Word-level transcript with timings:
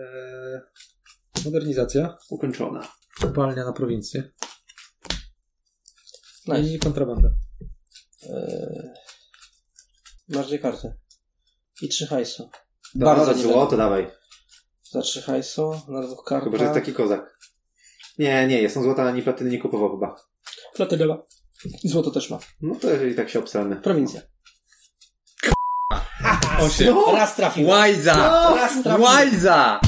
Eee, 0.00 0.60
modernizacja. 1.44 2.18
Ukończona. 2.30 2.88
Kopalnia 3.20 3.64
na 3.64 3.72
prowincję. 3.72 4.30
Nice. 6.46 6.60
I 6.62 6.78
kontrabanda. 6.78 7.28
Eee, 8.22 8.90
masz 10.28 10.46
dwie 10.46 10.58
karty. 10.58 10.94
I 11.82 11.88
trzy 11.88 12.06
hajsu. 12.06 12.50
Dobra, 12.94 13.14
Bardzo 13.14 13.32
za 13.32 13.38
nie 13.38 13.42
zło, 13.42 13.66
to 13.66 13.76
dawaj. 13.76 14.10
Za 14.90 15.02
trzy 15.02 15.22
hajsu, 15.22 15.70
na 15.88 16.02
dwóch 16.02 16.24
kartach. 16.24 16.44
Chyba, 16.44 16.58
że 16.58 16.64
jest 16.64 16.74
taki 16.74 16.92
kozak. 16.92 17.38
Nie, 18.18 18.46
nie, 18.46 18.70
są 18.70 18.82
złota 18.82 19.02
ani 19.02 19.22
platyny 19.22 19.50
nie 19.50 19.58
kupował 19.58 19.90
chyba. 19.90 20.16
Platyna 20.74 21.06
ma. 21.06 21.22
I 21.84 21.88
złoto 21.88 22.10
też 22.10 22.30
ma. 22.30 22.38
No 22.60 22.74
to 22.74 23.04
i 23.04 23.14
tak 23.14 23.30
się 23.30 23.38
obstranę. 23.38 23.76
Prowincja. 23.76 24.20
Osiem. 26.60 26.96
Raz 27.12 27.36
trafił. 27.36 27.68
Łajza! 27.68 28.14
Raz 28.56 28.82
trafił. 28.82 29.04
Łajza! 29.04 29.80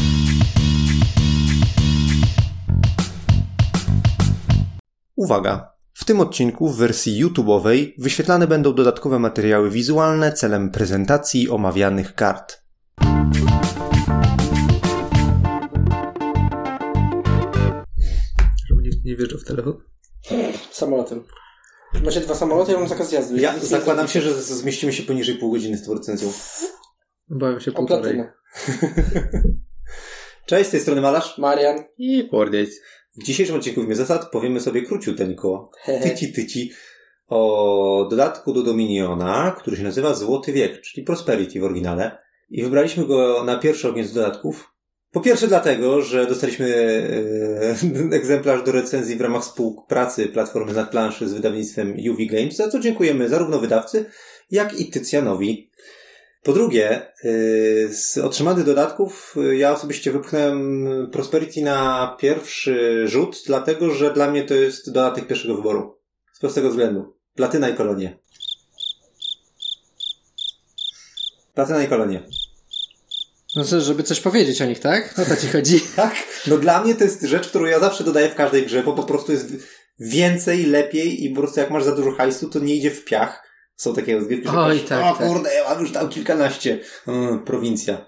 Uwaga! 5.17 5.73
W 5.93 6.05
tym 6.05 6.21
odcinku 6.21 6.69
w 6.69 6.77
wersji 6.77 7.25
YouTube'owej 7.25 7.93
wyświetlane 7.99 8.47
będą 8.47 8.75
dodatkowe 8.75 9.19
materiały 9.19 9.71
wizualne 9.71 10.33
celem 10.33 10.71
prezentacji 10.71 11.51
omawianych 11.51 12.15
kart. 12.15 12.63
Żeby 18.69 18.83
nikt 18.83 19.05
nie 19.05 19.17
wjeżdżał 19.17 19.39
w 19.39 19.45
telefon. 19.45 19.75
Samolotem. 20.71 21.25
Macie 22.01 22.21
dwa 22.21 22.35
samoloty, 22.35 22.73
ja 22.73 22.79
mam 22.79 22.89
zakaz 22.89 23.13
jazdy. 23.13 23.41
Ja 23.41 23.59
zakładam 23.59 24.09
się, 24.09 24.21
że 24.21 24.35
zmieścimy 24.43 24.93
się 24.93 25.03
poniżej 25.03 25.35
pół 25.35 25.53
godziny 25.53 25.77
z 25.77 25.87
tą 25.87 25.95
recenzją. 25.95 26.33
Bawię 27.29 27.61
się 27.61 27.71
O 27.71 27.75
półtorej. 27.75 28.03
platynę. 28.03 28.33
Cześć, 30.47 30.69
z 30.69 30.71
tej 30.73 30.81
strony 30.81 31.01
Malarz. 31.01 31.39
Marian. 31.39 31.85
I 31.99 32.25
pordieć. 32.25 32.71
W 33.17 33.25
dzisiejszym 33.25 33.57
odcinku 33.57 33.83
w 33.83 33.95
Zasad 33.95 34.31
powiemy 34.31 34.61
sobie 34.61 34.83
króciuteńko, 34.83 35.71
tyci 36.03 36.33
tyci, 36.33 36.73
o 37.29 38.07
dodatku 38.11 38.53
do 38.53 38.63
Dominiona, 38.63 39.57
który 39.59 39.77
się 39.77 39.83
nazywa 39.83 40.15
Złoty 40.15 40.53
Wiek, 40.53 40.81
czyli 40.81 41.05
Prosperity 41.07 41.61
w 41.61 41.65
oryginale. 41.65 42.19
I 42.51 42.63
wybraliśmy 42.63 43.07
go 43.07 43.45
na 43.45 43.59
pierwszy 43.59 43.89
ogień 43.89 44.05
z 44.05 44.13
dodatków. 44.13 44.72
Po 45.13 45.21
pierwsze 45.21 45.49
dlatego, 45.49 46.03
że 46.03 46.27
dostaliśmy 46.27 46.75
e, 48.13 48.15
egzemplarz 48.19 48.63
do 48.63 48.73
recenzji 48.73 49.17
w 49.17 49.21
ramach 49.21 49.43
współpracy 49.43 50.29
Platformy 50.29 50.73
nad 50.73 50.91
planszy 50.91 51.29
z 51.29 51.33
wydawnictwem 51.33 51.97
UV 52.11 52.27
Games, 52.27 52.57
za 52.57 52.69
co 52.69 52.81
dziękujemy 52.81 53.29
zarówno 53.29 53.59
wydawcy, 53.59 54.05
jak 54.51 54.81
i 54.81 54.91
Tycjanowi. 54.91 55.71
Po 56.43 56.53
drugie, 56.53 57.13
y, 57.25 57.89
z 57.93 58.19
otrzymanych 58.19 58.65
dodatków 58.65 59.37
y, 59.37 59.57
ja 59.57 59.73
osobiście 59.73 60.13
wypchnąłem 60.13 60.87
Prosperity 61.13 61.63
na 61.63 62.17
pierwszy 62.21 63.05
rzut, 63.09 63.43
dlatego 63.47 63.91
że 63.91 64.13
dla 64.13 64.31
mnie 64.31 64.45
to 64.45 64.55
jest 64.55 64.93
dodatek 64.93 65.27
pierwszego 65.27 65.55
wyboru. 65.55 65.99
Z 66.33 66.39
prostego 66.39 66.71
względu. 66.71 67.17
Platyna 67.35 67.69
i 67.69 67.75
kolonie. 67.75 68.19
Platyna 71.55 71.85
i 71.85 71.89
kolonie. 71.89 72.23
No 73.57 73.65
co, 73.65 73.81
żeby 73.81 74.03
coś 74.03 74.21
powiedzieć 74.21 74.63
o 74.63 74.67
nich, 74.67 74.79
tak? 74.81 75.19
O 75.19 75.25
to 75.25 75.37
ci 75.37 75.49
chodzi. 75.49 75.81
Tak? 75.97 76.15
No 76.47 76.59
dla 76.59 76.85
mnie 76.85 76.95
to 76.95 77.05
jest 77.05 77.23
rzecz, 77.23 77.49
którą 77.49 77.65
ja 77.65 77.81
zawsze 77.81 78.05
dodaję 78.05 78.29
w 78.29 78.35
każdej 78.35 78.67
grze, 78.67 78.83
bo 78.83 78.93
po 78.93 79.03
prostu 79.03 79.33
jest 79.33 79.47
więcej, 80.01 80.67
lepiej 80.67 81.25
i 81.25 81.31
po 81.31 81.41
prostu 81.41 81.61
jak 81.61 81.71
masz 81.71 81.85
za 81.85 81.97
dużo 81.97 82.13
hajsu, 82.13 82.49
to 82.49 82.59
nie 82.59 82.75
idzie 82.77 82.91
w 82.91 83.05
piach. 83.05 83.43
Są 83.77 83.95
takie 83.95 84.15
rozgrywki, 84.15 84.49
że 84.49 84.59
Oj, 84.59 84.81
tak, 84.81 85.05
o 85.05 85.19
tak. 85.19 85.29
kurde, 85.29 85.55
ja 85.55 85.69
mam 85.69 85.81
już 85.81 85.93
tam 85.93 86.09
kilkanaście. 86.09 86.79
Mm, 87.07 87.45
prowincja. 87.45 88.07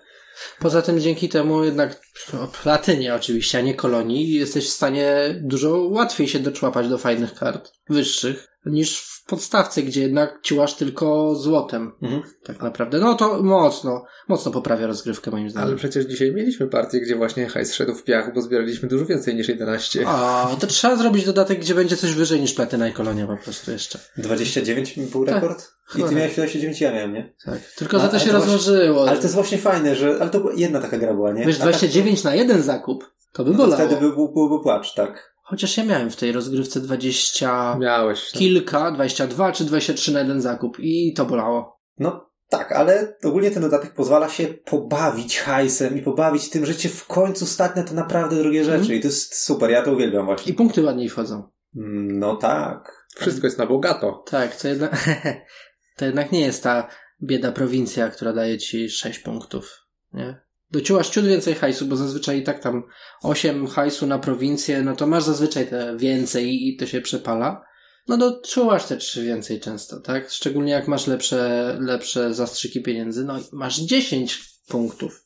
Poza 0.58 0.82
tym 0.82 1.00
dzięki 1.00 1.28
temu 1.28 1.64
jednak 1.64 2.00
o 2.32 2.48
platynie 2.62 3.14
oczywiście, 3.14 3.58
a 3.58 3.60
nie 3.60 3.74
kolonii, 3.74 4.30
jesteś 4.30 4.66
w 4.66 4.72
stanie 4.72 5.34
dużo 5.42 5.78
łatwiej 5.78 6.28
się 6.28 6.38
doczłapać 6.38 6.88
do 6.88 6.98
fajnych 6.98 7.34
kart, 7.34 7.72
wyższych, 7.88 8.48
niż 8.66 9.13
w 9.24 9.26
podstawce, 9.26 9.82
gdzie 9.82 10.02
jednak 10.02 10.38
ciłasz 10.42 10.74
tylko 10.74 11.34
złotem. 11.34 11.92
Mhm. 12.02 12.22
Tak 12.44 12.62
naprawdę. 12.62 12.98
No 13.00 13.14
to 13.14 13.42
mocno, 13.42 14.04
mocno 14.28 14.52
poprawia 14.52 14.86
rozgrywkę 14.86 15.30
moim 15.30 15.42
Ale 15.44 15.50
zdaniem. 15.50 15.76
przecież 15.76 16.04
dzisiaj 16.06 16.32
mieliśmy 16.32 16.66
partię, 16.66 17.00
gdzie 17.00 17.16
właśnie 17.16 17.46
hajs 17.46 17.74
szedł 17.74 17.94
w 17.94 18.04
piach, 18.04 18.34
bo 18.34 18.42
zbieraliśmy 18.42 18.88
dużo 18.88 19.06
więcej 19.06 19.34
niż 19.34 19.48
11. 19.48 20.04
A, 20.08 20.50
to 20.60 20.66
trzeba 20.66 20.96
zrobić 20.96 21.24
dodatek, 21.24 21.60
gdzie 21.60 21.74
będzie 21.74 21.96
coś 21.96 22.12
wyżej 22.12 22.40
niż 22.40 22.54
platyna 22.54 22.88
i 22.88 22.92
kolonia 22.92 23.26
po 23.26 23.36
prostu 23.36 23.70
jeszcze. 23.70 23.98
29 24.16 24.98
był 25.12 25.24
Tak. 25.26 25.34
rekord? 25.34 25.70
I 25.98 26.02
ty 26.02 26.14
miałeś 26.14 26.34
29, 26.34 26.80
ja 26.80 26.92
miałem, 26.92 27.12
nie? 27.12 27.34
Tak. 27.44 27.58
Tylko 27.76 27.98
za 27.98 28.04
A- 28.04 28.08
to 28.08 28.12
ale 28.16 28.20
się 28.20 28.30
to 28.30 28.38
właśnie- 28.38 28.52
rozłożyło. 28.52 29.08
Ale 29.08 29.16
to 29.16 29.22
jest 29.22 29.34
właśnie 29.34 29.58
fajne, 29.58 29.94
że. 29.96 30.16
Ale 30.20 30.30
to 30.30 30.40
była 30.40 30.52
jedna 30.56 30.80
taka 30.80 30.98
gra 30.98 31.14
była, 31.14 31.32
nie? 31.32 31.46
Wiesz, 31.46 31.56
A 31.56 31.58
tak- 31.58 31.68
29 31.68 32.24
na 32.24 32.34
jeden 32.34 32.62
zakup, 32.62 33.04
to 33.32 33.44
by 33.44 33.50
no 33.50 33.56
to 33.56 33.62
bolało. 33.64 33.86
wtedy 33.86 34.00
by, 34.00 34.12
był, 34.14 34.32
byłby 34.32 34.62
płacz, 34.62 34.94
tak. 34.94 35.33
Chociaż 35.46 35.76
ja 35.76 35.84
miałem 35.84 36.10
w 36.10 36.16
tej 36.16 36.32
rozgrywce 36.32 36.80
20 36.80 37.76
Miałeś. 37.78 38.30
no. 38.34 38.38
kilka, 38.38 38.90
22 38.90 39.52
czy 39.52 39.64
23 39.64 40.12
na 40.12 40.20
jeden 40.20 40.40
zakup 40.40 40.76
i 40.80 41.12
to 41.16 41.24
bolało. 41.24 41.80
No 41.98 42.30
tak, 42.48 42.72
ale 42.72 43.16
ogólnie 43.24 43.50
ten 43.50 43.62
dodatek 43.62 43.94
pozwala 43.94 44.28
się 44.28 44.46
pobawić 44.46 45.38
hajsem 45.38 45.98
i 45.98 46.02
pobawić 46.02 46.50
tym, 46.50 46.66
że 46.66 46.74
cię 46.74 46.88
w 46.88 47.06
końcu 47.06 47.46
stać 47.46 47.76
na 47.76 47.82
te 47.82 47.94
naprawdę 47.94 48.36
drogie 48.36 48.64
rzeczy. 48.64 48.78
Mhm. 48.78 48.98
I 48.98 49.00
to 49.00 49.06
jest 49.08 49.34
super, 49.42 49.70
ja 49.70 49.82
to 49.82 49.92
uwielbiam 49.92 50.22
I 50.22 50.26
właśnie. 50.26 50.54
punkty 50.54 50.82
ładniej 50.82 51.08
wchodzą. 51.08 51.48
Mm, 51.76 52.18
No 52.18 52.36
tak. 52.36 53.06
Wszystko 53.16 53.46
jest 53.46 53.58
na 53.58 53.66
bogato. 53.66 54.24
Tak, 54.26 54.56
to 54.56 54.68
jednak, 54.68 55.08
to 55.96 56.04
jednak 56.04 56.32
nie 56.32 56.40
jest 56.40 56.62
ta 56.62 56.88
bieda 57.22 57.52
prowincja, 57.52 58.08
która 58.08 58.32
daje 58.32 58.58
ci 58.58 58.90
6 58.90 59.18
punktów, 59.18 59.80
nie? 60.12 60.43
Dociłasz 60.74 61.10
ciut 61.10 61.26
więcej 61.26 61.54
hajsu, 61.54 61.86
bo 61.86 61.96
zazwyczaj 61.96 62.38
i 62.38 62.42
tak 62.42 62.62
tam 62.62 62.82
8 63.22 63.66
hajsu 63.66 64.06
na 64.06 64.18
prowincję, 64.18 64.82
no 64.82 64.96
to 64.96 65.06
masz 65.06 65.24
zazwyczaj 65.24 65.66
te 65.66 65.96
więcej 65.96 66.68
i 66.68 66.76
to 66.76 66.86
się 66.86 67.00
przepala. 67.00 67.64
No 68.08 68.16
doczułasz 68.16 68.84
te 68.84 68.96
3 68.96 69.24
więcej 69.24 69.60
często, 69.60 70.00
tak? 70.00 70.30
Szczególnie 70.30 70.72
jak 70.72 70.88
masz 70.88 71.06
lepsze, 71.06 71.76
lepsze 71.80 72.34
zastrzyki 72.34 72.82
pieniędzy, 72.82 73.24
no 73.24 73.38
i 73.38 73.42
masz 73.52 73.80
10 73.80 74.40
punktów. 74.68 75.24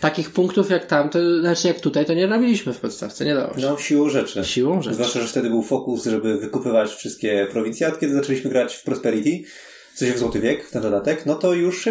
Takich 0.00 0.30
punktów 0.30 0.70
jak 0.70 0.86
tam, 0.86 1.10
to 1.10 1.40
znaczy 1.40 1.68
jak 1.68 1.80
tutaj, 1.80 2.06
to 2.06 2.14
nie 2.14 2.26
robiliśmy 2.26 2.72
w 2.72 2.80
podstawce, 2.80 3.24
nie 3.24 3.34
dało 3.34 3.54
się. 3.54 3.60
No 3.60 3.78
siłą 3.78 4.08
rzeczy. 4.08 4.44
Siłą 4.44 4.82
rzeczy. 4.82 4.94
Zwłaszcza, 4.94 5.20
że 5.20 5.26
wtedy 5.26 5.50
był 5.50 5.62
fokus, 5.62 6.04
żeby 6.04 6.38
wykupywać 6.38 6.90
wszystkie 6.90 7.46
prowincje, 7.50 7.86
a 7.86 7.90
od 7.90 7.98
kiedy 7.98 8.14
zaczęliśmy 8.14 8.50
grać 8.50 8.74
w 8.74 8.82
Prosperity, 8.82 9.50
sensie 10.00 10.14
w 10.14 10.18
Złoty 10.18 10.40
Wiek, 10.40 10.64
w 10.64 10.70
ten 10.70 10.82
dodatek, 10.82 11.26
no 11.26 11.34
to 11.34 11.54
już 11.54 11.88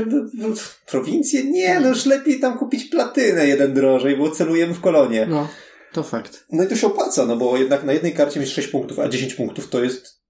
w 0.56 0.86
prowincje, 0.86 1.44
nie, 1.44 1.80
no 1.80 1.90
już 1.90 2.06
lepiej 2.06 2.40
tam 2.40 2.58
kupić 2.58 2.86
platynę 2.86 3.47
jeden 3.47 3.74
drożej, 3.74 4.18
bo 4.18 4.31
celujemy 4.31 4.74
w 4.74 4.81
kolonie. 4.81 5.28
No, 5.30 5.47
to 5.94 6.03
fakt. 6.03 6.46
No 6.52 6.64
i 6.64 6.68
to 6.68 6.75
się 6.75 6.88
opłaca, 6.88 7.25
no 7.25 7.36
bo 7.36 7.58
jednak 7.58 7.84
na 7.84 7.94
jednej 7.94 8.14
karcie 8.14 8.40
mieć 8.40 8.50
6 8.50 8.68
punktów, 8.68 9.00
a 9.00 9.09
10 9.09 9.34
punktów 9.34 9.69
to 9.69 9.84
jest 9.84 10.22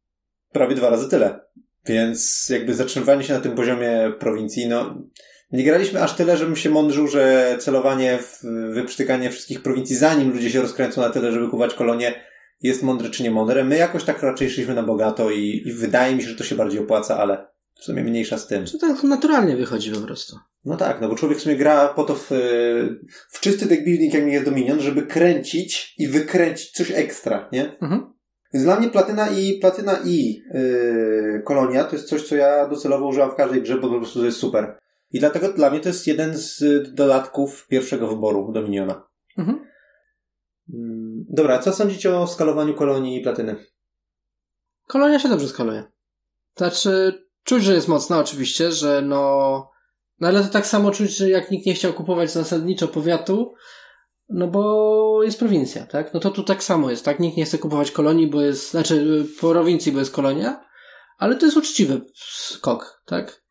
prawie 0.52 0.76
dwa 0.76 0.90
razy 0.90 1.10
tyle. 1.10 1.40
Więc 1.86 2.50
jakby 2.50 2.76
zatrzymywanie 2.76 3.24
się 3.24 3.34
na 3.34 3.40
tym 3.40 3.56
poziomie 3.56 4.12
prowincji, 4.20 4.68
no 4.68 5.04
nie 5.52 5.64
graliśmy 5.64 6.04
aż 6.04 6.16
tyle, 6.16 6.38
żebym 6.38 6.56
się 6.56 6.70
mądrzył, 6.70 7.08
że 7.08 7.56
celowanie 7.60 8.20
w 8.22 8.42
wyprztykanie 8.74 9.30
wszystkich 9.30 9.62
prowincji, 9.62 9.96
zanim 9.96 10.34
ludzie 10.34 10.50
się 10.50 10.62
rozkręcą 10.62 11.02
na 11.02 11.10
tyle, 11.10 11.32
żeby 11.32 11.50
kuwać 11.50 11.74
kolonie, 11.74 12.24
jest 12.62 12.84
mądre 12.84 13.10
czy 13.10 13.24
nie 13.24 13.32
mądre. 13.32 13.64
My 13.64 13.78
jakoś 13.78 14.04
tak 14.04 14.24
raczej 14.24 14.50
szliśmy 14.50 14.74
na 14.74 14.84
bogato 14.84 15.32
i, 15.32 15.64
i 15.66 15.74
wydaje 15.74 16.16
mi 16.16 16.22
się, 16.22 16.30
że 16.30 16.36
to 16.36 16.44
się 16.44 16.56
bardziej 16.56 16.80
opłaca, 16.80 17.18
ale 17.18 17.48
w 17.80 17.84
sumie 17.84 18.04
mniejsza 18.04 18.38
z 18.38 18.48
tym. 18.48 18.66
To 18.66 18.78
tak 18.78 19.04
naturalnie 19.04 19.56
wychodzi 19.56 19.92
po 19.92 20.02
prostu. 20.02 20.38
No 20.66 20.78
tak, 20.78 21.02
no 21.02 21.10
bo 21.10 21.16
człowiek 21.16 21.38
w 21.38 21.42
sumie 21.42 21.56
gra 21.56 21.88
po 21.88 22.04
to 22.04 22.16
w, 22.16 22.30
w 23.30 23.40
czysty 23.40 23.66
deck 23.66 23.84
building, 23.84 24.14
jak 24.14 24.28
jest 24.28 24.46
Dominion, 24.46 24.80
żeby 24.80 25.02
kręcić 25.02 25.96
i 25.98 26.08
wykręcić 26.08 26.72
coś 26.72 26.92
ekstra, 26.92 27.50
nie? 27.52 27.78
Mhm. 27.82 28.14
Więc 28.54 28.66
dla 28.66 28.80
mnie 28.80 28.90
platyna 28.90 29.30
i 29.30 29.60
platyna 29.60 30.00
i 30.06 30.42
yy, 30.54 31.42
kolonia 31.46 31.84
to 31.84 31.96
jest 31.96 32.10
coś, 32.10 32.28
co 32.28 32.36
ja 32.36 32.68
docelowo 32.68 33.08
używam 33.08 33.32
w 33.32 33.36
każdej 33.36 33.62
grze, 33.62 33.78
bo 33.78 33.90
po 33.90 33.98
prostu 33.98 34.20
to 34.20 34.26
jest 34.26 34.38
super. 34.38 34.80
I 35.12 35.20
dlatego 35.20 35.54
dla 35.54 35.70
mnie 35.70 35.80
to 35.80 35.90
jest 35.90 36.08
jeden 36.08 36.38
z 36.38 36.64
dodatków 36.94 37.68
pierwszego 37.68 38.08
wyboru 38.08 38.52
Dominiona. 38.54 39.08
Mhm. 39.38 39.66
Mm, 40.74 41.26
Dobra, 41.30 41.60
co 41.60 41.74
sądzicie 41.74 42.18
o 42.18 42.28
skalowaniu 42.28 42.74
kolonii 42.74 43.20
i 43.20 43.24
platyny? 43.24 43.56
Kolonia 44.88 45.20
się 45.20 45.30
dobrze 45.30 45.48
skaluje. 45.48 45.84
Znaczy, 46.58 47.24
czuć, 47.44 47.64
że 47.64 47.74
jest 47.74 47.88
mocna 47.88 48.20
oczywiście, 48.20 48.72
że 48.72 49.02
no... 49.02 49.72
No 50.20 50.28
ale 50.28 50.44
to 50.44 50.50
tak 50.50 50.68
samo 50.68 50.92
czuć, 50.92 51.18
że 51.18 51.30
jak 51.30 51.52
nikt 51.52 51.66
nie 51.66 51.74
chciał 51.74 51.94
kupować 51.94 52.32
zasadniczo 52.32 52.88
powiatu, 52.88 53.54
no 54.30 54.48
bo 54.48 55.24
jest 55.24 55.40
prowincja, 55.40 55.86
tak? 55.86 56.14
No 56.14 56.20
to 56.20 56.32
tu 56.32 56.44
tak 56.44 56.64
samo 56.64 56.90
jest, 56.90 57.06
tak? 57.06 57.20
Nikt 57.20 57.38
nie 57.38 57.46
chce 57.46 57.58
kupować 57.58 57.92
kolonii, 57.92 58.28
bo 58.28 58.42
jest... 58.42 58.72
Znaczy, 58.72 59.26
prowincji, 59.40 59.92
bo 59.92 60.00
jest 60.00 60.12
kolonia, 60.12 60.66
ale 61.18 61.36
to 61.36 61.46
jest 61.46 61.58
uczciwy 61.58 62.02
skok, 62.16 63.02
tak? 63.06 63.42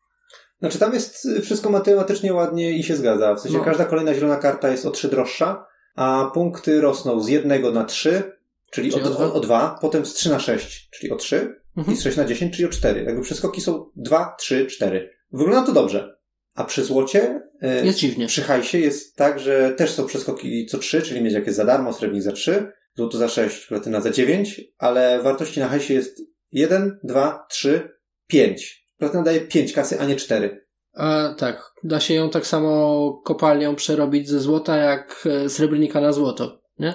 Znaczy 0.59 0.79
tam 0.79 0.93
jest 0.93 1.27
wszystko 1.43 1.69
matematycznie 1.69 2.33
ładnie 2.33 2.71
i 2.71 2.83
się 2.83 2.95
zgadza. 2.95 3.35
W 3.35 3.39
sensie 3.39 3.57
No. 3.57 3.63
każda 3.63 3.85
kolejna 3.85 4.13
zielona 4.13 4.35
karta 4.35 4.69
jest 4.69 4.85
o 4.85 4.91
3 4.91 5.07
droższa, 5.09 5.65
a 5.95 6.31
punkty 6.33 6.81
rosną 6.81 7.19
z 7.19 7.27
jednego 7.27 7.71
na 7.71 7.85
3, 7.85 8.37
czyli, 8.71 8.91
Czyli 8.91 9.03
o, 9.03 9.07
o 9.07 9.09
dwa? 9.09 9.25
o, 9.25 9.33
o 9.33 9.39
2, 9.39 9.77
potem 9.81 10.05
z 10.05 10.13
3 10.13 10.29
na 10.29 10.39
6, 10.39 10.89
czyli 10.91 11.11
o 11.11 11.15
3 11.15 11.61
Mhm. 11.79 11.93
i 11.97 11.97
z 11.99 12.03
6 12.03 12.17
na 12.17 12.25
10, 12.25 12.55
czyli 12.55 12.65
o 12.65 12.71
4. 12.71 13.03
Jakby 13.03 13.21
przeskoki 13.21 13.61
są 13.61 13.85
2, 13.95 14.35
3, 14.39 14.65
4. 14.65 15.09
Wygląda 15.31 15.65
to 15.65 15.73
dobrze. 15.73 16.15
A 16.55 16.63
przy 16.63 16.83
złocie, 16.83 17.41
e, 17.61 17.85
Jest 17.85 17.99
dziwnie. 17.99 18.27
przy 18.27 18.41
hajsie 18.41 18.79
jest 18.79 19.15
tak, 19.15 19.39
że 19.39 19.73
też 19.77 19.91
są 19.91 20.05
przeskoki 20.05 20.65
co 20.65 20.77
3, 20.77 21.01
czyli 21.01 21.21
mieć 21.21 21.33
jakieś 21.33 21.53
za 21.53 21.65
darmo, 21.65 21.93
srebrnik 21.93 22.23
za 22.23 22.31
3, 22.31 22.71
złoto 22.95 23.17
za 23.17 23.27
6, 23.27 23.65
platyna 23.67 24.01
za 24.01 24.09
9, 24.09 24.61
ale 24.77 25.21
wartości 25.23 25.59
na 25.59 25.67
hajsie 25.67 25.93
jest 25.93 26.21
1, 26.51 26.99
2, 27.03 27.45
3, 27.49 27.89
5. 28.27 28.85
Platyna 28.97 29.23
daje 29.23 29.41
5 29.41 29.73
kasy, 29.73 29.99
a 29.99 30.05
nie 30.05 30.15
4. 30.15 30.65
A, 30.93 31.35
tak. 31.37 31.71
Da 31.83 31.99
się 31.99 32.13
ją 32.13 32.29
tak 32.29 32.47
samo 32.47 33.21
kopalnią 33.25 33.75
przerobić 33.75 34.29
ze 34.29 34.39
złota, 34.39 34.77
jak 34.77 35.27
e, 35.45 35.49
srebrnika 35.49 36.01
na 36.01 36.13
złoto, 36.13 36.61
nie? 36.79 36.93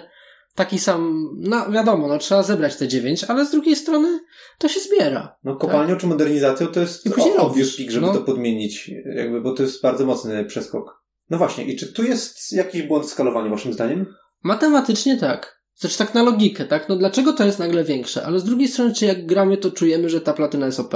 Taki 0.54 0.78
sam, 0.78 1.30
no 1.36 1.70
wiadomo, 1.70 2.08
no 2.08 2.18
trzeba 2.18 2.42
zebrać 2.42 2.76
te 2.76 2.88
dziewięć, 2.88 3.24
ale 3.24 3.46
z 3.46 3.50
drugiej 3.50 3.76
strony 3.76 4.20
to 4.58 4.68
się 4.68 4.80
zbiera. 4.80 5.36
No 5.44 5.56
kopalnią 5.56 5.96
czy 5.96 6.06
modernizacją 6.06 6.66
to 6.66 6.80
jest 6.80 7.08
obvious 7.38 7.76
pik, 7.76 7.90
żeby 7.90 8.06
No. 8.06 8.12
to 8.12 8.20
podmienić, 8.20 8.90
jakby, 9.16 9.40
bo 9.40 9.52
to 9.52 9.62
jest 9.62 9.82
bardzo 9.82 10.06
mocny 10.06 10.44
przeskok. 10.44 11.02
No 11.30 11.38
właśnie, 11.38 11.64
i 11.64 11.76
czy 11.76 11.92
tu 11.92 12.04
jest 12.04 12.52
jakiś 12.52 12.82
błąd 12.82 13.06
w 13.06 13.08
skalowaniu, 13.10 13.50
waszym 13.50 13.72
zdaniem? 13.72 14.14
Matematycznie 14.42 15.16
tak. 15.18 15.60
Znaczy 15.74 15.98
tak 15.98 16.14
na 16.14 16.22
logikę, 16.22 16.64
tak? 16.64 16.88
No 16.88 16.96
dlaczego 16.96 17.32
to 17.32 17.44
jest 17.44 17.58
nagle 17.58 17.84
większe? 17.84 18.26
Ale 18.26 18.40
z 18.40 18.44
drugiej 18.44 18.68
strony, 18.68 18.94
czy 18.94 19.06
jak 19.06 19.26
gramy, 19.26 19.56
to 19.56 19.70
czujemy, 19.70 20.08
że 20.08 20.20
ta 20.20 20.32
platyna 20.32 20.66
jest 20.66 20.80
OP? 20.80 20.94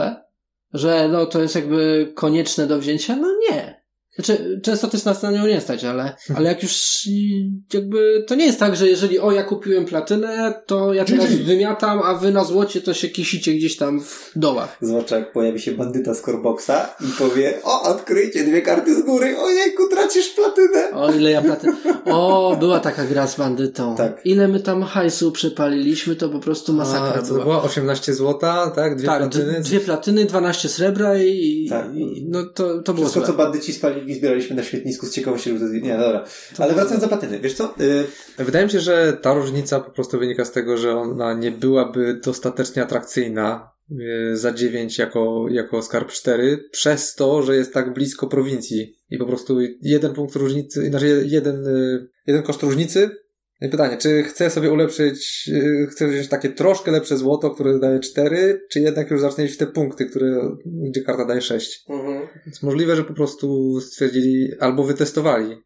Że 0.72 1.08
no 1.12 1.26
to 1.26 1.42
jest 1.42 1.54
jakby 1.54 2.12
konieczne 2.14 2.66
do 2.66 2.78
wzięcia? 2.78 3.16
No 3.16 3.28
nie. 3.50 3.77
Znaczy, 4.18 4.60
często 4.62 4.88
też 4.88 5.04
nas 5.04 5.22
na 5.22 5.30
nią 5.30 5.46
nie 5.46 5.60
stać, 5.60 5.84
ale, 5.84 6.16
ale 6.36 6.48
jak 6.48 6.62
już 6.62 6.72
jakby 7.74 8.24
to 8.26 8.34
nie 8.34 8.46
jest 8.46 8.58
tak, 8.60 8.76
że 8.76 8.88
jeżeli 8.88 9.18
o 9.18 9.32
ja 9.32 9.42
kupiłem 9.42 9.84
platynę, 9.84 10.54
to 10.66 10.94
ja 10.94 11.04
teraz 11.04 11.34
wymiatam, 11.34 12.00
a 12.04 12.14
wy 12.14 12.32
na 12.32 12.44
złocie 12.44 12.80
to 12.80 12.94
się 12.94 13.08
kisicie 13.08 13.54
gdzieś 13.54 13.76
tam 13.76 14.00
w 14.00 14.30
dołach. 14.36 14.78
Zwłaszcza 14.80 15.18
jak 15.18 15.32
pojawi 15.32 15.60
się 15.60 15.72
bandyta 15.72 16.14
z 16.14 16.22
Coreboxa 16.22 16.94
i 17.00 17.18
powie, 17.18 17.58
o, 17.64 17.82
odkryjcie 17.82 18.44
dwie 18.44 18.62
karty 18.62 19.02
z 19.02 19.04
góry, 19.04 19.38
ojejku, 19.38 19.88
tracisz 19.90 20.28
platynę. 20.28 20.90
O, 20.92 21.12
ile 21.12 21.30
ja 21.30 21.42
platyn. 21.42 21.76
O, 22.04 22.56
była 22.60 22.80
taka 22.80 23.04
gra 23.04 23.26
z 23.26 23.36
bandytą. 23.36 23.96
Tak. 23.96 24.20
Ile 24.24 24.48
my 24.48 24.60
tam 24.60 24.82
hajsu 24.82 25.32
przepaliliśmy, 25.32 26.16
to 26.16 26.28
po 26.28 26.38
prostu 26.38 26.72
masakra 26.72 27.14
A, 27.18 27.22
co 27.22 27.28
to 27.28 27.32
była. 27.32 27.44
była? 27.44 27.62
18 27.62 28.14
złota, 28.14 28.70
tak? 28.76 28.96
Dwie 28.96 29.06
tak, 29.06 29.18
platyny. 29.18 29.60
dwie 29.60 29.80
platyny, 29.80 30.24
12 30.24 30.68
srebra 30.68 31.18
i, 31.18 31.66
Tak. 31.70 31.94
i 31.94 32.26
no 32.28 32.44
to, 32.54 32.82
to 32.82 32.94
było 32.94 33.06
Wszystko, 33.06 33.26
co 33.26 33.32
bandyci 33.38 33.72
spalili, 33.72 34.07
zbieraliśmy 34.14 34.56
na 34.56 34.62
świetnisku 34.62 35.06
z 35.06 35.12
ciekawości, 35.12 35.58
żeby. 35.58 35.80
Nie, 35.80 35.98
dobra. 35.98 36.24
Ale 36.58 36.74
wracając 36.74 37.02
do 37.02 37.08
platyny, 37.08 37.40
wiesz 37.40 37.54
co? 37.54 37.74
Y, 37.80 38.44
Wydaje 38.44 38.64
mi 38.64 38.70
się, 38.70 38.80
że 38.80 39.18
ta 39.22 39.34
różnica 39.34 39.80
po 39.80 39.90
prostu 39.90 40.18
wynika 40.18 40.44
z 40.44 40.52
tego, 40.52 40.76
że 40.76 40.96
ona 40.96 41.34
nie 41.34 41.50
byłaby 41.50 42.20
dostatecznie 42.24 42.82
atrakcyjna 42.82 43.70
e, 43.90 44.36
za 44.36 44.52
9 44.52 44.98
jako, 44.98 45.46
jako 45.50 45.82
skarb 45.82 46.10
4, 46.10 46.68
przez 46.70 47.14
to, 47.14 47.42
że 47.42 47.56
jest 47.56 47.74
tak 47.74 47.94
blisko 47.94 48.26
prowincji. 48.26 48.96
I 49.10 49.18
po 49.18 49.26
prostu 49.26 49.58
jeden 49.82 50.14
punkt 50.14 50.36
różnicy, 50.36 50.86
znaczy 50.88 51.24
jeden, 51.26 51.66
e, 51.66 52.06
jeden 52.26 52.42
koszt 52.42 52.62
różnicy. 52.62 53.10
No 53.60 53.68
I 53.68 53.70
pytanie, 53.70 53.96
czy 53.96 54.22
chcę 54.22 54.50
sobie 54.50 54.72
ulepszyć, 54.72 55.50
e, 55.54 55.86
chcę 55.86 56.08
wziąć 56.08 56.28
takie 56.28 56.48
troszkę 56.48 56.90
lepsze 56.90 57.16
złoto, 57.16 57.50
które 57.50 57.78
daje 57.78 58.00
4, 58.00 58.60
czy 58.70 58.80
jednak 58.80 59.10
już 59.10 59.20
zacznę 59.20 59.44
iść 59.44 59.54
w 59.54 59.58
te 59.58 59.66
punkty, 59.66 60.06
które, 60.06 60.56
gdzie 60.66 61.02
karta 61.02 61.24
daje 61.24 61.40
6? 61.40 61.84
Mhm. 61.88 62.28
Więc 62.46 62.62
możliwe, 62.62 62.96
że 62.96 63.04
po 63.04 63.14
prostu 63.14 63.80
stwierdzili 63.80 64.48
albo 64.60 64.84
wytestowali, 64.84 65.56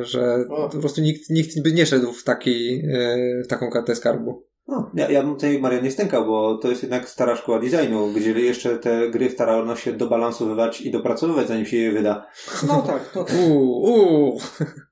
że 0.00 0.44
O. 0.50 0.68
po 0.68 0.78
prostu 0.78 1.00
nikt, 1.00 1.30
nikt 1.30 1.62
by 1.62 1.72
nie 1.72 1.86
szedł 1.86 2.12
w, 2.12 2.24
taki, 2.24 2.82
e, 2.92 3.42
w 3.44 3.48
taką 3.48 3.70
kartę 3.70 3.96
skarbu. 3.96 4.46
No, 4.68 4.90
ja, 4.94 5.10
ja 5.10 5.22
bym 5.22 5.34
tutaj 5.34 5.60
Mario 5.60 5.80
nie 5.80 5.90
stękał, 5.90 6.26
bo 6.26 6.58
to 6.58 6.68
jest 6.68 6.82
jednak 6.82 7.08
stara 7.08 7.36
szkoła 7.36 7.58
designu, 7.58 8.12
gdzie 8.12 8.30
jeszcze 8.30 8.78
te 8.78 9.08
gry 9.10 9.30
starano 9.30 9.76
się 9.76 9.92
dobalansowywać 9.92 10.80
i 10.80 10.90
dopracowywać, 10.90 11.48
zanim 11.48 11.66
się 11.66 11.76
je 11.76 11.92
wyda. 11.92 12.26
No 12.68 12.82
tak, 12.82 13.10
no 13.16 13.24
tak. 13.24 13.34
Uuu, 13.48 13.82
uuu. 13.82 14.40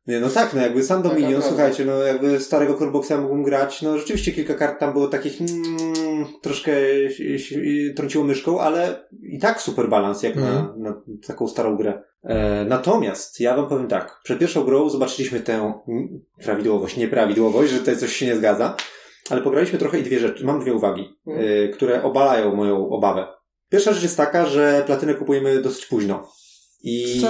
Nie, 0.06 0.20
no 0.20 0.28
tak, 0.28 0.54
no 0.54 0.60
jakby 0.60 0.82
sam 0.82 1.02
Taka 1.02 1.14
Dominion, 1.14 1.40
prawda. 1.40 1.48
słuchajcie, 1.56 1.84
no 1.84 1.92
jakby 2.02 2.40
starego 2.40 2.74
Coreboxa 2.74 3.12
mógłbym 3.20 3.42
grać, 3.42 3.82
no 3.82 3.98
rzeczywiście 3.98 4.32
kilka 4.32 4.54
kart 4.54 4.80
tam 4.80 4.92
było 4.92 5.08
takich 5.08 5.40
mm, 5.40 6.26
troszkę 6.42 6.72
trąciło 7.96 8.24
myszką, 8.24 8.60
ale 8.60 9.06
i 9.22 9.38
tak 9.38 9.60
super 9.60 9.88
balans 9.88 10.22
jak 10.22 10.36
na, 10.36 10.42
Mhm. 10.50 10.82
na 10.82 10.94
taką 11.26 11.48
starą 11.48 11.76
grę. 11.76 12.02
E, 12.24 12.64
natomiast 12.64 13.40
ja 13.40 13.56
wam 13.56 13.68
powiem 13.68 13.88
tak, 13.88 14.20
przed 14.24 14.38
pierwszą 14.38 14.64
grą 14.64 14.88
zobaczyliśmy 14.88 15.40
tę 15.40 15.54
mm, 15.88 16.20
prawidłowość, 16.44 16.96
nieprawidłowość, 16.96 17.72
że 17.72 17.78
tutaj 17.78 17.96
coś 17.96 18.16
się 18.16 18.26
nie 18.26 18.36
zgadza, 18.36 18.76
ale 19.32 19.42
pograliśmy 19.42 19.78
trochę 19.78 19.98
i 19.98 20.02
dwie 20.02 20.18
rzeczy, 20.18 20.44
mam 20.44 20.60
dwie 20.60 20.74
uwagi, 20.74 21.18
Mhm. 21.26 21.46
e, 21.64 21.68
które 21.68 22.02
obalają 22.02 22.54
moją 22.56 22.88
obawę. 22.88 23.26
Pierwsza 23.68 23.92
rzecz 23.92 24.02
jest 24.02 24.16
taka, 24.16 24.46
że 24.46 24.82
platynę 24.86 25.14
kupujemy 25.14 25.62
dosyć 25.62 25.86
późno. 25.86 26.32
I, 26.82 27.20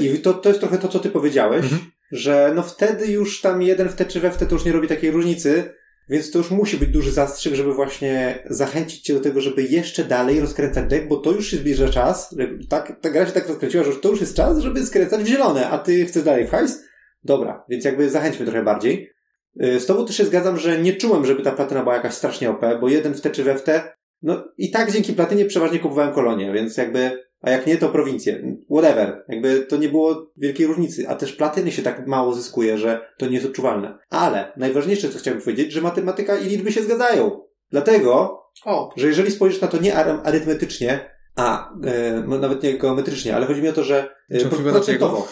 i 0.00 0.18
to, 0.18 0.34
to 0.34 0.48
jest 0.48 0.60
trochę 0.60 0.78
to, 0.78 0.88
co 0.88 0.98
ty 0.98 1.10
powiedziałeś, 1.10 1.62
Mhm. 1.64 1.82
że 2.12 2.52
no 2.54 2.62
wtedy 2.62 3.06
już 3.06 3.40
tam 3.40 3.62
jeden 3.62 3.88
w 3.88 3.94
te 3.94 4.04
czy 4.04 4.20
we 4.20 4.30
w 4.30 4.36
te 4.36 4.46
to 4.46 4.54
już 4.54 4.64
nie 4.64 4.72
robi 4.72 4.88
takiej 4.88 5.10
różnicy, 5.10 5.74
więc 6.08 6.30
to 6.30 6.38
już 6.38 6.50
musi 6.50 6.76
być 6.76 6.88
duży 6.90 7.10
zastrzyk, 7.12 7.54
żeby 7.54 7.74
właśnie 7.74 8.42
zachęcić 8.50 9.02
cię 9.02 9.14
do 9.14 9.20
tego, 9.20 9.40
żeby 9.40 9.62
jeszcze 9.62 10.04
dalej 10.04 10.40
rozkręcać 10.40 10.88
deck, 10.90 11.08
bo 11.08 11.16
to 11.16 11.32
już 11.32 11.50
się 11.50 11.56
zbliża 11.56 11.88
czas, 11.88 12.34
że 12.38 12.48
tak, 12.68 13.00
ta 13.00 13.10
gra 13.10 13.26
się 13.26 13.32
tak 13.32 13.48
rozkręciła, 13.48 13.84
że 13.84 13.90
już 13.90 14.00
to 14.00 14.08
już 14.10 14.20
jest 14.20 14.36
czas, 14.36 14.58
żeby 14.58 14.86
skręcać 14.86 15.22
w 15.22 15.26
zielone, 15.26 15.68
a 15.70 15.78
ty 15.78 16.06
chcesz 16.06 16.22
dalej 16.22 16.46
w 16.46 16.50
hajs? 16.50 16.84
Dobra, 17.24 17.64
więc 17.68 17.84
jakby 17.84 18.10
zachęćmy 18.10 18.46
trochę 18.46 18.62
bardziej. 18.62 19.10
Yy, 19.56 19.80
Z 19.80 19.86
tobą 19.86 20.06
też 20.06 20.16
się 20.16 20.24
zgadzam, 20.24 20.56
że 20.58 20.78
nie 20.78 20.92
czułem, 20.96 21.26
żeby 21.26 21.42
ta 21.42 21.52
platyna 21.52 21.82
była 21.82 21.94
jakaś 21.94 22.14
strasznie 22.14 22.50
OP, 22.50 22.64
bo 22.80 22.88
jeden 22.88 23.14
w 23.14 23.20
te 23.20 23.30
czy 23.30 23.44
we 23.44 23.54
w 23.54 23.62
te, 23.62 23.92
no 24.22 24.44
i 24.58 24.70
tak 24.70 24.92
dzięki 24.92 25.12
platynie 25.12 25.44
przeważnie 25.44 25.78
kupowałem 25.78 26.14
kolonie, 26.14 26.52
więc 26.52 26.76
jakby, 26.76 27.24
a 27.40 27.50
jak 27.50 27.66
nie, 27.66 27.76
to 27.76 27.88
prowincję. 27.88 28.56
Whatever. 28.70 29.24
Jakby 29.28 29.60
to 29.60 29.76
nie 29.76 29.88
było 29.88 30.32
wielkiej 30.36 30.66
różnicy, 30.66 31.08
a 31.08 31.14
też 31.14 31.32
platyny 31.32 31.72
się 31.72 31.82
tak 31.82 32.06
mało 32.06 32.34
zyskuje, 32.34 32.78
że 32.78 33.00
to 33.18 33.26
nie 33.26 33.34
jest 33.34 33.46
odczuwalne. 33.46 33.98
Ale 34.10 34.52
najważniejsze, 34.56 35.08
co 35.08 35.18
chciałbym 35.18 35.42
powiedzieć, 35.42 35.72
że 35.72 35.80
matematyka 35.80 36.36
i 36.38 36.44
liczby 36.48 36.72
się 36.72 36.82
zgadzają. 36.82 37.40
Dlatego, 37.70 38.42
O, 38.64 38.92
że 38.96 39.06
jeżeli 39.06 39.30
spojrzysz 39.30 39.60
na 39.60 39.68
to 39.68 39.78
nie 39.78 39.94
ar- 39.96 40.20
arytmetycznie, 40.24 41.10
a 41.36 41.70
e, 41.84 42.22
no 42.28 42.38
nawet 42.38 42.62
nie 42.62 42.78
geometrycznie, 42.78 43.36
ale 43.36 43.46
chodzi 43.46 43.62
mi 43.62 43.68
o 43.68 43.72
to, 43.72 43.84
że 43.84 44.14
e, 44.30 44.40
pro- 44.44 44.58
procentowo. 44.58 45.28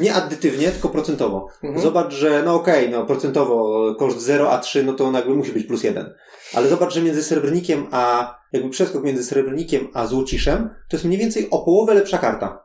Nie 0.00 0.14
addytywnie, 0.14 0.70
tylko 0.70 0.88
procentowo. 0.88 1.48
Mhm. 1.64 1.82
Zobacz, 1.82 2.12
że 2.14 2.42
no 2.44 2.54
okej, 2.54 2.90
no 2.90 3.06
procentowo 3.06 3.94
koszt 3.98 4.20
0 4.20 4.50
a 4.50 4.58
3, 4.58 4.82
no 4.84 4.92
to 4.92 5.10
nagle 5.10 5.34
musi 5.34 5.52
być 5.52 5.66
plus 5.66 5.84
1. 5.84 6.14
Ale 6.54 6.68
zobacz, 6.68 6.94
że 6.94 7.02
między 7.02 7.22
srebrnikiem 7.22 7.86
a 7.90 8.34
jakby 8.52 8.70
przeskok 8.70 9.04
między 9.04 9.24
srebrnikiem 9.24 9.88
a 9.94 10.06
złociszem 10.06 10.68
to 10.90 10.96
jest 10.96 11.04
mniej 11.04 11.18
więcej 11.18 11.50
o 11.50 11.58
połowę 11.64 11.94
lepsza 11.94 12.18
karta. 12.18 12.64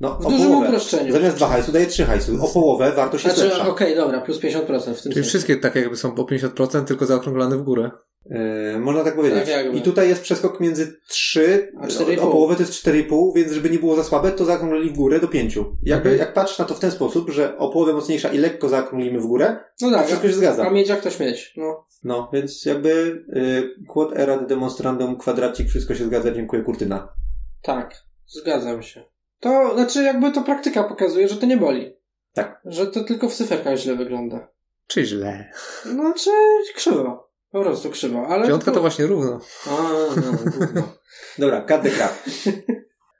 No, 0.00 0.18
w 0.20 0.26
o 0.26 0.30
dużym 0.30 0.48
połowę. 0.48 0.66
uproszczeniu. 0.68 1.12
Zamiast 1.12 1.36
2 1.36 1.46
hajsu 1.48 1.72
daje 1.72 1.86
3 1.86 2.04
hajsu. 2.04 2.44
O 2.44 2.48
połowę 2.48 2.92
wartość 2.92 3.24
jest 3.24 3.36
Znaczy, 3.36 3.50
lepsza. 3.54 3.68
okej, 3.70 3.96
dobra, 3.96 4.20
plus 4.20 4.38
50% 4.40 4.60
w 4.78 4.84
tym 4.84 4.94
Czyli 4.94 5.14
sensie. 5.14 5.22
wszystkie 5.28 5.56
tak 5.56 5.74
jakby 5.74 5.96
są 5.96 6.12
po 6.14 6.22
50%, 6.24 6.84
tylko 6.84 7.06
zaokrąglane 7.06 7.56
w 7.56 7.62
górę. 7.62 7.90
Yy, 8.26 8.78
można 8.78 9.04
tak 9.04 9.16
powiedzieć. 9.16 9.50
Tak. 9.50 9.74
I 9.74 9.82
tutaj 9.82 10.08
jest 10.08 10.22
przeskok 10.22 10.60
między 10.60 11.00
3 11.08 11.72
A 11.80 11.86
4,5. 11.86 12.20
o 12.20 12.26
połowę 12.30 12.54
to 12.54 12.62
jest 12.62 12.72
4,5, 12.86 13.34
więc 13.34 13.52
żeby 13.52 13.70
nie 13.70 13.78
było 13.78 13.96
za 13.96 14.04
słabe, 14.04 14.32
to 14.32 14.44
zaokrąglili 14.44 14.90
w 14.90 14.96
górę 14.96 15.20
do 15.20 15.28
5. 15.28 15.56
Jakby, 15.82 16.08
Okej. 16.08 16.18
jak 16.18 16.32
patrzysz 16.34 16.58
na 16.58 16.64
to 16.64 16.74
w 16.74 16.80
ten 16.80 16.90
sposób, 16.90 17.30
że 17.30 17.58
o 17.58 17.68
połowę 17.70 17.92
mocniejsza 17.92 18.28
i 18.28 18.38
lekko 18.38 18.68
zaokrąglimy 18.68 19.20
w 19.20 19.26
górę, 19.26 19.56
No 19.80 19.90
to 19.90 19.96
tak, 19.96 20.06
wszystko 20.06 20.28
się 20.28 20.34
zgadza. 20.34 20.66
a 20.66 20.70
mieć 20.70 20.88
jak 20.88 21.00
to 21.02 21.10
śmieć. 21.10 21.54
No. 21.56 21.86
No, 22.04 22.30
więc 22.32 22.64
jakby 22.64 23.24
y, 23.36 23.84
quad 23.88 24.18
erat 24.18 24.46
demonstrandum, 24.46 25.16
kwadracik, 25.16 25.68
wszystko 25.68 25.94
się 25.94 26.04
zgadza, 26.04 26.30
dziękuję 26.30 26.62
Kurtyna. 26.62 27.08
Tak, 27.62 27.94
zgadzam 28.26 28.82
się. 28.82 29.04
To, 29.40 29.70
znaczy 29.74 30.02
jakby 30.02 30.32
to 30.32 30.42
praktyka 30.42 30.84
pokazuje, 30.84 31.28
że 31.28 31.36
to 31.36 31.46
nie 31.46 31.56
boli. 31.56 31.96
Tak. 32.34 32.60
Że 32.64 32.86
to 32.86 33.04
tylko 33.04 33.28
w 33.28 33.34
cyferkach 33.34 33.76
źle 33.78 33.96
wygląda. 33.96 34.48
Czy 34.86 35.04
źle. 35.04 35.50
No, 35.86 36.14
czy 36.16 36.30
krzywo. 36.74 37.29
Po 37.52 37.62
prostu 37.62 37.90
krzywo, 37.90 38.26
ale... 38.28 38.48
Piątka 38.48 38.64
tylko- 38.64 38.74
to 38.74 38.80
właśnie 38.80 39.06
równo. 39.06 39.40
A, 39.66 39.70
no, 40.16 40.32
gówno. 40.32 40.96
Dobra, 41.38 41.64
crap. 41.64 42.12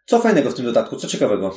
Co 0.06 0.20
fajnego 0.20 0.50
w 0.50 0.54
tym 0.54 0.64
dodatku? 0.64 0.96
Co 0.96 1.08
ciekawego? 1.08 1.54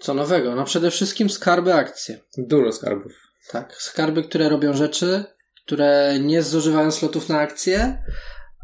Co 0.00 0.14
nowego? 0.14 0.54
No 0.54 0.64
przede 0.64 0.90
wszystkim 0.90 1.30
skarby 1.30 1.74
akcje. 1.74 2.20
Dużo 2.38 2.72
skarbów. 2.72 3.12
Tak, 3.50 3.74
skarby, 3.78 4.22
które 4.22 4.48
robią 4.48 4.72
rzeczy, 4.72 5.24
które 5.66 6.18
nie 6.20 6.42
zużywają 6.42 6.90
slotów 6.90 7.28
na 7.28 7.38
akcje, 7.38 8.04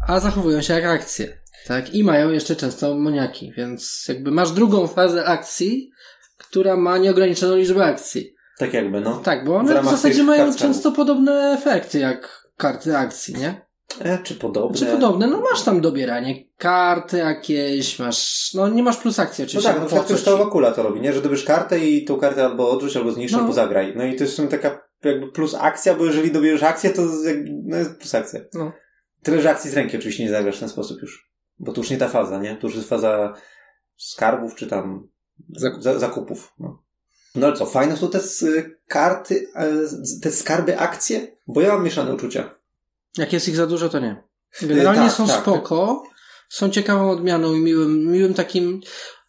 a 0.09 0.21
zachowują 0.21 0.63
się 0.63 0.75
jak 0.75 0.85
akcje. 0.85 1.41
Tak, 1.67 1.95
i 1.95 2.05
mają 2.05 2.31
jeszcze 2.31 2.57
często 2.57 2.95
moniaki, 2.95 3.53
więc 3.57 4.05
jakby 4.09 4.31
masz 4.31 4.51
drugą 4.51 4.87
fazę 4.87 5.25
akcji, 5.25 5.91
która 6.39 6.77
ma 6.77 6.99
nieograniczoną 6.99 7.57
liczbę 7.57 7.85
akcji. 7.85 8.35
Tak 8.59 8.75
jakby, 8.75 9.01
no. 9.01 9.17
Tak, 9.17 9.45
bo 9.45 9.53
W 9.53 9.57
one 9.57 9.73
w, 9.73 9.77
ramach 9.77 9.95
zasadzie 9.95 10.23
mają 10.23 10.55
często 10.55 10.93
podobne 10.93 11.57
efekty 11.59 11.99
jak 11.99 12.46
karty 12.57 12.97
akcji, 12.97 13.35
nie? 13.35 13.67
E, 14.01 14.19
czy 14.23 14.35
podobne? 14.35 14.79
Czy 14.79 14.87
podobne? 14.87 15.27
No 15.27 15.41
masz 15.41 15.63
tam 15.63 15.81
dobieranie 15.81 16.45
karty 16.57 17.17
jakieś, 17.19 17.99
masz, 17.99 18.51
no 18.55 18.69
nie 18.69 18.83
masz 18.83 18.97
plus 18.97 19.19
akcji 19.19 19.43
No 19.43 19.47
oczywiście. 19.47 19.69
tak, 19.69 19.77
bo 19.77 19.81
na 19.81 19.85
po 19.85 19.89
przykład 19.89 20.07
kryształowa 20.09 20.51
kula 20.51 20.73
to 20.73 20.83
robi, 20.83 21.01
nie? 21.01 21.13
Że 21.13 21.23
dobierz 21.23 21.45
kartę 21.45 21.79
i 21.79 22.05
tą 22.05 22.17
kartę 22.19 22.45
albo 22.45 22.71
odrzuć, 22.71 22.97
albo 22.97 23.13
zniszcz, 23.13 23.33
No. 23.35 23.41
albo 23.41 23.53
zagraj. 23.53 23.93
No 23.97 24.05
i 24.05 24.17
to 24.17 24.25
jest 24.25 24.33
w 24.33 24.37
sumie 24.37 24.49
taka 24.49 24.87
jakby 25.05 25.33
plus 25.33 25.55
akcja, 25.55 25.95
bo 25.95 26.05
jeżeli 26.05 26.31
dobierzesz 26.33 26.63
akcję, 26.63 26.91
to 26.91 27.03
jakby, 27.25 27.51
no 27.65 27.77
jest 27.77 27.97
plus 27.99 28.15
akcja. 28.15 28.41
No. 28.55 28.73
Tyle, 29.23 29.43
że 29.43 29.51
akcji 29.51 29.71
z 29.71 29.75
ręki 29.75 29.97
oczywiście 29.97 30.25
nie 30.25 30.31
zagrasz 30.31 30.57
w 30.57 30.61
ten 30.61 30.69
sposób 30.69 31.03
już. 31.03 31.31
Bo 31.59 31.73
to 31.73 31.81
już 31.81 31.91
nie 31.91 31.97
ta 31.99 32.09
faza, 32.09 32.39
nie? 32.41 32.57
To 32.57 32.67
już 32.67 32.77
jest 32.77 32.89
faza 32.89 33.35
skarbów, 33.97 34.55
czy 34.55 34.67
tam 34.67 35.09
Zakup. 35.57 35.83
za, 35.83 35.99
zakupów. 35.99 36.55
No. 36.59 36.83
No 37.37 37.47
ale 37.47 37.57
co, 37.57 37.67
fajne 37.67 37.97
są 37.97 38.09
te 38.11 38.19
s- 38.19 38.45
karty, 38.89 39.47
e, 39.55 39.69
te 40.23 40.33
skarby 40.33 40.79
akcje? 40.79 41.37
Bo 41.47 41.61
ja 41.61 41.69
mam 41.73 41.85
mieszane 41.85 42.15
uczucia. 42.15 42.55
Jak 43.19 43.33
jest 43.33 43.49
ich 43.49 43.57
za 43.57 43.67
dużo, 43.67 43.89
to 43.89 43.99
nie. 43.99 44.23
Generalnie 44.63 45.01
tak, 45.09 45.13
są 45.13 45.27
tak. 45.27 45.41
spoko, 45.41 46.03
są 46.49 46.71
ciekawą 46.71 47.11
odmianą 47.11 47.55
i 47.55 47.61
miłym, 47.61 48.07
miłym 48.13 48.35
takim, 48.35 48.81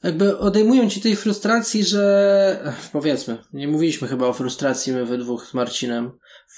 jakby 0.04 0.38
odejmują 0.38 0.90
ci 0.90 1.02
tej 1.02 1.16
frustracji, 1.16 1.84
że 1.84 2.74
powiedzmy, 2.92 3.38
nie 3.54 3.68
mówiliśmy 3.68 4.08
chyba 4.08 4.28
o 4.28 4.34
frustracji 4.34 4.94
my 4.94 5.06
we 5.06 5.18
dwóch 5.18 5.46
z 5.46 5.54
Marcinem 5.54 6.12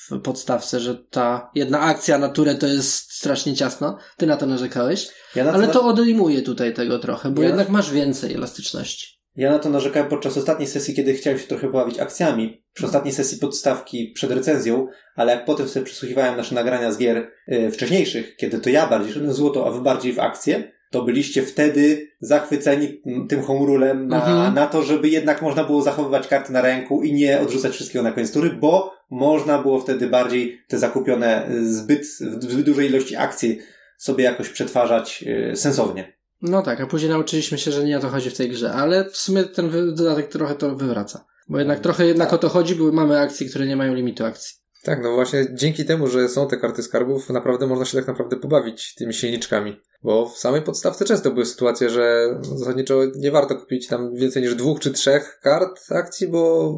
w 0.10 0.20
podstawce, 0.22 0.80
że 0.80 0.96
ta 0.96 1.50
jedna 1.56 1.80
akcja 1.80 2.18
na 2.18 2.30
turę 2.30 2.56
to 2.56 2.68
jest 2.68 3.12
strasznie 3.14 3.56
ciasno. 3.56 3.98
Ty 4.18 4.28
na 4.28 4.38
to 4.38 4.46
narzekałeś. 4.46 5.08
Ja 5.36 5.44
na 5.44 5.52
Ale 5.52 5.68
na- 5.68 5.74
to 5.74 5.84
odejmuje 5.86 6.42
tutaj 6.42 6.74
tego 6.74 7.00
trochę, 7.00 7.32
bo 7.32 7.42
Ja- 7.42 7.48
jednak 7.48 7.70
masz 7.70 7.92
więcej 7.92 8.34
elastyczności. 8.34 9.19
Ja 9.36 9.52
na 9.52 9.60
to 9.60 9.70
narzekałem 9.70 10.10
podczas 10.10 10.38
ostatniej 10.38 10.68
sesji, 10.68 10.94
kiedy 10.96 11.14
chciałem 11.14 11.40
się 11.40 11.48
trochę 11.48 11.70
bawić 11.70 12.00
akcjami. 12.00 12.64
Przy 12.74 12.86
ostatniej 12.86 13.14
sesji 13.14 13.38
podstawki 13.38 14.12
przed 14.16 14.32
recenzją, 14.32 14.88
ale 15.16 15.32
jak 15.34 15.46
potem 15.46 15.68
sobie 15.68 15.86
przesłuchiwałem 15.86 16.38
nasze 16.38 16.56
nagrania 16.56 16.92
z 16.92 16.98
gier 16.98 17.32
y, 17.52 17.72
wcześniejszych, 17.72 18.36
kiedy 18.36 18.60
to 18.60 18.70
ja 18.70 18.88
bardziej 18.88 19.14
szedłem 19.14 19.32
w 19.32 19.36
złoto, 19.36 19.68
a 19.68 19.72
wy 19.72 19.82
bardziej 19.82 20.14
w 20.14 20.20
akcję, 20.20 20.72
to 20.92 21.02
byliście 21.04 21.42
wtedy 21.44 22.08
zachwyceni 22.20 23.02
tym 23.30 23.42
home 23.42 23.66
rulem 23.66 24.08
na, 24.08 24.18
Mhm. 24.18 24.54
na 24.54 24.68
to, 24.68 24.84
żeby 24.84 25.10
jednak 25.10 25.42
można 25.42 25.64
było 25.64 25.82
zachowywać 25.82 26.28
karty 26.28 26.54
na 26.54 26.62
ręku 26.62 27.04
i 27.04 27.14
nie 27.14 27.40
odrzucać 27.40 27.74
wszystkiego 27.74 28.04
na 28.04 28.12
koniec 28.12 28.32
tury, 28.32 28.50
bo 28.50 28.94
można 29.10 29.62
było 29.62 29.80
wtedy 29.80 30.08
bardziej 30.08 30.62
te 30.68 30.78
zakupione 30.78 31.50
y, 31.50 31.74
zbyt, 31.74 32.02
w 32.02 32.44
zbyt 32.44 32.66
dużej 32.66 32.88
ilości 32.90 33.16
akcji 33.16 33.60
sobie 33.98 34.24
jakoś 34.24 34.50
przetwarzać 34.50 35.24
y, 35.52 35.56
sensownie. 35.56 36.19
No 36.42 36.62
tak, 36.62 36.82
a 36.82 36.88
później 36.88 37.12
nauczyliśmy 37.12 37.58
się, 37.58 37.72
że 37.72 37.84
nie 37.84 37.98
o 37.98 38.02
to 38.02 38.10
chodzi 38.10 38.30
w 38.30 38.38
tej 38.38 38.50
grze, 38.50 38.74
ale 38.74 39.10
w 39.10 39.18
sumie 39.18 39.44
ten 39.44 39.96
dodatek 39.96 40.28
trochę 40.28 40.56
to 40.56 40.76
wywraca. 40.76 41.26
Bo 41.50 41.60
jednak 41.60 41.80
trochę 41.80 42.06
jednak 42.06 42.34
o 42.34 42.38
to 42.38 42.50
chodzi, 42.50 42.76
bo 42.76 42.92
mamy 42.92 43.20
akcje, 43.20 43.50
które 43.50 43.66
nie 43.66 43.76
mają 43.76 43.94
limitu 43.94 44.26
akcji. 44.26 44.56
Tak, 44.84 45.04
no 45.04 45.14
właśnie 45.14 45.46
dzięki 45.54 45.86
temu, 45.86 46.08
że 46.08 46.30
są 46.30 46.48
te 46.48 46.58
karty 46.58 46.84
skarbów, 46.84 47.30
naprawdę 47.30 47.68
można 47.68 47.86
się 47.86 47.98
tak 47.98 48.08
naprawdę 48.08 48.36
pobawić 48.36 48.96
tymi 48.96 49.14
silniczkami. 49.14 49.82
Bo 50.04 50.30
w 50.30 50.38
samej 50.38 50.62
podstawce 50.62 51.06
często 51.06 51.32
były 51.32 51.46
sytuacje, 51.46 51.90
że 51.90 52.36
zasadniczo 52.42 53.02
nie 53.16 53.32
warto 53.32 53.56
kupić 53.56 53.88
tam 53.88 54.16
więcej 54.16 54.42
niż 54.42 54.56
dwóch 54.56 54.80
czy 54.80 54.92
trzech 54.92 55.40
kart 55.44 55.80
akcji, 55.90 56.28
bo 56.28 56.74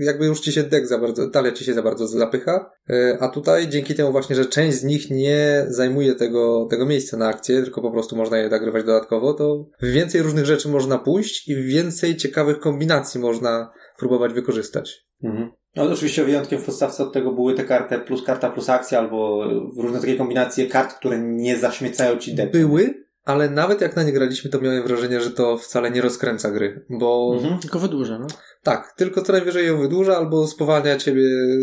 jakby 0.00 0.26
już 0.26 0.40
ci 0.40 0.52
się 0.52 0.62
deck 0.62 0.86
za 0.86 0.98
bardzo, 0.98 1.30
talia 1.30 1.52
ci 1.52 1.64
się 1.64 1.74
za 1.74 1.82
bardzo 1.82 2.08
zapycha. 2.08 2.70
E, 2.90 3.18
A 3.20 3.28
tutaj 3.28 3.68
dzięki 3.68 3.94
temu 3.94 4.12
właśnie, 4.12 4.36
że 4.36 4.46
część 4.46 4.78
z 4.78 4.84
nich 4.84 5.10
nie 5.10 5.66
zajmuje 5.68 6.14
tego, 6.14 6.66
tego 6.70 6.86
miejsca 6.86 7.16
na 7.16 7.28
akcję, 7.28 7.62
tylko 7.62 7.82
po 7.82 7.90
prostu 7.90 8.16
można 8.16 8.38
je 8.38 8.48
nagrywać 8.48 8.84
dodatkowo, 8.84 9.34
to 9.34 9.66
więcej 9.82 10.22
różnych 10.22 10.46
rzeczy 10.46 10.68
można 10.68 10.98
pójść 10.98 11.48
i 11.48 11.62
więcej 11.62 12.16
ciekawych 12.16 12.58
kombinacji 12.58 13.20
można 13.20 13.72
próbować 13.98 14.32
wykorzystać. 14.32 15.06
Mhm. 15.24 15.50
No 15.76 15.82
oczywiście 15.82 16.24
wyjątkiem 16.24 16.60
w 16.60 16.64
podstawce 16.64 17.02
od 17.02 17.12
tego 17.12 17.32
były 17.32 17.54
te 17.54 17.64
karty 17.64 17.98
plus 17.98 18.22
karta 18.22 18.50
plus 18.50 18.68
akcja 18.68 18.98
albo 18.98 19.44
różne 19.76 20.00
takie 20.00 20.16
kombinacje 20.16 20.66
kart, 20.66 20.94
które 20.94 21.18
nie 21.18 21.58
zaśmiecają 21.58 22.16
ci 22.16 22.34
deck. 22.34 22.52
Były, 22.52 23.06
ale 23.24 23.50
nawet 23.50 23.80
jak 23.80 23.96
na 23.96 24.02
nie 24.02 24.12
graliśmy, 24.12 24.50
to 24.50 24.60
miałem 24.60 24.86
wrażenie, 24.86 25.20
że 25.20 25.30
to 25.30 25.58
wcale 25.58 25.90
nie 25.90 26.02
rozkręca 26.02 26.50
gry, 26.50 26.84
bo 26.90 27.32
Mhm. 27.36 27.60
Tylko 27.60 27.78
wydłuża, 27.78 28.18
no. 28.18 28.26
tak, 28.62 28.92
tylko 28.96 29.22
co 29.22 29.32
najwyżej 29.32 29.66
ją 29.66 29.78
wydłuża 29.80 30.16
albo 30.16 30.46
spowalnia 30.46 30.96
ciebie 30.96 31.22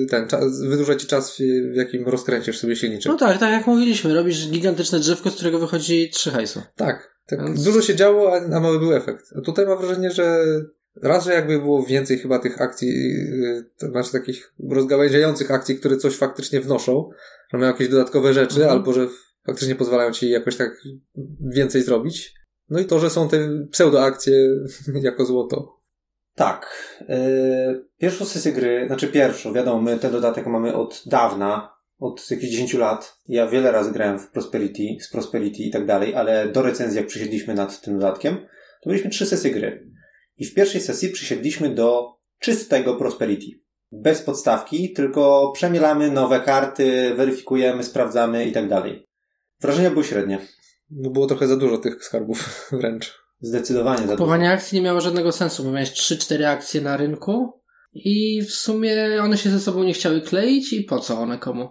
ten 0.09 0.27
czas, 0.27 0.61
wydłuża 0.61 0.95
ci 0.95 1.07
czas, 1.07 1.31
w 1.31 1.37
w 1.73 1.75
jakim 1.75 2.07
rozkręcisz 2.07 2.57
sobie 2.59 2.75
silniczek. 2.75 3.11
No 3.11 3.17
tak, 3.17 3.37
tak 3.37 3.51
jak 3.51 3.67
mówiliśmy, 3.67 4.13
robisz 4.13 4.49
gigantyczne 4.49 4.99
drzewko, 4.99 5.29
z 5.29 5.35
którego 5.35 5.59
wychodzi 5.59 6.09
trzy 6.09 6.31
hajsu. 6.31 6.61
Tak, 6.75 7.15
tak 7.27 7.45
Więc- 7.45 7.63
dużo 7.63 7.81
się 7.81 7.95
działo, 7.95 8.33
a, 8.33 8.55
a 8.57 8.59
mały 8.59 8.79
był 8.79 8.93
efekt. 8.93 9.25
A 9.37 9.41
tutaj 9.41 9.65
mam 9.65 9.77
wrażenie, 9.77 10.11
że 10.11 10.43
raz, 11.01 11.25
że 11.25 11.33
jakby 11.33 11.59
było 11.59 11.83
więcej 11.83 12.17
chyba 12.17 12.39
tych 12.39 12.61
akcji, 12.61 12.87
yy, 12.89 13.65
to 13.77 13.87
znaczy 13.87 14.11
takich 14.11 14.53
rozgałęziających 14.69 15.51
akcji, 15.51 15.75
które 15.75 15.97
coś 15.97 16.15
faktycznie 16.15 16.61
wnoszą, 16.61 17.09
że 17.51 17.57
mają 17.57 17.71
jakieś 17.71 17.89
dodatkowe 17.89 18.33
rzeczy, 18.33 18.55
Mhm. 18.55 18.71
albo 18.71 18.93
że 18.93 19.07
faktycznie 19.45 19.75
pozwalają 19.75 20.11
ci 20.11 20.29
jakoś 20.29 20.57
tak 20.57 20.81
więcej 21.39 21.81
zrobić. 21.83 22.33
No 22.69 22.79
i 22.79 22.85
to, 22.85 22.99
że 22.99 23.09
są 23.09 23.29
te 23.29 23.49
pseudoakcje 23.71 24.33
jako 25.01 25.25
złoto. 25.25 25.79
Tak. 26.35 26.69
Yy, 27.09 27.85
pierwszą 27.97 28.25
sesję 28.25 28.51
gry, 28.51 28.83
znaczy 28.87 29.07
pierwszą, 29.07 29.53
wiadomo, 29.53 29.81
my 29.81 29.99
ten 29.99 30.11
dodatek 30.11 30.45
mamy 30.47 30.75
od 30.75 31.03
dawna, 31.05 31.73
od 31.99 32.31
jakichś 32.31 32.51
10 32.51 32.73
lat. 32.73 33.17
Ja 33.27 33.47
wiele 33.47 33.71
razy 33.71 33.91
grałem 33.91 34.19
w 34.19 34.31
Prosperity, 34.31 34.83
z 35.01 35.09
Prosperity 35.11 35.63
i 35.63 35.71
tak 35.71 35.85
dalej, 35.85 36.15
ale 36.15 36.47
do 36.47 36.61
recenzji, 36.61 36.97
jak 36.97 37.07
przysiedliśmy 37.07 37.53
nad 37.53 37.81
tym 37.81 37.99
dodatkiem, 37.99 38.37
to 38.83 38.89
mieliśmy 38.89 39.09
trzy 39.11 39.25
sesje 39.25 39.51
gry. 39.51 39.92
I 40.43 40.45
w 40.45 40.53
pierwszej 40.53 40.81
sesji 40.81 41.09
przysiedliśmy 41.09 41.75
do 41.75 42.15
czystego 42.39 42.95
Prosperity. 42.95 43.45
Bez 43.91 44.21
podstawki, 44.21 44.93
tylko 44.93 45.51
przemielamy 45.55 46.11
nowe 46.11 46.39
karty, 46.39 47.13
weryfikujemy, 47.15 47.83
sprawdzamy 47.83 48.45
i 48.45 48.51
tak 48.51 48.69
dalej. 48.69 49.07
Wrażenia 49.61 49.91
były 49.91 50.03
średnie. 50.03 50.39
No 50.89 51.09
było 51.09 51.27
trochę 51.27 51.47
za 51.47 51.57
dużo 51.57 51.77
tych 51.77 52.03
skarbów 52.03 52.37
wręcz. 52.81 53.13
Zdecydowanie 53.41 53.97
za 53.97 54.03
dużo. 54.03 54.17
Kupowanie 54.17 54.51
akcji 54.51 54.75
nie 54.75 54.81
miało 54.81 55.01
żadnego 55.01 55.31
sensu, 55.31 55.63
bo 55.63 55.71
miałeś 55.71 55.91
3-4 55.91 56.43
akcje 56.43 56.81
na 56.81 56.97
rynku 56.97 57.61
i 57.93 58.41
w 58.41 58.51
sumie 58.51 59.21
one 59.21 59.37
się 59.37 59.49
ze 59.49 59.59
sobą 59.59 59.83
nie 59.83 59.93
chciały 59.93 60.21
kleić 60.21 60.73
i 60.73 60.83
po 60.83 60.99
co 60.99 61.19
one 61.19 61.37
komu? 61.37 61.69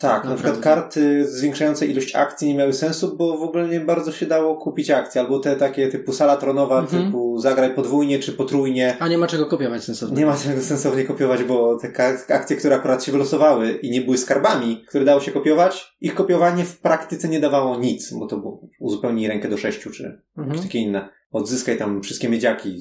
Tak, 0.00 0.24
na 0.24 0.34
przykład 0.34 0.58
karty 0.58 1.26
zwiększające 1.28 1.86
ilość 1.86 2.14
akcji 2.16 2.48
nie 2.48 2.54
miały 2.54 2.72
sensu, 2.72 3.16
bo 3.16 3.38
w 3.38 3.42
ogóle 3.42 3.68
nie 3.68 3.80
bardzo 3.80 4.12
się 4.12 4.26
dało 4.26 4.56
kupić 4.56 4.90
akcji, 4.90 5.20
albo 5.20 5.38
te 5.38 5.56
takie 5.56 5.88
typu 5.88 6.12
sala 6.12 6.36
tronowa, 6.36 6.78
Mhm. 6.78 7.04
typu 7.04 7.38
zagraj 7.38 7.74
podwójnie 7.74 8.18
czy 8.18 8.32
potrójnie. 8.32 8.96
A 8.98 9.08
nie 9.08 9.18
ma 9.18 9.26
czego 9.26 9.46
kopiować 9.46 9.84
sensownie. 9.84 10.16
Nie 10.16 10.26
ma 10.26 10.36
tego 10.36 10.60
sensownie 10.62 11.04
kopiować, 11.04 11.44
bo 11.44 11.78
te 11.78 11.92
akcje, 12.34 12.56
które 12.56 12.76
akurat 12.76 13.04
się 13.04 13.12
wylosowały 13.12 13.70
i 13.72 13.90
nie 13.90 14.00
były 14.00 14.18
skarbami, 14.18 14.84
które 14.88 15.04
dało 15.04 15.20
się 15.20 15.30
kopiować, 15.32 15.96
ich 16.00 16.14
kopiowanie 16.14 16.64
w 16.64 16.78
praktyce 16.80 17.28
nie 17.28 17.40
dawało 17.40 17.78
nic, 17.78 18.12
bo 18.12 18.26
to 18.26 18.36
było 18.38 18.60
uzupełnij 18.80 19.28
rękę 19.28 19.48
do 19.48 19.56
sześciu, 19.56 19.90
czy 19.90 20.20
Mhm. 20.38 20.62
takie 20.62 20.78
inne. 20.78 21.08
Odzyskaj 21.32 21.78
tam 21.78 22.02
wszystkie 22.02 22.28
miedziaki 22.28 22.78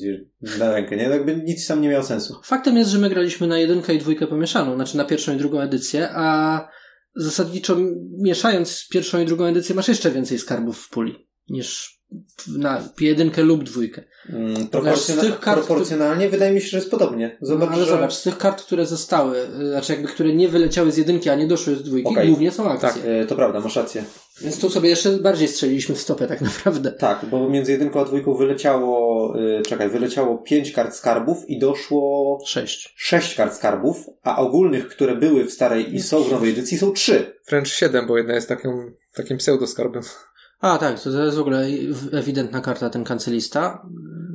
na 0.59 0.71
rękę, 0.71 0.95
nie? 0.97 1.03
Jakby 1.03 1.35
nic 1.35 1.67
tam 1.67 1.81
nie 1.81 1.89
miało 1.89 2.03
sensu. 2.03 2.33
Faktem 2.43 2.77
jest, 2.77 2.89
że 2.89 2.99
my 2.99 3.09
graliśmy 3.09 3.47
na 3.47 3.57
jedynkę 3.57 3.93
i 3.93 3.99
dwójkę 3.99 4.27
pomieszaną, 4.27 4.75
znaczy 4.75 4.97
na 4.97 5.05
pierwszą 5.05 5.33
i 5.33 5.37
drugą 5.37 5.59
edycję, 5.59 6.09
a 6.13 6.67
zasadniczo 7.15 7.77
mieszając 8.21 8.87
pierwszą 8.87 9.21
i 9.21 9.25
drugą 9.25 9.45
edycję 9.45 9.75
masz 9.75 9.87
jeszcze 9.87 10.11
więcej 10.11 10.39
skarbów 10.39 10.79
w 10.79 10.89
puli 10.89 11.28
niż 11.49 11.99
na 12.57 12.89
jedynkę 12.99 13.43
lub 13.43 13.63
dwójkę. 13.63 14.03
Mm, 14.29 14.67
z 14.95 15.05
tych 15.05 15.39
kart, 15.39 15.65
proporcjonalnie 15.65 16.29
wydaje 16.29 16.53
mi 16.53 16.61
się, 16.61 16.67
że 16.67 16.77
jest 16.77 16.91
podobnie. 16.91 17.37
Zobacz, 17.41 17.69
no, 17.69 17.75
ale 17.75 17.85
że... 17.85 17.91
zobacz, 17.91 18.13
z 18.13 18.23
tych 18.23 18.37
kart, 18.37 18.61
które 18.61 18.85
zostały, 18.85 19.37
y, 19.61 19.69
znaczy 19.69 19.93
jakby 19.93 20.07
które 20.07 20.33
nie 20.33 20.49
wyleciały 20.49 20.91
z 20.91 20.97
jedynki, 20.97 21.29
a 21.29 21.35
nie 21.35 21.47
doszły 21.47 21.75
z 21.75 21.83
dwójki, 21.83 22.09
Okej. 22.09 22.27
głównie 22.27 22.51
są 22.51 22.71
akcje. 22.71 22.89
Tak. 22.89 22.97
E, 23.05 23.25
To 23.25 23.35
prawda, 23.35 23.59
masz 23.59 23.75
rację. 23.75 24.03
Więc 24.41 24.59
tu 24.59 24.69
sobie 24.69 24.89
jeszcze 24.89 25.11
bardziej 25.17 25.47
strzeliliśmy 25.47 25.95
w 25.95 26.01
stopę 26.01 26.27
tak 26.27 26.41
naprawdę. 26.51 26.91
Tak, 26.91 27.25
bo 27.31 27.49
między 27.49 27.71
jedynką 27.71 28.01
a 28.01 28.05
dwójką 28.05 28.33
wyleciało, 28.33 29.33
y, 29.39 29.61
czekaj, 29.61 29.89
wyleciało 29.89 30.37
pięć 30.37 30.71
kart 30.71 30.95
skarbów 30.95 31.49
i 31.49 31.59
doszło 31.59 32.39
Sześć. 32.45 32.93
sześć 32.97 33.35
kart 33.35 33.55
skarbów, 33.55 33.97
a 34.23 34.37
ogólnych, 34.37 34.87
które 34.87 35.15
były 35.15 35.45
w 35.45 35.51
starej 35.51 35.95
i 35.95 36.01
są 36.01 36.23
w 36.23 36.31
nowej 36.31 36.49
edycji 36.49 36.77
są 36.77 36.91
trzy. 36.91 37.33
Wręcz 37.49 37.69
siedem, 37.69 38.07
bo 38.07 38.17
jedna 38.17 38.33
jest 38.35 38.47
taką, 38.47 38.91
takim 39.13 39.37
pseudoskarbem. 39.37 40.03
A 40.59 40.77
tak, 40.77 40.99
to, 40.99 41.11
to 41.11 41.25
jest 41.25 41.37
w 41.37 41.41
ogóle 41.41 41.67
ewidentna 42.11 42.61
karta, 42.61 42.89
ten 42.89 43.03
kancelista. 43.03 43.87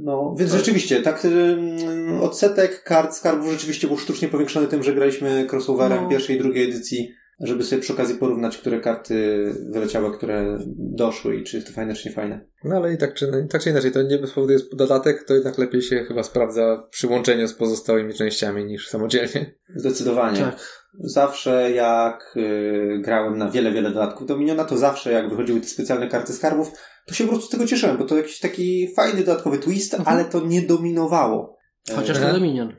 No, 0.02 0.34
więc 0.38 0.52
rzeczywiście, 0.52 1.02
tak, 1.02 1.24
y, 1.24 2.20
odsetek 2.22 2.82
kart 2.82 3.14
skarbów 3.14 3.52
rzeczywiście 3.52 3.86
był 3.86 3.96
sztucznie 3.96 4.28
powiększony 4.28 4.66
tym, 4.66 4.82
że 4.82 4.94
graliśmy 4.94 5.46
crossoverem 5.52 6.02
No. 6.02 6.08
pierwszej 6.08 6.36
i 6.36 6.38
drugiej 6.38 6.70
edycji, 6.70 7.14
żeby 7.40 7.64
sobie 7.64 7.82
przy 7.82 7.92
okazji 7.92 8.14
porównać, 8.18 8.58
które 8.58 8.80
karty 8.80 9.44
wyleciały, 9.70 10.16
które 10.16 10.58
doszły 10.76 11.36
i 11.36 11.44
czy 11.44 11.56
jest 11.56 11.68
to 11.68 11.74
fajne, 11.74 11.94
czy 11.94 12.08
nie 12.08 12.14
fajne. 12.14 12.46
No 12.64 12.76
ale 12.76 12.94
i 12.94 12.98
tak 12.98 13.14
czy, 13.14 13.46
tak 13.50 13.62
czy 13.62 13.70
inaczej, 13.70 13.92
to 13.92 14.02
nie 14.02 14.18
bez 14.18 14.32
powodu 14.32 14.52
jest 14.52 14.76
dodatek, 14.76 15.24
to 15.24 15.34
jednak 15.34 15.58
lepiej 15.58 15.82
się 15.82 16.04
chyba 16.08 16.22
sprawdza 16.22 16.86
przy 16.90 17.06
łączeniu 17.06 17.48
z 17.48 17.54
pozostałymi 17.54 18.14
częściami 18.14 18.64
niż 18.64 18.88
samodzielnie. 18.88 19.54
Zdecydowanie. 19.76 20.40
Tak. 20.40 20.83
Zawsze 21.00 21.72
jak 21.72 22.34
y, 22.36 22.98
grałem 23.04 23.38
na 23.38 23.50
wiele, 23.50 23.72
wiele 23.72 23.90
dodatków 23.90 24.26
Dominiona, 24.26 24.64
to 24.64 24.78
zawsze 24.78 25.12
jak 25.12 25.30
wychodziły 25.30 25.60
te 25.60 25.66
specjalne 25.66 26.08
karty 26.08 26.32
skarbów, 26.32 26.70
to 27.06 27.14
się 27.14 27.24
po 27.24 27.30
prostu 27.30 27.46
z 27.46 27.50
tego 27.50 27.66
cieszyłem, 27.66 27.96
bo 27.96 28.04
to 28.04 28.16
jakiś 28.16 28.38
taki 28.40 28.94
fajny 28.96 29.20
dodatkowy 29.24 29.58
twist, 29.58 29.94
Mhm. 29.94 30.16
ale 30.16 30.24
to 30.30 30.40
nie 30.46 30.62
dominowało. 30.62 31.58
Chociaż 31.96 32.16
E, 32.16 32.20
na 32.20 32.32
Dominion. 32.32 32.72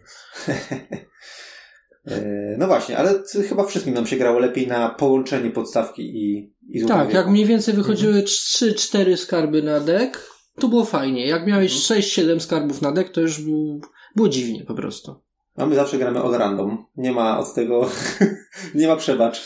e, 2.07 2.55
no 2.57 2.67
właśnie, 2.67 2.97
ale 2.97 3.23
chyba 3.49 3.63
wszystkim 3.63 3.93
nam 3.93 4.07
się 4.07 4.15
grało 4.15 4.39
lepiej 4.39 4.67
na 4.67 4.89
połączenie 4.89 5.51
podstawki 5.51 6.01
i, 6.01 6.53
i 6.69 6.79
złotego 6.79 6.99
Tak, 7.05 7.13
jak 7.13 7.27
mniej 7.27 7.45
więcej 7.45 7.73
wychodziły 7.73 8.21
3-4 8.23 9.17
skarby 9.17 9.63
na 9.63 9.79
dek, 9.79 10.29
to 10.59 10.67
było 10.67 10.85
fajnie. 10.85 11.27
Jak 11.27 11.47
miałeś 11.47 11.71
6-7 11.73 12.39
skarbów 12.39 12.81
na 12.81 12.91
dek, 12.91 13.09
to 13.09 13.21
już 13.21 13.41
był, 13.41 13.81
było 14.15 14.29
dziwnie 14.29 14.65
po 14.65 14.73
prostu. 14.73 15.24
A 15.55 15.65
my 15.65 15.75
zawsze 15.75 15.97
gramy 15.97 16.19
all 16.19 16.31
random. 16.31 16.85
Nie 16.97 17.11
ma 17.11 17.39
od 17.39 17.53
tego, 17.53 17.89
nie 18.75 18.87
ma 18.87 18.95
przebacz. 18.95 19.45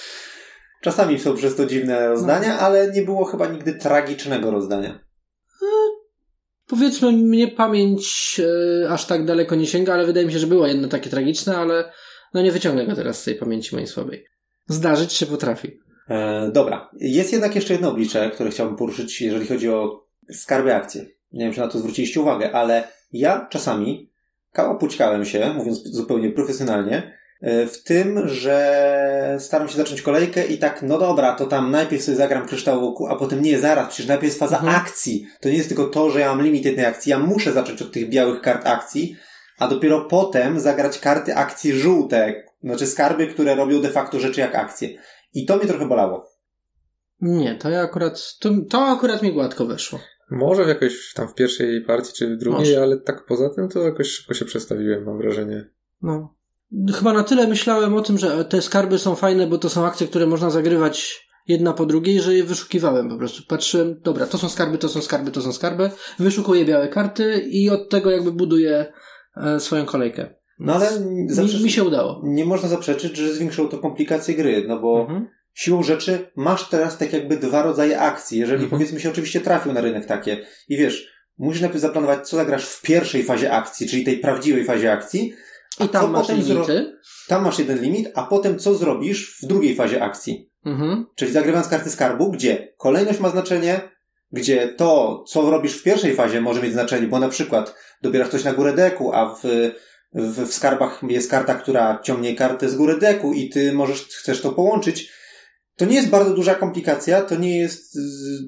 Czasami 0.82 1.20
są 1.20 1.36
przez 1.36 1.56
to 1.56 1.66
dziwne 1.66 2.08
rozdania, 2.08 2.60
ale 2.60 2.92
nie 2.92 3.02
było 3.02 3.26
chyba 3.26 3.48
nigdy 3.48 3.74
tragicznego 3.74 4.52
rozdania. 4.52 5.00
Powiedzmy, 6.68 7.12
mnie 7.12 7.48
pamięć 7.48 8.42
e, 8.84 8.90
aż 8.90 9.06
tak 9.06 9.26
daleko 9.26 9.56
nie 9.56 9.68
sięga, 9.68 9.94
ale 9.94 10.06
wydaje 10.06 10.26
mi 10.26 10.34
się, 10.34 10.40
że 10.40 10.48
było 10.48 10.68
jedno 10.68 10.88
takie 10.88 11.10
tragiczne, 11.10 11.58
ale 11.58 11.92
no 12.34 12.42
nie 12.42 12.52
wyciągnę 12.52 12.86
go 12.86 12.96
teraz 12.96 13.22
z 13.22 13.24
tej 13.24 13.36
pamięci 13.36 13.76
mojej 13.76 13.88
słabej. 13.88 14.26
Zdarzyć 14.66 15.14
się 15.14 15.26
potrafi. 15.26 15.80
E, 16.10 16.50
dobra. 16.54 16.90
Jest 17.00 17.34
jednak 17.34 17.56
jeszcze 17.56 17.74
jedno 17.74 17.90
oblicze, 17.90 18.32
które 18.34 18.50
chciałbym 18.50 18.76
poruszyć, 18.76 19.22
jeżeli 19.22 19.48
chodzi 19.48 19.70
o 19.70 20.08
skarby 20.32 20.76
akcji. 20.76 21.02
Nie 21.32 21.46
wiem, 21.46 21.54
czy 21.54 21.60
na 21.60 21.68
to 21.68 21.80
zwróciliście 21.80 22.22
uwagę, 22.22 22.52
ale 22.52 22.88
ja 23.12 23.48
czasami 23.50 24.12
kałapućkałem 24.52 25.26
się, 25.26 25.54
mówiąc 25.54 25.84
zupełnie 25.84 26.32
profesjonalnie, 26.32 27.18
e, 27.42 27.68
w 27.68 27.84
tym, 27.84 28.28
że 28.28 29.36
staram 29.40 29.68
się 29.68 29.78
zacząć 29.78 30.02
kolejkę 30.02 30.48
i 30.48 30.58
tak, 30.58 30.82
no 30.82 30.98
dobra, 30.98 31.36
to 31.36 31.46
tam 31.46 31.72
najpierw 31.72 32.04
sobie 32.04 32.18
zagram 32.18 32.48
kryształu, 32.48 33.08
a 33.08 33.16
potem 33.16 33.42
nie, 33.42 33.60
zaraz, 33.60 33.88
przecież 33.88 34.08
najpierw 34.08 34.28
jest 34.28 34.40
faza 34.40 34.58
Mhm. 34.58 34.76
akcji. 34.76 35.28
To 35.42 35.50
nie 35.50 35.56
jest 35.56 35.68
tylko 35.70 35.86
to, 35.86 36.10
że 36.10 36.20
ja 36.20 36.36
mam 36.36 36.46
limit 36.46 36.66
jednej 36.66 36.86
akcji, 36.86 37.10
ja 37.10 37.20
muszę 37.20 37.52
zacząć 37.52 37.82
od 37.82 37.92
tych 37.92 38.10
białych 38.10 38.42
kart 38.42 38.68
akcji, 38.68 39.16
a 39.60 39.68
dopiero 39.68 40.02
potem 40.02 40.60
zagrać 40.60 41.00
karty 41.00 41.36
akcji 41.36 41.74
żółte, 41.74 42.44
znaczy 42.64 42.88
skarby, 42.88 43.28
które 43.28 43.56
robią 43.56 43.82
de 43.82 43.90
facto 43.90 44.20
rzeczy 44.20 44.40
jak 44.42 44.56
akcje. 44.56 44.90
I 45.34 45.46
to 45.46 45.58
mnie 45.58 45.68
trochę 45.68 45.86
bolało. 45.88 46.30
Nie, 47.22 47.56
to 47.56 47.70
ja 47.70 47.82
akurat, 47.82 48.38
to, 48.40 48.50
to 48.70 48.82
akurat 48.82 49.22
mi 49.22 49.34
gładko 49.34 49.66
weszło. 49.66 50.00
Może 50.32 50.66
w 50.66 50.68
jakoś 50.68 51.14
tam 51.14 51.28
w 51.28 51.34
pierwszej 51.36 51.82
partii 51.82 52.14
czy 52.14 52.28
w 52.36 52.38
drugiej, 52.38 52.60
Może. 52.60 52.82
ale 52.82 52.98
tak 52.98 53.26
poza 53.26 53.50
tym 53.50 53.70
to 53.70 53.80
jakoś 53.80 54.08
szybko 54.08 54.34
się 54.34 54.46
przestawiłem, 54.46 55.06
mam 55.06 55.18
wrażenie. 55.18 55.70
No. 56.02 56.36
Chyba 56.96 57.14
na 57.14 57.24
tyle 57.24 57.48
myślałem 57.48 57.94
o 57.94 58.02
tym, 58.02 58.18
że 58.18 58.46
te 58.46 58.62
skarby 58.62 58.98
są 59.00 59.16
fajne, 59.16 59.48
bo 59.48 59.58
to 59.58 59.70
są 59.70 59.86
akcje, 59.86 60.08
które 60.08 60.26
można 60.28 60.50
zagrywać 60.50 61.28
jedna 61.48 61.74
po 61.74 61.86
drugiej, 61.86 62.22
że 62.22 62.36
je 62.36 62.44
wyszukiwałem 62.44 63.10
po 63.10 63.18
prostu. 63.18 63.44
Patrzyłem, 63.48 64.00
dobra, 64.04 64.26
to 64.28 64.38
są 64.38 64.50
skarby, 64.50 64.78
to 64.78 64.90
są 64.90 65.02
skarby, 65.02 65.32
to 65.32 65.42
są 65.42 65.52
skarby. 65.54 65.90
Wyszukuję 66.20 66.66
białe 66.66 66.88
karty 66.88 67.40
i 67.50 67.70
od 67.70 67.90
tego 67.90 68.12
jakby 68.12 68.32
buduję 68.32 68.94
e, 69.38 69.60
swoją 69.60 69.86
kolejkę. 69.86 70.36
No 70.60 70.74
ale 70.76 70.88
Mi, 71.00 71.64
mi 71.64 71.70
się 71.72 71.84
udało. 71.84 72.22
nie 72.24 72.46
można 72.46 72.70
zaprzeczyć, 72.70 73.18
że 73.18 73.34
zwiększyło 73.34 73.68
to 73.68 73.78
komplikacje 73.78 74.36
gry, 74.36 74.66
no 74.68 74.80
bo 74.80 75.02
Mhm. 75.02 75.28
Siłą 75.60 75.84
rzeczy 75.84 76.32
masz 76.36 76.70
teraz 76.70 76.98
tak 76.98 77.14
jakby 77.14 77.38
dwa 77.38 77.64
rodzaje 77.64 78.00
akcji. 78.00 78.40
Jeżeli 78.40 78.64
Mhm. 78.64 78.70
powiedzmy 78.72 79.00
się 79.00 79.10
oczywiście 79.10 79.42
trafił 79.42 79.74
na 79.74 79.82
rynek 79.82 80.06
takie 80.06 80.46
i 80.70 80.78
wiesz, 80.78 81.08
musisz 81.38 81.62
najpierw 81.62 81.82
zaplanować, 81.82 82.28
co 82.30 82.38
zagrasz 82.38 82.66
w 82.66 82.82
pierwszej 82.82 83.24
fazie 83.24 83.52
akcji, 83.52 83.88
czyli 83.90 84.04
tej 84.04 84.18
prawdziwej 84.18 84.66
fazie 84.66 84.92
akcji, 84.92 85.34
a 85.80 85.84
I 85.84 85.90
tam 85.90 86.12
masz 86.12 86.22
potem 86.28 86.42
zro- 86.44 86.54
limity. 86.54 86.98
Tam 87.28 87.44
masz 87.44 87.60
jeden 87.60 87.82
limit, 87.82 88.08
a 88.16 88.24
potem 88.24 88.60
co 88.60 88.74
zrobisz 88.76 89.38
w 89.42 89.46
drugiej 89.48 89.76
fazie 89.76 90.04
akcji. 90.04 90.50
Mhm. 90.66 91.06
Czyli 91.16 91.32
zagrywając 91.32 91.68
karty 91.70 91.90
skarbu, 91.90 92.32
gdzie 92.32 92.74
kolejność 92.78 93.20
ma 93.20 93.30
znaczenie, 93.30 93.82
gdzie 94.32 94.68
to, 94.68 95.24
co 95.28 95.52
robisz 95.52 95.74
w 95.74 95.84
pierwszej 95.84 96.16
fazie 96.16 96.42
może 96.42 96.62
mieć 96.62 96.74
znaczenie, 96.74 97.08
bo 97.08 97.20
na 97.20 97.30
przykład 97.30 97.76
dobierasz 98.02 98.30
coś 98.30 98.44
na 98.44 98.54
górę 98.54 98.74
deku, 98.74 99.14
a 99.14 99.36
w, 99.36 99.42
w, 100.14 100.48
w 100.48 100.54
skarbach 100.54 101.02
jest 101.10 101.32
karta, 101.32 101.56
która 101.56 102.00
ciągnie 102.04 102.36
kartę 102.36 102.70
z 102.70 102.76
góry 102.76 102.98
deku 102.98 103.34
i 103.34 103.50
ty 103.50 103.74
możesz, 103.74 104.02
chcesz 104.06 104.42
to 104.42 104.52
połączyć. 104.52 105.19
To 105.80 105.86
nie 105.86 105.96
jest 105.96 106.10
bardzo 106.10 106.34
duża 106.34 106.56
komplikacja, 106.56 107.22
to 107.22 107.36
nie 107.36 107.60
jest 107.60 107.94
z, 107.94 108.42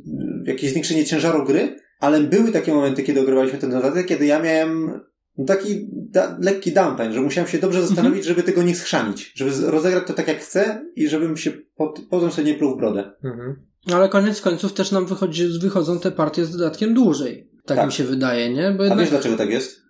jakieś 0.46 0.72
zwiększenie 0.72 1.06
ciężaru 1.06 1.46
gry, 1.46 1.76
ale 2.00 2.22
były 2.22 2.52
takie 2.52 2.74
momenty, 2.74 3.04
kiedy 3.04 3.22
ogrywaliśmy 3.22 3.60
ten 3.60 3.72
dodatek, 3.72 4.08
kiedy 4.08 4.26
ja 4.26 4.42
miałem 4.42 5.00
taki 5.48 5.88
da, 5.92 6.38
lekki 6.42 6.72
downtime, 6.72 7.14
że 7.14 7.22
musiałem 7.22 7.50
się 7.50 7.60
dobrze 7.60 7.88
zastanowić, 7.88 8.26
żeby 8.26 8.44
tego 8.44 8.64
nie 8.64 8.76
schrzanić, 8.76 9.34
żeby 9.36 9.52
rozegrać 9.72 10.04
to 10.08 10.14
tak 10.14 10.28
jak 10.28 10.40
chcę 10.40 10.86
i 10.96 11.08
żebym 11.08 11.38
się 11.38 11.52
pot, 11.76 12.02
potem 12.10 12.32
sobie 12.32 12.52
nie 12.52 12.58
pluł 12.58 12.76
w 12.76 12.78
brodę. 12.78 13.12
Mhm. 13.24 13.56
No 13.88 13.96
Ale 13.96 14.10
koniec 14.10 14.42
końców 14.42 14.74
też 14.74 14.92
nam 14.92 15.06
wychodzi, 15.06 15.48
wychodzą 15.62 16.00
te 16.00 16.12
partie 16.12 16.46
z 16.46 16.52
dodatkiem 16.52 16.94
dłużej. 16.94 17.50
Tak, 17.66 17.78
Tak. 17.78 17.86
mi 17.86 17.94
się 17.94 18.04
wydaje, 18.04 18.54
nie? 18.54 18.72
Bo 18.72 18.84
A 18.84 18.86
jednak, 18.86 19.00
wiesz 19.00 19.10
dlaczego 19.10 19.38
tak 19.38 19.50
jest? 19.50 19.81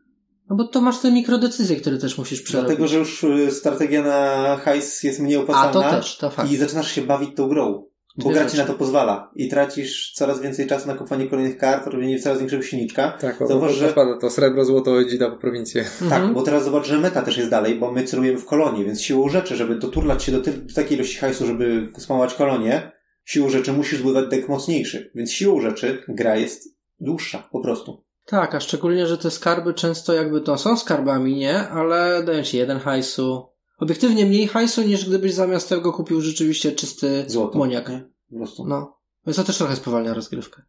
No 0.52 0.58
bo 0.58 0.68
to 0.68 0.82
masz 0.82 1.00
te 1.00 1.12
mikrodecyzje, 1.12 1.76
które 1.76 1.98
też 1.98 2.18
musisz 2.18 2.42
przerobić. 2.42 2.68
Dlatego, 2.68 2.88
że 2.88 2.98
już 2.98 3.24
y, 3.24 3.52
strategia 3.52 4.02
na 4.04 4.58
hajs 4.58 5.04
jest 5.04 5.20
mniej 5.20 5.38
opłacalna 5.38 5.86
A 5.88 5.90
to 5.92 5.98
też, 5.98 6.18
to 6.18 6.30
fakt. 6.30 6.52
i 6.52 6.58
zaczynasz 6.58 6.92
się 6.92 7.02
bawić 7.02 7.36
tą 7.36 7.48
grą. 7.48 7.86
Bo 8.18 8.30
gra 8.30 8.46
ci 8.46 8.58
na 8.58 8.66
to 8.66 8.74
pozwala 8.74 9.32
i 9.36 9.48
tracisz 9.50 10.14
coraz 10.16 10.42
więcej 10.42 10.68
czasu 10.68 10.88
na 10.88 10.94
kupowanie 10.94 11.28
kolejnych 11.28 11.58
kart, 11.58 11.88
robienie 11.88 12.20
coraz 12.20 12.40
większego 12.40 12.64
silniczka. 12.64 13.12
Tak, 13.22 13.38
Zauważ, 13.48 13.72
że- 13.76 13.88
że... 13.90 13.96
to 14.22 14.30
srebro, 14.30 14.66
złoto, 14.66 15.04
dzida 15.06 15.30
po 15.30 15.38
prowincję. 15.38 15.84
Tak, 15.84 16.02
Mhm. 16.02 16.34
bo 16.34 16.42
teraz 16.42 16.64
zobacz, 16.64 16.88
że 16.88 16.98
meta 17.00 17.22
też 17.22 17.38
jest 17.38 17.50
dalej, 17.50 17.76
bo 17.76 17.92
my 17.92 18.04
celujemy 18.04 18.38
w 18.40 18.46
kolonie, 18.46 18.86
więc 18.86 19.02
siłą 19.02 19.30
rzeczy, 19.30 19.56
żeby 19.56 19.76
doturlać 19.76 20.24
się 20.24 20.32
do, 20.32 20.42
ty- 20.42 20.54
do 20.54 20.74
takiej 20.74 20.98
ilości 20.98 21.18
hajsu, 21.18 21.46
żeby 21.46 21.92
spamować 21.98 22.34
kolonię, 22.34 22.92
siłą 23.26 23.50
rzeczy 23.50 23.74
musisz 23.74 24.00
zbudować 24.00 24.30
deck 24.30 24.50
mocniejszy. 24.50 25.12
Więc 25.16 25.32
siłą 25.32 25.62
rzeczy 25.62 26.04
gra 26.08 26.36
jest 26.38 26.78
dłuższa, 27.00 27.48
po 27.52 27.60
prostu. 27.60 28.04
Tak, 28.26 28.56
a 28.56 28.60
szczególnie, 28.60 29.08
że 29.08 29.18
te 29.18 29.32
skarby 29.32 29.74
często 29.74 30.14
jakby 30.14 30.42
to 30.42 30.58
są 30.58 30.78
skarbami, 30.78 31.36
nie? 31.36 31.70
Ale 31.70 32.24
dają 32.24 32.44
ci 32.44 32.58
jeden 32.58 32.80
hajsu. 32.80 33.48
Obiektywnie 33.78 34.26
mniej 34.26 34.48
hajsu, 34.48 34.82
niż 34.82 35.10
gdybyś 35.10 35.34
zamiast 35.34 35.70
tego 35.70 35.94
kupił 35.94 36.22
rzeczywiście 36.22 36.72
czysty 36.72 37.24
Złoto. 37.28 37.58
moniak. 37.58 37.90
Nie? 37.90 38.10
Po 38.32 38.38
prostu. 38.38 38.68
No. 38.68 38.98
Więc 39.28 39.38
to 39.38 39.44
też 39.44 39.58
trochę 39.58 39.76
spowalnia 39.76 40.14
rozgrywkę. 40.14 40.62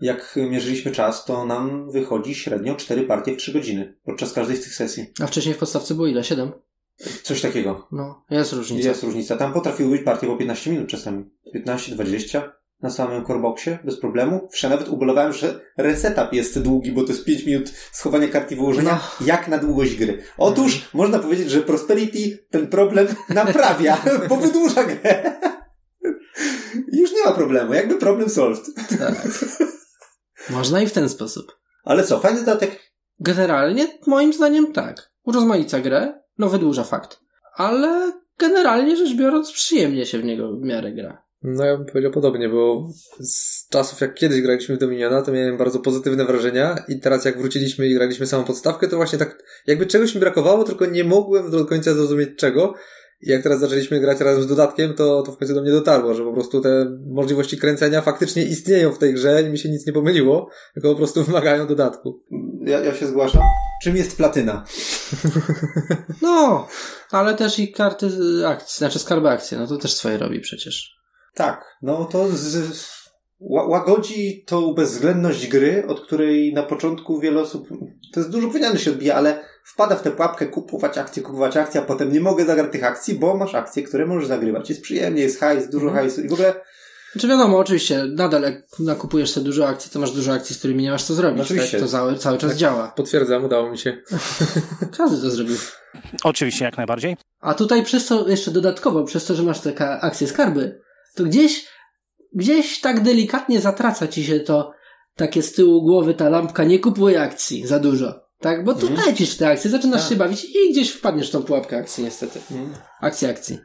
Jak 0.00 0.38
mierzyliśmy 0.50 0.92
czas, 0.92 1.24
to 1.24 1.46
nam 1.46 1.90
wychodzi 1.90 2.34
średnio 2.34 2.74
4 2.74 3.02
partie 3.02 3.34
w 3.34 3.36
3 3.36 3.52
godziny 3.52 3.96
podczas 4.04 4.32
każdej 4.32 4.56
z 4.56 4.62
tych 4.64 4.74
sesji. 4.74 5.06
A 5.22 5.26
wcześniej 5.26 5.54
w 5.54 5.58
podstawce 5.58 5.94
było 5.94 6.06
ile? 6.06 6.24
Siedem? 6.24 6.52
Coś 7.22 7.40
takiego. 7.40 7.88
No, 7.92 8.24
jest 8.30 8.52
różnica. 8.52 8.88
Jest 8.88 9.02
różnica. 9.02 9.36
Tam 9.36 9.52
potrafiły 9.52 9.90
być 9.90 10.02
partie 10.02 10.26
po 10.26 10.36
15 10.36 10.70
minut 10.70 10.88
czasami. 10.88 11.24
15-20 11.54 12.42
na 12.82 12.90
samym 12.90 13.24
korboksie, 13.24 13.70
bez 13.84 14.00
problemu. 14.00 14.48
Wsze 14.52 14.68
nawet 14.68 14.88
ubolewałem, 14.88 15.32
że 15.32 15.60
resetup 15.76 16.32
jest 16.32 16.62
długi, 16.62 16.92
bo 16.92 17.02
to 17.02 17.08
jest 17.12 17.24
5 17.24 17.46
minut 17.46 17.72
schowania 17.92 18.28
karty 18.28 18.56
wyłożenia, 18.56 19.00
jak 19.20 19.48
na 19.48 19.58
długość 19.58 19.96
gry. 19.96 20.22
Otóż 20.38 20.88
można 20.94 21.18
powiedzieć, 21.18 21.50
że 21.50 21.60
Prosperity 21.60 22.46
ten 22.50 22.66
problem 22.66 23.06
naprawia, 23.28 23.98
bo 24.28 24.36
wydłuża 24.36 24.84
grę. 24.84 25.40
I 26.92 27.00
Już 27.00 27.12
nie 27.12 27.24
ma 27.24 27.32
problemu, 27.32 27.74
jakby 27.74 27.94
problem 27.94 28.28
solved. 28.28 28.64
Tak. 28.98 29.28
Można 30.50 30.80
i 30.80 30.86
w 30.86 30.92
ten 30.92 31.08
sposób. 31.08 31.60
Ale 31.84 32.04
co, 32.04 32.20
fajny 32.20 32.40
dodatek? 32.40 32.92
Generalnie, 33.20 33.98
moim 34.06 34.32
zdaniem 34.32 34.72
tak. 34.72 35.12
Urozmaica 35.24 35.80
grę, 35.80 36.22
no 36.38 36.48
wydłuża 36.48 36.84
fakt. 36.84 37.20
Ale 37.56 38.12
generalnie 38.38 38.96
rzecz 38.96 39.14
biorąc, 39.14 39.52
przyjemnie 39.52 40.06
się 40.06 40.18
w 40.18 40.24
niego 40.24 40.56
w 40.56 40.62
miarę 40.62 40.92
gra. 40.92 41.29
No 41.42 41.64
ja 41.64 41.76
bym 41.76 41.86
powiedział 41.86 42.12
podobnie, 42.12 42.48
bo 42.48 42.88
z 43.20 43.68
czasów 43.68 44.00
jak 44.00 44.14
kiedyś 44.14 44.40
graliśmy 44.40 44.76
w 44.76 44.78
Dominiona, 44.78 45.22
to 45.22 45.32
miałem 45.32 45.56
bardzo 45.56 45.78
pozytywne 45.78 46.24
wrażenia 46.24 46.84
i 46.88 47.00
teraz 47.00 47.24
jak 47.24 47.38
wróciliśmy 47.38 47.86
i 47.86 47.94
graliśmy 47.94 48.26
samą 48.26 48.44
podstawkę, 48.44 48.88
to 48.88 48.96
właśnie 48.96 49.18
tak 49.18 49.42
jakby 49.66 49.86
czegoś 49.86 50.14
mi 50.14 50.20
brakowało, 50.20 50.64
tylko 50.64 50.86
nie 50.86 51.04
mogłem 51.04 51.50
do 51.50 51.64
końca 51.64 51.94
zrozumieć 51.94 52.28
czego. 52.36 52.74
I 53.22 53.30
jak 53.30 53.42
teraz 53.42 53.60
zaczęliśmy 53.60 54.00
grać 54.00 54.20
razem 54.20 54.42
z 54.42 54.46
dodatkiem, 54.46 54.94
to, 54.94 55.22
to 55.22 55.32
w 55.32 55.38
końcu 55.38 55.54
do 55.54 55.62
mnie 55.62 55.72
dotarło, 55.72 56.14
że 56.14 56.24
po 56.24 56.32
prostu 56.32 56.60
te 56.60 56.98
możliwości 57.06 57.58
kręcenia 57.58 58.00
faktycznie 58.00 58.44
istnieją 58.44 58.92
w 58.92 58.98
tej 58.98 59.14
grze 59.14 59.42
i 59.42 59.50
mi 59.50 59.58
się 59.58 59.68
nic 59.68 59.86
nie 59.86 59.92
pomyliło, 59.92 60.50
tylko 60.74 60.90
po 60.90 60.96
prostu 60.96 61.22
wymagają 61.24 61.66
dodatku. 61.66 62.22
Ja, 62.64 62.80
ja 62.80 62.94
się 62.94 63.06
zgłaszam. 63.06 63.42
Czym 63.82 63.96
jest 63.96 64.16
platyna? 64.16 64.64
No, 66.22 66.68
ale 67.10 67.34
też 67.34 67.58
i 67.58 67.72
karty 67.72 68.08
akcji, 68.46 68.78
znaczy 68.78 68.98
skarby 68.98 69.28
akcji, 69.28 69.56
no 69.56 69.66
to 69.66 69.76
też 69.76 69.94
swoje 69.94 70.18
robi 70.18 70.40
przecież. 70.40 70.99
Tak, 71.34 71.76
no 71.82 72.04
to 72.04 72.28
z, 72.28 72.38
z, 72.76 73.10
ła- 73.40 73.68
łagodzi 73.68 74.44
tą 74.46 74.74
bezwzględność 74.74 75.46
gry, 75.48 75.84
od 75.88 76.00
której 76.06 76.52
na 76.54 76.62
początku 76.62 77.20
wiele 77.20 77.40
osób, 77.40 77.68
to 78.14 78.20
jest 78.20 78.30
dużo 78.32 78.48
powiedziane 78.48 78.78
się 78.78 78.90
odbija, 78.90 79.14
ale 79.14 79.44
wpada 79.64 79.96
w 79.96 80.02
tę 80.02 80.10
pułapkę 80.10 80.46
kupować 80.46 80.98
akcje, 80.98 81.22
kupować 81.22 81.56
akcje, 81.56 81.80
a 81.80 81.84
potem 81.84 82.12
nie 82.12 82.20
mogę 82.20 82.44
zagrać 82.44 82.72
tych 82.72 82.84
akcji, 82.84 83.14
bo 83.14 83.36
masz 83.36 83.54
akcje, 83.54 83.82
które 83.82 84.06
możesz 84.06 84.28
zagrywać. 84.28 84.68
Jest 84.68 84.82
przyjemnie, 84.82 85.22
jest 85.22 85.40
hajs, 85.40 85.68
dużo 85.70 85.86
Mhm. 85.86 86.04
hajsu 86.04 86.20
i 86.20 86.28
w 86.28 86.32
ogóle 86.32 86.54
Znaczy 87.12 87.28
wiadomo, 87.28 87.58
oczywiście, 87.58 88.04
nadal 88.04 88.42
jak 88.42 88.62
nakupujesz 88.78 89.30
sobie 89.30 89.44
dużo 89.46 89.68
akcji, 89.68 89.90
to 89.90 89.98
masz 89.98 90.10
dużo 90.12 90.32
akcji, 90.32 90.54
z 90.54 90.58
którymi 90.58 90.82
nie 90.82 90.90
masz 90.90 91.04
co 91.04 91.14
zrobić. 91.14 91.42
Oczywiście. 91.42 91.70
Tak? 91.78 91.86
To 91.86 91.92
cały, 91.92 92.18
cały 92.18 92.38
czas 92.38 92.50
Tak. 92.50 92.58
działa. 92.58 92.92
Potwierdzam, 92.96 93.44
udało 93.44 93.70
mi 93.70 93.78
się. 93.78 93.98
Każdy 94.98 95.22
to 95.22 95.30
zrobił. 95.30 95.56
Oczywiście, 96.24 96.64
jak 96.64 96.76
najbardziej. 96.76 97.16
A 97.40 97.54
tutaj 97.54 97.82
przez 97.84 98.06
to, 98.06 98.28
jeszcze 98.28 98.50
dodatkowo, 98.50 99.04
przez 99.04 99.24
to, 99.26 99.34
że 99.34 99.42
masz 99.42 99.60
te 99.60 99.72
ka- 99.72 100.00
akcje 100.00 100.26
skarby, 100.26 100.80
to 101.22 101.28
gdzieś, 101.28 101.66
gdzieś 102.34 102.80
tak 102.80 103.00
delikatnie 103.02 103.60
zatraca 103.60 104.08
ci 104.08 104.24
się 104.24 104.40
to 104.40 104.72
takie 105.16 105.42
z 105.42 105.52
tyłu 105.52 105.82
głowy 105.82 106.14
ta 106.14 106.28
lampka, 106.28 106.64
nie 106.64 106.78
kupuj 106.78 107.16
akcji 107.16 107.66
za 107.66 107.78
dużo. 107.78 108.20
Tak? 108.38 108.64
Bo 108.64 108.74
tu 108.74 108.86
Mhm. 108.86 109.06
lecisz 109.08 109.36
te 109.36 109.48
akcje, 109.48 109.70
zaczynasz 109.70 110.00
Tak. 110.00 110.10
się 110.10 110.16
bawić 110.16 110.44
i 110.44 110.70
gdzieś 110.72 110.90
wpadniesz 110.90 111.28
w 111.28 111.32
tą 111.32 111.42
pułapkę 111.42 111.76
akcji 111.76 112.04
niestety. 112.04 112.40
Akcji, 113.00 113.28
akcji. 113.28 113.58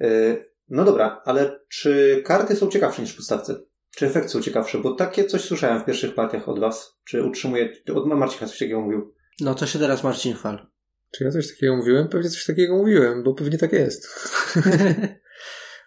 Yy, 0.00 0.44
no 0.68 0.84
dobra, 0.84 1.22
ale 1.24 1.60
czy 1.68 2.22
karty 2.24 2.56
są 2.56 2.68
ciekawsze 2.68 3.02
niż 3.02 3.12
podstawce? 3.12 3.56
Czy 3.96 4.06
efekty 4.06 4.28
są 4.28 4.42
ciekawsze? 4.42 4.78
Bo 4.78 4.94
takie 4.94 5.24
coś 5.24 5.40
słyszałem 5.40 5.80
w 5.80 5.84
pierwszych 5.84 6.14
partiach 6.14 6.48
od 6.48 6.58
was. 6.60 6.98
Czy 7.04 7.22
utrzymuje, 7.24 7.72
od 7.94 8.06
Marcina 8.06 8.48
coś 8.48 8.58
takiego 8.58 8.80
mówił. 8.80 9.14
No 9.40 9.54
to 9.54 9.66
się 9.66 9.78
teraz 9.78 10.04
Marcin 10.04 10.34
chwal. 10.34 10.66
Czy 11.14 11.24
ja 11.24 11.30
coś 11.30 11.48
takiego 11.48 11.76
mówiłem? 11.76 12.08
Pewnie 12.08 12.30
coś 12.30 12.46
takiego 12.46 12.76
mówiłem, 12.76 13.22
bo 13.22 13.34
pewnie 13.34 13.58
tak 13.58 13.72
jest. 13.72 14.08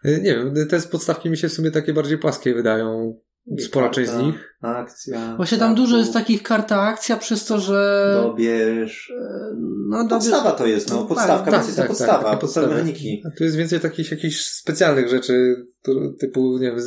nie 0.05 0.35
wiem, 0.35 0.53
te 0.69 0.81
z 0.81 0.87
podstawki 0.87 1.29
mi 1.29 1.37
się 1.37 1.49
w 1.49 1.53
sumie 1.53 1.71
takie 1.71 1.93
bardziej 1.93 2.17
płaskie 2.17 2.53
wydają. 2.53 3.13
spora 3.59 3.89
część 3.89 4.11
z 4.11 4.17
nich. 4.17 4.57
Akcja. 4.61 5.35
Właśnie 5.37 5.57
tam 5.57 5.75
dużo 5.75 5.97
jest 5.97 6.13
takich 6.13 6.43
karta 6.43 6.81
akcja 6.81 7.17
przez 7.17 7.45
to, 7.45 7.59
że... 7.59 8.09
Dobierz. 8.23 9.13
No, 9.89 9.97
dobie- 9.97 10.09
Podstawa 10.09 10.51
to 10.51 10.65
jest, 10.65 10.89
no. 10.89 10.95
No, 10.95 11.05
Podstawka, 11.05 11.45
tak, 11.51 11.53
więc 11.53 11.65
jest 11.65 11.77
tak, 11.77 11.87
podstawa. 11.87 12.11
tak, 12.11 12.21
podstawa 12.21 12.37
podstawy. 12.41 12.67
mechaniki. 12.67 13.21
A 13.25 13.37
tu 13.37 13.43
jest 13.43 13.55
więcej 13.55 13.79
takich 13.79 14.11
jakichś 14.11 14.45
specjalnych 14.45 15.09
rzeczy, 15.09 15.55
typu, 16.19 16.57
nie 16.57 16.71
wiem, 16.71 16.79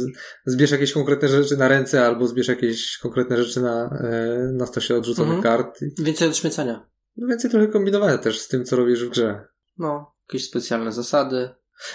zbierz 0.47 0.71
jakieś 0.71 0.93
konkretne 0.93 1.29
rzeczy 1.29 1.57
na 1.57 1.69
ręce, 1.69 2.07
albo 2.07 2.27
zbierz 2.27 2.49
jakieś 2.49 2.99
konkretne 2.99 3.45
rzeczy 3.45 3.61
na, 3.61 3.85
e, 4.05 4.39
na 4.53 4.67
stosie 4.67 4.97
odrzuconych 4.97 5.37
Mhm. 5.37 5.57
kart. 5.57 5.79
Więcej 5.99 6.29
odśmiecania. 6.29 6.87
No 7.17 7.27
więcej 7.29 7.51
trochę 7.51 7.67
kombinowania 7.69 8.19
też 8.19 8.41
z 8.41 8.49
tym, 8.49 8.65
co 8.65 8.77
robisz 8.77 9.05
w 9.05 9.11
grze. 9.11 9.45
No, 9.79 10.15
jakieś 10.29 10.49
specjalne 10.49 10.93
zasady. 10.93 11.49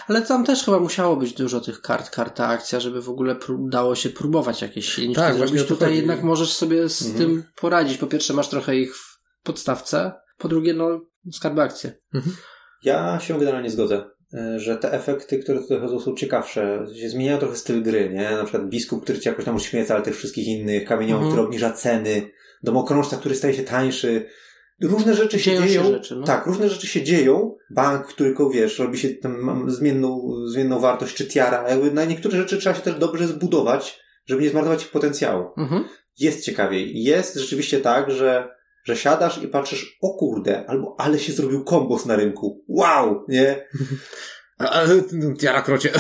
Ale 0.08 0.22
tam 0.22 0.46
też 0.46 0.64
chyba 0.64 0.80
musiało 0.80 1.16
być 1.16 1.34
dużo 1.34 1.62
tych 1.62 1.82
kart, 1.82 2.10
karta 2.10 2.48
akcja, 2.48 2.80
żeby 2.80 3.02
w 3.02 3.10
ogóle 3.10 3.36
pró- 3.36 3.70
dało 3.70 3.96
się 3.96 4.10
próbować 4.10 4.62
jakieś 4.62 4.90
silniki 4.90 5.16
Tak, 5.16 5.38
właśnie 5.38 5.58
zrobić. 5.58 5.68
Tutaj 5.70 5.88
chodzi. 5.88 5.98
jednak 6.00 6.24
możesz 6.24 6.54
sobie 6.54 6.90
z 6.90 7.02
Mhm. 7.02 7.18
tym 7.20 7.44
poradzić. 7.56 7.98
Po 7.98 8.08
pierwsze 8.08 8.34
masz 8.34 8.50
trochę 8.50 8.76
ich 8.76 8.96
w 8.98 9.20
podstawce, 9.44 10.12
po 10.38 10.48
drugie 10.48 10.74
no 10.74 11.02
skarby 11.32 11.62
akcje. 11.62 11.94
Ja 12.84 13.20
się 13.20 13.40
generalnie 13.40 13.70
zgodzę, 13.70 14.04
e, 14.34 14.60
że 14.60 14.78
te 14.78 14.92
efekty, 14.94 15.40
które 15.40 15.60
tutaj 15.60 15.80
chodzą 15.80 16.00
są 16.00 16.16
ciekawsze. 16.16 16.86
Się 17.02 17.10
zmieniają 17.10 17.38
trochę 17.40 17.56
styl 17.56 17.84
gry, 17.84 18.10
nie? 18.10 18.32
Na 18.32 18.44
przykład 18.44 18.70
biskup, 18.70 19.04
który 19.04 19.20
cię 19.20 19.30
jakoś 19.30 19.46
tam 19.46 19.56
uśmieca, 19.56 19.94
ale 19.96 20.04
tych 20.04 20.16
wszystkich 20.18 20.48
innych, 20.48 20.86
kamieniołom, 20.86 21.24
Mhm. 21.24 21.32
który 21.32 21.48
obniża 21.48 21.72
ceny, 21.72 22.32
domokrążca, 22.64 23.18
który 23.18 23.36
staje 23.36 23.54
się 23.54 23.64
tańszy. 23.64 24.26
Różne 24.82 25.16
rzeczy 25.16 25.40
się 25.40 25.52
Dzieją 25.52 25.62
się 25.62 25.68
dzieją. 25.68 25.84
rzeczy, 25.84 26.16
no. 26.16 26.26
Tak, 26.26 26.46
różne 26.46 26.70
rzeczy 26.70 26.88
się 26.88 27.04
dzieją. 27.04 27.56
Bank, 27.72 28.08
który, 28.08 28.36
wiesz, 28.54 28.80
robi 28.80 28.98
się 28.98 29.10
tam 29.10 29.72
zmienną, 29.72 30.30
zmienną 30.48 30.80
wartość, 30.80 31.16
czy 31.16 31.28
tiara. 31.28 31.70
Jakby 31.70 31.92
na 31.92 32.06
niektóre 32.06 32.38
rzeczy 32.38 32.58
trzeba 32.58 32.76
się 32.76 32.82
też 32.82 32.96
dobrze 32.96 33.28
zbudować, 33.28 34.00
żeby 34.26 34.42
nie 34.42 34.50
zmarnować 34.50 34.84
ich 34.84 34.92
potencjału. 34.92 35.46
Mhm. 35.58 35.84
Jest 36.20 36.46
ciekawiej. 36.46 37.04
Jest 37.04 37.36
rzeczywiście 37.36 37.80
tak, 37.80 38.12
że, 38.12 38.50
że 38.86 38.96
siadasz 38.96 39.44
i 39.44 39.48
patrzysz, 39.48 39.98
o 40.02 40.18
kurde, 40.18 40.66
albo 40.68 40.96
ale 40.98 41.20
się 41.20 41.34
zrobił 41.34 41.64
kombos 41.64 42.06
na 42.06 42.16
rynku. 42.16 42.64
Wow, 42.68 43.26
nie? 43.28 43.56
No, 45.14 45.36
tiara 45.36 45.62
krocie. 45.62 45.90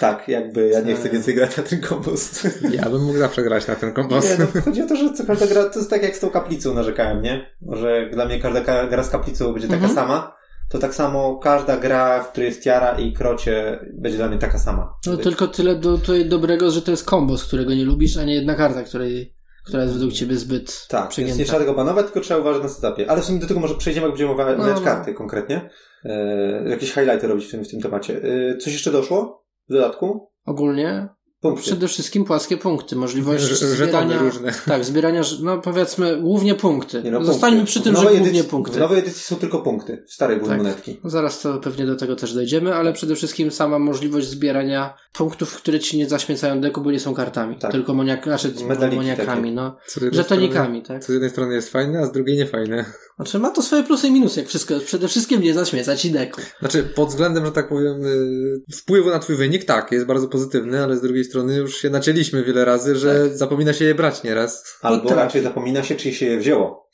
Tak, 0.00 0.28
jakby 0.28 0.68
ja 0.68 0.80
nie 0.80 0.94
chcę 0.94 1.02
Tak. 1.02 1.12
więcej 1.12 1.34
grać 1.34 1.56
na 1.56 1.62
ten 1.62 1.80
kombos. 1.80 2.42
ja 2.72 2.90
bym 2.90 3.02
mógł 3.04 3.18
zawsze 3.18 3.42
grać 3.42 3.66
na 3.66 3.74
ten 3.76 3.92
kombos. 3.92 4.24
Nie, 4.24 4.36
no, 4.54 4.60
chodzi 4.62 4.82
o 4.82 4.86
to, 4.86 4.96
że 4.96 5.12
co 5.12 5.24
każda 5.26 5.46
gra, 5.46 5.64
to 5.64 5.78
jest 5.78 5.90
tak 5.90 6.02
jak 6.02 6.16
z 6.16 6.20
tą 6.20 6.30
kaplicą 6.30 6.74
narzekałem, 6.74 7.22
nie? 7.22 7.46
Że 7.72 8.10
dla 8.12 8.24
mnie 8.24 8.40
każda 8.40 8.60
ka- 8.60 8.86
gra 8.86 9.02
z 9.04 9.10
kaplicą 9.10 9.52
będzie 9.52 9.68
taka 9.68 9.86
Mhm. 9.86 9.94
sama. 9.94 10.36
To 10.70 10.78
tak 10.78 10.94
samo 10.94 11.38
każda 11.38 11.76
gra, 11.76 12.22
w 12.22 12.30
której 12.30 12.48
jest 12.48 12.62
tiara 12.62 12.98
i 12.98 13.12
krocie, 13.12 13.78
będzie 13.94 14.18
dla 14.18 14.28
mnie 14.28 14.38
taka 14.38 14.58
sama. 14.58 14.94
No 15.06 15.16
tylko 15.16 15.46
tyle 15.48 15.76
do, 15.76 15.98
tutaj 15.98 16.28
dobrego, 16.28 16.70
że 16.70 16.82
to 16.82 16.90
jest 16.90 17.04
kombos, 17.04 17.44
którego 17.44 17.74
nie 17.74 17.84
lubisz, 17.84 18.16
a 18.16 18.24
nie 18.24 18.34
jedna 18.34 18.54
karta, 18.54 18.82
której, 18.82 19.34
która 19.64 19.82
jest 19.82 19.94
według 19.94 20.12
ciebie 20.12 20.36
zbyt 20.36 20.86
Tak, 20.88 21.10
więc 21.18 21.36
nie 21.38 21.44
trzeba 21.44 21.58
tego 21.58 21.74
banować, 21.74 22.04
tylko 22.04 22.20
trzeba 22.20 22.40
uważać 22.40 22.62
na 22.62 22.68
setupie. 22.68 23.10
Ale 23.10 23.22
w 23.22 23.24
sumie 23.24 23.38
do 23.38 23.46
tego 23.46 23.60
może 23.60 23.74
przejdziemy, 23.74 24.06
jak 24.06 24.12
będziemy 24.12 24.32
omawiać 24.32 24.58
No, 24.58 24.66
no. 24.66 24.80
karty 24.80 25.14
konkretnie. 25.14 25.70
E, 26.04 26.68
jakieś 26.70 26.92
highlighty 26.92 27.26
robić 27.26 27.46
w 27.46 27.50
tym, 27.50 27.64
w 27.64 27.68
tym 27.68 27.80
temacie. 27.80 28.20
E, 28.52 28.56
coś 28.56 28.72
jeszcze 28.72 28.90
doszło 28.92 29.44
w 29.68 29.72
dodatku? 29.72 30.28
Ogólnie 30.46 31.08
Punkty. 31.40 31.62
przede 31.62 31.88
wszystkim 31.88 32.24
płaskie 32.24 32.56
punkty, 32.56 32.96
możliwość 32.96 33.44
Że- 33.44 33.54
żetony 33.56 33.74
zbierania, 33.76 34.18
różne. 34.18 34.52
tak, 34.66 34.84
zbierania, 34.84 35.22
no 35.42 35.58
powiedzmy, 35.58 36.20
głównie 36.20 36.54
punkty. 36.54 37.02
Nie 37.02 37.10
no, 37.10 37.24
Zostańmy 37.24 37.56
punkty. 37.56 37.70
przy 37.72 37.80
tym, 37.80 37.96
że 37.96 38.02
głównie 38.02 38.20
edycji, 38.20 38.44
punkty. 38.44 38.74
W 38.76 38.78
nowej 38.80 38.98
edycji 38.98 39.22
są 39.22 39.36
tylko 39.36 39.58
punkty. 39.58 40.04
W 40.08 40.12
starej 40.12 40.36
były 40.36 40.48
Tak. 40.48 40.58
monetki. 40.58 41.00
Zaraz 41.04 41.40
to 41.40 41.58
pewnie 41.58 41.86
do 41.86 41.96
tego 41.96 42.16
też 42.16 42.34
dojdziemy, 42.34 42.74
ale 42.74 42.92
przede 42.92 43.14
wszystkim 43.14 43.50
sama 43.50 43.78
możliwość 43.78 44.26
zbierania 44.26 44.94
punktów, 45.12 45.56
które 45.56 45.80
ci 45.80 45.98
nie 45.98 46.08
zaśmiecają 46.08 46.60
deku, 46.60 46.80
bo 46.80 46.90
nie 46.90 47.00
są 47.00 47.14
kartami. 47.14 47.58
Tak. 47.58 47.72
Tylko 47.72 47.94
moniak, 47.94 48.24
znaczy 48.24 48.52
Medaliki 48.68 48.96
moniakami, 48.96 49.42
takie. 49.42 49.52
no. 49.52 49.76
Żetonikami, 50.12 50.78
tak? 50.82 50.86
strony- 50.86 51.00
Co 51.00 51.06
z 51.06 51.12
jednej 51.12 51.30
strony 51.30 51.54
jest 51.54 51.70
fajne, 51.72 51.98
a 51.98 52.06
z 52.06 52.12
drugiej 52.12 52.36
nie 52.36 52.46
fajne. 52.46 52.84
Znaczy 53.18 53.38
ma 53.38 53.50
to 53.50 53.62
swoje 53.62 53.82
plusy 53.82 54.06
i 54.08 54.12
minusy, 54.12 54.40
jak 54.40 54.48
wszystko. 54.48 54.74
Przede 54.80 55.08
wszystkim 55.08 55.42
nie 55.42 55.54
zaśmiecać 55.54 56.04
i 56.04 56.10
deku. 56.10 56.40
Znaczy, 56.60 56.82
pod 56.82 57.08
względem, 57.08 57.46
że 57.46 57.52
tak 57.52 57.68
powiem, 57.68 58.06
y, 58.06 58.76
wpływu 58.76 59.10
na 59.10 59.18
twój 59.18 59.36
wynik, 59.36 59.64
tak, 59.64 59.92
jest 59.92 60.06
bardzo 60.06 60.28
pozytywny, 60.28 60.84
ale 60.84 60.96
z 60.96 61.00
drugiej 61.00 61.24
strony 61.24 61.56
już 61.56 61.76
się 61.76 61.90
nacięliśmy 61.90 62.44
wiele 62.44 62.64
razy, 62.64 62.96
że 62.96 63.36
zapomina 63.36 63.72
się 63.72 63.84
je 63.84 63.94
brać 63.94 64.22
nieraz. 64.22 64.78
Albo 64.82 65.02
Potrafi. 65.02 65.22
raczej 65.22 65.42
zapomina 65.42 65.82
się, 65.82 65.96
czy 65.96 66.12
się 66.12 66.26
je 66.26 66.38
wzięło. 66.38 66.88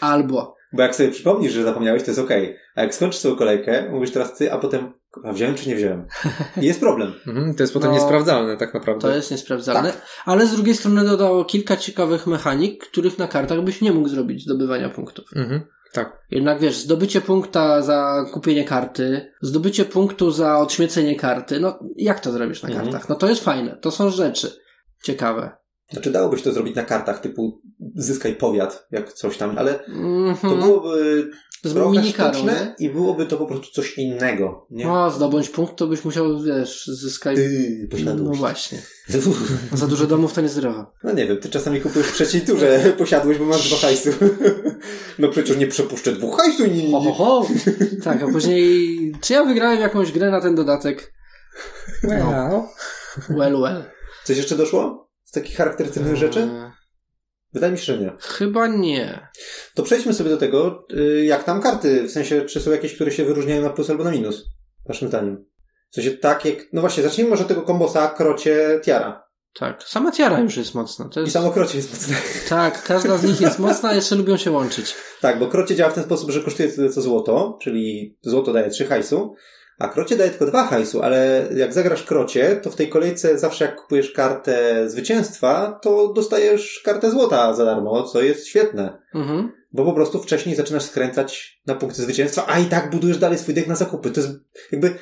Albo. 0.00 0.56
Bo 0.72 0.82
jak 0.82 0.96
sobie 0.96 1.10
przypomnisz, 1.10 1.52
że 1.52 1.64
zapomniałeś, 1.64 2.02
to 2.02 2.10
jest 2.10 2.20
okej. 2.20 2.56
A 2.74 2.82
jak 2.82 2.94
skończysz 2.94 3.20
swoją 3.20 3.36
kolejkę, 3.36 3.90
mówisz 3.90 4.10
teraz 4.10 4.36
ty, 4.36 4.52
a 4.52 4.58
potem 4.58 4.92
a 5.24 5.32
wziąłem 5.32 5.54
czy 5.54 5.68
nie 5.68 5.76
wziąłem. 5.76 6.06
I 6.60 6.66
jest 6.66 6.80
problem. 6.80 7.12
Mhm, 7.26 7.54
to 7.54 7.62
jest 7.62 7.72
potem 7.72 7.90
No, 7.90 7.96
niesprawdzalne, 7.96 8.56
tak 8.56 8.74
naprawdę. 8.74 9.08
To 9.08 9.14
jest 9.16 9.30
niesprawdzalne. 9.30 9.92
Tak. 9.92 10.02
Ale 10.24 10.46
z 10.46 10.52
drugiej 10.54 10.74
strony 10.74 11.04
dodało 11.04 11.44
kilka 11.44 11.76
ciekawych 11.76 12.26
mechanik, 12.26 12.84
których 12.86 13.18
na 13.18 13.28
kartach 13.28 13.62
byś 13.62 13.80
nie 13.80 13.92
mógł 13.92 14.08
zrobić 14.08 14.42
zdobywania 14.44 14.88
punktów. 14.88 15.24
Mhm, 15.36 15.60
tak. 15.92 16.18
Jednak 16.30 16.60
wiesz, 16.60 16.76
zdobycie 16.76 17.20
punkta 17.20 17.82
za 17.82 18.24
kupienie 18.32 18.64
karty, 18.64 19.32
zdobycie 19.40 19.84
punktu 19.84 20.30
za 20.30 20.58
odśmiecenie 20.58 21.16
karty, 21.16 21.60
no 21.60 21.78
jak 21.96 22.20
to 22.20 22.32
zrobisz 22.32 22.62
na 22.62 22.68
Mhm. 22.68 22.86
kartach? 22.86 23.08
No 23.08 23.14
to 23.14 23.28
jest 23.28 23.44
fajne, 23.44 23.76
to 23.80 23.90
są 23.90 24.10
rzeczy 24.10 24.50
ciekawe. 25.02 25.59
Znaczy 25.92 26.10
dałoby 26.10 26.36
się 26.38 26.42
to 26.44 26.52
zrobić 26.52 26.76
na 26.76 26.82
kartach 26.84 27.20
typu 27.20 27.60
zyskaj 27.96 28.34
powiat, 28.34 28.86
jak 28.90 29.12
coś 29.12 29.36
tam, 29.36 29.58
ale 29.58 29.74
to 29.74 29.84
Mhm. 29.92 30.58
byłoby 30.60 31.30
To 31.62 31.68
trochę 31.70 32.04
sztuczne 32.04 32.74
i 32.78 32.90
byłoby 32.90 33.26
to 33.26 33.36
po 33.36 33.46
prostu 33.46 33.72
coś 33.72 33.98
innego. 33.98 34.66
Nie? 34.70 34.86
No, 34.86 35.10
zdobądź 35.10 35.48
punkt, 35.48 35.76
to 35.76 35.86
byś 35.86 36.04
musiał, 36.04 36.42
wiesz, 36.42 36.86
zyskać... 36.86 37.36
Ty, 37.36 37.78
No 37.82 37.88
posiadłość. 37.98 38.38
właśnie. 38.40 38.78
Za 39.72 39.86
dużo 39.86 40.06
domów 40.06 40.32
to 40.32 40.40
niezdrowo. 40.40 40.86
No 41.04 41.12
nie 41.12 41.26
wiem, 41.26 41.36
ty 41.38 41.48
czasami 41.48 41.80
kupujesz 41.80 42.08
w 42.08 42.14
trzeciej 42.14 42.40
turze 42.40 42.80
posiadłość, 42.98 43.38
bo 43.38 43.44
masz 43.44 43.68
dwa 43.68 43.76
hajsu. 43.78 44.10
No 45.18 45.28
przecież 45.28 45.56
nie 45.56 45.66
przepuszczę 45.66 46.12
dwóch 46.12 46.36
hajsu 46.36 46.64
i 46.64 46.70
nie, 46.70 46.92
Ho, 46.92 47.00
ho, 47.00 47.04
nie. 47.10 47.12
ho. 47.14 47.46
Tak, 48.04 48.22
a 48.22 48.26
później... 48.28 49.12
Czy 49.20 49.32
ja 49.32 49.44
wygrałem 49.44 49.80
jakąś 49.80 50.12
grę 50.12 50.30
na 50.30 50.40
ten 50.40 50.54
dodatek? 50.54 51.12
Well. 52.04 52.22
Well, 53.28 53.60
well. 53.62 53.84
Coś 54.24 54.36
jeszcze 54.36 54.56
doszło? 54.56 55.09
Z 55.30 55.32
takich 55.32 55.56
charakterystycznych 55.56 56.16
rzeczy? 56.16 56.40
Eee, 56.40 56.70
Wydaje 57.52 57.72
mi 57.72 57.78
się, 57.78 57.84
że 57.84 57.98
nie. 57.98 58.12
Chyba 58.18 58.66
nie. 58.66 59.28
To 59.74 59.82
przejdźmy 59.82 60.14
sobie 60.14 60.30
do 60.30 60.36
tego, 60.36 60.86
y, 60.92 61.24
jak 61.24 61.44
tam 61.44 61.62
karty, 61.62 62.02
w 62.02 62.10
sensie, 62.10 62.42
czy 62.42 62.60
są 62.60 62.70
jakieś, 62.70 62.94
które 62.94 63.10
się 63.10 63.24
wyróżniają 63.24 63.62
na 63.62 63.70
plus 63.70 63.90
albo 63.90 64.04
na 64.04 64.10
minus, 64.10 64.44
waszym 64.88 65.08
zdaniem. 65.08 65.44
W 65.90 65.94
sensie 65.94 66.10
tak 66.10 66.44
jak, 66.44 66.58
no 66.72 66.80
właśnie, 66.80 67.02
zacznijmy 67.02 67.30
może 67.30 67.42
od 67.42 67.48
tego 67.48 67.62
kombosa, 67.62 68.08
krocie, 68.08 68.80
tiara. 68.84 69.24
Tak. 69.54 69.82
Sama 69.82 70.12
tiara 70.12 70.40
już 70.40 70.56
jest 70.56 70.74
mocna. 70.74 71.08
To 71.08 71.20
I 71.20 71.22
jest... 71.22 71.32
samo 71.32 71.50
krocie 71.50 71.76
jest 71.76 71.92
mocne. 71.92 72.16
Tak, 72.48 72.82
każda 72.82 73.18
z 73.18 73.24
nich 73.24 73.40
jest 73.40 73.58
mocna, 73.58 73.88
a 73.88 73.94
jeszcze 73.94 74.16
lubią 74.16 74.36
się 74.36 74.50
łączyć. 74.50 74.94
Tak, 75.20 75.38
bo 75.38 75.46
krocie 75.46 75.76
działa 75.76 75.90
w 75.90 75.94
ten 75.94 76.04
sposób, 76.04 76.30
że 76.30 76.40
kosztuje 76.40 76.68
tyle 76.68 76.90
co 76.90 77.02
złoto, 77.02 77.58
czyli 77.62 78.18
złoto 78.22 78.52
daje 78.52 78.70
3 78.70 78.86
hajsu, 78.86 79.34
a 79.80 79.88
krocie 79.88 80.16
daje 80.16 80.30
tylko 80.30 80.46
2 80.46 80.64
hajsu, 80.64 81.02
ale 81.02 81.48
jak 81.56 81.72
zagrasz 81.72 82.02
krocie, 82.02 82.60
to 82.62 82.70
w 82.70 82.76
tej 82.76 82.88
kolejce 82.88 83.38
zawsze 83.38 83.64
jak 83.64 83.76
kupujesz 83.76 84.12
kartę 84.12 84.84
zwycięstwa, 84.90 85.78
to 85.82 86.12
dostajesz 86.12 86.80
kartę 86.84 87.10
złota 87.10 87.54
za 87.54 87.64
darmo, 87.64 88.02
co 88.02 88.22
jest 88.22 88.46
świetne. 88.46 88.98
Mhm. 89.14 89.52
Bo 89.72 89.84
po 89.84 89.92
prostu 89.92 90.22
wcześniej 90.22 90.56
zaczynasz 90.56 90.82
skręcać 90.82 91.60
na 91.66 91.74
punkty 91.74 92.02
zwycięstwa, 92.02 92.44
a 92.48 92.58
i 92.58 92.64
tak 92.64 92.90
budujesz 92.90 93.18
dalej 93.18 93.38
swój 93.38 93.54
dek 93.54 93.66
na 93.66 93.74
zakupy. 93.74 94.10
To 94.10 94.20
jest 94.20 94.32
jakby 94.72 94.94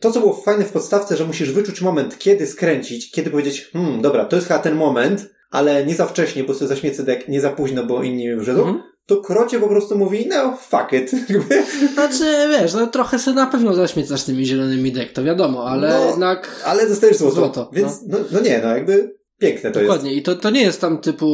to, 0.00 0.12
co 0.12 0.20
było 0.20 0.32
fajne 0.32 0.64
w 0.64 0.72
podstawce, 0.72 1.16
że 1.16 1.24
musisz 1.24 1.52
wyczuć 1.52 1.80
moment, 1.80 2.18
kiedy 2.18 2.46
skręcić, 2.46 3.10
kiedy 3.10 3.30
powiedzieć, 3.30 3.70
hmm, 3.72 4.02
dobra, 4.02 4.24
to 4.24 4.36
jest 4.36 4.48
chyba 4.48 4.60
ten 4.60 4.74
moment, 4.74 5.30
ale 5.50 5.86
nie 5.86 5.94
za 5.94 6.06
wcześnie, 6.06 6.44
bo 6.44 6.54
sobie 6.54 6.68
zaśmiecę 6.68 7.02
dek, 7.02 7.28
nie 7.28 7.40
za 7.40 7.50
późno, 7.50 7.84
bo 7.84 8.02
inni 8.02 8.36
wrzedzą, 8.36 8.60
Mhm. 8.60 8.89
To 9.10 9.20
krocie 9.20 9.60
po 9.60 9.68
prostu 9.68 9.98
mówi, 9.98 10.26
no, 10.28 10.56
fuck 10.56 10.92
it. 10.92 11.10
Znaczy, 11.94 12.48
wiesz, 12.50 12.74
no 12.74 12.86
trochę 12.86 13.18
sobie 13.18 13.34
na 13.34 13.46
pewno 13.46 13.74
zaśmiecasz 13.74 14.24
tymi 14.24 14.46
zielonymi 14.46 14.92
dek, 14.92 15.12
to 15.12 15.24
wiadomo, 15.24 15.64
ale 15.64 15.88
No, 15.88 16.06
jednak... 16.06 16.62
ale 16.64 16.88
dostajesz 16.88 17.16
złoto. 17.16 17.34
Złoto, 17.36 17.70
Więc, 17.72 18.02
no. 18.06 18.18
No, 18.32 18.40
nie, 18.40 18.60
no 18.64 18.68
jakby 18.68 19.16
piękne 19.38 19.70
to 19.70 19.80
jest. 19.80 19.90
Dokładnie. 19.92 20.14
I 20.14 20.22
to, 20.22 20.36
to 20.36 20.50
nie 20.50 20.62
jest 20.62 20.80
tam 20.80 20.98
typu 20.98 21.26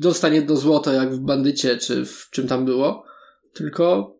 dostań 0.00 0.34
jedno 0.34 0.56
złoto 0.56 0.92
jak 0.92 1.14
w 1.14 1.18
bandycie, 1.18 1.76
czy 1.76 2.04
w 2.06 2.28
czym 2.30 2.48
tam 2.48 2.64
było, 2.64 3.04
tylko 3.54 4.16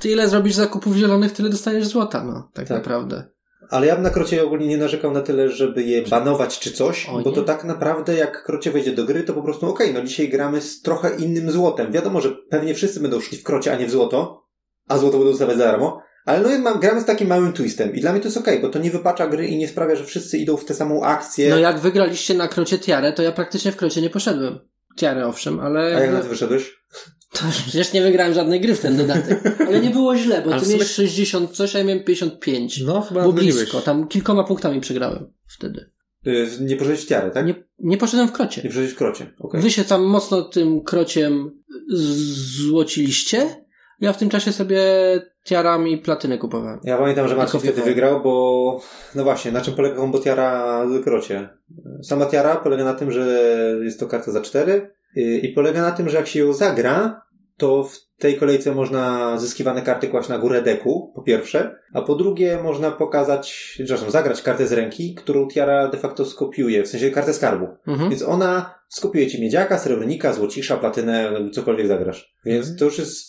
ty 0.00 0.10
ile 0.10 0.28
zrobisz 0.28 0.54
zakupów 0.54 0.96
zielonych, 0.96 1.32
tyle 1.32 1.48
dostaniesz 1.48 1.86
złota, 1.86 2.24
no, 2.24 2.50
tak, 2.54 2.68
Tak. 2.68 2.76
naprawdę. 2.76 3.24
Ale 3.70 3.86
ja 3.86 3.94
bym 3.94 4.02
na 4.02 4.10
krocie 4.10 4.44
ogólnie 4.44 4.66
nie 4.66 4.76
narzekał 4.76 5.12
na 5.12 5.20
tyle, 5.20 5.48
żeby 5.48 5.82
je 5.82 6.02
banować 6.02 6.58
czy 6.58 6.72
coś, 6.72 7.08
O, 7.08 7.20
bo 7.20 7.32
to 7.32 7.42
tak 7.42 7.64
naprawdę 7.64 8.14
jak 8.14 8.44
krocie 8.44 8.70
wejdzie 8.70 8.92
do 8.92 9.04
gry, 9.04 9.22
to 9.22 9.34
po 9.34 9.42
prostu 9.42 9.68
okej, 9.68 9.94
no 9.94 10.02
dzisiaj 10.02 10.28
gramy 10.28 10.60
z 10.60 10.82
trochę 10.82 11.16
innym 11.16 11.50
złotem. 11.50 11.92
Wiadomo, 11.92 12.20
że 12.20 12.30
pewnie 12.50 12.74
wszyscy 12.74 13.00
będą 13.00 13.20
szli 13.20 13.38
w 13.38 13.42
krocie, 13.42 13.72
a 13.72 13.76
nie 13.76 13.86
w 13.86 13.90
złoto, 13.90 14.46
a 14.88 14.98
złoto 14.98 15.18
będą 15.18 15.30
dostawać 15.30 15.56
za 15.56 15.64
darmo, 15.64 16.02
ale 16.24 16.40
no 16.40 16.58
mam, 16.58 16.80
gramy 16.80 17.00
z 17.00 17.04
takim 17.04 17.28
małym 17.28 17.52
twistem 17.52 17.94
i 17.94 18.00
dla 18.00 18.12
mnie 18.12 18.20
to 18.20 18.28
jest 18.28 18.38
okej, 18.38 18.60
bo 18.60 18.68
to 18.68 18.78
nie 18.78 18.90
wypacza 18.90 19.26
gry 19.26 19.46
i 19.46 19.56
nie 19.56 19.68
sprawia, 19.68 19.96
że 19.96 20.04
wszyscy 20.04 20.38
idą 20.38 20.56
w 20.56 20.64
tę 20.64 20.74
samą 20.74 21.04
akcję. 21.04 21.50
No 21.50 21.58
jak 21.58 21.78
wygraliście 21.78 22.34
na 22.34 22.48
krocie 22.48 22.78
tiarę, 22.78 23.12
to 23.12 23.22
ja 23.22 23.32
praktycznie 23.32 23.72
w 23.72 23.76
krocie 23.76 24.02
nie 24.02 24.10
poszedłem. 24.10 24.58
Tiarę 24.96 25.26
owszem, 25.26 25.60
ale... 25.60 25.96
A 25.96 26.00
jak 26.00 26.12
na 26.12 26.20
to 26.20 26.28
wyszedłeś? 26.28 26.76
To 27.32 27.44
przecież 27.50 27.92
nie 27.92 28.02
wygrałem 28.02 28.34
żadnej 28.34 28.60
gry 28.60 28.74
w 28.74 28.80
ten 28.80 28.96
dodatek. 28.96 29.40
Ale 29.68 29.80
nie 29.80 29.90
było 29.90 30.16
źle, 30.16 30.42
bo 30.42 30.50
ty 30.50 30.60
sumie- 30.64 30.72
miałeś 30.74 30.90
60 30.90 31.50
coś, 31.50 31.76
a 31.76 31.78
ja 31.78 31.84
miałem 31.84 32.04
55. 32.04 32.80
No, 32.80 33.00
chyba 33.00 33.20
Było 33.20 33.32
blisko, 33.32 33.80
tam 33.80 34.08
kilkoma 34.08 34.44
punktami 34.44 34.80
przegrałem 34.80 35.32
wtedy. 35.46 35.90
Y, 36.26 36.46
Nie 36.60 36.76
poszedłeś 36.76 37.00
w 37.00 37.06
tiarę, 37.06 37.30
tak? 37.30 37.46
Nie, 37.46 37.54
Nie, 37.78 37.96
poszedłem 37.96 38.28
w 38.28 38.32
krocie. 38.32 38.62
nie 38.64 38.68
poszedłeś 38.68 38.92
w 38.92 38.96
krocie. 38.96 39.32
okej. 39.38 39.60
Wy 39.60 39.70
się 39.70 39.84
tam 39.84 40.02
mocno 40.02 40.42
tym 40.42 40.80
krociem 40.84 41.50
złociliście. 42.68 43.64
Ja 44.00 44.12
w 44.12 44.18
tym 44.18 44.28
czasie 44.28 44.52
sobie 44.52 44.82
tiarami 45.44 45.98
platynę 45.98 46.38
kupowałem. 46.38 46.80
Ja 46.84 46.98
pamiętam, 46.98 47.28
że 47.28 47.36
Marcin 47.36 47.60
wtedy 47.60 47.82
wygrał. 47.82 48.22
bo 48.22 48.80
no 49.14 49.24
właśnie, 49.24 49.52
na 49.52 49.60
czym 49.60 49.74
polega 49.74 49.96
combo 49.96 50.18
tiara 50.18 50.84
w 50.86 51.04
krocie? 51.04 51.48
Sama 52.02 52.26
tiara 52.26 52.56
polega 52.56 52.84
na 52.84 52.94
tym, 52.94 53.12
że 53.12 53.40
jest 53.82 54.00
to 54.00 54.06
karta 54.06 54.32
za 54.32 54.40
cztery 54.40 54.90
i 55.16 55.52
polega 55.54 55.82
na 55.82 55.90
tym, 55.90 56.08
że 56.08 56.16
jak 56.16 56.26
się 56.26 56.40
ją 56.40 56.52
zagra, 56.52 57.22
to 57.56 57.84
w 57.84 57.96
tej 58.18 58.36
kolejce 58.36 58.74
można 58.74 59.34
zyskiwane 59.38 59.82
karty 59.82 60.08
kłaść 60.08 60.28
na 60.28 60.38
górę 60.38 60.62
deku, 60.62 61.12
po 61.14 61.22
pierwsze, 61.22 61.76
a 61.94 62.02
po 62.02 62.14
drugie 62.14 62.58
można 62.62 62.90
pokazać, 62.90 63.72
przepraszam, 63.74 64.10
zagrać 64.10 64.42
kartę 64.42 64.66
z 64.66 64.72
ręki, 64.72 65.14
którą 65.14 65.48
tiara 65.48 65.88
de 65.88 65.98
facto 65.98 66.24
skopiuje, 66.24 66.82
w 66.82 66.88
sensie 66.88 67.10
kartę 67.10 67.34
skarbu. 67.34 67.66
Mhm. 67.86 68.10
Więc 68.10 68.22
ona 68.22 68.74
skopiuje 68.88 69.26
ci 69.26 69.40
miedziaka, 69.42 69.78
srebrnika, 69.78 70.32
złocisza, 70.32 70.76
platynę, 70.76 71.32
cokolwiek 71.52 71.86
zagrasz. 71.86 72.34
Więc 72.44 72.58
Mhm. 72.66 72.78
to 72.78 72.84
już 72.84 72.98
jest, 72.98 73.26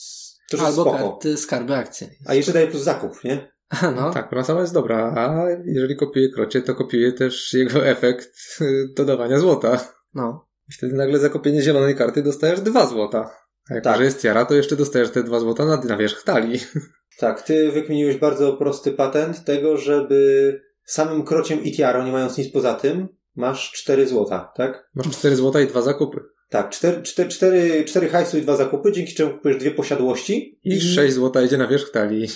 to 0.50 0.58
już 0.58 0.66
jest 0.66 0.80
Albo 0.80 0.92
spoko. 0.92 1.12
karty, 1.12 1.38
skarby, 1.38 1.76
akcje. 1.76 2.08
A 2.28 2.34
jeszcze 2.34 2.54
daje 2.54 2.68
plus 2.68 2.82
zakup, 2.84 3.24
nie? 3.24 3.52
No, 3.96 4.12
Tak, 4.14 4.34
ona 4.34 4.44
sama 4.44 4.62
jest 4.62 4.74
dobra, 4.74 5.14
a 5.18 5.46
jeżeli 5.66 5.96
kopiuje 5.96 6.30
krocie, 6.30 6.62
to 6.62 6.76
kopiuje 6.76 7.12
też 7.12 7.54
jego 7.54 7.86
efekt 7.88 8.30
y, 8.62 8.88
dodawania 8.98 9.40
złota. 9.40 9.80
no. 10.14 10.48
I 10.72 10.74
wtedy 10.74 10.96
nagle 10.96 11.20
za 11.20 11.30
kopienie 11.30 11.62
zielonej 11.62 11.96
karty 11.96 12.24
dostajesz 12.24 12.62
dwa 12.62 12.86
złota. 12.88 13.30
A 13.70 13.74
jak 13.74 13.84
Tak. 13.84 13.94
tak. 13.94 14.04
jest 14.04 14.22
tiara, 14.22 14.46
to 14.46 14.54
jeszcze 14.54 14.76
dostajesz 14.76 15.10
te 15.10 15.24
dwa 15.24 15.40
złota 15.40 15.66
na, 15.66 15.78
na 15.78 15.98
wierzch 15.98 16.24
talii. 16.24 16.60
Tak, 17.18 17.42
ty 17.42 17.72
wykminiłeś 17.72 18.18
bardzo 18.18 18.54
prosty 18.54 18.92
patent 18.92 19.46
tego, 19.46 19.78
żeby 19.78 20.62
samym 20.86 21.24
krociem 21.24 21.64
i 21.64 21.72
tiarą, 21.72 22.06
nie 22.06 22.12
mając 22.12 22.38
nic 22.38 22.52
poza 22.52 22.74
tym, 22.74 23.08
masz 23.36 23.72
4 23.72 24.08
złota, 24.08 24.52
tak? 24.56 24.90
Masz 24.96 25.10
cztery 25.10 25.36
złota 25.36 25.62
i 25.62 25.68
dwa 25.68 25.82
zakupy. 25.82 26.20
Tak, 26.50 26.70
4, 26.70 27.02
4, 27.02 27.30
4, 27.30 27.84
4 27.86 28.10
hajsu 28.10 28.38
i 28.38 28.42
2 28.42 28.56
zakupy, 28.56 28.92
dzięki 28.92 29.16
czemu 29.16 29.32
kupujesz 29.34 29.58
dwie 29.58 29.72
posiadłości 29.72 30.60
I 30.64 30.82
sześć 30.82 31.14
złota 31.14 31.42
idzie 31.42 31.58
na 31.58 31.68
wierzch 31.68 31.92
talii. 31.92 32.28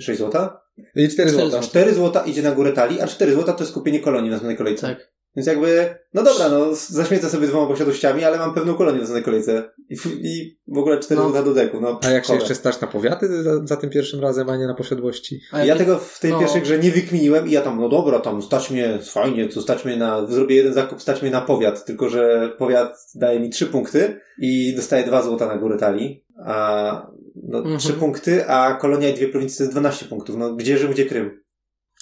6 0.00 0.18
złota? 0.18 0.60
I 0.76 0.82
cztery 0.92 1.08
Cztery 1.08 1.30
złota. 1.30 1.50
złota. 1.50 1.66
4 1.66 1.94
złota 1.94 2.20
idzie 2.24 2.42
na 2.42 2.52
górę 2.52 2.72
talii, 2.72 3.00
a 3.00 3.06
4 3.06 3.32
złota 3.32 3.52
to 3.52 3.64
jest 3.64 3.74
kupienie 3.74 4.00
kolonii 4.00 4.30
na 4.30 4.34
następnej 4.36 4.56
kolejce. 4.56 4.86
Tak. 4.86 5.13
Więc 5.36 5.46
jakby, 5.46 5.94
no 6.14 6.22
dobra, 6.22 6.48
no 6.48 6.74
zaśmiecę 6.74 7.28
sobie 7.30 7.46
dwoma 7.46 7.66
posiadłościami, 7.66 8.24
ale 8.24 8.38
mam 8.38 8.54
pewną 8.54 8.74
kolonię 8.74 8.98
w 8.98 9.00
następnej 9.00 9.24
kolejce. 9.24 9.70
I, 9.90 9.94
i 10.22 10.58
w 10.68 10.78
ogóle 10.78 10.98
4 11.00 11.20
No. 11.20 11.42
do 11.42 11.54
deku, 11.54 11.80
no. 11.80 12.00
A 12.02 12.10
jak 12.10 12.24
się 12.26 12.34
jeszcze 12.34 12.54
stać 12.54 12.80
na 12.80 12.86
powiaty 12.86 13.42
za, 13.42 13.66
za 13.66 13.76
tym 13.76 13.90
pierwszym 13.90 14.20
razem, 14.20 14.48
a 14.50 14.56
nie 14.56 14.66
na 14.66 14.74
posiadłości? 14.74 15.40
A 15.52 15.58
Ja 15.58 15.64
jak- 15.64 15.78
tego 15.78 15.98
w 15.98 16.18
tej 16.20 16.30
no. 16.30 16.38
pierwszej 16.40 16.62
grze 16.62 16.78
nie 16.78 16.90
wykminiłem 16.90 17.48
i 17.48 17.50
ja 17.50 17.60
tam, 17.60 17.80
no 17.80 17.88
dobra, 17.88 18.20
tam 18.20 18.42
stać 18.42 18.70
mnie, 18.70 18.98
fajnie, 19.02 19.48
to 19.48 19.62
stać 19.62 19.84
mnie 19.84 19.96
na, 19.96 20.26
zrobię 20.26 20.56
jeden 20.56 20.72
zakup, 20.74 21.02
stać 21.02 21.22
mnie 21.22 21.30
na 21.30 21.40
powiat, 21.40 21.84
tylko 21.84 22.08
że 22.08 22.52
powiat 22.58 22.96
daje 23.14 23.40
mi 23.40 23.50
trzy 23.50 23.66
punkty 23.66 24.20
i 24.38 24.74
dostaję 24.76 25.04
dwa 25.06 25.22
złota 25.22 25.46
na 25.46 25.56
górę 25.56 25.78
talii, 25.78 26.24
a 26.46 27.06
no, 27.48 27.58
Mhm. 27.58 27.78
trzy 27.78 27.92
punkty, 27.92 28.46
a 28.48 28.74
kolonia 28.74 29.08
i 29.08 29.14
dwie 29.14 29.28
prowincje 29.28 29.58
to 29.58 29.62
jest 29.62 29.72
12 29.72 30.06
punktów, 30.06 30.36
no 30.36 30.54
gdzie 30.54 30.78
Rzym, 30.78 30.92
gdzie 30.92 31.06
Krym? 31.06 31.42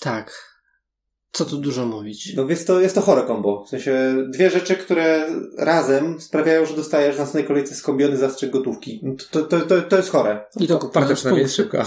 Tak. 0.01 0.52
Co 1.33 1.45
tu 1.45 1.57
dużo 1.57 1.87
mówić. 1.87 2.35
No 2.37 2.47
więc 2.47 2.65
to 2.65 2.81
jest 2.81 2.95
to 2.95 3.01
chore 3.01 3.23
kombo, 3.23 3.65
w 3.65 3.69
sensie 3.69 4.15
dwie 4.29 4.51
rzeczy, 4.51 4.77
które 4.77 5.27
razem 5.59 6.21
sprawiają, 6.21 6.67
że 6.67 6.77
dostajesz 6.77 7.17
w 7.17 7.19
następnej 7.19 7.45
kolejce 7.45 7.75
skąbiony 7.75 8.17
zastrzyk 8.17 8.51
gotówki. 8.51 9.01
No, 9.03 9.15
to, 9.31 9.43
to, 9.43 9.61
to, 9.61 9.83
to 9.83 9.97
jest 9.97 10.11
chore. 10.11 10.45
I 10.61 10.69
to 10.69 10.79
Partia 10.79 10.89
kupując 10.89 11.19
przynajmniej 11.19 11.43
jest 11.43 11.57
szybka. 11.57 11.87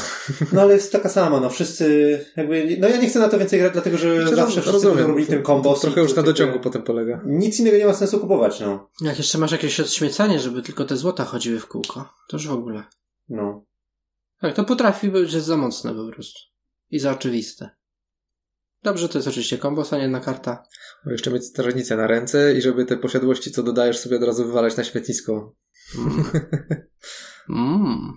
No 0.53 0.62
ale 0.62 0.73
jest 0.73 0.91
taka 0.91 1.10
sama, 1.10 1.39
no 1.39 1.49
wszyscy 1.49 2.19
jakby, 2.38 2.77
no 2.79 2.88
ja 2.88 2.97
nie 2.97 3.10
chcę 3.10 3.19
na 3.19 3.29
to 3.29 3.39
więcej 3.39 3.60
grać, 3.60 3.73
dlatego 3.73 3.97
że 3.97 4.08
Myślę, 4.08 4.29
że 4.29 4.36
zawsze 4.36 4.62
wszyscy 4.62 4.88
będą 4.88 5.08
robili 5.08 5.27
ten 5.27 5.43
kombo. 5.43 5.73
Trochę 5.73 6.01
już 6.01 6.15
na 6.15 6.23
dociągu 6.23 6.60
potem 6.60 6.81
polega. 6.81 7.21
Nic 7.25 7.60
innego 7.60 7.77
nie 7.77 7.86
ma 7.86 7.93
sensu 7.93 8.19
kupować, 8.19 8.60
no. 8.60 8.89
Jak 9.01 9.17
jeszcze 9.17 9.38
masz 9.38 9.51
jakieś 9.51 9.79
odśmiecanie, 9.79 10.39
żeby 10.39 10.62
tylko 10.62 10.86
te 10.86 10.97
złota 10.97 11.25
chodziły 11.25 11.60
w 11.60 11.67
kółko, 11.67 12.10
to 12.29 12.38
już 12.38 12.47
w 12.47 12.51
ogóle. 12.51 12.84
No. 13.29 13.65
Tak, 14.41 14.55
to 14.55 14.63
potrafi 14.63 15.10
być 15.10 15.31
za 15.31 15.58
mocne 15.58 15.93
po 15.93 16.13
prostu. 16.13 16.39
I 16.91 16.99
za 16.99 17.12
oczywiste. 17.12 17.69
Dobrze, 18.85 19.09
to 19.09 19.17
jest 19.17 19.27
oczywiście 19.27 19.57
kombos, 19.57 19.93
a 19.93 19.97
nie 19.97 20.03
jedna 20.03 20.19
karta. 20.19 20.63
Bo 21.05 21.11
jeszcze 21.11 21.31
mieć 21.31 21.45
strażnicę 21.45 21.97
na 21.97 22.07
ręce 22.07 22.53
i 22.53 22.61
żeby 22.61 22.85
te 22.85 22.97
posiadłości, 22.97 23.51
co 23.51 23.63
dodajesz 23.63 23.97
sobie 23.99 24.17
od 24.17 24.23
razu 24.23 24.45
wywalać 24.45 24.77
na 24.77 24.83
śmietnisko. 24.83 25.53
Mm. 27.49 28.13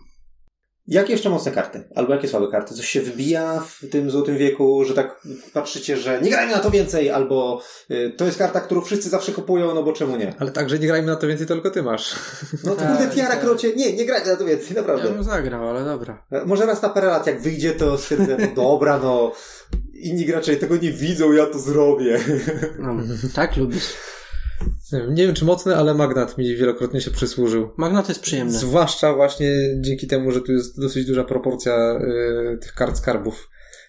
Jakie 0.87 1.13
jeszcze 1.13 1.31
mocne 1.31 1.53
karty? 1.53 1.89
Albo 1.95 2.15
jakie 2.15 2.29
słabe 2.29 2.49
karty? 2.51 2.75
Coś 2.75 2.89
się 2.89 3.01
wybija 3.01 3.61
w 3.61 3.91
tym 3.91 4.11
złotym 4.11 4.39
wieku, 4.39 4.85
że 4.85 4.95
tak 4.95 5.21
patrzycie, 5.53 5.97
że 5.97 6.23
nie 6.23 6.31
grajmy 6.31 6.53
na 6.53 6.59
to 6.59 6.71
więcej, 6.71 7.11
albo 7.11 7.63
y, 7.91 8.13
to 8.17 8.25
jest 8.25 8.39
karta, 8.39 8.61
którą 8.61 8.81
wszyscy 8.81 9.09
zawsze 9.09 9.33
kupują, 9.33 9.75
no 9.75 9.83
bo 9.83 9.93
czemu 9.93 10.17
nie? 10.17 10.35
Ale 10.39 10.51
także 10.51 10.79
nie 10.79 10.87
grajmy 10.87 11.07
na 11.07 11.17
to 11.17 11.27
więcej, 11.27 11.47
tylko 11.47 11.71
ty 11.71 11.83
masz. 11.83 12.15
No 12.65 12.71
to 12.71 12.77
Tak, 12.77 12.97
kurde, 12.99 13.15
tiara 13.15 13.31
tak. 13.31 13.41
krocie, 13.41 13.77
nie, 13.77 13.93
nie 13.97 14.07
grajmy 14.07 14.27
na 14.27 14.37
to 14.37 14.45
więcej, 14.45 14.69
Ja 14.75 14.81
naprawdę. 14.81 15.11
bym 15.11 15.25
zagrał, 15.25 15.69
ale 15.69 15.85
dobra. 15.85 16.27
Może 16.47 16.67
raz 16.67 16.83
na 16.83 16.89
parę 16.89 17.07
lat, 17.07 17.27
jak 17.27 17.41
wyjdzie, 17.43 17.73
to 17.73 17.99
stwierdzę, 17.99 18.37
no 18.41 18.47
dobra, 18.63 18.99
no 18.99 19.33
inni 20.01 20.27
gracze 20.27 20.57
tego 20.57 20.77
nie 20.77 20.93
widzą, 20.93 21.33
ja 21.33 21.47
to 21.47 21.59
zrobię. 21.59 22.19
No, 22.79 22.97
tak 23.35 23.57
lubisz. 23.57 23.95
Nie 24.93 24.99
wiem, 24.99 25.15
nie 25.15 25.27
wiem 25.27 25.35
czy 25.35 25.45
mocny, 25.45 25.77
ale 25.77 25.95
magnat 25.95 26.39
mi 26.39 26.57
wielokrotnie 26.57 27.01
się 27.01 27.11
przysłużył. 27.11 27.71
Magnat 27.77 28.09
jest 28.09 28.21
przyjemny. 28.21 28.53
Zwłaszcza 28.53 29.15
właśnie 29.15 29.51
dzięki 29.81 30.07
temu, 30.07 30.31
że 30.31 30.41
tu 30.41 30.53
jest 30.53 30.81
dosyć 30.81 31.07
duża 31.07 31.25
proporcja 31.25 32.01
y, 32.55 32.59
tych 32.59 32.75
kart 32.75 32.97
skarbów. 32.97 33.49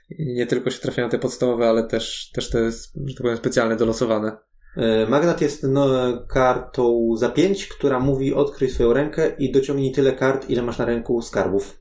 I 0.10 0.34
nie 0.34 0.48
tylko 0.48 0.69
się 0.69 0.80
trafiają 0.80 1.10
te 1.10 1.19
podstawowe, 1.19 1.69
ale 1.69 1.88
też, 1.88 2.32
też 2.34 2.50
te, 2.50 2.72
że 2.72 3.13
tak 3.13 3.22
powiem, 3.22 3.38
specjalne, 3.38 3.76
dolosowane. 3.76 4.38
E, 4.78 5.06
Magnat 5.10 5.41
jest 5.41 5.63
no, 5.63 5.88
kartą 6.28 7.15
za 7.17 7.30
pięć, 7.30 7.67
która 7.67 8.00
mówi 8.00 8.34
odkryj 8.34 8.69
swoją 8.69 8.93
rękę 8.93 9.32
i 9.38 9.52
dociągnij 9.52 9.91
tyle 9.91 10.13
kart, 10.13 10.50
ile 10.50 10.62
masz 10.62 10.78
na 10.78 10.86
ręku 10.86 11.22
skarbów. 11.22 11.78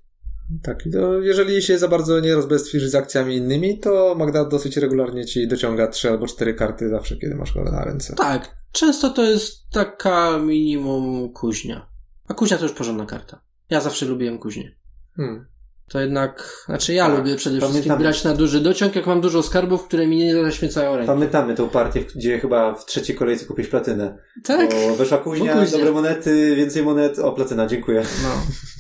Tak, 0.63 0.87
i 0.87 0.91
to 0.91 1.21
jeżeli 1.21 1.63
się 1.63 1.79
za 1.79 1.89
bardzo 1.89 2.21
nie 2.21 2.35
rozbestwisz 2.35 2.85
z 2.85 2.95
akcjami 2.95 3.37
innymi, 3.37 3.79
to 3.79 4.15
Magda 4.19 4.45
dosyć 4.45 4.77
regularnie 4.77 5.25
ci 5.25 5.49
dociąga 5.49 5.87
trzy 5.87 6.09
albo 6.11 6.27
cztery 6.27 6.55
karty 6.55 6.89
zawsze, 6.89 7.17
kiedy 7.17 7.35
masz 7.35 7.55
go 7.55 7.65
na 7.65 7.85
ręce. 7.85 8.15
Tak, 8.15 8.57
często 8.73 9.11
to 9.11 9.23
jest 9.25 9.71
taka 9.71 10.39
minimum 10.39 11.33
kuźnia. 11.33 11.89
A 12.29 12.35
kuźnia 12.35 12.57
to 12.59 12.63
już 12.63 12.73
porządna 12.73 13.07
karta. 13.07 13.41
Ja 13.71 13.81
zawsze 13.81 14.07
lubiłem 14.07 14.39
kuźnię. 14.39 14.77
Hmm. 15.17 15.47
To 15.89 16.01
jednak, 16.01 16.63
znaczy 16.67 16.93
ja 16.95 17.07
Tak, 17.07 17.19
lubię 17.19 17.37
przede 17.37 17.57
wszystkim 17.57 17.83
pamiętam. 17.83 17.99
grać 17.99 18.25
na 18.25 18.35
duży 18.35 18.61
dociąg, 18.61 18.97
jak 18.97 19.07
mam 19.07 19.21
dużo 19.21 19.43
skarbów, 19.43 19.85
które 19.85 20.07
mi 20.07 20.17
nie 20.17 20.35
zaśmiecają 20.45 20.93
ręki. 20.97 21.07
Pamiętamy 21.07 21.55
tą 21.55 21.69
partię, 21.69 22.05
gdzie 22.17 22.39
chyba 22.41 22.75
w 22.75 22.87
trzeciej 22.87 23.17
kolejce 23.17 23.45
kupiłeś 23.45 23.71
platynę. 23.71 24.19
Tak. 24.45 24.71
Bo 24.71 24.97
weszła 24.97 25.19
kuźnia, 25.19 25.55
Bo 25.55 25.61
kuźnia. 25.61 25.79
dobre 25.79 25.93
monety, 25.93 26.57
więcej 26.57 26.83
monet, 26.83 27.19
o 27.19 27.33
platyna, 27.33 27.67
dziękuję. 27.67 28.03
No. 28.23 28.29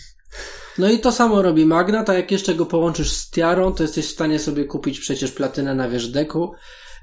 No 0.78 0.90
i 0.90 0.98
to 0.98 1.12
samo 1.12 1.42
robi 1.42 1.66
Magnat, 1.66 2.10
a 2.10 2.14
jak 2.14 2.30
jeszcze 2.30 2.54
go 2.54 2.66
połączysz 2.66 3.12
z 3.12 3.30
Tiarą, 3.30 3.72
to 3.72 3.82
jesteś 3.82 4.06
w 4.06 4.10
stanie 4.10 4.38
sobie 4.38 4.64
kupić 4.64 5.00
przecież 5.00 5.32
platynę 5.32 5.74
na 5.74 5.88
wierzch 5.88 6.10
deku 6.10 6.52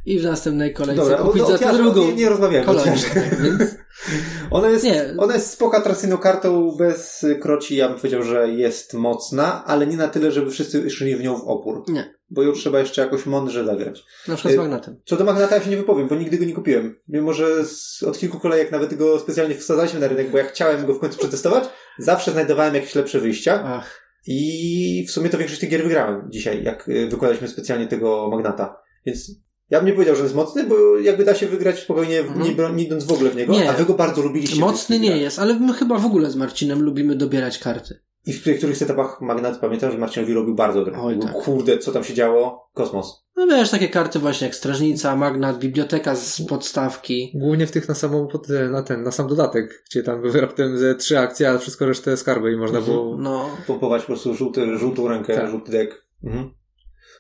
i 0.06 0.20
w 0.20 0.24
następnej 0.24 0.74
kolejce 0.74 1.02
Dobra, 1.02 1.18
kupić 1.18 1.42
o, 1.42 1.46
o 1.46 1.52
za 1.52 1.58
tę 1.58 1.74
drugą 1.74 2.08
nie, 2.08 2.14
nie 2.14 2.30
rozmawiamy 2.30 2.68
o 2.68 2.76
tiarze. 2.76 3.08
Tak, 3.14 3.42
więc 3.42 3.62
Ona 4.52 4.70
jest, 4.70 4.86
Nie. 4.86 5.14
ona 5.18 5.34
jest 5.34 5.52
spoko 5.52 5.78
atrakcyjną 5.78 6.18
kartą 6.18 6.72
bez 6.78 7.26
kroci, 7.42 7.76
ja 7.76 7.90
bym 7.90 7.98
powiedział, 7.98 8.24
że 8.24 8.50
jest 8.50 8.94
mocna, 8.94 9.66
ale 9.66 9.88
nie 9.88 9.98
na 9.98 10.08
tyle, 10.08 10.32
żeby 10.32 10.52
wszyscy 10.52 10.90
szli 10.90 11.16
w 11.16 11.22
nią 11.24 11.38
w 11.38 11.48
opór. 11.48 11.84
nie. 11.88 12.14
Bo 12.30 12.44
ją 12.44 12.52
trzeba 12.54 12.80
jeszcze 12.80 13.02
jakoś 13.02 13.26
mądrze 13.26 13.66
zagrać. 13.66 14.04
Na 14.28 14.36
przykład 14.36 14.54
z 14.56 14.58
Magnatem. 14.58 15.02
Co 15.06 15.18
do 15.18 15.24
Magnata 15.24 15.56
ja 15.56 15.64
się 15.64 15.70
nie 15.70 15.78
wypowiem, 15.78 16.08
bo 16.08 16.16
nigdy 16.16 16.38
go 16.38 16.46
nie 16.46 16.54
kupiłem. 16.54 17.00
Mimo, 17.08 17.34
że 17.34 17.66
z, 17.66 18.04
od 18.04 18.20
kilku 18.20 18.40
kolejek 18.40 18.72
nawet 18.72 18.94
go 18.96 19.20
specjalnie 19.20 19.56
wsadzaliśmy 19.56 20.00
na 20.00 20.08
rynek, 20.08 20.32
bo 20.32 20.38
ja 20.38 20.44
chciałem 20.44 20.86
go 20.86 20.94
w 20.94 21.00
końcu 21.00 21.18
przetestować, 21.18 21.64
zawsze 22.00 22.32
znajdowałem 22.32 22.76
jakieś 22.76 22.96
lepsze 22.96 23.20
wyjścia 23.20 23.64
Ach, 23.66 24.02
i 24.28 25.06
w 25.08 25.12
sumie 25.12 25.30
to 25.30 25.38
większość 25.38 25.62
tych 25.62 25.70
gier 25.70 25.84
wygrałem 25.84 26.28
dzisiaj, 26.32 26.64
jak 26.64 26.90
y, 26.90 27.08
wykładaliśmy 27.08 27.48
specjalnie 27.48 27.88
tego 27.88 28.30
Magnata. 28.32 28.78
Więc 29.06 29.32
ja 29.70 29.80
bym 29.80 29.88
nie 29.88 29.94
powiedział, 29.94 30.16
że 30.16 30.24
jest 30.24 30.36
mocny, 30.36 30.64
bo 30.64 30.98
jakby 30.98 31.24
da 31.26 31.36
się 31.36 31.48
wygrać 31.48 31.80
spokojnie, 31.80 32.20
Mhm. 32.20 32.42
nie, 32.42 32.52
bro- 32.56 32.76
nie 32.76 32.84
idąc 32.84 33.04
w 33.04 33.12
ogóle 33.12 33.30
w 33.30 33.36
niego, 33.36 33.54
Nie. 33.54 33.70
a 33.70 33.74
wy 33.74 33.86
go 33.86 33.94
bardzo 33.94 34.22
lubiliście. 34.22 34.60
mocny 34.60 35.00
nie 35.00 35.18
jest, 35.18 35.40
ale 35.40 35.54
my 35.54 35.74
chyba 35.74 36.00
w 36.00 36.06
ogóle 36.06 36.32
z 36.32 36.36
Marcinem 36.36 36.82
lubimy 36.82 37.16
dobierać 37.16 37.58
karty. 37.60 38.00
I 38.26 38.34
w 38.34 38.42
których 38.58 38.82
etapach 38.82 39.22
Magnat 39.22 39.58
pamiętam, 39.60 39.92
że 39.92 39.98
Marcinowi 39.98 40.34
robił 40.34 40.56
bardzo 40.56 40.86
grę. 40.86 40.98
Oj, 41.02 41.20
tak. 41.20 41.32
Kurde, 41.34 41.78
co 41.78 41.92
tam 41.92 42.04
się 42.04 42.14
działo? 42.14 42.70
Kosmos. 42.74 43.26
No 43.36 43.48
wiesz, 43.48 43.70
takie 43.72 43.90
karty 43.90 44.20
właśnie 44.20 44.48
jak 44.48 44.56
Strażnica, 44.56 45.16
Magnat, 45.16 45.60
Biblioteka 45.60 46.16
z 46.16 46.42
podstawki. 46.42 47.32
Głównie 47.36 47.68
w 47.68 47.72
tych 47.72 47.90
na 47.90 47.96
samą, 47.96 48.28
pod- 48.28 48.48
na 48.72 48.84
ten, 48.84 49.04
na 49.04 49.12
sam 49.12 49.28
dodatek, 49.28 49.84
gdzie 49.90 50.04
tam 50.04 50.22
były 50.22 50.42
raptem 50.42 50.78
ze 50.78 50.96
trzy 50.96 51.20
akcje, 51.20 51.50
a 51.50 51.58
wszystko 51.58 51.86
resztę 51.86 52.18
skarby 52.18 52.52
i 52.52 52.58
można 52.58 52.82
było... 52.82 53.18
No, 53.18 53.50
Pompować 53.68 54.02
po 54.02 54.08
prostu 54.08 54.34
żółty, 54.34 54.78
żółtą 54.78 55.08
rękę, 55.08 55.36
Tak. 55.36 55.50
żółty 55.52 55.72
dek. 55.72 56.06
Mhm. 56.24 56.50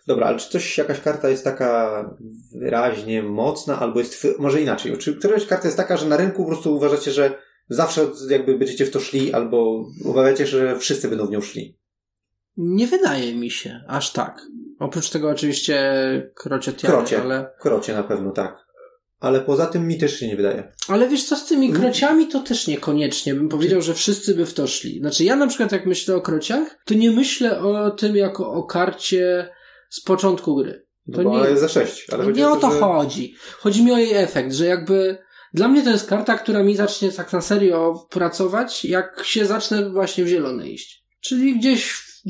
Dobra, 0.07 0.27
ale 0.27 0.37
czy 0.39 0.49
coś, 0.49 0.77
jakaś 0.77 1.01
karta 1.01 1.29
jest 1.29 1.43
taka 1.43 2.05
wyraźnie 2.59 3.23
mocna, 3.23 3.79
albo 3.79 3.99
jest, 3.99 4.27
może 4.39 4.61
inaczej, 4.61 4.97
czy 4.97 5.15
któraś 5.15 5.45
karta 5.45 5.67
jest 5.67 5.77
taka, 5.77 5.97
że 5.97 6.05
na 6.07 6.17
rynku 6.17 6.43
po 6.43 6.47
prostu 6.49 6.75
uważacie, 6.75 7.11
że 7.11 7.37
zawsze 7.69 8.07
jakby 8.29 8.57
będziecie 8.57 8.85
w 8.85 8.91
to 8.91 8.99
szli, 8.99 9.33
albo 9.33 9.85
obawiacie 10.05 10.47
się, 10.47 10.51
że 10.51 10.79
wszyscy 10.79 11.07
będą 11.07 11.25
w 11.27 11.31
nią 11.31 11.41
szli? 11.41 11.77
nie 12.57 12.87
wydaje 12.87 13.35
mi 13.35 13.51
się 13.51 13.83
aż 13.87 14.11
tak. 14.11 14.41
Oprócz 14.79 15.09
tego 15.09 15.29
oczywiście 15.29 15.83
krocie 16.35 16.73
tiary, 16.73 16.93
Krocie. 16.97 17.21
ale 17.21 17.51
Krocie 17.61 17.93
na 17.93 18.03
pewno, 18.03 18.31
tak. 18.31 18.65
ale 19.19 19.41
poza 19.41 19.65
tym 19.65 19.87
mi 19.87 19.97
też 19.97 20.19
się 20.19 20.27
nie 20.27 20.35
wydaje. 20.35 20.71
Ale 20.87 21.07
wiesz 21.09 21.23
co, 21.23 21.35
z 21.35 21.45
tymi 21.45 21.73
krociami 21.73 22.27
to 22.27 22.39
też 22.39 22.67
niekoniecznie. 22.67 23.35
Bym 23.35 23.49
powiedział, 23.49 23.81
że 23.81 23.93
wszyscy 23.93 24.35
by 24.35 24.45
w 24.45 24.53
to 24.53 24.67
szli. 24.67 24.99
Znaczy 24.99 25.23
ja 25.23 25.35
na 25.35 25.47
przykład 25.47 25.71
jak 25.71 25.85
myślę 25.85 26.15
o 26.15 26.21
krociach, 26.21 26.77
to 26.85 26.93
nie 26.93 27.11
myślę 27.11 27.59
o 27.61 27.91
tym 27.91 28.15
jako 28.15 28.51
o 28.51 28.63
karcie 28.63 29.49
z 29.89 30.01
początku 30.01 30.55
gry. 30.55 30.85
No 31.07 31.17
To 31.17 31.23
bo 31.23 31.43
nie- 31.43 31.49
jest 31.49 31.61
za 31.61 31.69
6. 31.69 32.09
Ale 32.09 32.33
nie 32.33 32.49
o 32.49 32.55
to 32.55 32.71
że... 32.71 32.79
chodzi. 32.79 33.35
Chodzi 33.59 33.83
mi 33.83 33.91
o 33.91 33.97
jej 33.97 34.13
efekt, 34.13 34.53
że 34.53 34.65
jakby 34.65 35.17
dla 35.55 35.67
mnie 35.67 35.83
to 35.83 35.89
jest 35.89 36.09
karta, 36.09 36.37
która 36.37 36.63
mi 36.63 36.75
zacznie 36.75 37.11
tak 37.11 37.33
na 37.33 37.41
serio 37.41 38.07
pracować, 38.09 38.85
jak 38.85 39.23
się 39.25 39.45
zacznę 39.45 39.89
właśnie 39.89 40.23
w 40.23 40.27
zielone 40.27 40.69
iść. 40.69 41.03
Czyli 41.19 41.59
gdzieś 41.59 41.91
w 41.91 42.21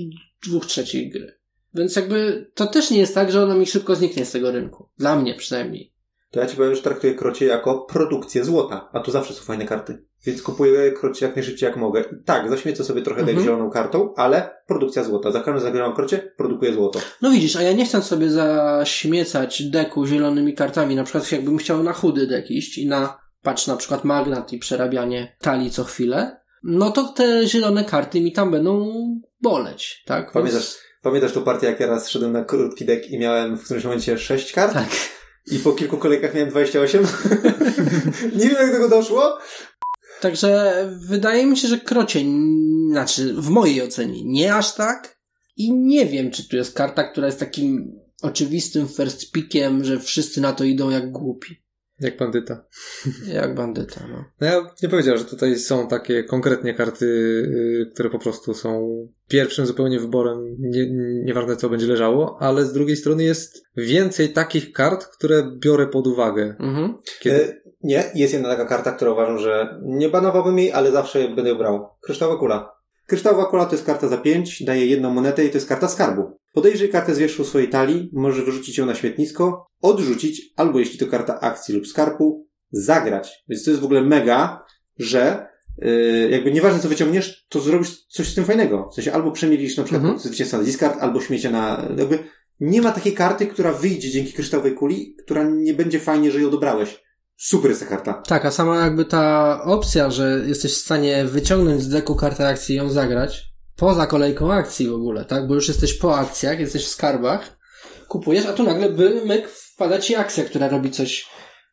dwóch 0.44 0.66
trzecich 0.66 1.12
gry. 1.12 1.40
Więc 1.74 1.96
jakby 1.96 2.52
to 2.54 2.68
też 2.68 2.92
nie 2.92 2.98
jest 2.98 3.16
tak, 3.16 3.32
że 3.32 3.44
ona 3.44 3.56
mi 3.56 3.66
szybko 3.66 3.96
zniknie 3.96 4.26
z 4.26 4.32
tego 4.32 4.52
rynku. 4.52 4.90
Dla 4.98 5.16
mnie 5.16 5.36
przynajmniej. 5.36 5.94
To 6.32 6.40
ja 6.40 6.46
ci 6.46 6.58
powiem, 6.58 6.76
że 6.76 6.82
traktuję 6.82 7.16
krocie 7.16 7.46
jako 7.46 7.80
produkcję 7.80 8.44
złota, 8.46 8.90
a 8.94 9.00
tu 9.00 9.12
zawsze 9.12 9.34
są 9.34 9.44
fajne 9.44 9.66
karty. 9.66 10.06
Więc 10.26 10.42
kupuję 10.42 10.92
krocie 10.92 11.26
jak 11.26 11.36
najszybciej 11.36 11.68
jak 11.68 11.78
mogę. 11.78 12.02
I 12.02 12.24
tak, 12.26 12.50
zaśmiecę 12.50 12.84
sobie 12.84 13.02
trochę 13.02 13.20
Mhm. 13.20 13.38
mhm. 13.38 13.46
zieloną 13.46 13.72
kartą, 13.72 14.14
ale 14.16 14.50
produkcja 14.68 15.04
złota. 15.04 15.32
Za 15.32 15.40
każdym 15.40 15.54
razem 15.54 15.68
zagrywam 15.68 15.96
krocie, 15.96 16.34
produkuję 16.38 16.74
złoto. 16.74 17.00
No 17.22 17.32
widzisz, 17.32 17.56
a 17.56 17.62
ja 17.62 17.72
nie 17.74 17.86
chcę 17.86 18.02
sobie 18.02 18.30
zaśmiecać 18.32 19.64
deku 19.64 20.06
zielonymi 20.06 20.54
kartami. 20.54 20.96
Na 20.96 21.04
przykład 21.04 21.32
jakbym 21.32 21.58
chciał 21.58 21.84
na 21.84 21.94
chudy 21.94 22.28
dek 22.28 22.52
iść 22.52 22.78
i 22.78 22.88
na, 22.88 23.20
patrz 23.42 23.68
na 23.68 23.78
przykład 23.78 24.04
magnat 24.04 24.54
i 24.54 24.58
przerabianie 24.58 25.36
talii 25.42 25.72
co 25.72 25.84
chwilę, 25.84 26.38
no 26.64 26.92
to 26.92 27.04
te 27.04 27.48
zielone 27.48 27.84
karty 27.84 28.22
mi 28.22 28.32
tam 28.32 28.52
będą 28.52 28.94
boleć, 29.42 30.04
tak? 30.06 30.32
Pamiętasz, 30.32 30.76
pamiętasz 31.02 31.32
tą 31.32 31.44
partię, 31.44 31.68
jak 31.68 31.80
ja 31.80 31.88
raz 31.88 32.10
szedłem 32.10 32.32
na 32.32 32.46
krótki 32.46 32.86
dek 32.86 33.10
i 33.10 33.20
miałem 33.20 33.58
w 33.58 33.64
którymś 33.64 33.84
momencie 33.84 34.18
6 34.18 34.54
kart? 34.54 34.74
Tak. 34.74 34.90
I 35.52 35.60
po 35.60 35.72
kilku 35.72 35.98
kolejkach 35.98 36.34
miałem 36.34 36.50
28? 36.50 37.04
nie 38.40 38.50
wiem, 38.50 38.58
jak 38.58 38.72
tego 38.72 38.90
doszło. 38.90 39.38
Także 40.22 40.74
wydaje 41.00 41.46
mi 41.46 41.58
się, 41.58 41.68
że 41.68 41.80
krocie, 41.80 42.20
znaczy 42.92 43.34
w 43.34 43.50
mojej 43.50 43.82
ocenie 43.82 44.24
nie 44.24 44.56
aż 44.56 44.76
tak 44.76 45.20
i 45.58 45.74
nie 45.74 46.06
wiem, 46.06 46.32
czy 46.32 46.50
tu 46.50 46.56
jest 46.56 46.74
karta, 46.74 47.04
która 47.04 47.28
jest 47.28 47.40
takim 47.40 48.00
oczywistym 48.22 48.88
first 48.88 49.32
pickiem, 49.32 49.84
że 49.84 50.00
wszyscy 50.00 50.42
na 50.42 50.54
to 50.54 50.64
idą 50.64 50.90
jak 50.90 51.12
głupi. 51.12 51.65
Jak 52.00 52.18
bandyta. 52.18 52.66
Jak 53.28 53.56
bandyta, 53.56 54.02
no. 54.10 54.26
No 54.42 54.48
ja 54.48 54.70
nie 54.84 54.90
powiedział, 54.90 55.18
że 55.18 55.26
tutaj 55.26 55.56
są 55.56 55.88
takie 55.88 56.24
konkretnie 56.24 56.74
karty, 56.74 57.06
y, 57.06 57.92
które 57.94 58.10
po 58.10 58.20
prostu 58.20 58.54
są 58.54 58.90
pierwszym 59.28 59.66
zupełnie 59.66 60.00
wyborem, 60.00 60.56
nie, 60.60 60.90
nieważne 61.24 61.56
co 61.56 61.70
będzie 61.70 61.88
leżało, 61.88 62.38
ale 62.40 62.66
z 62.66 62.74
drugiej 62.74 62.98
strony 62.98 63.24
jest 63.24 63.64
więcej 63.78 64.34
takich 64.34 64.72
kart, 64.72 65.06
które 65.06 65.52
biorę 65.60 65.88
pod 65.88 66.08
uwagę. 66.08 66.56
Mhm. 66.60 66.98
Kiedy... 67.20 67.44
E, 67.44 67.66
nie, 67.84 68.04
jest 68.16 68.34
jedna 68.34 68.50
taka 68.50 68.66
karta, 68.66 68.92
która 68.92 69.12
uważam, 69.12 69.40
że 69.40 69.80
nie 69.84 70.10
banowałbym 70.10 70.60
jej, 70.60 70.72
ale 70.72 70.92
zawsze 70.92 71.30
będę 71.30 71.50
ją 71.50 71.58
brał. 71.58 71.88
Kryształowa 72.02 72.40
kula. 72.40 72.76
Kryształowa 73.08 73.46
kula 73.46 73.66
to 73.66 73.72
jest 73.72 73.86
karta 73.86 74.08
za 74.08 74.18
5, 74.18 74.64
daje 74.64 74.86
jedną 74.86 75.10
monetę 75.10 75.46
i 75.46 75.50
to 75.50 75.58
jest 75.58 75.70
karta 75.70 75.88
skarbu. 75.88 76.40
Podejrzyj 76.56 76.90
kartę 76.90 77.16
z 77.16 77.20
wierzchu 77.20 77.44
swojej 77.44 77.70
talii, 77.70 78.10
możesz 78.14 78.46
wyrzucić 78.46 78.78
ją 78.78 78.86
na 78.86 78.96
śmietnisko, 78.96 79.68
odrzucić, 79.82 80.54
albo 80.56 80.80
jeśli 80.80 81.00
to 81.00 81.08
karta 81.08 81.40
akcji 81.40 81.76
lub 81.76 81.88
skarbu, 81.88 82.48
zagrać. 82.72 83.44
Więc 83.50 83.64
to 83.64 83.70
jest 83.72 83.82
w 83.82 83.86
ogóle 83.86 84.02
mega, 84.02 84.66
że 85.00 85.48
yy, 85.78 86.30
jakby 86.30 86.52
nieważne 86.52 86.80
co 86.80 86.90
wyciągniesz, 86.90 87.46
to 87.50 87.60
zrobisz 87.60 88.06
coś 88.06 88.28
z 88.28 88.36
tym 88.36 88.46
fajnego. 88.46 88.90
W 88.92 88.96
sensie 88.96 89.14
albo 89.14 89.32
przemielisz 89.32 89.78
na 89.78 89.84
przykład 89.84 90.04
Mhm. 90.04 90.20
zwycięstwa 90.20 90.58
na 90.58 90.64
discard, 90.64 90.98
albo 91.02 91.22
śmiecie 91.22 91.50
na... 91.52 91.86
Jakby 91.98 92.20
nie 92.60 92.82
ma 92.82 92.92
takiej 92.92 93.14
karty, 93.14 93.48
która 93.48 93.72
wyjdzie 93.74 94.10
dzięki 94.10 94.34
kryształowej 94.34 94.74
kuli, 94.74 95.16
która 95.26 95.44
nie 95.44 95.74
będzie 95.74 96.00
fajnie, 96.00 96.32
że 96.32 96.42
ją 96.42 96.50
dobrałeś. 96.52 97.04
Super 97.38 97.72
jest 97.72 97.82
ta 97.82 97.88
karta. 97.88 98.14
Tak, 98.14 98.46
a 98.46 98.52
sama 98.52 98.84
jakby 98.86 99.06
ta 99.06 99.60
opcja, 99.64 100.10
że 100.10 100.44
jesteś 100.48 100.74
w 100.74 100.78
stanie 100.78 101.26
wyciągnąć 101.26 101.82
z 101.82 101.90
deku 101.90 102.16
kartę 102.16 102.48
akcji 102.48 102.76
i 102.76 102.78
ją 102.78 102.90
zagrać, 102.90 103.55
poza 103.76 104.08
kolejką 104.08 104.54
akcji 104.54 104.88
w 104.88 104.94
ogóle, 104.94 105.26
tak? 105.26 105.48
Bo 105.48 105.56
już 105.56 105.68
jesteś 105.68 105.94
po 105.94 106.18
akcjach, 106.18 106.60
jesteś 106.60 106.86
w 106.86 106.90
skarbach, 106.90 107.58
kupujesz, 108.08 108.46
a 108.46 108.54
tu 108.54 108.64
nagle 108.64 108.90
by 108.90 109.22
myk 109.26 109.50
wpada 109.50 110.00
ci 110.00 110.16
akcja, 110.16 110.44
która 110.44 110.70
robi 110.70 110.92
coś 110.92 111.30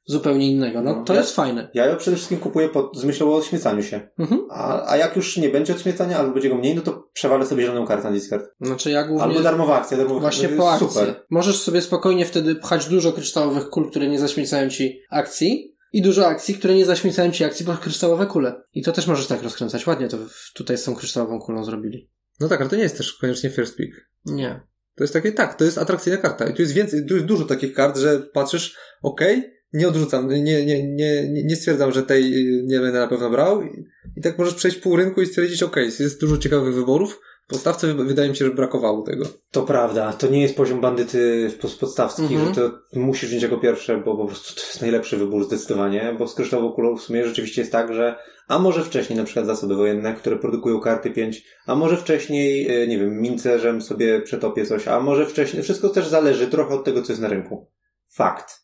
zupełnie 0.06 0.50
innego. 0.50 0.82
No, 0.82 0.96
No, 0.96 1.04
to 1.04 1.14
ja- 1.14 1.20
jest 1.20 1.36
fajne. 1.36 1.70
Ja 1.74 1.86
ją 1.86 1.96
przede 1.96 2.16
wszystkim 2.16 2.38
kupuję 2.38 2.68
pod, 2.68 2.96
z 2.96 3.04
myślą 3.04 3.32
o 3.32 3.36
odśmiecaniu 3.36 3.82
się. 3.82 4.08
Mhm. 4.18 4.40
A, 4.50 4.90
a 4.90 4.96
jak 4.96 5.16
już 5.16 5.36
nie 5.36 5.48
będzie 5.48 5.72
odśmiecania, 5.72 6.18
albo 6.18 6.32
będzie 6.32 6.48
go 6.48 6.54
mniej, 6.54 6.74
no 6.74 6.82
to 6.82 7.08
przewalę 7.12 7.46
sobie 7.46 7.62
zieloną 7.62 7.86
kartę 7.86 8.04
na 8.04 8.10
discard. 8.10 8.46
Znaczy 8.60 8.90
ja 8.90 9.04
głównie... 9.04 9.24
Albo 9.24 9.40
darmowa 9.40 9.80
akcja, 9.80 9.96
darmowa 9.96 10.20
Właśnie 10.20 10.48
to 10.48 10.56
po 10.56 10.72
akcji. 10.72 10.88
Super. 10.88 11.24
Możesz 11.30 11.60
sobie 11.60 11.80
spokojnie 11.82 12.26
wtedy 12.26 12.54
pchać 12.54 12.86
dużo 12.86 13.12
kryształowych 13.12 13.68
kul, 13.68 13.90
które 13.90 14.08
nie 14.08 14.18
zaśmiecają 14.18 14.70
ci 14.70 15.00
akcji 15.10 15.71
i 15.92 16.02
dużo 16.02 16.26
akcji, 16.26 16.54
które 16.54 16.74
nie 16.74 16.84
zaśmiecają 16.84 17.32
ci 17.32 17.44
akcji, 17.44 17.66
bo 17.66 17.76
kryształowe 17.76 18.26
kule. 18.26 18.62
I 18.74 18.82
to 18.82 18.92
też 18.92 19.06
możesz 19.06 19.26
tak 19.26 19.42
rozkręcać. 19.42 19.86
Ładnie 19.86 20.08
to 20.08 20.18
tutaj 20.54 20.78
z 20.78 20.84
tą 20.84 20.94
kryształową 20.94 21.40
kulą 21.40 21.64
zrobili. 21.64 22.10
No 22.40 22.48
tak, 22.48 22.60
ale 22.60 22.70
to 22.70 22.76
nie 22.76 22.82
jest 22.82 22.96
też 22.96 23.12
koniecznie 23.12 23.50
first 23.50 23.76
pick. 23.76 23.96
Nie. 24.24 24.60
To 24.94 25.04
jest 25.04 25.12
takie, 25.12 25.32
tak, 25.32 25.54
to 25.54 25.64
jest 25.64 25.78
atrakcyjna 25.78 26.18
karta. 26.18 26.48
I 26.48 26.54
tu 26.54 26.62
jest 26.62 26.74
więcej, 26.74 27.06
tu 27.06 27.14
jest 27.14 27.26
dużo 27.26 27.44
takich 27.44 27.74
kart, 27.74 27.98
że 27.98 28.20
patrzysz, 28.20 28.76
okej, 29.02 29.52
nie 29.72 29.88
odrzucam, 29.88 30.28
nie, 30.28 30.42
nie, 30.42 30.86
nie, 30.86 31.28
nie, 31.44 31.56
stwierdzam, 31.56 31.92
że 31.92 32.02
tej 32.02 32.58
y, 32.58 32.62
nie 32.62 32.80
będę 32.80 32.98
na 32.98 33.08
pewno 33.08 33.30
brał. 33.30 33.62
I, 33.62 33.84
i 34.16 34.22
tak 34.22 34.38
możesz 34.38 34.54
przejść 34.54 34.76
pół 34.76 34.96
rynku 34.96 35.22
i 35.22 35.26
stwierdzić, 35.26 35.62
okej, 35.62 35.90
jest 35.98 36.20
dużo 36.20 36.38
ciekawych 36.38 36.74
wyborów. 36.74 37.20
Podstawce 37.52 37.94
wy- 37.94 38.04
wydaje 38.04 38.28
mi 38.30 38.36
się, 38.36 38.44
że 38.44 38.50
brakowało 38.50 39.02
tego. 39.02 39.24
To 39.50 39.62
prawda, 39.62 40.12
to 40.12 40.26
nie 40.26 40.42
jest 40.42 40.56
poziom 40.56 40.80
bandyty 40.80 41.48
w 41.50 41.58
pos- 41.58 41.78
podstawski, 41.78 42.22
Mhm. 42.22 42.54
że 42.54 42.60
to 42.60 42.78
musisz 43.00 43.28
wziąć 43.28 43.42
jako 43.42 43.58
pierwsze, 43.58 43.96
bo 43.98 44.16
po 44.16 44.26
prostu 44.26 44.54
to 44.54 44.60
jest 44.60 44.80
najlepszy 44.80 45.16
wybór 45.16 45.44
zdecydowanie, 45.44 46.16
bo 46.18 46.28
z 46.28 46.34
kryształową 46.34 46.72
kulą 46.72 46.96
w 46.96 47.02
sumie 47.02 47.26
rzeczywiście 47.26 47.60
jest 47.62 47.72
tak, 47.72 47.94
że 47.94 48.16
a 48.48 48.58
może 48.58 48.84
wcześniej 48.84 49.16
na 49.18 49.24
przykład 49.24 49.46
zasoby 49.46 49.74
wojenne, 49.76 50.14
które 50.14 50.36
produkują 50.36 50.80
karty 50.80 51.10
5, 51.10 51.44
a 51.66 51.74
może 51.74 51.96
wcześniej, 51.96 52.82
e, 52.82 52.86
nie 52.86 52.98
wiem, 52.98 53.20
mincerzem 53.20 53.82
sobie 53.82 54.20
przetopię 54.20 54.66
coś, 54.66 54.88
a 54.88 55.00
może 55.00 55.26
wcześniej, 55.26 55.62
wszystko 55.62 55.88
też 55.88 56.08
zależy 56.08 56.46
trochę 56.46 56.74
od 56.74 56.84
tego, 56.84 57.02
co 57.02 57.12
jest 57.12 57.22
na 57.22 57.28
rynku. 57.28 57.70
Fakt. 58.14 58.62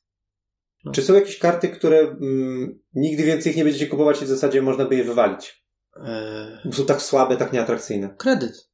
No. 0.85 0.93
Czy 0.93 1.03
są 1.03 1.15
jakieś 1.15 1.39
karty, 1.39 1.69
które 1.69 1.99
mm, 1.99 2.79
nigdy 2.95 3.23
więcej 3.25 3.53
ich 3.53 3.57
nie 3.59 3.65
będziecie 3.65 3.87
kupować 3.87 4.23
i 4.23 4.25
w 4.25 4.29
zasadzie 4.29 4.63
można 4.63 4.85
by 4.85 4.97
je 4.97 5.05
wywalić? 5.05 5.65
Eee, 6.07 6.73
są 6.73 6.85
tak 6.87 7.03
słabe, 7.03 7.37
tak 7.37 7.53
nieatrakcyjne. 7.53 8.15
kredyt. 8.19 8.68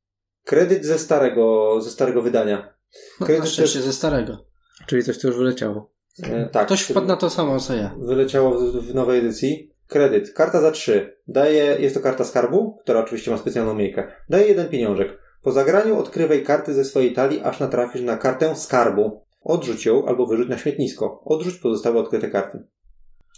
Kredyt 0.45 0.85
ze 0.85 0.99
starego, 0.99 1.77
ze 1.81 1.91
starego 1.91 2.23
wydania. 2.23 2.75
No, 3.21 3.27
Kredyt 3.27 3.45
na 3.45 3.51
szczęście 3.51 3.83
ze 3.83 3.93
starego. 3.93 4.45
Czyli 4.87 5.05
coś, 5.05 5.17
co 5.17 5.29
już 5.29 5.37
wyleciało. 5.37 5.95
E, 6.23 6.49
tak. 6.49 6.67
Ktoś 6.67 6.83
wpadł 6.83 7.07
na 7.07 7.17
to 7.17 7.31
samo, 7.31 7.61
co 7.61 7.75
ja. 7.75 7.95
Wyleciało 7.99 8.61
w, 8.61 8.87
w 8.87 8.95
nowej 8.95 9.19
edycji. 9.19 9.75
Kredyt. 9.87 10.33
Karta 10.33 10.61
za 10.61 10.71
3. 10.71 11.17
Daje, 11.29 11.77
jest 11.81 11.95
to 11.95 12.01
karta 12.01 12.25
skarbu, 12.25 12.77
która 12.83 13.01
oczywiście 13.01 13.31
ma 13.31 13.39
specjalną 13.39 13.75
miejkę. 13.75 14.13
Daje 14.29 14.49
jeden 14.49 14.69
pieniążek. 14.69 15.19
Po 15.43 15.53
zagraniu 15.53 15.99
odkrywaj 15.99 16.45
karty 16.45 16.75
ze 16.75 16.85
swojej 16.85 17.13
talii, 17.13 17.41
aż 17.41 17.61
natrafisz 17.61 18.03
na 18.03 18.17
kartę 18.17 18.57
skarbu. 18.57 19.25
Odrzuć 19.41 19.87
ją 19.87 20.07
albo 20.07 20.27
wyrzuć 20.27 20.49
na 20.49 20.59
śmietnisko. 20.59 21.23
Odrzuć 21.25 21.55
pozostałe 21.55 22.01
odkryte 22.01 22.31
karty. 22.31 22.65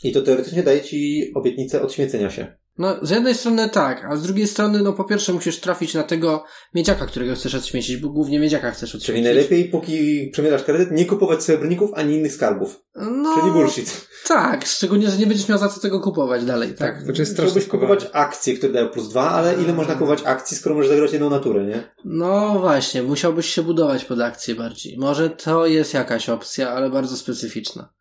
I 0.02 0.12
to 0.12 0.22
teoretycznie 0.22 0.62
daje 0.62 0.80
ci 0.80 1.32
obietnicę 1.34 1.82
odśmiecenia 1.82 2.30
się. 2.30 2.56
No, 2.78 2.96
z 3.02 3.10
jednej 3.10 3.34
strony 3.34 3.68
tak, 3.68 4.04
a 4.04 4.16
z 4.16 4.22
drugiej 4.22 4.46
strony, 4.46 4.82
no 4.82 4.92
po 4.92 5.04
pierwsze 5.04 5.32
musisz 5.32 5.60
trafić 5.60 5.94
na 5.94 6.02
tego 6.02 6.44
miedziaka, 6.74 7.06
którego 7.06 7.34
chcesz 7.34 7.54
odśmiecić, 7.54 7.96
bo 7.96 8.08
głównie 8.08 8.38
miedziaka 8.38 8.70
chcesz 8.70 8.90
Czyli 8.90 9.00
odśmiecić. 9.02 9.24
najlepiej, 9.24 9.64
póki 9.64 10.28
przemierasz 10.32 10.62
kredyt, 10.62 10.90
nie 10.90 11.06
kupować 11.06 11.42
srebrników 11.42 11.90
ani 11.94 12.14
innych 12.14 12.32
skarbów. 12.32 12.80
No, 12.94 13.34
Czyli 13.40 13.52
bullshit. 13.52 14.06
Tak, 14.28 14.66
szczególnie, 14.66 15.10
że 15.10 15.18
nie 15.18 15.26
będziesz 15.26 15.48
miał 15.48 15.58
za 15.58 15.68
co 15.68 15.80
tego 15.80 16.00
kupować 16.00 16.44
dalej, 16.44 16.74
tak? 16.74 16.78
Tak, 16.78 17.14
to 17.14 17.20
jest 17.20 17.32
strasznie 17.32 17.50
Chciałbyś 17.50 17.68
kupować 17.68 18.06
akcje, 18.12 18.54
które 18.54 18.72
dają 18.72 18.88
plus 18.88 19.08
dwa, 19.08 19.30
ale 19.30 19.54
ile 19.54 19.72
można 19.72 19.94
kupować 19.94 20.22
akcji, 20.24 20.56
skoro 20.56 20.74
możesz 20.74 20.90
zagrać 20.90 21.12
jedną 21.12 21.30
naturę, 21.30 21.64
nie? 21.64 21.90
No 22.04 22.58
właśnie, 22.60 23.02
musiałbyś 23.02 23.46
się 23.46 23.62
budować 23.62 24.04
pod 24.04 24.20
akcję 24.20 24.54
bardziej. 24.54 24.98
Może 24.98 25.30
to 25.30 25.66
jest 25.66 25.94
jakaś 25.94 26.28
opcja, 26.28 26.70
ale 26.70 26.90
bardzo 26.90 27.16
specyficzna. 27.16 27.92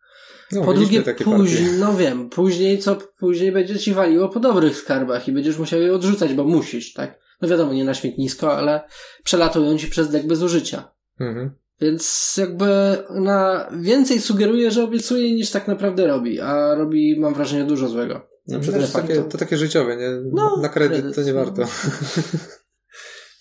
No, 0.52 0.62
po 0.62 0.74
drugie, 0.74 1.02
później, 1.24 1.72
no 1.80 1.96
wiem, 1.96 2.30
później 2.30 2.78
co, 2.78 2.96
później 3.18 3.52
będzie 3.52 3.78
ci 3.78 3.94
waliło 3.94 4.28
po 4.28 4.40
dobrych 4.40 4.76
skarbach 4.76 5.28
i 5.28 5.32
będziesz 5.32 5.58
musiał 5.58 5.80
je 5.80 5.94
odrzucać, 5.94 6.34
bo 6.34 6.44
musisz, 6.44 6.92
tak? 6.92 7.18
No 7.42 7.48
wiadomo, 7.48 7.72
nie 7.72 7.84
na 7.84 7.94
śmietnisko, 7.94 8.56
ale 8.56 8.80
przelatują 9.24 9.78
ci 9.78 9.86
przez 9.86 10.10
dek 10.10 10.26
bez 10.26 10.42
użycia. 10.42 10.92
Mhm. 11.20 11.50
Więc 11.80 12.34
jakby 12.36 12.66
na 13.10 13.68
więcej 13.80 14.20
sugeruje, 14.20 14.70
że 14.70 14.84
obiecuje 14.84 15.34
niż 15.34 15.50
tak 15.50 15.68
naprawdę 15.68 16.06
robi, 16.06 16.40
a 16.40 16.74
robi, 16.74 17.20
mam 17.20 17.34
wrażenie, 17.34 17.64
dużo 17.64 17.88
złego. 17.88 18.28
No, 18.48 18.56
jest 18.58 18.70
wszystkim, 18.70 19.02
takie, 19.02 19.22
to 19.22 19.38
takie 19.38 19.56
życiowe, 19.56 19.96
nie? 19.96 20.10
No, 20.32 20.56
Na 20.62 20.68
kredyt, 20.68 20.98
kredyt, 20.98 21.14
to 21.14 21.22
nie 21.22 21.32
no. 21.32 21.44
warto. 21.44 21.62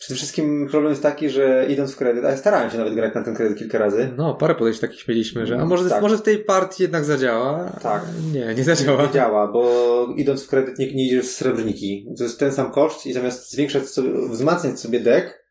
przede 0.06 0.18
wszystkim 0.18 0.68
problem 0.72 0.90
jest 0.92 1.04
taki, 1.04 1.30
że 1.30 1.66
idąc 1.70 1.92
w 1.94 1.96
kredyt, 1.96 2.26
a 2.26 2.30
ja 2.30 2.38
starałem 2.38 2.70
się 2.72 2.78
nawet 2.78 2.94
grać 2.96 3.16
na 3.16 3.24
ten 3.24 3.36
kredyt 3.36 3.58
kilka 3.58 3.78
razy, 3.78 4.14
No, 4.18 4.36
parę 4.36 4.56
podejść 4.56 4.80
takich 4.80 5.08
mieliśmy, 5.08 5.48
że 5.48 5.58
a 5.60 5.66
może, 5.66 5.90
Tak. 5.90 6.02
może 6.02 6.18
w 6.18 6.22
tej 6.22 6.38
partii 6.40 6.84
jednak 6.84 7.06
zadziała? 7.06 7.70
Tak. 7.82 8.04
Nie, 8.34 8.56
nie 8.56 8.64
zadziała. 8.64 9.06
nie 9.06 9.12
działa, 9.12 9.48
bo 9.52 10.08
idąc 10.18 10.44
w 10.44 10.48
kredyt 10.48 10.80
nie, 10.80 10.94
nie 10.94 11.06
idziesz 11.08 11.26
w 11.26 11.32
srebrniki. 11.32 12.08
To 12.18 12.24
jest 12.24 12.40
ten 12.40 12.52
sam 12.52 12.72
koszt 12.72 13.06
i 13.06 13.14
zamiast 13.14 13.52
zwiększać 13.52 13.90
sobie, 13.90 14.10
wzmacniać 14.30 14.80
sobie 14.80 15.00
dek, 15.00 15.46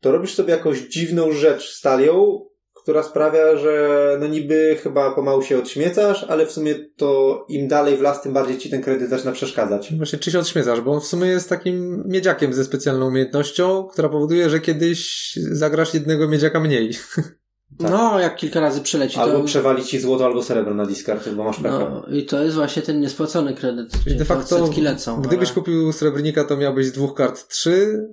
to 0.00 0.12
robisz 0.12 0.34
sobie 0.34 0.50
jakąś 0.52 0.78
dziwną 0.80 1.32
rzecz 1.32 1.74
z 1.74 1.80
talią, 1.80 2.46
która 2.88 3.02
sprawia, 3.02 3.56
że 3.56 4.16
no 4.20 4.26
niby 4.26 4.78
chyba 4.82 5.10
pomału 5.10 5.42
się 5.42 5.58
odśmiecasz, 5.58 6.24
ale 6.28 6.46
w 6.46 6.52
sumie 6.52 6.74
to 6.96 7.44
im 7.48 7.68
dalej 7.68 7.96
w 7.96 8.00
las, 8.00 8.22
tym 8.22 8.32
bardziej 8.32 8.58
ci 8.58 8.70
ten 8.70 8.82
kredyt 8.82 9.10
zaczyna 9.10 9.32
przeszkadzać. 9.32 9.94
Właśnie 9.96 10.18
czy 10.18 10.30
się 10.30 10.38
odśmiecasz, 10.38 10.80
bo 10.80 10.92
on 10.92 11.00
w 11.00 11.04
sumie 11.04 11.26
jest 11.26 11.48
takim 11.48 12.02
miedziakiem 12.06 12.52
ze 12.52 12.64
specjalną 12.64 13.06
umiejętnością, 13.06 13.88
która 13.92 14.08
powoduje, 14.08 14.50
że 14.50 14.60
kiedyś 14.60 15.32
zagrasz 15.50 15.94
jednego 15.94 16.28
miedziaka 16.28 16.60
mniej. 16.60 16.94
Tak. 17.16 17.24
No, 17.80 18.20
jak 18.20 18.36
kilka 18.36 18.60
razy 18.60 18.80
przyleci, 18.80 19.18
Albo 19.18 19.38
to... 19.38 19.44
przewali 19.44 19.84
ci 19.84 20.00
złoto 20.00 20.24
albo 20.24 20.42
srebro 20.42 20.74
na 20.74 20.86
discard, 20.86 21.28
bo 21.28 21.44
masz 21.44 21.60
pecha. 21.60 21.78
No, 21.78 22.06
i 22.16 22.26
to 22.26 22.42
jest 22.44 22.56
właśnie 22.56 22.82
ten 22.82 23.00
niespłacony 23.00 23.54
kredyt, 23.54 23.92
Czyli 24.04 24.16
de 24.16 24.24
facto, 24.24 24.70
lecą. 24.82 25.20
gdybyś 25.22 25.48
ale- 25.48 25.54
kupił 25.54 25.92
srebrnika, 25.92 26.44
to 26.44 26.56
miałbyś 26.56 26.86
z 26.86 26.92
dwóch 26.92 27.14
kart 27.14 27.48
trzy 27.48 28.08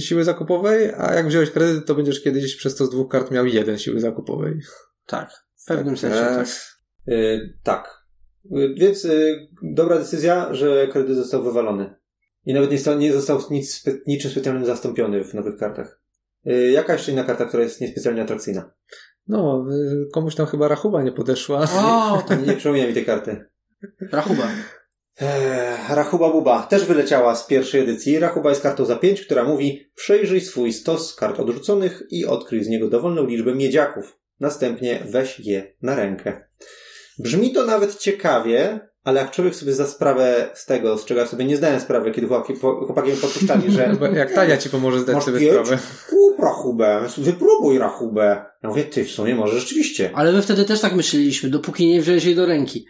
siły 0.00 0.24
zakupowej, 0.24 0.92
a 0.98 1.14
jak 1.14 1.26
wziąłeś 1.26 1.50
kredyt, 1.50 1.86
to 1.86 1.94
będziesz 1.94 2.22
kiedyś 2.22 2.56
przez 2.56 2.76
to 2.76 2.86
z 2.86 2.90
dwóch 2.90 3.10
kart 3.10 3.30
miał 3.30 3.46
jeden 3.46 3.78
siły 3.78 4.00
zakupowej. 4.00 4.60
Tak, 5.06 5.30
w 5.56 5.64
pewnym 5.64 5.96
sensie 5.96 6.16
E, 6.18 6.34
tak. 6.36 6.48
Yy, 7.06 7.58
tak. 7.62 8.04
Yy, 8.50 8.74
więc 8.74 9.04
yy, 9.04 9.48
dobra 9.62 9.98
decyzja, 9.98 10.54
że 10.54 10.88
kredyt 10.88 11.16
został 11.16 11.42
wywalony. 11.42 11.94
I 12.46 12.54
nawet 12.54 12.70
nie, 12.70 12.78
sta- 12.78 12.94
nie 12.94 13.12
został 13.12 13.40
nic, 13.50 13.74
spe- 13.84 13.98
niczym 14.06 14.30
specjalnym 14.30 14.66
zastąpiony 14.66 15.24
w 15.24 15.34
nowych 15.34 15.56
kartach. 15.56 16.00
Yy, 16.44 16.70
jaka 16.70 16.92
jeszcze 16.92 17.12
inna 17.12 17.24
karta, 17.24 17.44
która 17.44 17.62
jest 17.62 17.80
niespecjalnie 17.80 18.22
atrakcyjna? 18.22 18.70
No, 19.28 19.66
e, 19.70 20.10
komuś 20.12 20.34
tam 20.34 20.46
chyba 20.46 20.68
rachuba 20.68 21.02
nie 21.02 21.12
podeszła. 21.12 21.60
O, 21.76 22.22
Nie, 22.30 22.46
nie 22.46 22.56
przypomina 22.56 22.86
mi 22.86 22.94
tej 22.94 23.04
karty. 23.04 23.44
rachuba. 24.12 24.48
Eee, 25.20 25.94
Rachuba 25.94 26.30
Buba 26.30 26.62
też 26.62 26.84
wyleciała 26.84 27.36
z 27.36 27.46
pierwszej 27.46 27.80
edycji. 27.80 28.18
Rachuba 28.18 28.50
jest 28.50 28.62
kartą 28.62 28.84
za 28.84 28.96
pięć, 28.96 29.20
która 29.20 29.44
mówi 29.44 29.90
przejrzyj 29.94 30.40
swój 30.40 30.72
stos 30.72 31.14
kart 31.14 31.40
odrzuconych 31.40 32.02
i 32.10 32.26
odkryj 32.26 32.64
z 32.64 32.68
niego 32.68 32.88
dowolną 32.88 33.26
liczbę 33.26 33.54
miedziaków. 33.54 34.18
Następnie 34.40 35.00
weź 35.08 35.40
je 35.40 35.74
na 35.82 35.94
rękę. 35.94 36.46
Brzmi 37.18 37.52
to 37.52 37.66
nawet 37.66 37.98
ciekawie, 37.98 38.80
ale 39.04 39.20
jak 39.20 39.30
człowiek 39.30 39.54
sobie 39.54 39.72
zda 39.72 39.86
sprawę 39.86 40.50
z 40.54 40.66
tego, 40.66 40.98
z 40.98 41.04
czego 41.04 41.20
ja 41.20 41.26
sobie 41.26 41.44
nie 41.44 41.56
zdałem 41.56 41.80
sprawy, 41.80 42.10
kiedy 42.12 42.26
chłopaki, 42.26 42.54
chłopaki 42.60 43.10
mi 43.10 43.16
podpuszczali, 43.16 43.70
że 43.70 43.96
Jak 44.14 44.32
Tania 44.32 44.56
ci 44.56 44.70
pomoże 44.70 45.00
zdać 45.00 45.24
sobie 45.24 45.40
pięć? 45.40 45.52
sprawę. 45.52 45.78
kup 46.10 46.38
rachubę, 46.38 47.00
wypróbuj 47.18 47.78
rachubę. 47.78 48.44
Ja 48.62 48.68
mówię, 48.68 48.84
ty 48.84 49.04
w 49.04 49.10
sumie 49.10 49.34
może 49.34 49.60
rzeczywiście. 49.60 50.10
Ale 50.14 50.32
my 50.32 50.42
wtedy 50.42 50.64
też 50.64 50.80
tak 50.80 50.94
myśleliśmy, 50.94 51.50
dopóki 51.50 51.86
nie 51.86 52.02
wziąłeś 52.02 52.24
jej 52.24 52.34
do 52.34 52.46
ręki. 52.46 52.86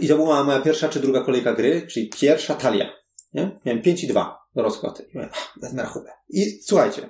I 0.00 0.08
to 0.08 0.16
była 0.16 0.44
moja 0.44 0.60
pierwsza 0.60 0.88
czy 0.88 1.00
druga 1.00 1.20
kolejka 1.24 1.52
gry, 1.52 1.86
czyli 1.86 2.10
pierwsza 2.20 2.54
talia. 2.54 2.86
Nie? 3.34 3.50
Miałem 3.64 3.82
5 3.82 4.04
i 4.04 4.06
2 4.06 4.38
do 4.54 4.62
rozkład. 4.62 5.00
I 5.00 5.04
mówię, 5.18 5.28
"Ach, 5.32 5.52
wezmę 5.62 5.82
rachubę. 5.82 6.10
I 6.28 6.60
słuchajcie. 6.62 7.08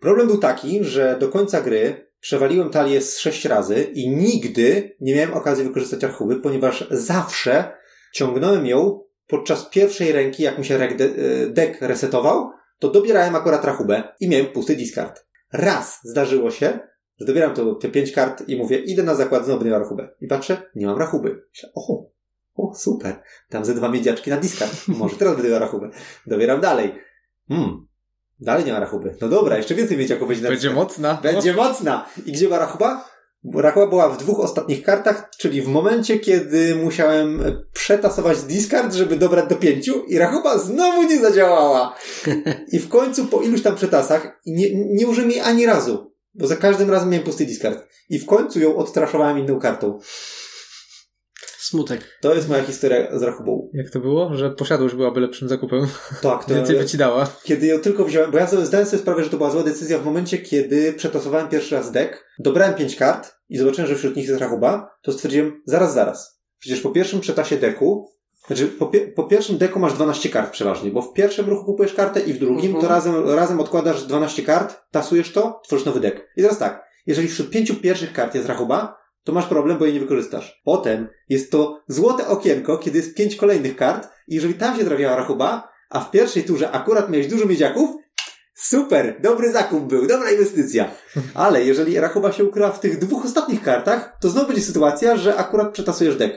Problem 0.00 0.26
był 0.26 0.38
taki, 0.38 0.84
że 0.84 1.16
do 1.20 1.28
końca 1.28 1.60
gry 1.62 2.10
przewaliłem 2.24 2.70
talię 2.70 3.00
z 3.00 3.18
6 3.18 3.44
razy 3.44 3.82
i 3.82 4.08
nigdy 4.08 4.96
nie 5.00 5.14
miałem 5.14 5.34
okazji 5.34 5.64
wykorzystać 5.64 6.02
rachuby, 6.02 6.36
ponieważ 6.36 6.88
zawsze 6.90 7.72
ciągnąłem 8.12 8.66
ją 8.66 9.00
podczas 9.26 9.68
pierwszej 9.68 10.12
ręki, 10.12 10.42
jak 10.42 10.58
mi 10.58 10.64
się 10.64 10.78
rek- 10.78 10.96
de- 10.96 11.04
e, 11.04 11.46
deck 11.46 11.80
resetował, 11.82 12.50
to 12.78 12.90
dobierałem 12.90 13.34
akurat 13.34 13.64
rachubę 13.64 14.02
i 14.20 14.28
miałem 14.28 14.46
pusty 14.46 14.76
discard. 14.76 15.26
Raz 15.52 16.00
zdarzyło 16.04 16.50
się, 16.50 16.78
że 17.20 17.26
dobieram 17.26 17.54
to, 17.54 17.74
te 17.74 17.88
pięć 17.88 18.12
kart 18.12 18.48
i 18.48 18.56
mówię, 18.56 18.78
idę 18.78 19.02
na 19.02 19.14
zakład, 19.14 19.44
znowu 19.44 19.64
nie 19.64 19.70
rachubę. 19.70 20.08
I 20.20 20.26
patrzę, 20.26 20.70
nie 20.74 20.86
mam 20.86 20.98
rachuby. 20.98 21.42
Myślę, 21.50 21.68
o, 21.74 22.06
o, 22.54 22.74
super. 22.74 23.22
Tam 23.48 23.64
ze 23.64 23.74
dwa 23.74 23.88
miedziaczki 23.88 24.30
na 24.30 24.36
discard. 24.36 24.88
Może 24.88 25.16
teraz 25.16 25.34
będę 25.34 25.50
miał 25.50 25.58
rachubę. 25.60 25.90
Dobieram 26.26 26.60
dalej. 26.60 26.94
Hmm. 27.48 27.86
Dalej 28.40 28.64
nie 28.64 28.72
ma 28.72 28.80
rachuby. 28.80 29.16
No 29.20 29.28
dobra, 29.28 29.56
jeszcze 29.56 29.74
więcej 29.74 29.96
miedziaków 29.96 30.28
będzie 30.28 30.48
Będzie 30.48 30.70
mocna. 30.70 31.18
Będzie 31.22 31.54
mocna. 31.54 32.06
I 32.26 32.32
gdzie 32.32 32.46
była 32.46 32.58
rachuba? 32.58 33.08
Rachuba 33.54 33.86
była 33.86 34.08
w 34.08 34.18
dwóch 34.18 34.40
ostatnich 34.40 34.82
kartach, 34.82 35.30
czyli 35.38 35.62
w 35.62 35.68
momencie, 35.68 36.18
kiedy 36.18 36.74
musiałem 36.74 37.42
przetasować 37.72 38.42
discard, 38.42 38.94
żeby 38.94 39.16
dobrać 39.16 39.48
do 39.48 39.56
pięciu 39.56 40.04
i 40.04 40.18
rachuba 40.18 40.58
znowu 40.58 41.02
nie 41.02 41.20
zadziałała. 41.20 41.96
I 42.72 42.78
w 42.78 42.88
końcu 42.88 43.26
po 43.26 43.42
iluś 43.42 43.62
tam 43.62 43.76
przetasach 43.76 44.40
nie, 44.46 44.66
nie 44.74 45.06
użyłem 45.06 45.30
jej 45.30 45.40
ani 45.40 45.66
razu, 45.66 46.12
bo 46.34 46.46
za 46.46 46.56
każdym 46.56 46.90
razem 46.90 47.10
miałem 47.10 47.24
pusty 47.24 47.46
discard. 47.46 47.88
I 48.10 48.18
w 48.18 48.26
końcu 48.26 48.60
ją 48.60 48.76
odstraszowałem 48.76 49.38
inną 49.38 49.58
kartą. 49.60 49.98
Smutek. 51.68 52.18
To 52.20 52.34
jest 52.34 52.48
moja 52.48 52.62
historia 52.62 53.18
z 53.18 53.22
rachubą. 53.22 53.70
Jak 53.74 53.90
to 53.90 54.00
było? 54.00 54.34
Że 54.34 54.50
posiadłość 54.50 54.94
byłaby 54.94 55.20
lepszym 55.20 55.48
zakupem. 55.48 55.86
Tak, 56.22 56.44
to 56.44 56.54
Więcej 56.54 56.76
by 56.78 56.86
ci 56.86 56.96
dała. 56.98 57.26
Kiedy 57.44 57.66
ją 57.66 57.78
tylko 57.78 58.04
wziąłem, 58.04 58.30
bo 58.30 58.38
ja 58.38 58.46
sobie 58.46 58.66
zdałem 58.66 58.86
sobie 58.86 59.02
sprawę, 59.02 59.24
że 59.24 59.30
to 59.30 59.36
była 59.36 59.50
zła 59.50 59.62
decyzja 59.62 59.98
w 59.98 60.04
momencie, 60.04 60.38
kiedy 60.38 60.92
przetasowałem 60.92 61.48
pierwszy 61.48 61.74
raz 61.74 61.92
deck, 61.92 62.24
dobrałem 62.38 62.74
pięć 62.74 62.96
kart 62.96 63.34
i 63.48 63.58
zobaczyłem, 63.58 63.88
że 63.90 63.96
wśród 63.96 64.16
nich 64.16 64.28
jest 64.28 64.40
rachuba, 64.40 64.90
to 65.02 65.12
stwierdziłem, 65.12 65.62
zaraz, 65.66 65.94
zaraz. 65.94 66.40
Przecież 66.58 66.80
po 66.80 66.90
pierwszym 66.90 67.20
przetasie 67.20 67.56
deku, 67.56 68.10
znaczy 68.46 68.66
po, 68.66 68.86
pie- 68.86 69.12
po 69.16 69.24
pierwszym 69.24 69.58
deku 69.58 69.78
masz 69.78 69.92
12 69.94 70.28
kart 70.28 70.50
przeważnie, 70.52 70.90
bo 70.90 71.02
w 71.02 71.12
pierwszym 71.12 71.46
ruchu 71.48 71.64
kupujesz 71.64 71.94
kartę 71.94 72.20
i 72.20 72.32
w 72.32 72.38
drugim 72.38 72.66
Mhm. 72.66 72.82
to 72.82 72.88
razem, 72.88 73.28
razem 73.30 73.60
odkładasz 73.60 74.02
12 74.04 74.42
kart, 74.42 74.76
tasujesz 74.90 75.32
to, 75.32 75.60
tworzysz 75.66 75.86
nowy 75.86 76.00
deck. 76.00 76.20
I 76.36 76.42
teraz 76.42 76.58
tak, 76.58 76.84
jeżeli 77.06 77.28
wśród 77.28 77.50
pięciu 77.50 77.74
pierwszych 77.74 78.12
kart 78.12 78.34
jest 78.34 78.48
rachuba, 78.48 79.03
to 79.24 79.32
masz 79.32 79.46
problem, 79.46 79.78
bo 79.78 79.84
jej 79.84 79.94
nie 79.94 80.00
wykorzystasz. 80.00 80.60
Potem 80.64 81.08
jest 81.28 81.50
to 81.50 81.82
złote 81.88 82.28
okienko, 82.28 82.78
kiedy 82.78 82.98
jest 82.98 83.14
pięć 83.14 83.36
kolejnych 83.36 83.76
kart 83.76 84.08
i 84.28 84.34
jeżeli 84.34 84.54
tam 84.54 84.78
się 84.78 84.84
trafiała 84.84 85.16
rachuba, 85.16 85.68
a 85.90 86.00
w 86.00 86.10
pierwszej 86.10 86.44
turze 86.44 86.70
akurat 86.70 87.10
miałeś 87.10 87.26
dużo 87.26 87.46
miedziaków, 87.46 87.90
super, 88.54 89.20
dobry 89.22 89.52
zakup 89.52 89.84
był, 89.84 90.06
dobra 90.06 90.30
inwestycja. 90.30 90.90
Ale 91.34 91.64
jeżeli 91.64 92.00
rachuba 92.00 92.32
się 92.32 92.44
ukryła 92.44 92.72
w 92.72 92.80
tych 92.80 92.98
dwóch 92.98 93.24
ostatnich 93.24 93.62
kartach, 93.62 94.16
to 94.20 94.28
znowu 94.28 94.46
będzie 94.46 94.62
sytuacja, 94.62 95.16
że 95.16 95.36
akurat 95.36 95.72
przetasujesz 95.72 96.16
deck. 96.16 96.34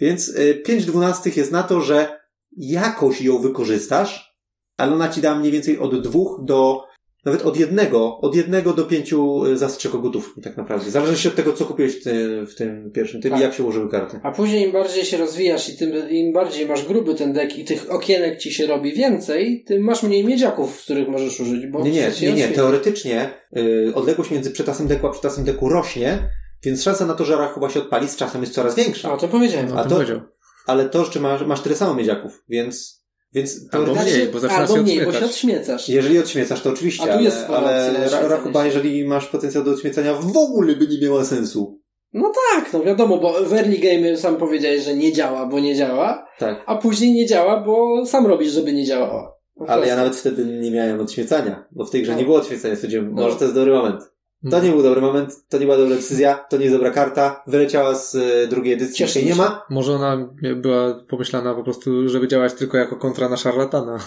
Więc 0.00 0.28
y, 0.28 0.62
5 0.66 0.84
dwunastych 0.84 1.36
jest 1.36 1.52
na 1.52 1.62
to, 1.62 1.80
że 1.80 2.20
jakoś 2.56 3.20
ją 3.20 3.38
wykorzystasz, 3.38 4.34
ale 4.76 4.92
ona 4.92 5.08
ci 5.08 5.20
da 5.20 5.34
mniej 5.34 5.52
więcej 5.52 5.78
od 5.78 6.02
dwóch 6.02 6.44
do 6.44 6.87
nawet 7.24 7.42
od 7.42 7.56
jednego, 7.56 8.18
od 8.18 8.34
jednego 8.36 8.72
do 8.72 8.84
pięciu 8.84 9.44
y, 9.46 9.56
zastrzykogutów 9.58 10.34
tak 10.42 10.56
naprawdę. 10.56 10.90
Zależy 10.90 11.18
się 11.18 11.28
od 11.28 11.34
tego, 11.34 11.52
co 11.52 11.64
kupiłeś 11.64 12.00
w 12.00 12.04
tym, 12.04 12.46
w 12.46 12.54
tym 12.54 12.90
pierwszym 12.90 13.22
tym 13.22 13.30
Tak. 13.30 13.40
i 13.40 13.42
jak 13.42 13.54
się 13.54 13.62
ułożyły 13.62 13.90
karty. 13.90 14.20
A 14.22 14.32
później 14.32 14.64
im 14.66 14.72
bardziej 14.72 15.04
się 15.04 15.16
rozwijasz 15.16 15.68
i 15.68 15.76
tym, 15.76 16.10
im 16.10 16.32
bardziej 16.32 16.66
masz 16.66 16.84
gruby 16.84 17.14
ten 17.14 17.32
dek 17.32 17.58
i 17.58 17.64
tych 17.64 17.90
okienek 17.90 18.38
ci 18.38 18.52
się 18.52 18.66
robi 18.66 18.92
więcej, 18.94 19.64
tym 19.66 19.82
masz 19.82 20.02
mniej 20.02 20.24
miedziaków, 20.24 20.82
których 20.82 21.08
możesz 21.08 21.40
użyć, 21.40 21.66
bo 21.66 21.82
Nie, 21.82 21.90
nie, 21.90 22.10
nie, 22.22 22.32
nie. 22.32 22.48
Teoretycznie 22.48 23.30
y, 23.56 23.92
odległość 23.94 24.30
między 24.30 24.50
przetasem 24.50 24.86
deku 24.86 25.06
a 25.06 25.10
przetasem 25.10 25.44
deku 25.44 25.68
rośnie, 25.68 26.18
więc 26.64 26.82
szansa 26.82 27.06
na 27.06 27.14
to, 27.14 27.24
że 27.24 27.36
rachuba 27.36 27.70
się 27.70 27.80
odpali 27.80 28.08
z 28.08 28.16
czasem 28.16 28.40
jest 28.40 28.54
coraz 28.54 28.74
większa. 28.74 29.12
A, 29.12 29.16
to 29.16 29.28
powiedziałem. 29.28 29.76
A 29.78 29.84
to- 29.84 29.90
powiedział. 29.90 30.20
Ale 30.66 30.88
to, 30.88 31.04
że 31.04 31.20
masz, 31.20 31.46
masz 31.46 31.60
tyle 31.60 31.74
samo 31.76 31.94
miedziaków, 31.94 32.42
więc, 32.48 33.04
więc 33.32 33.60
Albo 33.72 33.86
teoretycznie, 33.86 34.18
mniej, 34.18 34.32
bo 34.32 34.40
zaczynasz 34.40 34.60
Albo 34.60 34.76
się 34.76 34.82
mniej, 34.82 35.04
bo 35.04 35.12
się 35.12 35.24
odśmiecasz. 35.24 35.88
jeżeli 35.88 36.18
odśmiecasz, 36.18 36.60
to 36.62 36.70
oczywiście, 36.70 37.12
A 37.12 37.16
tu 37.16 37.22
jest 37.24 37.44
ale, 37.50 37.86
ale 37.86 38.08
ra, 38.28 38.42
się. 38.62 38.66
jeżeli 38.66 39.04
masz 39.04 39.26
potencjał 39.26 39.64
do 39.64 39.70
odśmiecania, 39.70 40.14
w 40.14 40.36
ogóle 40.36 40.76
by 40.76 40.86
nie 40.86 41.00
miała 41.08 41.24
sensu. 41.24 41.80
No 42.12 42.32
tak, 42.54 42.72
no 42.72 42.82
wiadomo, 42.82 43.18
bo 43.18 43.32
w 43.44 43.52
early 43.52 43.78
game 43.78 44.16
sam 44.16 44.36
powiedziałeś, 44.36 44.84
że 44.84 44.94
nie 44.94 45.12
działa, 45.12 45.46
bo 45.46 45.60
nie 45.60 45.74
działa, 45.74 46.26
Tak. 46.38 46.62
a 46.66 46.76
później 46.76 47.12
nie 47.12 47.26
działa, 47.26 47.60
bo 47.60 48.06
sam 48.06 48.26
robisz, 48.26 48.52
żeby 48.52 48.72
nie 48.72 48.84
działała. 48.84 49.38
Po 49.54 49.70
Ale 49.70 49.86
ja 49.86 49.96
nawet 49.96 50.16
wtedy 50.16 50.44
nie 50.44 50.70
miałem 50.70 51.00
odśmiecania, 51.00 51.66
bo 51.72 51.84
w 51.84 51.90
tej 51.90 52.02
grze 52.02 52.12
No. 52.12 52.18
nie 52.18 52.24
było 52.24 52.36
odśmiecania. 52.36 52.74
Stwierdziłem, 52.74 53.14
No. 53.14 53.22
może 53.22 53.36
to 53.36 53.44
jest 53.44 53.54
dobry 53.54 53.72
moment. 53.72 54.02
To 54.50 54.62
nie 54.62 54.70
był 54.70 54.82
dobry 54.82 55.00
moment, 55.00 55.48
to 55.48 55.58
nie 55.58 55.64
była 55.64 55.78
dobra 55.78 55.96
decyzja, 55.96 56.34
to 56.50 56.56
nie 56.56 56.64
jest 56.64 56.76
dobra 56.76 56.90
karta, 56.90 57.42
wyleciała 57.46 57.94
z 57.94 58.14
e, 58.14 58.46
drugiej 58.46 58.74
edycji, 58.74 58.96
Cieszę 58.96 59.22
nie 59.22 59.34
ma. 59.34 59.66
Może 59.70 59.92
ona 59.92 60.28
była 60.56 61.04
pomyślana 61.08 61.54
po 61.54 61.64
prostu, 61.64 62.08
żeby 62.08 62.28
działać 62.28 62.54
tylko 62.54 62.76
jako 62.76 62.96
kontra 62.96 63.28
na 63.28 63.36
szarlatana. 63.36 63.98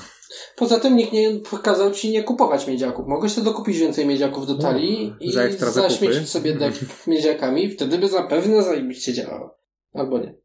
Poza 0.56 0.80
tym 0.80 0.96
nikt 0.96 1.14
nie 1.14 1.40
kazał 1.64 1.92
ci 1.92 2.12
nie 2.12 2.24
kupować 2.24 2.68
miedziaków. 2.68 3.08
Mogłeś 3.08 3.32
sobie 3.32 3.46
dokupić 3.46 3.78
więcej 3.78 4.06
miedziaków 4.06 4.48
do 4.48 4.56
talii 4.56 5.08
No, 5.10 5.16
i 5.20 5.32
za 5.32 5.44
ekstra 5.44 5.72
zaśmiecić 5.72 6.30
sobie 6.30 6.54
dek 6.54 6.74
miedziakami, 7.08 7.72
wtedy 7.72 7.98
by 7.98 8.08
zapewne 8.08 8.64
zajebiście 8.64 9.14
działało. 9.14 9.58
Albo 9.94 10.20
nie. 10.20 10.36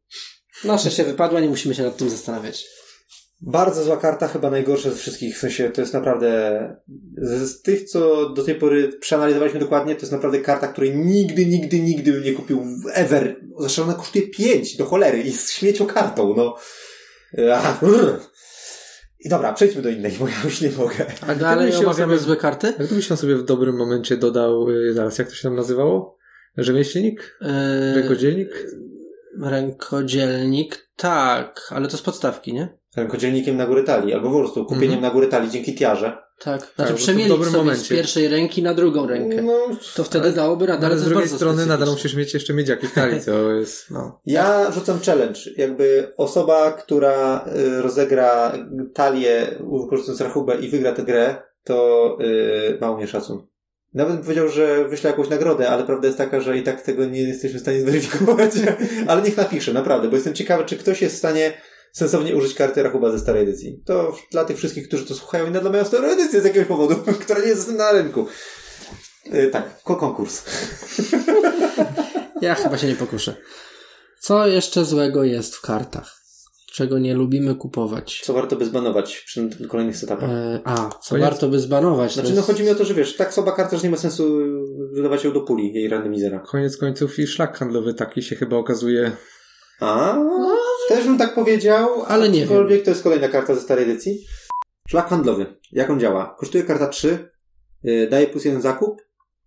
Nasze 0.63 0.91
się 0.91 1.03
wypadła, 1.03 1.39
nie 1.39 1.49
musimy 1.49 1.75
się 1.75 1.83
nad 1.83 1.97
tym 1.97 2.09
zastanawiać. 2.09 2.65
Bardzo 3.41 3.83
zła 3.83 3.97
karta, 3.97 4.27
chyba 4.27 4.49
najgorsza 4.49 4.89
ze 4.89 4.95
wszystkich. 4.95 5.35
W 5.35 5.39
sensie 5.39 5.69
to 5.69 5.81
jest 5.81 5.93
naprawdę. 5.93 6.75
Z, 7.17 7.61
tych, 7.61 7.83
co 7.83 8.29
do 8.29 8.43
tej 8.43 8.55
pory 8.55 8.87
przeanalizowaliśmy 8.99 9.59
dokładnie, 9.59 9.95
to 9.95 10.01
jest 10.01 10.11
naprawdę 10.11 10.39
karta, 10.39 10.67
której 10.67 10.95
nigdy, 10.97 11.45
nigdy, 11.45 11.79
nigdy 11.79 12.11
bym 12.11 12.23
nie 12.23 12.33
kupił 12.33 12.65
ever. 12.93 13.35
Zresztą 13.59 13.83
ona 13.83 13.93
kosztuje 13.93 14.27
5 14.27 14.77
do 14.77 14.85
cholery 14.85 15.21
i 15.21 15.31
z 15.31 15.51
śmiecią 15.51 15.85
kartą, 15.85 16.33
no. 16.37 16.55
Ach, 17.53 17.79
brr. 17.81 18.19
I 19.19 19.29
dobra, 19.29 19.53
przejdźmy 19.53 19.81
do 19.81 19.89
innej, 19.89 20.11
bo 20.19 20.27
ja 20.27 20.33
już 20.43 20.61
nie 20.61 20.69
mogę. 20.69 21.05
A 21.27 21.35
dalej 21.35 21.71
się 21.71 21.79
omawiamy 21.79 22.15
osobie- 22.15 22.23
złe 22.25 22.35
karty? 22.35 22.67
Jak 22.67 22.87
gdybyś 22.87 23.11
on 23.11 23.17
sobie 23.17 23.35
w 23.35 23.43
dobrym 23.43 23.75
momencie 23.75 24.17
dodał, 24.17 24.69
y, 24.69 24.93
zaraz, 24.93 25.17
jak 25.17 25.27
to 25.29 25.35
się 25.35 25.43
tam 25.43 25.55
nazywało? 25.55 26.17
Rzemieślnik? 26.57 27.37
Yy, 27.41 27.95
Rękodzielnik? 27.95 28.67
rękodzielnik, 29.43 30.89
tak, 30.95 31.67
ale 31.69 31.87
to 31.87 31.97
z 31.97 32.01
podstawki, 32.01 32.53
nie? 32.53 32.77
Rękodzielnikiem 32.97 33.57
na 33.57 33.65
górę 33.65 33.83
talii, 33.83 34.13
albo 34.13 34.31
po 34.31 34.39
prostu 34.39 34.65
kupieniem 34.65 34.93
Mhm. 34.93 35.01
na 35.01 35.09
górę 35.09 35.27
talii 35.27 35.49
dzięki 35.51 35.75
tiarze. 35.75 36.17
Tak, 36.39 36.71
znaczy 36.75 36.93
w 36.93 36.95
przemienić 36.95 37.27
sobie 37.31 37.45
z 37.45 37.53
momencie. 37.53 37.95
pierwszej 37.95 38.27
ręki 38.27 38.63
na 38.63 38.73
drugą 38.73 39.07
rękę. 39.07 39.41
No, 39.41 39.53
To 39.95 40.03
wtedy 40.03 40.25
ale- 40.25 40.33
dałoby 40.33 40.65
radę, 40.65 40.85
ale 40.85 40.95
Ale 40.95 40.95
to 41.03 41.07
z 41.07 41.09
drugiej 41.09 41.29
strony 41.29 41.65
nadal 41.65 41.89
musisz 41.89 42.15
mieć 42.15 42.33
jeszcze 42.33 42.53
miedziaki 42.53 42.87
w 42.87 42.93
talii, 42.93 43.21
co 43.21 43.51
jest, 43.59 43.91
no. 43.91 44.21
Ja 44.25 44.71
rzucam 44.71 44.99
challenge. 45.05 45.39
Jakby 45.57 46.13
osoba, 46.17 46.71
która 46.71 47.45
y, 47.57 47.81
rozegra 47.81 48.51
talię 48.93 49.47
wykorzystując 49.81 50.21
rachubę 50.21 50.55
i 50.55 50.69
wygra 50.69 50.91
tę 50.91 51.03
grę, 51.03 51.35
to 51.63 52.17
y, 52.21 52.77
mało 52.81 52.97
mnie 52.97 53.07
szacun. 53.07 53.47
Nawet 53.93 54.13
bym 54.15 54.23
powiedział, 54.23 54.49
że 54.49 54.85
wyślę 54.89 55.09
jakąś 55.09 55.29
nagrodę, 55.29 55.69
ale 55.69 55.83
prawda 55.83 56.07
jest 56.07 56.17
taka, 56.17 56.41
że 56.41 56.57
i 56.57 56.63
tak 56.63 56.81
tego 56.81 57.05
nie 57.05 57.21
jesteśmy 57.21 57.59
w 57.59 57.61
stanie 57.61 57.81
zweryfikować. 57.81 58.51
ale 59.07 59.21
niech 59.21 59.37
napisze, 59.37 59.73
naprawdę, 59.73 60.07
bo 60.07 60.15
jestem 60.15 60.33
ciekawy, 60.33 60.65
czy 60.65 60.77
ktoś 60.77 61.01
jest 61.01 61.15
w 61.15 61.19
stanie 61.19 61.53
sensownie 61.97 62.35
użyć 62.35 62.53
karty 62.53 62.83
rachuba 62.83 63.11
ze 63.11 63.19
starej 63.19 63.43
edycji. 63.43 63.81
To 63.85 64.15
dla 64.31 64.45
tych 64.45 64.57
wszystkich, 64.57 64.87
którzy 64.87 65.05
to 65.05 65.15
słuchają 65.15 65.47
i 65.47 65.51
nadal 65.51 65.71
mają 65.71 65.85
starą 65.85 66.07
edycję 66.07 66.41
z 66.41 66.43
jakiegoś 66.45 66.67
powodu, 66.67 66.95
która 67.23 67.39
nie 67.41 67.47
jest 67.47 67.71
na 67.71 67.91
rynku. 67.91 68.25
Y, 69.33 69.49
tak, 69.51 69.83
ko- 69.83 69.95
konkurs. 69.95 70.43
Ja 72.41 72.55
chyba 72.55 72.77
się 72.77 72.87
nie 72.87 72.95
pokuszę. 72.95 73.35
Co 74.19 74.47
jeszcze 74.47 74.85
złego 74.85 75.23
jest 75.23 75.55
w 75.55 75.61
kartach? 75.61 76.17
Czego 76.71 76.99
nie 76.99 77.13
lubimy 77.13 77.55
kupować? 77.55 78.21
Co 78.25 78.33
warto 78.33 78.55
by 78.55 78.65
zbanować 78.65 79.23
przy 79.25 79.49
kolejnych 79.69 79.97
setupach? 79.97 80.29
E, 80.29 80.61
a, 80.63 80.89
co 80.89 81.09
Koniec. 81.09 81.23
warto 81.25 81.49
by 81.49 81.59
zbanować? 81.59 82.13
Znaczy, 82.13 82.29
no 82.29 82.35
jest... 82.35 82.47
chodzi 82.47 82.63
mi 82.63 82.69
o 82.69 82.75
to, 82.75 82.85
że 82.85 82.93
wiesz, 82.93 83.15
tak 83.15 83.33
słaba 83.33 83.51
karta, 83.51 83.77
że 83.77 83.83
nie 83.83 83.89
ma 83.89 83.97
sensu 83.97 84.39
dodawać 84.95 85.23
ją 85.23 85.33
do 85.33 85.41
puli, 85.41 85.73
jej 85.73 85.87
randomizera. 85.89 86.39
Koniec 86.39 86.77
końców 86.77 87.19
i 87.19 87.27
szlak 87.27 87.57
handlowy 87.57 87.93
taki 87.93 88.21
się 88.23 88.35
chyba 88.35 88.57
okazuje. 88.57 89.11
A, 89.79 90.17
też 90.87 91.05
bym 91.05 91.17
tak 91.17 91.35
powiedział, 91.35 92.03
Ale 92.07 92.29
nie 92.29 92.43
aczkolwiek 92.43 92.83
to 92.83 92.89
jest 92.89 93.03
kolejna 93.03 93.27
karta 93.27 93.55
ze 93.55 93.61
starej 93.61 93.83
edycji. 93.83 94.25
Szlak 94.89 95.07
handlowy. 95.07 95.45
Jak 95.71 95.89
on 95.89 95.99
działa? 95.99 96.35
Kosztuje 96.39 96.63
karta 96.63 96.87
3, 96.87 97.29
y, 97.85 98.07
daje 98.11 98.27
plus 98.27 98.45
jeden 98.45 98.61
zakup 98.61 99.01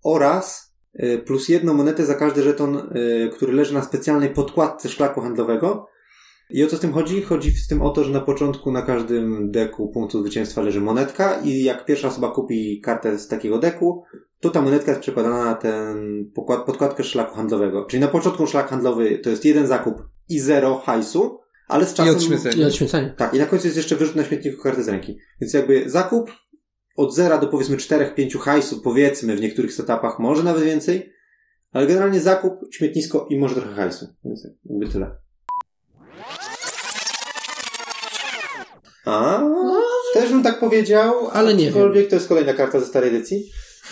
oraz 0.05 0.75
y, 1.03 1.23
plus 1.27 1.49
jedną 1.49 1.75
monetę 1.75 2.05
za 2.05 2.15
każdy 2.15 2.43
żeton, 2.43 2.77
y, 2.77 3.31
który 3.33 3.53
leży 3.53 3.75
na 3.75 3.83
specjalnej 3.83 4.31
podkładce 4.31 4.89
szlaku 4.89 5.21
handlowego. 5.21 5.87
I 6.51 6.65
o 6.65 6.67
co 6.67 6.77
z 6.77 6.81
tym 6.81 6.93
chodzi? 6.93 7.23
Chodzi 7.23 7.51
z 7.51 7.67
tym 7.69 7.83
o 7.83 7.91
to, 7.91 8.05
że 8.05 8.13
na 8.13 8.21
początku 8.21 8.73
na 8.73 8.83
każdym 8.83 9.51
deku 9.51 9.89
punktu 9.89 10.21
zwycięstwa 10.21 10.63
leży 10.63 10.81
monetka 10.81 11.41
i 11.45 11.63
jak 11.63 11.85
pierwsza 11.85 12.09
osoba 12.09 12.31
kupi 12.31 12.81
kartę 12.81 13.19
z 13.19 13.29
takiego 13.29 13.59
deku, 13.59 14.05
to 14.41 14.51
ta 14.51 14.63
monetka 14.63 14.91
jest 14.91 15.03
przekładana 15.03 15.45
na 15.45 15.55
ten 15.55 16.25
podkładkę 16.67 17.05
szlaku 17.05 17.37
handlowego. 17.37 17.85
Czyli 17.85 18.01
na 18.01 18.09
początku 18.09 18.47
szlak 18.47 18.69
handlowy 18.69 19.19
to 19.19 19.31
jest 19.31 19.45
jeden 19.45 19.67
zakup 19.67 20.10
i 20.31 20.41
zero 20.41 20.79
hajsu, 20.79 21.41
ale 21.69 21.87
z 21.87 21.95
czasem... 21.95 22.17
odśmiecenie. 22.17 22.63
I 22.63 22.65
odśmiecanie. 22.65 23.15
Tak, 23.17 23.35
i 23.35 23.39
na 23.39 23.47
końcu 23.47 23.67
jest 23.67 23.77
jeszcze 23.77 23.97
wyrzut 23.97 24.17
na 24.17 24.25
śmietniku 24.25 24.63
karty 24.63 24.85
z 24.85 24.89
ręki. 24.89 25.19
Więc 25.41 25.55
jakby 25.55 25.91
zakup 25.91 26.31
od 26.97 27.15
zera 27.15 27.39
do 27.39 27.47
powiedzmy 27.47 27.77
4-5 27.77 28.39
hajsu, 28.39 28.81
powiedzmy 28.81 29.37
w 29.37 29.41
niektórych 29.41 29.75
setupach, 29.75 30.19
może 30.19 30.43
nawet 30.43 30.63
więcej, 30.63 31.13
ale 31.73 31.87
generalnie 31.87 32.21
zakup, 32.21 32.53
śmietnisko 32.71 33.27
i 33.31 33.39
może 33.39 33.55
trochę 33.55 33.75
hajsu. 33.75 34.07
Więc 34.25 34.47
jakby 34.65 34.89
tyle. 34.89 35.17
A, 39.07 39.43
też 40.15 40.31
bym 40.31 40.43
tak 40.43 40.61
powiedział, 40.61 41.29
Ale 41.33 41.55
nie 41.55 41.69
aczkolwiek 41.69 42.09
to 42.09 42.15
jest 42.15 42.29
kolejna 42.29 42.53
karta 42.53 42.81
ze 42.81 42.87
starej 42.87 43.09
edycji. 43.09 43.51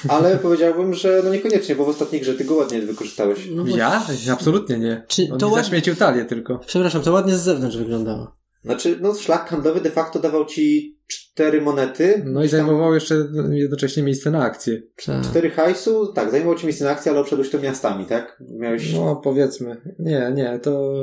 Ale 0.09 0.37
powiedziałbym, 0.37 0.95
że 0.95 1.21
no 1.25 1.31
niekoniecznie, 1.31 1.75
bo 1.75 1.85
w 1.85 1.89
ostatniej 1.89 2.21
grze 2.21 2.35
ty 2.35 2.45
go 2.45 2.55
ładnie 2.55 2.81
wykorzystałeś. 2.81 3.49
No. 3.51 3.65
Ja? 3.77 4.03
Absolutnie 4.33 4.79
nie. 4.79 5.05
Czy 5.09 5.29
On 5.33 5.39
to 5.39 5.47
mi 5.47 5.53
ład- 5.53 5.65
zaśmiecił 5.65 5.97
talię 5.97 6.25
tylko. 6.25 6.59
Przepraszam, 6.67 7.03
to 7.03 7.13
ładnie 7.13 7.37
z 7.37 7.43
zewnątrz 7.43 7.77
wyglądało. 7.77 8.39
Znaczy, 8.65 8.99
no 9.01 9.15
szlak 9.15 9.49
handlowy 9.49 9.81
de 9.81 9.91
facto 9.91 10.19
dawał 10.19 10.45
ci 10.45 10.99
cztery 11.07 11.63
monety. 11.63 12.23
No 12.27 12.45
i 12.45 12.49
zajmował 12.49 12.95
jeszcze 12.95 13.15
jednocześnie 13.51 14.03
miejsce 14.03 14.31
na 14.31 14.43
akcję. 14.43 14.83
Tak. 15.07 15.25
Cztery 15.25 15.51
hajsu, 15.51 16.13
tak, 16.13 16.31
zajmował 16.31 16.59
ci 16.59 16.67
miejsce 16.67 16.85
na 16.85 16.91
akcji, 16.91 17.11
ale 17.11 17.21
obszedłeś 17.21 17.51
to 17.51 17.59
miastami, 17.59 18.07
tak? 18.07 18.43
Miałeś 18.59 18.95
No 18.95 19.17
powiedzmy. 19.17 19.77
Nie, 19.99 20.33
nie, 20.35 20.59
to 20.63 20.95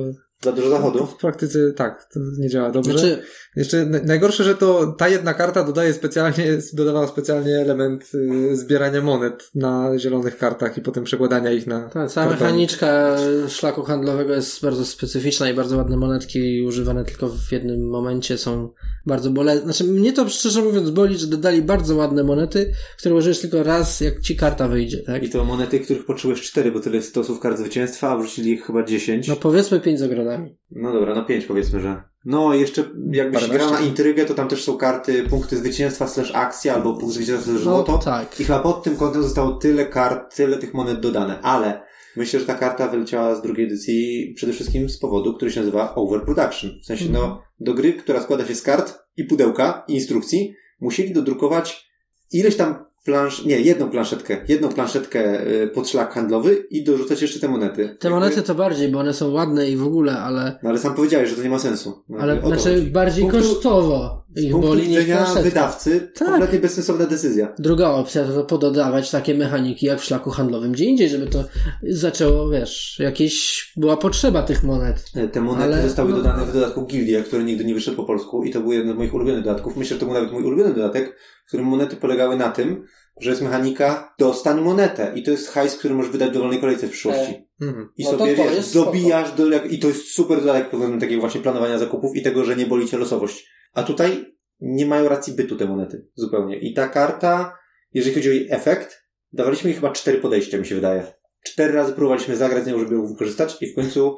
za 0.46 0.52
dużo 0.52 0.70
zachodu. 0.70 1.06
w 1.06 1.16
praktyce 1.18 1.72
tak, 1.72 2.10
to 2.14 2.20
nie 2.40 2.50
działa 2.50 2.72
dobrze. 2.72 2.92
Znaczy, 2.92 3.24
Jeszcze 3.56 3.86
na- 3.86 4.00
najgorsze, 4.00 4.44
że 4.44 4.56
to 4.56 4.88
ta 4.98 5.10
jedna 5.10 5.34
karta 5.34 5.64
dodaje 5.64 5.94
specjalnie, 5.94 6.46
dodawała 6.74 7.08
specjalnie 7.08 7.56
element 7.56 8.12
y, 8.16 8.56
zbierania 8.58 9.02
monet 9.02 9.50
na 9.56 9.92
zielonych 9.98 10.38
kartach 10.38 10.78
i 10.78 10.82
potem 10.82 11.04
przekładania 11.04 11.52
ich 11.52 11.68
na 11.68 11.90
ta 11.90 12.08
cała 12.08 12.30
mechaniczka 12.30 13.18
szlaku 13.48 13.84
handlowego 13.84 14.34
jest 14.34 14.62
bardzo 14.62 14.86
specyficzna 14.86 15.50
i 15.50 15.54
bardzo 15.54 15.78
ładne 15.78 15.98
monetki 15.98 16.62
używane 16.68 17.06
tylko 17.06 17.30
w 17.30 17.52
jednym 17.52 17.90
momencie 17.90 18.38
są 18.38 18.70
bardzo 19.06 19.30
bolesne. 19.30 19.64
Znaczy, 19.64 19.84
mnie 19.84 20.14
to 20.14 20.30
szczerze 20.30 20.62
mówiąc 20.62 20.90
boli, 20.90 21.18
że 21.18 21.28
dodali 21.28 21.62
bardzo 21.62 21.96
ładne 21.96 22.24
monety, 22.24 22.72
które 22.98 23.16
użyjesz 23.16 23.40
tylko 23.40 23.64
raz, 23.64 24.02
jak 24.02 24.20
ci 24.22 24.36
karta 24.36 24.68
wyjdzie, 24.68 24.98
tak? 24.98 25.24
I 25.24 25.30
to 25.30 25.44
monety, 25.44 25.80
których 25.80 26.06
potrzebujesz 26.06 26.42
cztery, 26.42 26.72
bo 26.72 26.80
tyle 26.80 26.96
jest 26.96 27.10
stosów 27.10 27.40
kart 27.40 27.58
zwycięstwa, 27.58 28.10
a 28.10 28.18
wrzucili 28.18 28.52
ich 28.52 28.66
chyba 28.66 28.84
dziesięć. 28.84 29.28
No 29.28 29.34
No, 29.36 29.40
powiedzmy 29.42 29.80
pięć 29.80 30.00
z 30.00 30.04
ogrodami. 30.36 30.94
dobra, 30.94 31.16
no 31.16 31.26
pięć 31.26 31.46
powiedzmy, 31.46 31.80
że. 31.82 32.04
No 32.26 32.54
i 32.54 32.62
jeszcze 32.62 32.82
jakbyś 33.12 33.42
Paręnaście. 33.42 33.54
grał 33.54 33.72
na 33.72 33.80
intrygę, 33.80 34.26
to 34.26 34.34
tam 34.34 34.48
też 34.48 34.64
są 34.64 34.78
karty 34.78 35.24
punkty 35.30 35.58
zwycięstwa 35.58 36.08
slash 36.08 36.32
akcja 36.36 36.74
albo 36.76 36.94
punkt 36.98 37.16
zwycięstwa 37.16 37.52
slash 37.52 37.66
No 37.66 37.72
złoto. 37.76 37.98
tak. 37.98 38.40
I 38.40 38.44
chyba 38.44 38.60
pod 38.60 38.84
tym 38.84 38.98
kątem 38.98 39.24
zostało 39.24 39.52
tyle 39.54 39.86
kart, 39.86 40.36
tyle 40.36 40.58
tych 40.58 40.74
monet 40.74 41.00
dodane, 41.00 41.42
ale 41.42 41.82
myślę, 42.16 42.40
że 42.40 42.46
ta 42.46 42.54
karta 42.56 42.88
wyleciała 42.88 43.36
z 43.36 43.42
drugiej 43.42 43.66
edycji 43.66 44.34
przede 44.36 44.54
wszystkim 44.54 44.90
z 44.90 44.98
powodu, 45.00 45.34
który 45.34 45.52
się 45.52 45.60
nazywa 45.60 45.96
overproduction. 45.96 46.72
W 46.84 46.86
sensie, 46.86 47.06
no, 47.12 47.42
do 47.60 47.74
gry, 47.74 47.94
która 47.94 48.22
składa 48.22 48.46
się 48.46 48.56
z 48.56 48.62
kart 48.62 48.98
i 49.18 49.24
pudełka 49.24 49.84
i 49.88 49.94
instrukcji, 49.94 50.56
musieli 50.82 51.14
dodrukować 51.14 51.90
ileś 52.32 52.56
tam 52.56 52.86
plansz, 53.06 53.46
nie, 53.46 53.62
jedną 53.62 53.90
planszetkę, 53.90 54.38
jedną 54.48 54.70
planszetkę 54.70 55.48
y, 55.48 55.68
pod 55.68 55.90
szlak 55.90 56.14
handlowy 56.14 56.56
i 56.70 56.84
dorzucać 56.84 57.22
jeszcze 57.22 57.40
te 57.40 57.48
monety. 57.48 57.98
Te 58.00 58.10
monety 58.10 58.42
to 58.42 58.56
bardziej, 58.56 58.90
bo 58.90 59.00
one 59.00 59.14
są 59.14 59.32
ładne 59.32 59.70
i 59.70 59.76
w 59.78 59.84
ogóle, 59.84 60.20
ale, 60.20 60.60
No 60.64 60.70
ale 60.70 60.80
sam 60.80 60.96
powiedziałeś, 60.96 61.30
że 61.30 61.36
to 61.36 61.44
nie 61.44 61.50
ma 61.50 61.60
sensu. 61.60 62.04
No, 62.10 62.18
ale 62.18 62.42
znaczy 62.42 62.82
bardziej 62.92 63.24
punktu- 63.24 63.38
kosztowo. 63.38 64.25
Z 64.36 64.44
Ich 64.44 64.52
punktu 64.52 64.70
boli 64.70 64.88
niż 64.88 65.00
widzenia 65.00 65.26
wydawcy, 65.44 66.12
Tak. 66.16 66.28
kompletnie 66.28 66.60
bezsensowna 66.60 67.06
decyzja. 67.06 67.54
Druga 67.60 67.90
opcja 67.90 68.24
to 68.24 68.44
pododawać 68.44 69.12
takie 69.12 69.36
mechaniki 69.36 69.86
jak 69.86 70.00
w 70.00 70.04
szlaku 70.04 70.30
handlowym 70.32 70.72
gdzie 70.72 70.86
indziej, 70.86 71.10
żeby 71.10 71.28
to 71.28 71.44
zaczęło, 71.90 72.50
wiesz, 72.50 73.00
jakieś 73.00 73.66
była 73.78 73.98
potrzeba 73.98 74.44
tych 74.44 74.64
monet. 74.64 75.06
E, 75.16 75.28
Te 75.28 75.42
monety 75.42 75.74
Ale- 75.74 75.84
zostały 75.84 76.10
no- 76.10 76.16
dodane 76.18 76.46
w 76.46 76.54
dodatku 76.54 76.86
Gildia, 76.86 77.24
który 77.24 77.44
nigdy 77.44 77.66
nie 77.66 77.74
wyszedł 77.74 77.98
po 77.98 78.04
polsku 78.04 78.44
i 78.44 78.52
to 78.52 78.60
był 78.62 78.72
jeden 78.72 78.94
z 78.94 78.98
moich 78.98 79.14
ulubionych 79.14 79.44
dodatków. 79.44 79.78
Myślę, 79.78 79.96
że 79.96 80.00
to 80.00 80.06
był 80.06 80.16
nawet 80.16 80.32
mój 80.32 80.44
ulubiony 80.44 80.74
dodatek, 80.74 81.16
w 81.46 81.48
którym 81.48 81.66
monety 81.66 81.96
polegały 81.96 82.38
na 82.38 82.50
tym, 82.50 82.86
że 83.22 83.30
jest 83.30 83.42
mechanika 83.42 84.14
dostań 84.20 84.62
monetę 84.62 85.12
i 85.16 85.24
to 85.24 85.32
jest 85.32 85.50
hajs, 85.50 85.76
który 85.78 85.94
możesz 85.94 86.12
wydać 86.12 86.30
w 86.30 86.34
dowolnej 86.34 86.60
kolejce 86.60 86.88
w 86.88 86.92
przyszłości. 86.92 87.34
Mhm. 87.62 87.90
I 87.98 88.04
No 88.04 88.12
sobie, 88.12 88.36
to 88.36 88.44
wiesz, 88.44 88.56
jest 88.56 88.70
spoko. 88.72 88.86
dobijasz 88.86 89.32
do, 89.32 89.50
jak- 89.50 89.72
i 89.72 89.80
to 89.80 89.88
jest 89.88 90.08
super 90.12 90.40
dodatek 90.40 90.64
pod 90.70 90.74
względem 90.80 91.00
takiego 91.00 91.22
właśnie 91.22 91.42
planowania 91.42 91.78
zakupów 91.80 92.16
i 92.16 92.22
tego, 92.22 92.44
że 92.46 92.56
nie 92.56 92.66
boli 92.66 92.88
cię 92.90 92.98
losowość. 92.98 93.55
A 93.76 93.84
tutaj 93.84 94.36
nie 94.60 94.86
mają 94.86 95.10
racji 95.10 95.34
bytu 95.34 95.56
te 95.56 95.66
monety. 95.66 96.08
Zupełnie. 96.16 96.58
I 96.60 96.74
ta 96.74 96.88
karta, 96.88 97.58
jeżeli 97.94 98.16
chodzi 98.16 98.30
o 98.30 98.34
jej 98.34 98.48
efekt, 98.52 99.04
dawaliśmy 99.34 99.70
jej 99.70 99.76
chyba 99.80 99.92
cztery 99.92 100.18
podejścia, 100.18 100.58
mi 100.58 100.66
się 100.66 100.76
wydaje. 100.76 101.04
Cztery 101.46 101.74
razy 101.74 101.94
próbowaliśmy 101.94 102.36
zagrać 102.36 102.64
z 102.64 102.68
nią, 102.68 102.80
żeby 102.80 102.96
ją 102.96 103.06
wykorzystać 103.08 103.58
i 103.62 103.72
w 103.72 103.76
końcu 103.76 104.18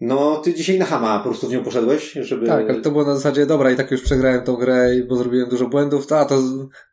no, 0.00 0.36
ty 0.36 0.54
dzisiaj 0.54 0.78
na 0.78 0.84
Hama 0.84 1.18
po 1.18 1.28
prostu 1.28 1.48
w 1.48 1.52
nią 1.52 1.64
poszedłeś, 1.64 2.12
żeby... 2.12 2.46
Tak, 2.46 2.70
ale 2.70 2.80
to 2.80 2.90
było 2.90 3.04
na 3.04 3.14
zasadzie, 3.14 3.46
dobra, 3.46 3.70
i 3.70 3.76
tak 3.76 3.90
już 3.90 4.02
przegrałem 4.02 4.44
tą 4.44 4.56
grę, 4.56 4.96
i- 4.96 5.04
bo 5.04 5.16
zrobiłem 5.16 5.48
dużo 5.48 5.66
błędów, 5.68 6.06
to, 6.06 6.18
a 6.18 6.24
to 6.24 6.42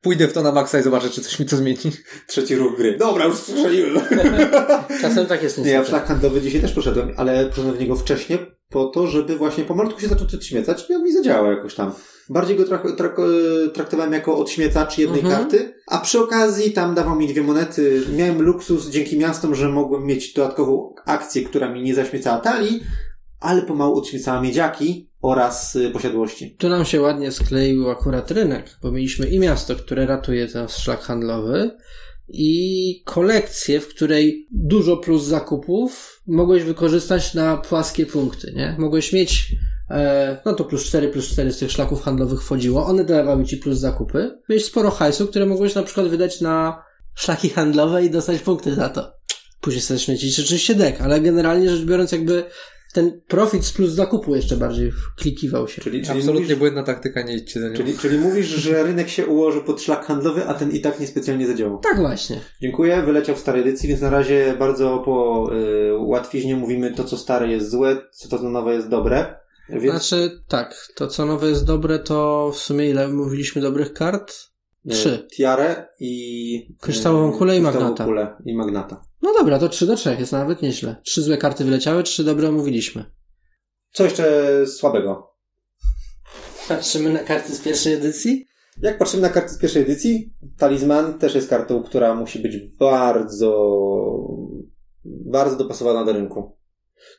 pójdę 0.01 0.27
w 0.27 0.33
to 0.33 0.41
na 0.43 0.51
maksa 0.51 0.79
i 0.79 0.83
zobaczę, 0.83 1.09
czy 1.09 1.21
coś 1.21 1.39
mi 1.39 1.45
to 1.45 1.55
zmieni. 1.57 1.77
Trzeci 2.27 2.55
ruch 2.55 2.77
gry. 2.77 2.97
Dobra, 2.97 3.25
już 3.25 3.35
strzeliłem. 3.37 4.03
Czasem 5.01 5.25
tak 5.25 5.43
jest 5.43 5.57
Nie, 5.57 5.63
ja 5.71 5.77
w 5.77 5.81
niestety. 5.81 5.89
szlak 5.89 6.05
handlowy 6.07 6.41
dzisiaj 6.41 6.61
też 6.61 6.73
poszedłem, 6.73 7.11
ale 7.17 7.45
poszedłem 7.45 7.75
w 7.75 7.79
niego 7.79 7.95
wcześniej 7.95 8.39
po 8.71 8.85
to, 8.85 9.07
żeby 9.07 9.37
właśnie 9.37 9.63
pomalutku 9.63 9.99
się 10.01 10.07
zaczął 10.07 10.27
odśmiecać 10.33 10.89
i 10.89 10.93
on 10.93 11.03
mi 11.03 11.11
zadziałał 11.13 11.51
jakoś 11.51 11.75
tam. 11.75 11.91
Bardziej 12.29 12.57
go 12.57 12.63
trak- 12.63 12.95
trak- 12.97 13.71
traktowałem 13.73 14.13
jako 14.13 14.37
odśmiecacz 14.37 14.97
jednej 14.97 15.19
Mhm. 15.19 15.37
karty, 15.41 15.73
a 15.87 15.97
przy 15.97 16.19
okazji 16.19 16.71
tam 16.71 16.95
dawał 16.95 17.15
mi 17.15 17.27
dwie 17.27 17.41
monety. 17.43 18.01
Miałem 18.15 18.41
luksus 18.41 18.89
dzięki 18.89 19.17
miastom, 19.17 19.55
że 19.55 19.69
mogłem 19.69 20.05
mieć 20.05 20.33
dodatkową 20.33 20.93
akcję, 21.05 21.43
która 21.43 21.69
mi 21.73 21.81
nie 21.83 21.95
zaśmiecała 21.95 22.39
talii, 22.39 22.83
ale 23.39 23.61
pomału 23.61 23.97
odśmiecała 23.97 24.41
miedziaki 24.41 25.09
oraz 25.21 25.75
y, 25.75 25.89
posiadłości. 25.89 26.55
Tu 26.59 26.69
nam 26.69 26.85
się 26.85 27.01
ładnie 27.01 27.31
skleił 27.31 27.89
akurat 27.89 28.31
rynek, 28.31 28.77
bo 28.81 28.91
mieliśmy 28.91 29.27
i 29.27 29.39
miasto, 29.39 29.75
które 29.75 30.05
ratuje 30.05 30.47
ten 30.47 30.67
szlak 30.67 31.01
handlowy 31.01 31.71
i 32.33 33.03
kolekcję, 33.05 33.79
w 33.79 33.87
której 33.87 34.47
dużo 34.51 34.97
plus 34.97 35.23
zakupów 35.23 36.21
mogłeś 36.27 36.63
wykorzystać 36.63 37.33
na 37.33 37.57
płaskie 37.57 38.05
punkty, 38.05 38.53
nie? 38.55 38.75
Mogłeś 38.79 39.13
mieć 39.13 39.55
e, 39.89 40.41
no 40.45 40.53
to 40.53 40.65
plus 40.65 40.83
4, 40.83 41.09
plus 41.09 41.27
4 41.27 41.51
z 41.51 41.57
tych 41.57 41.71
szlaków 41.71 42.01
handlowych 42.01 42.43
wchodziło, 42.43 42.85
one 42.85 43.05
dawały 43.05 43.45
ci 43.45 43.57
plus 43.57 43.77
zakupy. 43.77 44.39
Mieć 44.49 44.65
sporo 44.65 44.91
hajsu, 44.91 45.27
które 45.27 45.45
mogłeś 45.45 45.75
na 45.75 45.83
przykład 45.83 46.07
wydać 46.07 46.41
na 46.41 46.83
szlaki 47.15 47.49
handlowe 47.49 48.05
i 48.05 48.09
dostać 48.09 48.41
punkty 48.41 48.75
za 48.75 48.89
to. 48.89 49.13
Później 49.61 49.81
sobie 49.81 49.99
śmiecić 49.99 50.39
oczywiście 50.39 50.75
dek, 50.75 51.01
ale 51.01 51.21
generalnie 51.21 51.69
rzecz 51.69 51.85
biorąc 51.85 52.11
jakby 52.11 52.43
ten 52.91 53.21
profit 53.27 53.65
z 53.65 53.71
plus 53.71 53.89
zakupu 53.89 54.35
jeszcze 54.35 54.57
bardziej 54.57 54.91
wklikiwał 54.91 55.67
się. 55.67 55.81
Czyli, 55.81 56.01
czyli, 56.01 56.17
Absolutnie 56.17 56.41
mówisz, 56.41 56.55
błędna 56.55 56.83
taktyka, 56.83 57.21
nie 57.21 57.35
idźcie 57.35 57.59
za 57.59 57.69
nią. 57.69 57.75
czyli, 57.75 57.97
czyli 57.97 58.17
mówisz, 58.17 58.47
że 58.47 58.83
rynek 58.83 59.09
się 59.09 59.25
ułoży 59.27 59.61
pod 59.61 59.81
szlak 59.81 60.05
handlowy, 60.05 60.45
a 60.47 60.53
ten 60.53 60.71
i 60.71 60.81
tak 60.81 60.99
niespecjalnie 60.99 61.47
zadziałał. 61.47 61.79
Tak 61.79 61.99
właśnie. 61.99 62.39
Dziękuję, 62.61 63.01
wyleciał 63.01 63.35
w 63.35 63.39
starej 63.39 63.61
edycji, 63.61 63.89
więc 63.89 64.01
na 64.01 64.09
razie 64.09 64.55
bardzo 64.59 64.99
po 65.05 65.49
y, 65.55 65.97
łatwiźnie 65.97 66.55
mówimy 66.55 66.93
to, 66.93 67.03
co 67.03 67.17
stare 67.17 67.47
jest 67.47 67.69
złe, 67.71 67.97
co 68.11 68.29
to 68.29 68.39
co 68.39 68.49
nowe 68.49 68.73
jest 68.73 68.89
dobre. 68.89 69.35
Więc 69.69 69.83
Znaczy, 69.83 70.39
tak, 70.47 70.87
to 70.95 71.07
co 71.07 71.25
nowe 71.25 71.49
jest 71.49 71.65
dobre, 71.65 71.99
to 71.99 72.51
w 72.53 72.57
sumie 72.57 72.89
ile 72.89 73.07
mówiliśmy 73.07 73.61
dobrych 73.61 73.93
kart? 73.93 74.33
Y, 74.85 74.89
trzy. 74.89 75.27
Tiarę 75.37 75.87
i... 75.99 76.75
Kryształową 76.79 77.37
kulę 77.37 77.57
i 77.57 77.61
kryształową 77.61 77.81
magnata. 77.89 78.05
Kulę 78.05 78.35
i 78.45 78.55
magnata. 78.55 79.05
No 79.21 79.33
dobra, 79.33 79.59
to 79.59 79.69
3 79.69 79.85
do 79.85 79.95
3 79.95 80.15
jest 80.19 80.31
nawet 80.31 80.61
nieźle. 80.61 80.95
Trzy 81.03 81.21
złe 81.21 81.37
karty 81.37 81.63
wyleciały, 81.63 82.03
trzy 82.03 82.23
dobre 82.23 82.49
omówiliśmy. 82.49 83.05
Co 83.91 84.03
jeszcze 84.03 84.67
słabego? 84.67 85.31
Patrzymy 86.67 87.13
na 87.13 87.19
karty 87.19 87.55
z 87.55 87.59
pierwszej 87.59 87.93
edycji? 87.93 88.47
Jak 88.81 88.97
patrzymy 88.97 89.21
na 89.21 89.29
karty 89.29 89.49
z 89.49 89.57
pierwszej 89.57 89.81
edycji, 89.81 90.33
talizman 90.57 91.19
też 91.19 91.35
jest 91.35 91.49
kartą, 91.49 91.83
która 91.83 92.15
musi 92.15 92.39
być 92.39 92.57
bardzo, 92.57 93.51
bardzo 95.05 95.55
dopasowana 95.55 96.05
do 96.05 96.13
rynku. 96.13 96.57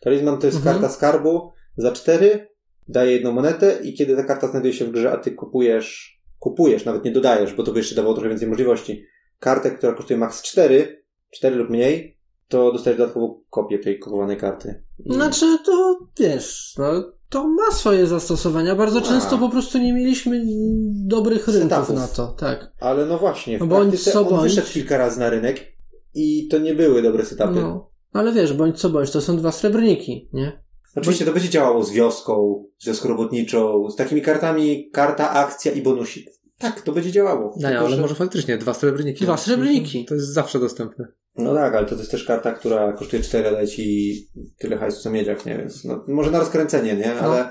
Talizman 0.01 0.39
to 0.39 0.47
jest 0.47 0.59
Mhm. 0.59 0.75
karta 0.77 0.95
skarbu 0.95 1.53
za 1.77 1.93
cztery, 1.93 2.49
daje 2.89 3.13
jedną 3.13 3.33
monetę 3.33 3.79
i 3.83 3.95
kiedy 3.95 4.17
ta 4.17 4.23
karta 4.25 4.49
znajduje 4.49 4.75
się 4.75 4.85
w 4.85 4.91
grze, 4.91 5.13
a 5.13 5.17
ty 5.17 5.31
kupujesz, 5.33 6.21
kupujesz, 6.43 6.85
nawet 6.85 7.05
nie 7.05 7.11
dodajesz, 7.13 7.55
bo 7.55 7.63
to 7.63 7.73
by 7.73 7.79
jeszcze 7.79 7.95
dawało 7.95 8.15
trochę 8.15 8.29
więcej 8.29 8.49
możliwości, 8.49 9.05
kartę, 9.39 9.71
która 9.71 9.93
kosztuje 9.93 10.19
max 10.19 10.43
4, 10.43 11.05
4 11.31 11.57
lub 11.57 11.71
mniej, 11.71 12.19
to 12.49 12.73
dostajesz 12.73 12.99
dodatkową 12.99 13.41
kopię 13.51 13.79
tej 13.79 13.99
kupowanej 13.99 14.37
karty. 14.37 14.83
Znaczy, 15.07 15.59
to 15.67 15.99
wiesz, 16.19 16.75
no, 16.79 17.13
to 17.29 17.49
ma 17.49 17.71
swoje 17.73 18.07
zastosowania. 18.07 18.75
Bardzo 18.75 19.01
Ma. 19.01 19.07
często 19.07 19.39
po 19.39 19.49
prostu 19.49 19.79
nie 19.79 19.93
mieliśmy 19.93 20.43
dobrych 21.07 21.49
rynków 21.49 21.71
Setupów. 21.71 21.97
na 21.97 22.09
to, 22.09 22.27
tak. 22.27 22.73
Ale 22.81 23.07
no 23.07 23.19
właśnie, 23.19 23.59
w 23.59 23.61
No 23.61 23.67
bądź 23.67 24.03
co 24.05 24.21
on 24.21 24.29
bądź. 24.29 24.43
wyszedł 24.43 24.69
kilka 24.69 24.99
razy 24.99 25.21
na 25.21 25.31
rynek 25.31 25.77
i 26.15 26.49
to 26.49 26.59
nie 26.59 26.75
były 26.75 27.03
dobre 27.03 27.25
setupy. 27.25 27.55
No. 27.61 27.91
Ale 28.13 28.33
wiesz, 28.33 28.53
bądź 28.53 28.81
co 28.81 28.91
bądź, 28.91 29.11
to 29.11 29.21
są 29.21 29.37
dwa 29.37 29.53
srebrniki, 29.53 30.29
nie? 30.33 30.63
Oczywiście 30.97 31.25
to 31.25 31.33
będzie 31.33 31.49
działało 31.49 31.85
z 31.85 31.93
wioską, 31.93 32.65
z 32.79 32.87
wioską 32.87 33.09
robotniczą, 33.09 33.91
z 33.91 33.97
takimi 33.97 34.23
kartami, 34.23 34.91
karta, 34.93 35.31
akcja 35.31 35.73
i 35.73 35.83
bonusik. 35.83 36.31
Tak, 36.59 36.81
to 36.81 36.93
będzie 36.93 37.13
działało. 37.13 37.55
No, 37.61 37.69
ale 37.69 37.91
że- 37.91 37.97
może 37.97 38.15
faktycznie 38.15 38.59
dwa 38.59 38.75
srebrniki. 38.75 39.25
Dwa 39.25 39.37
srebrniki. 39.37 40.05
To 40.05 40.15
jest 40.15 40.27
zawsze 40.33 40.59
dostępne. 40.59 41.07
No 41.37 41.55
tak, 41.55 41.75
ale 41.75 41.87
to 41.87 41.95
jest 41.95 42.11
też 42.11 42.25
karta, 42.25 42.53
która 42.53 42.93
kosztuje 42.93 43.23
4, 43.23 43.49
a 43.49 43.53
daje 43.53 43.69
ci 43.69 44.15
tyle 44.59 44.77
hajsu 44.79 45.03
co 45.03 45.11
miedziak, 45.11 45.47
nie? 45.47 45.59
Więc 45.59 45.85
no, 45.85 46.05
może 46.09 46.31
na 46.31 46.39
rozkręcenie, 46.39 46.95
nie? 46.97 47.15
Ale 47.15 47.51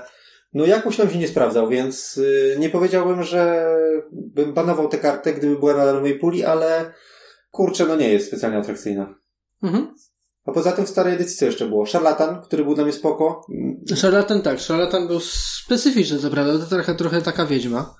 no 0.52 0.66
jakoś 0.66 0.98
nam 0.98 1.10
się 1.10 1.18
nie 1.18 1.28
sprawdzał, 1.28 1.68
więc 1.68 2.16
y, 2.18 2.56
nie 2.58 2.70
powiedziałbym, 2.70 3.22
że 3.22 3.66
bym 4.12 4.52
banował 4.54 4.88
tę 4.88 4.98
kartę, 4.98 5.32
gdyby 5.34 5.58
była 5.58 5.74
nadal 5.76 5.98
w 5.98 6.00
mojej 6.00 6.18
puli, 6.18 6.44
ale 6.44 6.92
kurczę, 7.50 7.86
no 7.86 7.96
nie 7.96 8.08
jest 8.12 8.26
specjalnie 8.26 8.58
atrakcyjna. 8.58 9.14
Mhm. 9.62 9.94
A 10.46 10.52
poza 10.52 10.72
tym 10.72 10.86
w 10.86 10.88
starej 10.88 11.14
edycji 11.14 11.36
co 11.36 11.44
jeszcze 11.46 11.66
było? 11.66 11.86
Szarlatan, 11.86 12.42
który 12.42 12.64
był 12.64 12.74
dla 12.74 12.84
mnie 12.84 12.92
spoko. 12.92 13.46
Szarlatan 13.96 14.42
tak, 14.42 14.60
szarlatan 14.60 15.06
był 15.08 15.20
specyficzny, 15.20 16.18
co 16.18 16.30
prawda, 16.30 16.58
to 16.58 16.66
trochę, 16.66 16.94
trochę 16.94 17.22
taka 17.22 17.46
wiedźma, 17.46 17.94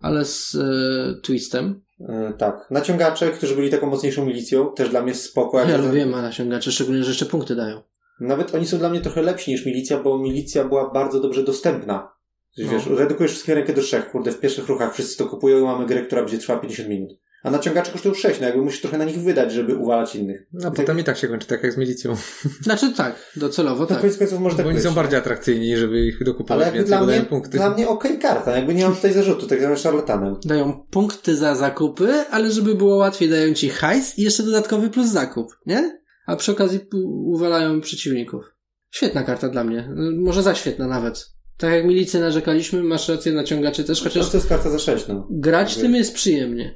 ale 0.00 0.24
z 0.24 0.54
e, 0.54 1.20
twistem. 1.22 1.82
E, 2.08 2.32
tak. 2.38 2.66
Naciągacze, 2.70 3.30
którzy 3.30 3.54
byli 3.56 3.70
taką 3.70 3.86
mocniejszą 3.86 4.26
milicją, 4.26 4.72
też 4.72 4.88
dla 4.88 5.02
mnie 5.02 5.14
spoko. 5.14 5.58
Ja 5.60 5.66
ten- 5.66 5.86
lubię 5.86 6.06
nasiągacze, 6.06 6.72
szczególnie, 6.72 7.04
że 7.04 7.10
jeszcze 7.10 7.26
punkty 7.26 7.56
dają. 7.56 7.82
Nawet 8.20 8.54
oni 8.54 8.66
są 8.66 8.78
dla 8.78 8.88
mnie 8.90 9.00
trochę 9.00 9.22
lepsi 9.22 9.50
niż 9.50 9.66
milicja, 9.66 10.00
bo 10.02 10.18
milicja 10.18 10.64
była 10.64 10.90
bardzo 10.90 11.20
dobrze 11.20 11.42
dostępna. 11.42 12.12
Wiesz, 12.58 12.86
No. 12.86 12.96
redukujesz 12.96 13.32
wszystkie 13.32 13.54
rękę 13.54 13.72
do 13.72 13.82
trzech, 13.82 14.10
kurde, 14.10 14.32
w 14.32 14.40
pierwszych 14.40 14.68
ruchach 14.68 14.94
wszyscy 14.94 15.18
to 15.18 15.26
kupują 15.26 15.58
i 15.58 15.62
mamy 15.62 15.86
grę, 15.86 16.02
która 16.02 16.22
będzie 16.22 16.38
trwała 16.38 16.60
50 16.60 16.88
minut. 16.88 17.10
A 17.44 17.50
naciągacze 17.50 17.92
kosztują 17.92 18.14
6, 18.14 18.40
no 18.40 18.46
jakby 18.46 18.62
musisz 18.62 18.80
trochę 18.80 18.98
na 18.98 19.04
nich 19.04 19.18
wydać, 19.20 19.52
żeby 19.52 19.76
uwalać 19.76 20.16
innych. 20.16 20.46
A 20.64 20.70
potem 20.70 20.98
i 20.98 21.04
tak 21.04 21.16
się 21.16 21.28
kończy, 21.28 21.46
tak 21.46 21.62
jak 21.62 21.72
z 21.72 21.76
milicją. 21.76 22.16
Znaczy 22.62 22.92
tak, 22.92 23.32
docelowo 23.36 23.80
Na 23.82 23.86
tak. 23.86 24.00
koniec 24.00 24.18
końców 24.18 24.40
może 24.40 24.56
tak 24.56 24.64
Bo 24.64 24.68
oni 24.68 24.76
być. 24.78 24.84
są 24.88 24.94
bardziej 24.94 25.18
atrakcyjni, 25.18 25.76
żeby 25.76 26.06
ich 26.06 26.16
Ale 26.16 26.24
dokupować 26.24 26.64
jakby 26.64 26.78
więcej, 26.78 26.98
dla 26.98 27.06
mnie, 27.06 27.20
punkty. 27.22 27.50
dla 27.58 27.70
mnie 27.70 27.88
okej 27.88 28.18
karta, 28.18 28.56
jakby 28.56 28.74
nie 28.74 28.84
mam 28.84 28.94
tutaj 28.96 29.12
zarzutu, 29.12 29.46
tak 29.46 29.58
zwanym 29.58 29.76
szarlatanem. 29.78 30.36
Dają 30.44 30.86
punkty 30.90 31.36
za 31.36 31.54
zakupy, 31.54 32.12
ale 32.30 32.50
żeby 32.50 32.74
było 32.74 32.96
łatwiej, 32.96 33.28
dają 33.28 33.54
ci 33.54 33.68
hajs 33.68 34.18
i 34.18 34.22
jeszcze 34.22 34.42
dodatkowy 34.42 34.90
plus 34.90 35.06
zakup, 35.08 35.46
nie? 35.66 36.00
A 36.26 36.36
przy 36.36 36.52
okazji 36.52 36.80
uwalają 37.26 37.80
przeciwników. 37.80 38.44
Świetna 38.90 39.22
karta 39.22 39.48
dla 39.48 39.64
mnie. 39.64 39.78
Y, 39.78 40.20
Może 40.20 40.42
za 40.42 40.54
świetna 40.54 40.86
nawet. 40.86 41.26
Tak 41.56 41.72
jak 41.72 41.84
milicję 41.84 42.20
narzekaliśmy, 42.20 42.82
masz 42.82 43.08
rację, 43.08 43.32
naciągacze 43.32 43.84
też, 43.84 43.98
Chociaż 43.98 44.12
chociaż 44.14 44.30
to 44.30 44.36
jest 44.36 44.48
karta 44.48 44.70
za 44.70 44.78
6, 44.78 45.08
no. 45.08 45.28
grać 45.30 45.76
tym 45.76 45.94
jest 45.94 46.14
przyjemnie. 46.14 46.74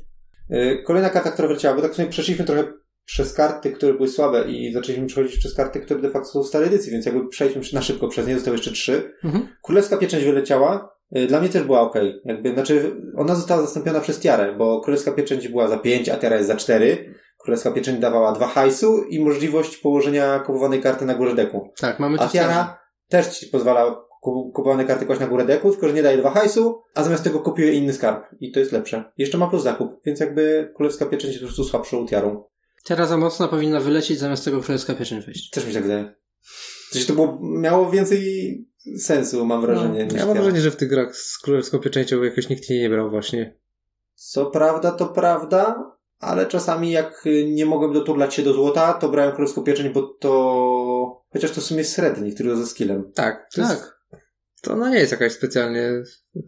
Yy, 0.50 0.82
Kolejna 0.82 1.10
karta, 1.10 1.30
która 1.30 1.48
wyleciała, 1.48 1.76
bo 1.76 1.82
tak 1.82 1.94
sobie 1.94 2.08
przeszliśmy 2.08 2.44
trochę 2.44 2.64
przez 3.04 3.32
karty, 3.32 3.72
które 3.72 3.94
były 3.94 4.08
słabe 4.08 4.50
i 4.50 4.72
zaczęliśmy 4.72 5.06
przechodzić 5.06 5.38
przez 5.38 5.54
karty, 5.54 5.80
które 5.80 6.00
de 6.00 6.10
facto 6.10 6.28
są 6.28 6.42
w 6.42 6.46
starej 6.46 6.68
edycji, 6.68 6.92
więc 6.92 7.06
jakby 7.06 7.28
przejdźmy 7.28 7.62
na 7.72 7.82
szybko 7.82 8.08
przez 8.08 8.26
nie, 8.26 8.34
zostały 8.34 8.56
jeszcze 8.56 8.72
trzy. 8.72 9.12
Mhm. 9.24 9.48
Królewska 9.62 9.96
Pieczęć 9.96 10.24
wyleciała. 10.24 10.98
Y, 11.16 11.26
Dla 11.26 11.40
mnie 11.40 11.48
też 11.48 11.62
była 11.62 11.80
ok. 11.80 11.94
Jakby, 12.24 12.52
znaczy, 12.52 12.92
ona 13.16 13.34
została 13.34 13.62
zastąpiona 13.62 14.00
przez 14.00 14.20
Tiarę, 14.20 14.54
bo 14.58 14.80
Królewska 14.80 15.12
Pieczęć 15.12 15.48
była 15.48 15.68
za 15.68 15.78
5, 15.78 16.08
a 16.08 16.16
Tiara 16.16 16.36
jest 16.36 16.48
za 16.48 16.56
4. 16.56 17.14
Królewska 17.38 17.70
Pieczęć 17.70 17.98
dawała 17.98 18.32
dwa 18.32 18.46
hajsu 18.46 19.04
i 19.04 19.20
możliwość 19.20 19.76
położenia 19.76 20.38
kupowanej 20.38 20.82
karty 20.82 21.04
na 21.04 21.14
górze 21.14 21.34
deku. 21.34 21.72
Tak, 21.80 21.98
mamy 21.98 22.18
A. 22.20 22.28
Tiara 22.28 22.78
też 23.08 23.28
ci 23.28 23.46
pozwala 23.46 24.07
kupowane 24.20 24.84
karty 24.84 25.06
kłaść 25.06 25.20
na 25.20 25.26
górę 25.26 25.44
deku, 25.44 25.70
tylko 25.70 25.88
że 25.88 25.94
nie 25.94 26.02
daje 26.02 26.18
dwa 26.18 26.30
hajsu, 26.30 26.82
a 26.94 27.04
zamiast 27.04 27.24
tego 27.24 27.40
kopiuje 27.40 27.72
inny 27.72 27.92
skarb. 27.92 28.24
I 28.40 28.52
to 28.52 28.60
jest 28.60 28.72
lepsze. 28.72 29.04
Jeszcze 29.18 29.38
ma 29.38 29.46
plus 29.46 29.62
zakup, 29.62 29.90
więc 30.04 30.20
jakby 30.20 30.72
Królewska 30.76 31.06
Pieczęć 31.06 31.32
jest 31.32 31.40
po 31.40 31.46
prostu 31.46 31.64
słabszą 31.64 32.06
Tiarą. 32.06 32.44
Teraz 32.84 33.08
za 33.08 33.16
mocna 33.16 33.48
powinna 33.48 33.80
wylecieć, 33.80 34.18
zamiast 34.18 34.44
tego 34.44 34.60
królewska 34.60 34.94
pieczęć 34.94 35.24
wyjść. 35.24 35.50
Też 35.50 35.66
mi 35.66 35.72
się 35.72 35.78
tak 35.78 35.82
wydaje. 35.88 36.14
Sensie 36.90 37.08
to 37.08 37.14
było, 37.14 37.38
miało 37.42 37.90
więcej 37.90 38.22
sensu, 38.98 39.44
mam 39.46 39.60
wrażenie, 39.60 40.04
niż 40.04 40.14
Ja 40.14 40.26
mam 40.26 40.34
wrażenie, 40.34 40.60
że 40.60 40.70
w 40.70 40.76
tych 40.76 40.88
grach 40.88 41.16
z 41.16 41.38
królewską 41.38 41.78
pieczęcią 41.78 42.22
jakoś 42.22 42.48
nikt 42.48 42.70
jej 42.70 42.80
nie 42.80 42.90
brał 42.90 43.10
właśnie. 43.10 43.58
Co 44.14 44.46
prawda, 44.46 44.90
to 44.90 45.06
prawda, 45.06 45.92
ale 46.18 46.46
czasami 46.46 46.90
jak 46.90 47.24
nie 47.46 47.66
mogłem 47.66 47.92
doturlać 47.92 48.34
się 48.34 48.42
do 48.42 48.52
złota, 48.52 48.92
to 48.92 49.08
brałem 49.08 49.32
królewską 49.32 49.62
pieczęć, 49.62 49.94
bo 49.94 50.02
to... 50.02 51.24
Chociaż 51.32 51.50
to 51.50 51.60
w 51.60 51.64
sumie 51.64 51.78
jest 51.78 51.92
srebrnik, 51.92 52.34
który 52.34 52.56
ze 52.56 52.66
skillem. 52.66 53.12
Tak, 53.14 53.48
to, 53.54 53.60
Jest, 53.60 53.72
Tak. 53.72 53.97
To 54.62 54.72
ona 54.72 54.90
nie 54.90 54.98
jest 54.98 55.12
jakaś 55.12 55.32
specjalnie 55.32 55.90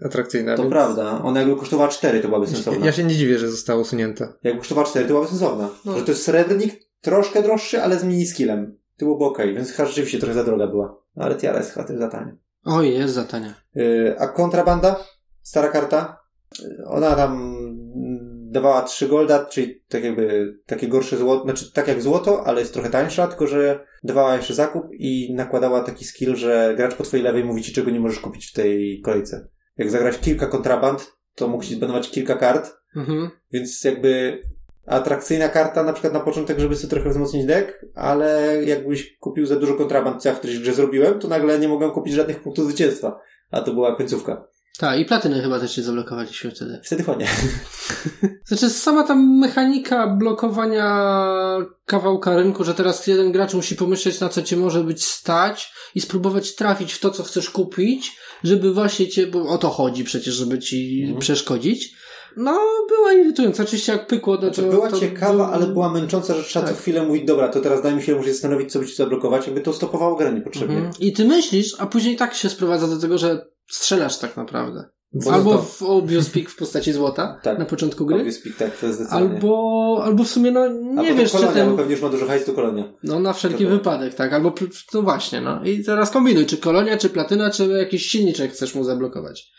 atrakcyjna. 0.04 0.56
To 0.56 0.62
więc 0.62 0.72
prawda. 0.72 1.22
Ona 1.22 1.40
jakby 1.40 1.56
kosztowała 1.56 1.88
4, 1.88 2.20
to 2.20 2.28
byłaby 2.28 2.46
sensowna. 2.46 2.86
Ja 2.86 2.92
się 2.92 3.04
nie 3.04 3.14
dziwię, 3.14 3.38
że 3.38 3.50
została 3.50 3.80
usunięta. 3.80 4.32
Jakby 4.42 4.58
kosztowała 4.58 4.86
4, 4.86 5.06
to 5.06 5.08
byłaby 5.08 5.28
sensowna. 5.28 5.68
No. 5.84 5.98
Że 5.98 6.04
to 6.04 6.10
jest 6.10 6.24
srebrnik, 6.24 6.74
troszkę 7.00 7.42
droższy, 7.42 7.82
ale 7.82 7.98
z 7.98 8.04
mini 8.04 8.26
skillem. 8.26 8.78
To 8.96 9.04
byłoby 9.04 9.24
okej, 9.24 9.54
więc 9.54 9.70
chyba 9.70 9.88
rzeczywiście 9.88 10.18
trochę 10.18 10.34
za 10.34 10.44
droga 10.44 10.66
była. 10.66 10.96
No, 11.16 11.24
ale 11.24 11.34
Tiara 11.34 11.58
jest 11.58 11.72
chyba 11.72 11.86
też 11.86 11.98
za 11.98 12.08
tania. 12.08 12.36
Oj, 12.64 12.94
jest 12.94 13.14
za 13.14 13.24
tania. 13.24 13.54
Yy, 13.74 14.16
a 14.18 14.28
kontrabanda? 14.28 14.96
Stara 15.42 15.68
karta? 15.68 16.20
Yy, 16.62 16.84
Ona 16.86 17.14
tam 17.14 17.56
dawała 18.50 18.82
3 18.82 19.08
golda, 19.08 19.44
czyli 19.44 19.82
tak 19.88 20.04
jakby 20.04 20.54
takie 20.66 20.88
gorsze 20.88 21.16
złoto, 21.16 21.44
znaczy 21.44 21.72
tak 21.72 21.88
jak 21.88 22.02
złoto, 22.02 22.46
ale 22.46 22.60
jest 22.60 22.72
trochę 22.72 22.90
tańsza, 22.90 23.26
tylko 23.26 23.46
że 23.46 23.86
dawała 24.04 24.36
jeszcze 24.36 24.54
zakup 24.54 24.84
i 24.92 25.34
nakładała 25.34 25.80
taki 25.80 26.04
skill, 26.04 26.36
że 26.36 26.74
gracz 26.76 26.94
po 26.94 27.02
twojej 27.02 27.24
lewej 27.24 27.44
mówi 27.44 27.62
ci, 27.62 27.72
czego 27.72 27.90
nie 27.90 28.00
możesz 28.00 28.20
kupić 28.20 28.46
w 28.46 28.52
tej 28.52 29.00
kolejce. 29.04 29.48
Jak 29.76 29.90
zagrać 29.90 30.18
kilka 30.18 30.46
kontraband, 30.46 31.12
to 31.34 31.48
mógł 31.48 31.64
ci 31.64 31.74
zbanować 31.74 32.10
kilka 32.10 32.34
kart, 32.34 32.80
Mhm. 32.96 33.30
więc 33.52 33.84
jakby 33.84 34.42
atrakcyjna 34.86 35.48
karta 35.48 35.82
na 35.82 35.92
przykład 35.92 36.12
na 36.12 36.20
początek, 36.20 36.58
żeby 36.58 36.76
sobie 36.76 36.90
trochę 36.90 37.10
wzmocnić 37.10 37.46
deck, 37.46 37.86
ale 37.94 38.56
jakbyś 38.64 39.16
kupił 39.16 39.46
za 39.46 39.56
dużo 39.56 39.74
kontraband, 39.74 40.22
co 40.22 40.28
ja 40.28 40.34
w 40.34 40.38
którejś 40.38 40.58
grze 40.58 40.72
zrobiłem, 40.72 41.18
to 41.18 41.28
nagle 41.28 41.58
nie 41.58 41.68
mogłem 41.68 41.90
kupić 41.90 42.14
żadnych 42.14 42.40
punktów 42.42 42.64
zwycięstwa. 42.64 43.20
A 43.50 43.60
to 43.60 43.74
była 43.74 43.96
końcówka. 43.96 44.44
Tak, 44.78 45.00
i 45.00 45.04
platyny 45.04 45.42
chyba 45.42 45.60
też 45.60 45.74
się 45.76 45.82
zablokowaliśmy 45.82 46.50
wtedy. 46.50 46.80
Wtedy 46.84 47.02
chonie. 47.02 47.26
Znaczy, 48.48 48.70
sama 48.70 49.02
ta 49.02 49.14
mechanika 49.14 50.06
blokowania 50.06 50.86
kawałka 51.86 52.36
rynku, 52.36 52.64
że 52.64 52.74
teraz 52.74 53.06
jeden 53.06 53.32
gracz 53.32 53.54
musi 53.54 53.76
pomyśleć, 53.76 54.20
na 54.20 54.28
co 54.28 54.42
cię 54.42 54.56
może 54.56 54.84
być 54.84 55.04
stać 55.04 55.72
i 55.94 56.00
spróbować 56.00 56.54
trafić 56.54 56.92
w 56.92 57.00
to, 57.00 57.10
co 57.10 57.22
chcesz 57.22 57.50
kupić, 57.50 58.16
żeby 58.44 58.74
właśnie 58.74 59.08
cię, 59.08 59.26
bo 59.26 59.42
o 59.48 59.58
to 59.58 59.68
chodzi 59.68 60.04
przecież, 60.04 60.34
żeby 60.34 60.58
ci 60.58 61.00
Mhm. 61.02 61.18
przeszkodzić. 61.20 61.94
No, 62.36 62.60
była 62.88 63.12
irytująca. 63.12 63.62
Oczywiście 63.62 63.92
jak 63.92 64.06
pykło, 64.06 64.34
no 64.34 64.40
to... 64.40 64.54
Znaczy, 64.54 64.70
była 64.70 64.90
to, 64.90 65.00
ciekawa, 65.00 65.46
to- 65.46 65.52
ale 65.54 65.66
była 65.66 65.92
męcząca, 65.92 66.34
że 66.34 66.42
trzeba 66.44 66.66
Tak. 66.66 66.74
co 66.74 66.80
chwilę 66.80 67.02
mówić, 67.06 67.24
dobra, 67.26 67.48
to 67.48 67.60
teraz 67.60 67.82
daj 67.82 67.94
mi 67.94 68.02
chwilę, 68.02 68.16
muszę 68.16 68.28
się 68.28 68.32
zastanowić, 68.34 68.72
co 68.72 68.78
by 68.78 68.86
ci 68.86 68.94
zablokować, 68.96 69.46
jakby 69.46 69.60
to 69.60 69.72
stopowało 69.72 70.16
grę 70.16 70.32
niepotrzebnie. 70.32 70.76
Mhm. 70.76 70.94
I 71.00 71.12
ty 71.12 71.24
myślisz, 71.24 71.74
a 71.78 71.86
później 71.86 72.16
tak 72.16 72.34
się 72.34 72.48
sprowadza 72.50 72.86
do 72.88 72.98
tego, 72.98 73.18
że 73.18 73.46
strzelasz 73.70 74.18
tak 74.18 74.36
naprawdę. 74.36 74.84
Co 75.22 75.32
Albo 75.32 75.52
to? 75.52 75.62
w 75.62 75.82
obvious 75.82 76.28
pick 76.28 76.50
w 76.50 76.56
postaci 76.56 76.92
złota 76.92 77.38
Tak. 77.42 77.58
na 77.58 77.64
początku 77.64 78.06
gry. 78.06 78.16
Obvious 78.16 78.38
pick, 78.38 78.56
tak, 78.56 78.78
to 78.78 78.86
jest 78.86 78.98
zdecydowanie. 78.98 79.34
Albo, 79.34 80.00
albo 80.04 80.24
w 80.24 80.28
sumie 80.28 80.50
no 80.50 80.68
nie 81.02 81.14
wiesz, 81.14 81.32
czy 81.32 81.36
kolonia, 81.36 81.54
ten... 81.54 81.70
bo 81.70 81.76
pewnie 81.76 81.92
już 81.92 82.02
ma 82.02 82.08
dużo 82.08 82.26
hajsu, 82.26 82.52
kolonia. 82.52 82.92
No 83.02 83.18
na 83.18 83.32
wszelki 83.32 83.66
wypadek, 83.66 84.14
tak. 84.14 84.32
Albo 84.32 84.54
no 84.94 85.02
właśnie, 85.02 85.40
no. 85.40 85.64
I 85.64 85.84
teraz 85.84 86.10
kombinuj, 86.10 86.46
czy 86.46 86.56
kolonia, 86.56 86.96
czy 86.96 87.10
platyna, 87.10 87.50
czy 87.50 87.66
jakiś 87.66 88.06
silniczek 88.06 88.52
chcesz 88.52 88.74
mu 88.74 88.84
zablokować. 88.84 89.50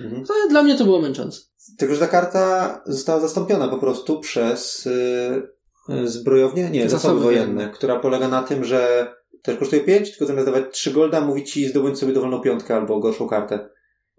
Mhm. 0.00 0.24
To 0.24 0.34
dla 0.50 0.62
mnie 0.62 0.74
to 0.78 0.84
było 0.84 1.00
męczące. 1.00 1.40
Tylko, 1.78 1.94
że 1.94 2.00
ta 2.00 2.08
karta 2.08 2.80
została 2.86 3.20
zastąpiona 3.20 3.68
po 3.68 3.78
prostu 3.78 4.20
przez 4.20 4.86
y, 4.86 5.42
y, 5.90 6.08
zbrojownię, 6.08 6.70
nie, 6.70 6.82
zasoby, 6.82 7.02
Zasoby 7.02 7.20
wojenne, 7.20 7.54
wojenne. 7.54 7.74
która 7.74 7.98
polega 7.98 8.28
na 8.28 8.42
tym, 8.42 8.64
że 8.64 9.12
też 9.42 9.56
kosztuje 9.58 9.82
5, 9.82 10.10
tylko 10.10 10.26
zamiast 10.26 10.46
dawać 10.46 10.64
3 10.72 10.90
golda, 10.90 11.20
mówi 11.20 11.44
ci 11.44 11.68
zdobądź 11.68 11.98
sobie 11.98 12.12
dowolną 12.12 12.40
piątkę 12.40 12.76
albo 12.76 13.00
gorszą 13.00 13.28
kartę. 13.28 13.68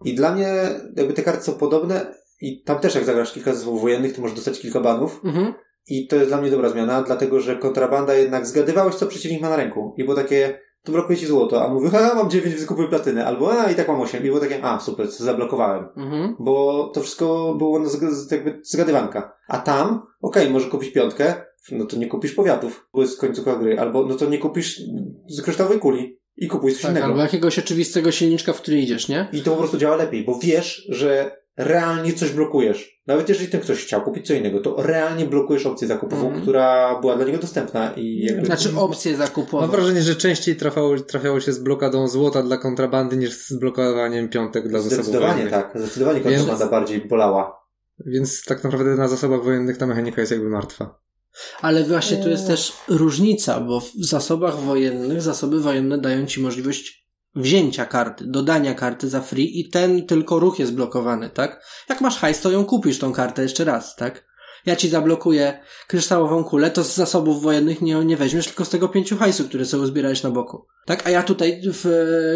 I 0.05 0.15
dla 0.15 0.36
mnie 0.36 0.47
jakby 0.95 1.13
te 1.13 1.22
karty 1.24 1.43
są 1.43 1.53
podobne 1.53 2.13
i 2.41 2.63
tam 2.63 2.80
też 2.80 2.95
jak 2.95 3.03
zagrasz 3.03 3.34
kilka 3.34 3.53
zasobów 3.53 3.82
wojennych, 3.82 4.15
to 4.15 4.22
możesz 4.22 4.36
dostać 4.36 4.59
kilka 4.59 4.80
banów 4.80 5.22
Mhm. 5.26 5.53
i 5.88 6.07
to 6.07 6.15
jest 6.15 6.28
dla 6.28 6.41
mnie 6.41 6.51
dobra 6.51 6.69
zmiana, 6.69 7.01
dlatego 7.01 7.39
że 7.39 7.55
kontrabanda 7.55 8.13
jednak 8.15 8.45
zgadywałeś, 8.47 8.95
co 8.95 9.07
przeciwnik 9.07 9.41
ma 9.41 9.49
na 9.49 9.55
ręku 9.55 9.93
i 9.97 10.03
było 10.03 10.15
takie, 10.15 10.59
to 10.84 10.91
blokuje 10.91 11.17
ci 11.17 11.26
złoto, 11.26 11.65
a 11.65 11.67
mówi, 11.74 11.89
ha, 11.89 12.11
mam 12.15 12.30
9, 12.30 12.55
wykupuj 12.55 12.89
platyny, 12.89 13.26
albo 13.26 13.51
a, 13.61 13.72
i 13.72 13.76
tak 13.76 13.88
mam 13.88 14.01
8 14.01 14.22
i 14.24 14.26
było 14.28 14.39
takie, 14.39 14.63
a, 14.65 14.80
super, 14.80 15.07
zablokowałem 15.11 15.86
Mhm. 15.97 16.36
bo 16.39 16.88
to 16.93 17.01
wszystko 17.01 17.55
było 17.57 17.80
na 17.80 17.86
zg- 17.89 18.32
jakby 18.32 18.59
zgadywanka. 18.63 19.34
A 19.47 19.57
tam, 19.57 20.01
okej, 20.22 20.49
może 20.49 20.69
kupić 20.69 20.93
piątkę, 20.93 21.34
no 21.72 21.86
to 21.86 21.97
nie 21.97 22.07
kupisz 22.07 22.32
powiatów, 22.34 22.88
bo 22.93 23.01
jest 23.01 23.20
końcówka 23.20 23.55
gry, 23.55 23.80
albo 23.80 24.05
no 24.05 24.16
to 24.16 24.26
nie 24.26 24.38
kupisz 24.38 24.82
z 25.30 25.41
kryształowej 25.41 25.80
kuli 25.80 26.20
i 26.38 26.47
kupuj 26.47 26.72
coś 26.74 26.82
Tak, 26.82 26.91
innego. 26.91 27.05
albo 27.07 27.22
jakiegoś 27.22 27.59
oczywistego 27.59 28.12
silniczka, 28.12 28.53
w 28.53 28.62
który 28.62 28.78
idziesz, 28.80 29.07
nie? 29.07 29.28
I 29.34 29.41
to 29.41 29.51
po 29.51 29.57
prostu 29.57 29.78
działa 29.78 29.95
lepiej, 29.95 30.24
bo 30.24 30.39
wiesz, 30.43 30.86
że 30.89 31.41
realnie 31.57 32.14
coś 32.14 32.32
blokujesz. 32.32 33.01
Nawet 33.07 33.30
jeżeli 33.30 33.49
ten 33.49 33.62
ktoś 33.62 33.86
chciał 33.86 34.01
kupić 34.03 34.28
co 34.28 34.34
innego, 34.34 34.59
to 34.59 34.76
realnie 34.84 35.26
blokujesz 35.26 35.66
opcję 35.66 35.88
zakupową, 35.88 36.24
Mhm. 36.26 36.41
która 36.41 36.99
była 37.01 37.16
dla 37.16 37.26
niego 37.26 37.38
dostępna 37.38 37.93
i 37.95 38.20
jakby... 38.20 38.45
Znaczy 38.45 38.70
opcje 38.78 39.16
zakupowe. 39.18 39.62
Mam 39.68 39.76
wrażenie, 39.76 40.01
że 40.01 40.16
częściej 40.16 40.55
trafiało, 40.55 40.99
trafiało 40.99 41.39
się 41.39 41.53
z 41.53 41.59
blokadą 41.59 42.07
złota 42.07 42.43
dla 42.43 42.57
kontrabandy 42.57 43.18
niż 43.18 43.34
z 43.47 43.59
blokowaniem 43.59 44.30
piątek 44.30 44.68
dla 44.68 44.80
zasobów 44.82 45.05
Zdecydowanie 45.05 45.47
tak, 45.47 45.72
zdecydowanie 45.76 46.22
Więc- 46.22 46.38
kontrabanda 46.38 46.68
bardziej 46.72 47.07
bolała. 47.07 47.62
Więc 48.05 48.43
tak 48.45 48.64
naprawdę 48.64 48.95
na 48.95 49.07
zasobach 49.07 49.43
wojennych 49.43 49.78
ta 49.78 49.88
mechanika 49.88 50.22
jest 50.22 50.32
jakby 50.32 50.49
martwa. 50.49 50.99
Ale 51.61 51.84
właśnie 51.84 52.17
tu 52.17 52.29
jest 52.29 52.47
też 52.47 52.73
różnica, 52.88 53.59
bo 53.59 53.79
w 53.79 53.91
zasobach 53.95 54.59
wojennych 54.59 55.21
zasoby 55.21 55.59
wojenne 55.59 55.97
dają 55.97 56.25
ci 56.25 56.41
możliwość 56.41 57.07
wzięcia 57.36 57.86
karty, 57.86 58.25
dodania 58.27 58.73
karty 58.73 59.09
za 59.09 59.21
free 59.21 59.59
i 59.59 59.69
ten 59.69 60.05
tylko 60.05 60.39
ruch 60.39 60.59
jest 60.59 60.73
blokowany, 60.73 61.29
tak? 61.29 61.65
Jak 61.89 62.01
masz 62.01 62.17
hajs, 62.17 62.41
to 62.41 62.51
ją 62.51 62.65
kupisz 62.65 62.99
tą 62.99 63.13
kartę 63.13 63.43
jeszcze 63.43 63.63
raz, 63.63 63.95
tak? 63.95 64.32
Ja 64.65 64.75
ci 64.75 64.89
zablokuję 64.89 65.59
kryształową 65.88 66.43
kulę, 66.43 66.71
to 66.71 66.84
z 66.84 66.95
zasobów 66.95 67.41
wojennych 67.41 67.82
nie, 67.82 67.95
nie 67.95 68.17
weźmiesz, 68.17 68.47
tylko 68.47 68.65
z 68.65 68.69
tego 68.69 68.89
pięciu 68.89 69.17
hajsu, 69.17 69.43
które 69.47 69.65
sobie 69.65 69.84
uzbierałeś 69.84 70.23
na 70.23 70.29
boku. 70.29 70.67
Tak? 70.86 71.07
A 71.07 71.09
ja 71.09 71.23
tutaj 71.23 71.61
w 71.65 71.86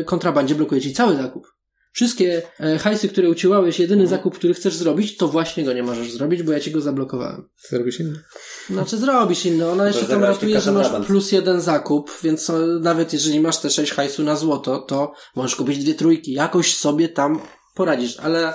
kontrabandzie 0.05 0.55
blokuję 0.55 0.81
ci 0.81 0.93
cały 0.93 1.15
zakup. 1.15 1.54
Wszystkie 1.95 2.41
e, 2.59 2.77
hajsy, 2.77 3.09
które 3.09 3.29
uciłałeś, 3.29 3.79
jedyny 3.79 4.07
zakup, 4.07 4.35
który 4.35 4.53
chcesz 4.53 4.75
zrobić, 4.75 5.17
to 5.17 5.27
właśnie 5.27 5.63
go 5.63 5.73
nie 5.73 5.83
możesz 5.83 6.11
zrobić, 6.11 6.43
bo 6.43 6.51
ja 6.51 6.59
ci 6.59 6.71
go 6.71 6.81
zablokowałem. 6.81 7.49
Co 7.57 7.77
robisz 7.77 7.99
inny? 7.99 8.19
Znaczy 8.69 8.97
zrobisz 8.97 9.45
inny. 9.45 9.69
Ona 9.69 9.87
jeszcze 9.87 10.05
tam 10.05 10.23
ratuje, 10.23 10.61
że 10.61 10.71
masz 10.71 11.05
plus 11.05 11.31
jeden 11.31 11.61
zakup, 11.61 12.11
więc 12.23 12.49
e, 12.49 12.53
nawet 12.81 13.13
jeżeli 13.13 13.39
masz 13.39 13.57
te 13.57 13.69
sześć 13.69 13.91
hajsu 13.91 14.23
na 14.23 14.35
złoto, 14.35 14.79
to 14.79 15.13
możesz 15.35 15.55
kupić 15.55 15.83
dwie 15.83 15.93
trójki. 15.93 16.31
Jakoś 16.31 16.77
sobie 16.77 17.09
tam 17.09 17.39
poradzisz, 17.75 18.19
ale 18.19 18.53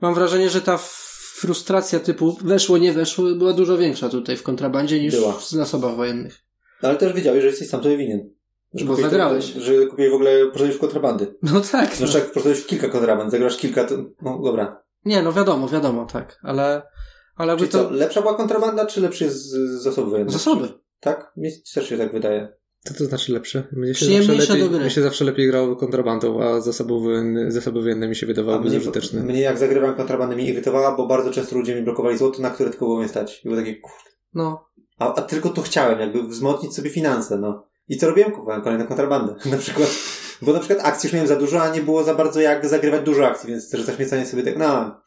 mam 0.00 0.14
wrażenie, 0.14 0.50
że 0.50 0.60
ta 0.60 0.78
frustracja 1.36 2.00
typu 2.00 2.38
weszło, 2.44 2.78
nie 2.78 2.92
weszło 2.92 3.34
była 3.34 3.52
dużo 3.52 3.78
większa 3.78 4.08
tutaj 4.08 4.36
w 4.36 4.42
kontrabandzie 4.42 5.00
niż 5.00 5.14
Była. 5.14 5.32
w 5.32 5.48
zasobach 5.48 5.96
wojennych. 5.96 6.38
No, 6.82 6.88
ale 6.88 6.98
też 6.98 7.12
wiedziałeś, 7.12 7.42
że 7.42 7.46
jesteś 7.48 7.68
sam 7.68 7.82
sobie 7.82 7.96
winien. 7.96 8.30
Że 8.74 8.84
Bo 8.84 8.96
zagrałeś. 8.96 9.44
Że 9.44 9.86
kupiłeś 9.86 10.10
w 10.10 10.14
ogóle, 10.14 10.46
poszedłeś 10.52 10.76
w 10.76 10.80
kontrabandy. 10.80 11.34
No 11.42 11.60
tak. 11.72 11.90
No. 11.90 11.96
Zresztą 11.96 12.18
jak 12.18 12.32
poszedłeś 12.32 12.58
w 12.58 12.66
kilka 12.66 12.88
kontraband, 12.88 13.30
zagrasz 13.30 13.56
kilka, 13.56 13.84
to 13.84 13.94
no 14.22 14.40
dobra. 14.44 14.82
Nie, 15.04 15.22
no 15.22 15.32
wiadomo, 15.32 15.68
wiadomo, 15.68 16.06
tak. 16.06 16.38
Ale, 16.42 16.82
ale 17.36 17.56
Czyli 17.56 17.68
co, 17.70 17.84
to... 17.84 17.90
lepsza 17.90 18.20
była 18.20 18.34
kontrabanda, 18.34 18.86
czy 18.86 19.00
lepszy 19.00 19.24
jest 19.24 19.36
z 19.36 19.82
zasoby 19.82 20.10
wojenne? 20.10 20.32
Zasoby. 20.32 20.68
Tak? 21.00 21.32
Mi 21.36 21.50
też 21.74 21.88
się 21.88 21.98
tak 21.98 22.12
wydaje. 22.12 22.48
Co 22.84 22.94
to 22.94 23.04
znaczy 23.04 23.32
lepsze? 23.32 23.62
Mnie 23.72 23.88
się, 23.88 23.94
Przyjemniejsze 23.94 24.36
zawsze 24.36 24.52
lepiej, 24.52 24.64
do 24.64 24.70
gry. 24.70 24.80
mnie 24.80 24.90
się 24.90 25.02
zawsze 25.02 25.24
lepiej 25.24 25.46
grało 25.46 25.76
kontrabandą, 25.76 26.42
a 26.42 26.60
zasoby 26.60 27.00
wojenne, 27.00 27.52
zasoby 27.52 27.82
wojenne 27.82 28.08
mi 28.08 28.16
się 28.16 28.26
wydawały 28.26 28.60
mnie, 28.60 28.70
bezużyteczne. 28.70 29.20
mnie 29.22 29.40
jak 29.40 29.58
zagrywałem 29.58 29.96
kontrabandę 29.96 30.36
mi 30.36 30.48
irytowała, 30.48 30.96
bo 30.96 31.06
bardzo 31.06 31.30
często 31.30 31.56
ludzie 31.56 31.74
mi 31.74 31.82
blokowali 31.82 32.18
złoto, 32.18 32.42
na 32.42 32.50
które 32.50 32.70
tylko 32.70 32.84
było 32.84 32.98
mnie 32.98 33.08
stać. 33.08 33.40
I 33.44 33.48
było 33.48 33.56
takie, 33.60 33.76
kurde. 33.76 34.10
No. 34.34 34.64
A, 34.98 35.14
a 35.14 35.22
tylko 35.22 35.50
to 35.50 35.62
chciałem, 35.62 36.00
jakby 36.00 36.22
wzmocnić 36.22 36.74
sobie 36.74 36.90
finanse, 36.90 37.38
no. 37.38 37.68
I 37.88 37.96
co 37.98 38.06
robiłem? 38.06 38.30
Kupowałem 38.32 38.62
kolejną 38.62 38.86
kontrabandę. 38.86 39.34
Na 39.50 39.56
przykład, 39.56 39.90
bo 40.42 40.52
na 40.52 40.58
przykład 40.58 40.86
akcji 40.86 41.06
już 41.06 41.12
miałem 41.12 41.28
za 41.28 41.36
dużo, 41.36 41.62
a 41.62 41.68
nie 41.74 41.80
było 41.82 42.02
za 42.04 42.14
bardzo 42.14 42.40
jak 42.40 42.66
zagrywać 42.68 43.02
dużo 43.04 43.26
akcji, 43.26 43.48
więc 43.50 43.70
też 43.70 43.80
zaśmiecanie 43.82 44.26
sobie 44.26 44.42
tak, 44.42 44.56
no, 44.58 45.00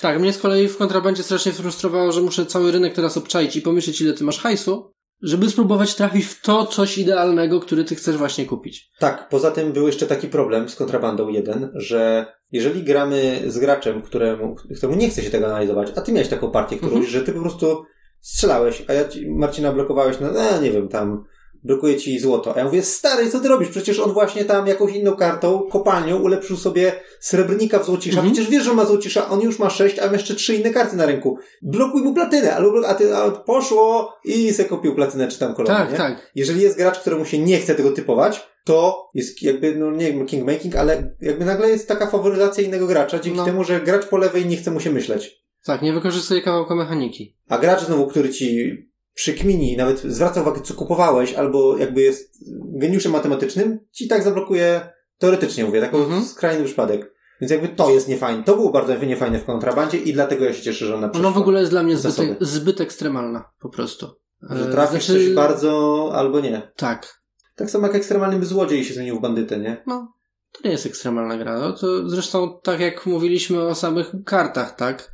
Tak, 0.00 0.20
mnie 0.20 0.32
z 0.32 0.38
kolei 0.38 0.68
w 0.68 0.76
kontrabandzie 0.78 1.22
strasznie 1.22 1.52
frustrowało, 1.52 2.12
że 2.12 2.20
muszę 2.20 2.46
cały 2.46 2.72
rynek 2.72 2.94
teraz 2.94 3.16
obczaić 3.16 3.56
i 3.56 3.62
pomyśleć, 3.62 4.00
ile 4.00 4.12
ty 4.12 4.24
masz 4.24 4.38
hajsu, 4.38 4.92
żeby 5.22 5.50
spróbować 5.50 5.94
trafić 5.94 6.24
w 6.26 6.42
to 6.42 6.66
coś 6.66 6.98
idealnego, 6.98 7.60
który 7.60 7.84
ty 7.84 7.94
chcesz 7.94 8.16
właśnie 8.16 8.46
kupić. 8.46 8.90
Tak, 8.98 9.28
poza 9.28 9.50
tym 9.50 9.72
był 9.72 9.86
jeszcze 9.86 10.06
taki 10.06 10.28
problem 10.28 10.68
z 10.68 10.76
kontrabandą 10.76 11.28
jeden, 11.28 11.70
że 11.74 12.26
jeżeli 12.50 12.82
gramy 12.82 13.42
z 13.46 13.58
graczem, 13.58 14.02
któremu, 14.02 14.54
któremu 14.76 14.98
nie 14.98 15.08
chce 15.10 15.22
się 15.22 15.30
tego 15.30 15.46
analizować, 15.46 15.92
a 15.96 16.00
ty 16.00 16.12
miałeś 16.12 16.28
taką 16.28 16.50
partię 16.50 16.76
którąś, 16.76 16.94
Mhm. 16.94 17.12
że 17.12 17.22
ty 17.22 17.32
po 17.32 17.40
prostu 17.40 17.84
strzelałeś, 18.20 18.82
a 18.88 18.92
ja 18.92 19.08
ci, 19.08 19.30
Marcina 19.30 19.72
blokowałeś 19.72 20.20
na, 20.20 20.30
no, 20.32 20.60
nie 20.60 20.70
wiem, 20.72 20.88
tam 20.88 21.24
blokuje 21.64 21.96
ci 21.96 22.18
złoto. 22.18 22.56
A 22.56 22.58
ja 22.58 22.64
mówię, 22.64 22.82
stary, 22.82 23.30
co 23.30 23.40
ty 23.40 23.48
robisz? 23.48 23.68
Przecież 23.68 23.98
on 23.98 24.12
właśnie 24.12 24.44
tam 24.44 24.66
jakąś 24.66 24.92
inną 24.92 25.16
kartą, 25.16 25.68
kopalnią, 25.70 26.16
ulepszył 26.22 26.56
sobie 26.56 26.92
srebrnika 27.20 27.78
w 27.78 27.86
złocisza. 27.86 28.16
Mhm. 28.16 28.32
Przecież 28.32 28.50
wiesz, 28.50 28.64
że 28.64 28.74
ma 28.74 28.84
złocisza, 28.84 29.28
on 29.28 29.40
już 29.40 29.58
ma 29.58 29.70
sześć, 29.70 29.98
a 29.98 30.06
ma 30.06 30.12
jeszcze 30.12 30.34
trzy 30.34 30.54
inne 30.54 30.70
karty 30.70 30.96
na 30.96 31.06
ręku. 31.06 31.38
Blokuj 31.62 32.02
mu 32.02 32.14
platynę, 32.14 32.54
albo, 32.54 32.88
a 32.88 32.94
ty 32.94 33.16
a 33.16 33.30
poszło 33.30 34.14
i 34.24 34.52
se 34.52 34.64
kupił 34.64 34.94
platynę 34.94 35.28
czy 35.28 35.38
tam 35.38 35.54
kolonę, 35.54 35.74
tak, 35.76 35.90
nie? 35.90 35.96
tak. 35.96 36.30
jeżeli 36.34 36.60
jest 36.60 36.76
gracz, 36.76 36.98
któremu 36.98 37.24
się 37.24 37.38
nie 37.38 37.58
chce 37.58 37.74
tego 37.74 37.90
typować, 37.90 38.46
to 38.64 39.08
jest 39.14 39.42
jakby, 39.42 39.76
no 39.76 39.90
nie 39.90 40.12
wiem, 40.12 40.26
kingmaking, 40.26 40.76
ale 40.76 41.16
jakby 41.20 41.44
nagle 41.44 41.68
jest 41.68 41.88
taka 41.88 42.06
faworyzacja 42.06 42.64
innego 42.64 42.86
gracza, 42.86 43.18
dzięki 43.18 43.38
No. 43.38 43.44
temu, 43.44 43.64
że 43.64 43.80
gracz 43.80 44.06
po 44.06 44.16
lewej 44.16 44.46
nie 44.46 44.56
chce 44.56 44.70
mu 44.70 44.80
się 44.80 44.90
myśleć. 44.90 45.42
Tak, 45.64 45.82
nie 45.82 45.92
wykorzystuje 45.92 46.42
kawałka 46.42 46.74
mechaniki. 46.74 47.36
A 47.48 47.58
gracz 47.58 47.84
znowu, 47.84 48.06
który 48.06 48.30
ci 48.30 48.76
przykmini, 49.14 49.76
nawet 49.76 50.00
zwraca 50.00 50.40
uwagę, 50.42 50.60
co 50.60 50.74
kupowałeś, 50.74 51.34
albo 51.34 51.76
jakby 51.78 52.00
jest 52.00 52.34
geniuszem 52.80 53.12
matematycznym, 53.12 53.78
ci 53.92 54.08
tak 54.08 54.22
zablokuje, 54.22 54.80
teoretycznie 55.18 55.64
mówię, 55.64 55.80
taki 55.80 55.96
Mhm. 55.96 56.24
skrajny 56.24 56.64
przypadek. 56.64 57.12
Więc 57.40 57.52
jakby 57.52 57.68
to 57.68 57.90
jest 57.90 58.08
niefajne. 58.08 58.42
To 58.44 58.56
było 58.56 58.70
bardzo 58.70 58.98
niefajne 59.04 59.38
w 59.38 59.44
kontrabandzie 59.44 59.98
i 59.98 60.12
dlatego 60.12 60.44
ja 60.44 60.52
się 60.54 60.62
cieszę, 60.62 60.86
że 60.86 60.94
ona 60.94 61.08
przeszła. 61.08 61.28
Ona 61.28 61.38
w 61.38 61.40
ogóle 61.40 61.60
jest 61.60 61.72
dla 61.72 61.82
mnie 61.82 61.96
zbyt, 61.96 62.12
Zasoby. 62.14 62.36
zbyt 62.40 62.80
ekstremalna, 62.80 63.50
po 63.60 63.68
prostu. 63.68 64.08
Że 64.50 64.68
E, 64.68 64.72
trafisz 64.72 65.04
znaczy- 65.06 65.24
coś 65.26 65.34
bardzo, 65.34 66.10
albo 66.14 66.40
nie. 66.40 66.72
Tak. 66.76 67.22
Tak 67.56 67.70
samo 67.70 67.86
jak 67.86 67.96
ekstremalny 67.96 68.44
złodziej 68.46 68.84
się 68.84 68.94
zmienił 68.94 69.18
w 69.18 69.20
bandytę, 69.20 69.58
nie? 69.58 69.82
No, 69.86 70.12
to 70.52 70.60
nie 70.64 70.70
jest 70.70 70.86
ekstremalna 70.86 71.38
gra. 71.38 71.58
No, 71.58 71.72
to 71.72 72.08
zresztą 72.08 72.60
tak 72.62 72.80
jak 72.80 73.06
mówiliśmy 73.06 73.62
o 73.62 73.74
samych 73.74 74.12
kartach, 74.24 74.76
tak? 74.76 75.11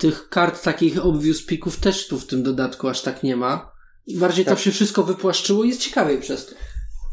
Tych 0.00 0.28
kart 0.28 0.62
takich 0.62 1.04
obvious 1.04 1.42
pików 1.46 1.76
też 1.80 2.08
tu 2.08 2.18
w 2.18 2.26
tym 2.26 2.42
dodatku 2.42 2.88
aż 2.88 3.02
tak 3.02 3.22
nie 3.22 3.36
ma. 3.36 3.72
Bardziej 4.14 4.44
Tak. 4.44 4.54
to 4.54 4.60
się 4.60 4.70
wszystko 4.70 5.02
wypłaszczyło 5.02 5.64
i 5.64 5.68
jest 5.68 5.80
ciekawiej 5.80 6.20
przez 6.20 6.46
to. 6.46 6.52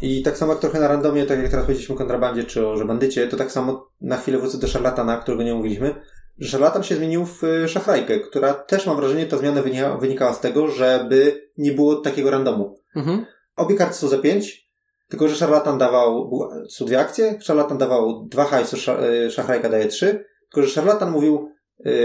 I 0.02 0.22
tak 0.24 0.38
samo 0.38 0.52
jak 0.52 0.62
trochę 0.62 0.80
na 0.80 0.88
randomie, 0.88 1.26
tak 1.26 1.40
jak 1.40 1.50
teraz 1.52 1.66
powiedzieliśmy 1.66 1.96
o 1.96 1.98
kontrabandzie 1.98 2.44
czy 2.44 2.68
o 2.68 2.78
że 2.78 2.86
bandycie, 2.86 3.28
to 3.28 3.38
tak 3.38 3.52
samo 3.52 3.90
na 4.02 4.18
chwilę 4.18 4.38
wrócę 4.38 4.58
do 4.58 4.68
szarlatana, 4.68 5.18
którego 5.18 5.44
nie 5.44 5.54
mówiliśmy, 5.54 5.96
że 6.38 6.50
szarlatan 6.50 6.84
się 6.84 6.96
zmienił 6.96 7.26
w 7.26 7.44
y, 7.44 7.68
szachrajkę, 7.70 8.20
która 8.20 8.54
też 8.54 8.86
mam 8.86 8.96
wrażenie, 8.96 9.26
ta 9.26 9.38
zmiana 9.38 9.62
wynika, 9.62 9.98
wynikała 9.98 10.34
z 10.34 10.40
tego, 10.40 10.68
żeby 10.68 11.50
nie 11.58 11.72
było 11.72 11.96
takiego 11.96 12.32
randomu. 12.32 12.80
Mhm. 12.96 13.26
Obie 13.56 13.76
karty 13.76 13.94
są 13.94 14.08
za 14.08 14.18
pięć, 14.18 14.68
tylko 15.10 15.28
że 15.28 15.36
szarlatan 15.36 15.78
dawał, 15.78 16.32
są 16.70 16.86
dwie 16.86 17.00
akcje, 17.00 17.38
szarlatan 17.42 17.78
dawał 17.78 18.28
dwa 18.32 18.46
hajsu, 18.46 18.76
sza- 18.78 19.30
szachrajka 19.32 19.70
daje 19.70 19.86
trzy, 19.88 20.26
tylko 20.52 20.68
że 20.68 20.74
szarlatan 20.74 21.12
mówił, 21.12 21.50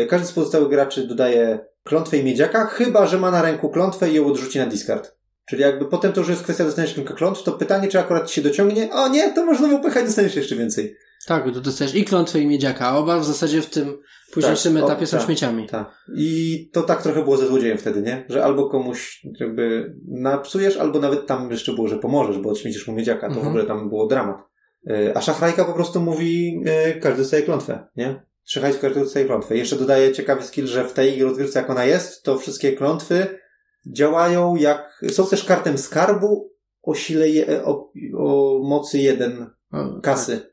każdy 0.08 0.26
z 0.26 0.32
pozostałych 0.32 0.68
graczy 0.68 1.06
dodaje 1.06 1.58
klątwę 1.84 2.16
i 2.16 2.24
miedziaka, 2.24 2.66
chyba 2.66 3.06
że 3.06 3.18
ma 3.18 3.30
na 3.30 3.42
ręku 3.42 3.68
klątwę 3.70 4.10
i 4.10 4.14
ją 4.14 4.26
odrzuci 4.26 4.58
na 4.58 4.66
discard. 4.66 5.16
Czyli 5.48 5.62
jakby 5.62 5.84
potem 5.86 6.12
to 6.12 6.20
już 6.20 6.28
jest 6.28 6.42
kwestia, 6.42 6.64
dostaniesz 6.64 6.94
kilka 6.94 7.14
klątw, 7.14 7.42
to 7.42 7.52
pytanie, 7.52 7.88
czy 7.88 7.98
akurat 8.00 8.26
ci 8.28 8.34
się 8.34 8.42
dociągnie, 8.42 8.92
o 8.92 9.08
nie, 9.08 9.32
to 9.32 9.44
można 9.46 9.74
upychać, 9.76 10.04
dostaniesz 10.04 10.36
jeszcze 10.36 10.56
więcej. 10.56 10.96
Tak, 11.26 11.44
tu 11.44 11.60
dostajesz 11.60 11.94
i 11.94 12.04
klątwę 12.04 12.40
i 12.40 12.46
miedziaka. 12.46 12.86
a 12.88 12.96
Oba 12.96 13.18
w 13.18 13.24
zasadzie 13.24 13.62
w 13.62 13.70
tym 13.70 13.98
późniejszym 14.32 14.74
Tak, 14.74 14.82
o, 14.82 14.86
etapie 14.86 15.06
są 15.06 15.16
tak. 15.16 15.26
śmieciami. 15.26 15.68
Tak. 15.68 15.90
I 16.16 16.70
to 16.72 16.82
tak 16.82 17.02
trochę 17.02 17.22
było 17.22 17.36
ze 17.36 17.46
złodziejem 17.46 17.78
wtedy, 17.78 18.02
nie? 18.02 18.24
Że 18.28 18.44
albo 18.44 18.68
komuś 18.68 19.26
jakby 19.40 19.94
napsujesz, 20.08 20.76
albo 20.76 20.98
nawet 21.00 21.26
tam 21.26 21.50
jeszcze 21.50 21.72
było, 21.72 21.88
że 21.88 21.98
pomożesz, 21.98 22.38
bo 22.38 22.50
odśmiecisz 22.50 22.86
mu 22.88 22.94
miedziaka. 22.94 23.20
To 23.28 23.34
w 23.34 23.36
Mhm. 23.36 23.48
ogóle 23.48 23.64
tam 23.64 23.88
było 23.88 24.06
dramat. 24.06 24.42
Y, 24.90 25.12
A 25.14 25.20
szachrajka 25.20 25.64
po 25.64 25.72
prostu 25.72 26.00
mówi, 26.00 26.60
y, 26.96 27.00
każdy 27.00 27.18
dostaje 27.22 27.42
klątwę, 27.42 27.86
nie? 27.96 28.22
Trzy 28.45 28.61
rozgrywce 28.61 29.22
i 29.22 29.26
klątwy. 29.26 29.57
Jeszcze 29.57 29.76
dodaję 29.76 30.12
ciekawy 30.12 30.43
skill, 30.43 30.66
że 30.66 30.84
w 30.88 30.93
tej 30.93 31.22
rozgrywce 31.22 31.59
jak 31.59 31.70
ona 31.70 31.84
jest, 31.84 32.22
to 32.22 32.38
wszystkie 32.38 32.72
klątwy 32.72 33.38
działają 33.86 34.57
jak, 34.57 35.05
są 35.11 35.26
też 35.26 35.45
kartem 35.45 35.78
skarbu 35.78 36.53
o 36.82 36.95
sile, 36.95 37.28
je, 37.28 37.64
o, 37.64 37.93
o 38.16 38.59
mocy 38.64 38.99
jeden 38.99 39.51
O, 39.72 40.01
kasy. 40.01 40.53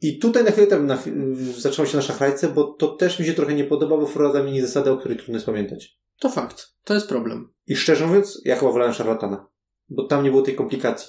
I 0.00 0.18
tutaj 0.18 0.44
na 0.44 0.50
chwilę 0.50 0.80
na, 0.80 0.98
zaczęło 1.58 1.86
się 1.86 1.96
na 1.96 2.02
szachrajce, 2.02 2.48
bo 2.48 2.64
to 2.64 2.88
też 2.88 3.18
mi 3.18 3.26
się 3.26 3.34
trochę 3.34 3.54
nie 3.54 3.64
podoba, 3.64 3.96
bo 3.96 4.06
wprowadza 4.06 4.42
mini 4.42 4.60
zasadę, 4.60 4.92
o 4.92 4.96
której 4.96 5.16
trudno 5.16 5.34
jest 5.34 5.46
pamiętać. 5.46 5.98
To 6.20 6.28
fakt. 6.28 6.66
To 6.84 6.94
jest 6.94 7.08
problem. 7.08 7.52
I 7.66 7.76
szczerze 7.76 8.06
mówiąc, 8.06 8.42
ja 8.44 8.56
chyba 8.56 8.72
wolałem 8.72 8.94
szarlatana. 8.94 9.46
Bo 9.88 10.06
tam 10.06 10.24
nie 10.24 10.30
było 10.30 10.42
tej 10.42 10.54
komplikacji, 10.54 11.08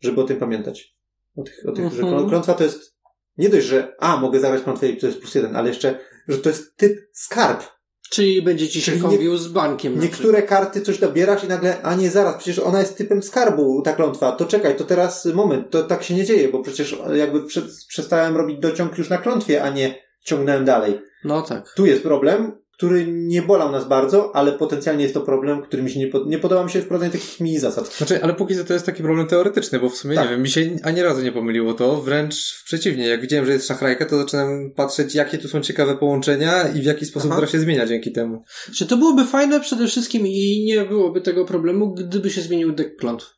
żeby 0.00 0.20
o 0.20 0.24
tym 0.24 0.36
pamiętać. 0.36 0.96
O 1.36 1.42
tych, 1.42 1.64
o 1.68 1.72
tych 1.72 1.92
że 1.92 2.02
Mhm. 2.02 2.14
klą- 2.24 2.28
klątwa 2.28 2.54
to 2.54 2.64
jest 2.64 2.95
nie 3.38 3.48
dość, 3.48 3.66
że 3.66 3.94
a, 3.98 4.16
mogę 4.16 4.40
klątwę 4.64 4.88
i 4.88 4.96
to 4.96 5.06
jest 5.06 5.18
plus 5.20 5.34
jeden, 5.34 5.56
ale 5.56 5.68
jeszcze, 5.68 5.98
że 6.28 6.38
to 6.38 6.48
jest 6.48 6.76
typ 6.76 6.98
skarb. 7.12 7.62
Czyli 8.10 8.42
będzie 8.42 8.68
ci 8.68 8.80
się 8.82 8.92
nie- 8.96 9.02
kombił 9.02 9.36
z 9.36 9.48
bankiem. 9.48 10.00
Niektóre 10.00 10.42
karty 10.42 10.80
coś 10.80 10.98
dobierasz 10.98 11.44
i 11.44 11.48
nagle, 11.48 11.82
a 11.82 11.94
nie, 11.94 12.10
zaraz, 12.10 12.36
przecież 12.36 12.58
ona 12.58 12.80
jest 12.80 12.96
typem 12.98 13.22
skarbu, 13.22 13.82
ta 13.82 13.92
klątwa, 13.92 14.32
to 14.32 14.44
czekaj, 14.44 14.76
to 14.76 14.84
teraz 14.84 15.24
moment, 15.24 15.70
to 15.70 15.82
tak 15.82 16.02
się 16.02 16.14
nie 16.14 16.24
dzieje, 16.24 16.48
bo 16.48 16.62
przecież 16.62 16.96
jakby 17.14 17.42
prze, 17.46 17.62
przestałem 17.88 18.36
robić 18.36 18.58
dociąg 18.60 18.98
już 18.98 19.10
na 19.10 19.18
klątwie, 19.18 19.62
a 19.62 19.70
nie 19.70 20.02
ciągnąłem 20.24 20.64
dalej. 20.64 21.00
No 21.24 21.42
tak. 21.42 21.72
Tu 21.76 21.86
jest 21.86 22.02
problem, 22.02 22.52
który 22.76 23.06
nie 23.06 23.42
bolał 23.42 23.72
nas 23.72 23.88
bardzo, 23.88 24.36
ale 24.36 24.52
potencjalnie 24.52 25.02
jest 25.02 25.14
to 25.14 25.20
problem, 25.20 25.62
który 25.62 25.82
mi 25.82 25.90
się 25.90 26.00
nie, 26.00 26.06
pod... 26.08 26.26
nie 26.26 26.38
podoba 26.38 26.64
mi 26.64 26.70
się 26.70 26.80
wprowadzenie 26.80 27.12
takich 27.12 27.40
mini 27.40 27.58
zasad. 27.58 27.94
Znaczy, 27.96 28.22
ale 28.22 28.34
póki 28.34 28.56
co 28.56 28.64
to 28.64 28.72
jest 28.72 28.86
taki 28.86 29.02
problem 29.02 29.26
teoretyczny, 29.26 29.80
bo 29.80 29.88
w 29.88 29.96
sumie 29.96 30.14
Tak. 30.14 30.24
nie 30.24 30.30
wiem, 30.30 30.42
mi 30.42 30.50
się 30.50 30.76
ani 30.82 31.02
razu 31.02 31.22
nie 31.22 31.32
pomyliło 31.32 31.74
to, 31.74 32.02
wręcz 32.02 32.62
przeciwnie. 32.64 33.06
Jak 33.08 33.20
widziałem, 33.20 33.46
że 33.46 33.52
jest 33.52 33.66
szachrajka, 33.66 34.06
to 34.06 34.16
zacząłem 34.18 34.72
patrzeć, 34.76 35.14
jakie 35.14 35.38
tu 35.38 35.48
są 35.48 35.60
ciekawe 35.60 35.96
połączenia 35.96 36.68
i 36.68 36.80
w 36.80 36.84
jaki 36.84 37.06
sposób 37.06 37.30
Aha. 37.30 37.40
gra 37.40 37.48
się 37.48 37.58
zmienia 37.58 37.86
dzięki 37.86 38.12
temu. 38.12 38.44
Czy 38.74 38.86
to 38.86 38.96
byłoby 38.96 39.24
fajne 39.24 39.60
przede 39.60 39.86
wszystkim 39.86 40.26
i 40.26 40.64
nie 40.66 40.84
byłoby 40.84 41.20
tego 41.20 41.44
problemu, 41.44 41.94
gdyby 41.94 42.30
się 42.30 42.40
zmienił 42.40 42.72
deck 42.72 42.96
klątw. 43.00 43.36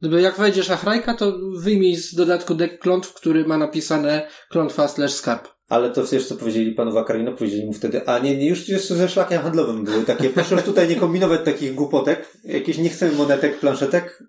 Gdyby 0.00 0.22
jak 0.22 0.36
wejdzie 0.38 0.62
szachrajka, 0.64 1.14
to 1.14 1.38
wyjmij 1.58 1.96
z 1.96 2.14
dodatku 2.14 2.54
deck 2.54 2.78
klątw, 2.78 3.14
który 3.14 3.44
ma 3.44 3.58
napisane 3.58 4.28
klątwa 4.48 4.88
slash 4.88 5.12
skarb. 5.12 5.48
Ale 5.70 5.90
to 5.90 6.04
co 6.28 6.36
powiedzieli 6.36 6.72
panu 6.72 6.92
Wakarino? 6.92 7.32
Powiedzieli 7.32 7.66
mu 7.66 7.72
wtedy, 7.72 8.08
a 8.08 8.18
nie, 8.18 8.36
nie 8.36 8.48
już, 8.48 8.68
już 8.68 8.82
ze 8.82 9.08
szlakiem 9.08 9.42
handlowym 9.42 9.84
były 9.84 10.04
takie, 10.04 10.30
proszę 10.30 10.56
tutaj 10.62 10.88
nie 10.88 10.96
kombinować 10.96 11.40
takich 11.44 11.74
głupotek, 11.74 12.36
jakieś 12.44 12.78
nie 12.78 12.88
chcemy 12.88 13.12
monetek, 13.12 13.58
planszetek, 13.58 14.22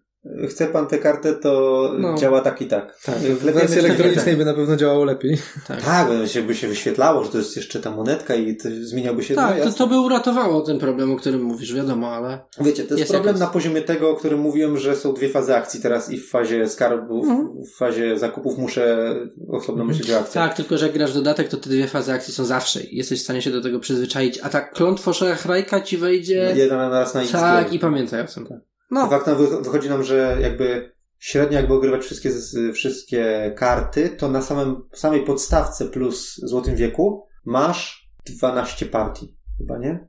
chce 0.49 0.67
pan 0.67 0.87
tę 0.87 0.97
kartę, 0.97 1.33
to 1.33 1.91
No. 1.99 2.17
działa 2.17 2.41
tak 2.41 2.61
i 2.61 2.65
tak. 2.67 2.99
Tak, 3.05 3.15
w 3.15 3.43
wersji 3.43 3.79
elektronicznej 3.79 4.37
by 4.37 4.45
na 4.45 4.53
pewno 4.53 4.75
działało 4.75 5.03
lepiej. 5.05 5.37
Tak. 5.67 5.81
Tak, 5.81 6.07
bo 6.07 6.27
się, 6.27 6.41
by 6.41 6.55
się 6.55 6.67
wyświetlało, 6.67 7.23
że 7.23 7.29
to 7.31 7.37
jest 7.37 7.55
jeszcze 7.55 7.79
ta 7.79 7.91
monetka 7.91 8.35
i 8.35 8.57
to 8.57 8.69
zmieniałby 8.81 9.23
się... 9.23 9.33
no, 9.35 9.41
Tak, 9.41 9.63
to, 9.63 9.71
to 9.71 9.87
by 9.87 9.99
uratowało 9.99 10.61
ten 10.61 10.79
problem, 10.79 11.11
o 11.11 11.15
którym 11.15 11.41
mówisz, 11.43 11.73
wiadomo, 11.73 12.07
ale... 12.11 12.39
Wiecie, 12.61 12.83
to 12.83 12.89
jest, 12.89 12.99
Jest 12.99 13.11
problem 13.11 13.39
na 13.39 13.47
poziomie 13.47 13.81
tego, 13.81 14.09
o 14.09 14.15
którym 14.15 14.39
mówiłem, 14.39 14.77
że 14.77 14.95
są 14.95 15.13
dwie 15.13 15.29
fazy 15.29 15.55
akcji 15.55 15.81
teraz 15.81 16.11
i 16.11 16.17
w 16.17 16.29
fazie 16.29 16.69
skarbów, 16.69 17.27
Mhm. 17.27 17.63
w 17.65 17.77
fazie 17.77 18.17
zakupów 18.19 18.57
muszę 18.57 19.15
osobno 19.49 19.85
myśleć 19.85 20.11
o 20.11 20.19
akcjach. 20.19 20.47
Tak, 20.47 20.57
tylko 20.57 20.77
że 20.77 20.85
jak 20.85 20.93
grasz 20.95 21.13
dodatek, 21.13 21.47
to 21.47 21.57
te 21.57 21.69
dwie 21.69 21.87
fazy 21.87 22.13
akcji 22.13 22.33
są 22.33 22.45
zawsze 22.45 22.81
i 22.83 22.97
jesteś 22.97 23.19
w 23.19 23.23
stanie 23.23 23.41
się 23.41 23.51
do 23.51 23.61
tego 23.61 23.79
przyzwyczaić, 23.79 24.39
a 24.43 24.49
tak 24.49 24.73
klątwo 24.73 25.13
szachrajka 25.13 25.81
ci 25.81 25.97
wejdzie... 25.97 26.53
Jeden 26.55 26.77
na 26.77 26.89
raz 26.89 27.13
na 27.13 27.21
X. 27.21 27.31
Tak, 27.31 27.73
i 27.73 27.79
pamiętaj 27.79 28.21
o 28.21 28.25
tym. 28.25 28.70
No, 28.91 29.09
Faktem 29.09 29.37
wy- 29.37 29.61
wychodzi 29.61 29.89
nam, 29.89 30.03
że 30.03 30.37
jakby 30.41 30.95
średnio 31.19 31.57
jakby 31.57 31.73
ogrywać 31.73 32.01
wszystkie, 32.01 32.31
wszystkie 32.73 33.53
karty, 33.57 34.09
to 34.09 34.29
na 34.29 34.41
samym, 34.41 34.89
samej 34.93 35.25
podstawce 35.25 35.85
plus 35.87 36.35
Złotym 36.35 36.75
Wieku 36.75 37.27
masz 37.45 38.09
12 38.25 38.85
partii. 38.85 39.37
Chyba 39.57 39.77
nie? 39.77 40.07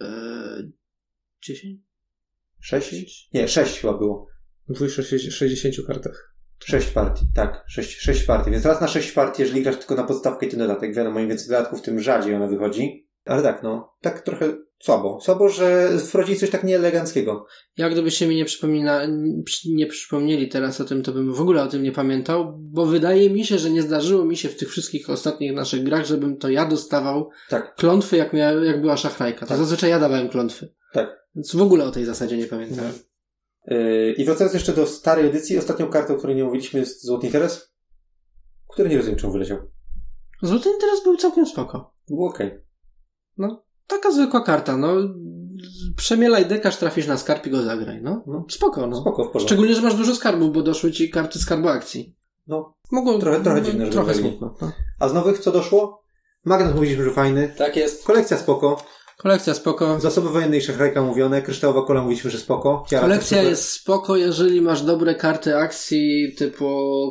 Eee, 0.00 0.72
10? 1.42 1.80
6? 2.60 3.28
Nie, 3.34 3.48
6 3.48 3.80
chyba 3.80 3.92
było. 3.98 4.26
W 4.68 4.88
60 4.88 5.86
kartach. 5.86 6.34
6 6.64 6.90
partii, 6.90 7.26
tak. 7.34 7.64
6, 7.68 8.00
6 8.00 8.22
partii. 8.22 8.50
Więc 8.50 8.64
raz 8.64 8.80
na 8.80 8.88
6 8.88 9.12
partii, 9.12 9.42
jeżeli 9.42 9.62
grasz 9.62 9.76
tylko 9.76 9.94
na 9.94 10.04
podstawkę 10.04 10.46
i 10.46 10.48
ten 10.48 10.58
dodatek. 10.58 10.94
Wiadomo, 10.94 11.20
im 11.20 11.28
więcej 11.28 11.48
dodatków, 11.48 11.82
tym 11.82 12.00
rzadziej 12.00 12.34
ona 12.34 12.46
wychodzi. 12.46 13.08
Ale 13.24 13.42
tak, 13.42 13.62
no. 13.62 13.96
Tak 14.00 14.20
trochę 14.20 14.56
słabo. 14.82 15.20
Słabo, 15.20 15.48
że 15.48 15.98
wprowadzili 15.98 16.38
coś 16.38 16.50
tak 16.50 16.64
nieeleganckiego. 16.64 17.46
Jak 17.76 17.92
gdybyście 17.92 18.26
mi 18.26 18.36
nie, 18.36 18.44
przypomina, 18.44 19.00
nie 19.66 19.86
przypomnieli 19.86 20.48
teraz 20.48 20.80
o 20.80 20.84
tym, 20.84 21.02
to 21.02 21.12
bym 21.12 21.34
w 21.34 21.40
ogóle 21.40 21.62
o 21.62 21.66
tym 21.68 21.82
nie 21.82 21.92
pamiętał, 21.92 22.58
bo 22.58 22.86
wydaje 22.86 23.30
mi 23.30 23.44
się, 23.44 23.58
że 23.58 23.70
nie 23.70 23.82
zdarzyło 23.82 24.24
mi 24.24 24.36
się 24.36 24.48
w 24.48 24.56
tych 24.56 24.70
wszystkich 24.70 25.10
ostatnich 25.10 25.52
naszych 25.54 25.82
grach, 25.82 26.06
żebym 26.06 26.36
to 26.36 26.48
ja 26.48 26.66
dostawał 26.66 27.30
Tak. 27.48 27.74
klątwy, 27.74 28.16
jak, 28.16 28.32
mia, 28.32 28.52
jak 28.52 28.80
była 28.80 28.96
szachrajka. 28.96 29.40
To 29.40 29.46
Tak. 29.46 29.58
zazwyczaj 29.58 29.90
ja 29.90 29.98
dawałem 30.00 30.28
klątwy. 30.28 30.74
Tak. 30.92 31.26
Więc 31.34 31.56
w 31.56 31.62
ogóle 31.62 31.84
o 31.84 31.90
tej 31.90 32.04
zasadzie 32.04 32.36
nie 32.36 32.46
pamiętałem. 32.46 32.92
Yy, 33.66 34.12
I 34.12 34.24
wracając 34.24 34.54
jeszcze 34.54 34.72
do 34.72 34.86
starej 34.86 35.26
edycji, 35.26 35.58
ostatnią 35.58 35.88
kartą, 35.88 36.14
o 36.14 36.16
której 36.16 36.36
nie 36.36 36.44
mówiliśmy, 36.44 36.80
jest 36.80 37.04
Złoty 37.06 37.26
Interes, 37.26 37.74
który 38.68 38.88
nie 38.88 38.96
rozumiem, 38.96 39.18
czemu 39.18 39.32
wyleciał. 39.32 39.58
Złoty 40.42 40.68
interes 40.70 41.04
był 41.04 41.16
całkiem 41.16 41.46
spoko. 41.46 41.94
Było 42.08 42.28
okej. 42.28 42.50
Taka 43.90 44.10
zwykła 44.10 44.40
karta, 44.40 44.76
no. 44.76 44.88
Przemielaj 45.96 46.46
dekarz, 46.46 46.76
trafisz 46.76 47.06
na 47.06 47.18
skarb 47.18 47.46
i 47.46 47.50
go 47.50 47.62
zagraj, 47.62 48.02
no. 48.02 48.24
No. 48.26 48.44
Spoko, 48.50 48.86
no. 48.86 49.00
Spoko, 49.00 49.24
w 49.24 49.26
porządku. 49.26 49.46
Szczególnie, 49.48 49.74
że 49.74 49.82
masz 49.82 49.94
dużo 49.94 50.14
skarbów, 50.14 50.52
bo 50.52 50.62
doszły 50.62 50.92
ci 50.92 51.10
karty 51.10 51.38
skarbu 51.38 51.68
akcji. 51.68 52.16
No. 52.46 52.74
Mogło 52.92 53.18
Trochę- 53.18 53.40
trochę 53.40 53.60
no, 53.60 53.66
dziwne, 53.66 53.86
że 53.86 53.92
Trochę 53.92 54.14
smutno. 54.14 54.54
No. 54.60 54.72
A 55.00 55.08
z 55.08 55.14
nowych 55.14 55.38
co 55.38 55.52
doszło? 55.52 56.02
Magnet 56.44 56.74
mówiliśmy, 56.74 57.04
że 57.04 57.10
fajny. 57.10 57.54
Tak 57.58 57.76
jest. 57.76 58.04
Kolekcja 58.06 58.36
spoko. 58.36 58.82
Kolekcja 59.18 59.54
spoko. 59.54 60.00
Zasoby 60.00 60.28
wojenne 60.28 60.56
i 60.56 60.60
szachrajka 60.60 61.02
mówione. 61.02 61.42
Kryształowa 61.42 61.86
kola 61.86 62.02
mówiliśmy, 62.02 62.30
że 62.30 62.38
spoko. 62.38 62.84
Tiara 62.88 63.02
Kolekcja 63.02 63.42
jest 63.42 63.68
spoko, 63.68 64.16
jeżeli 64.16 64.60
masz 64.60 64.82
dobre 64.82 65.14
karty 65.14 65.56
akcji 65.56 66.34
typu 66.38 66.66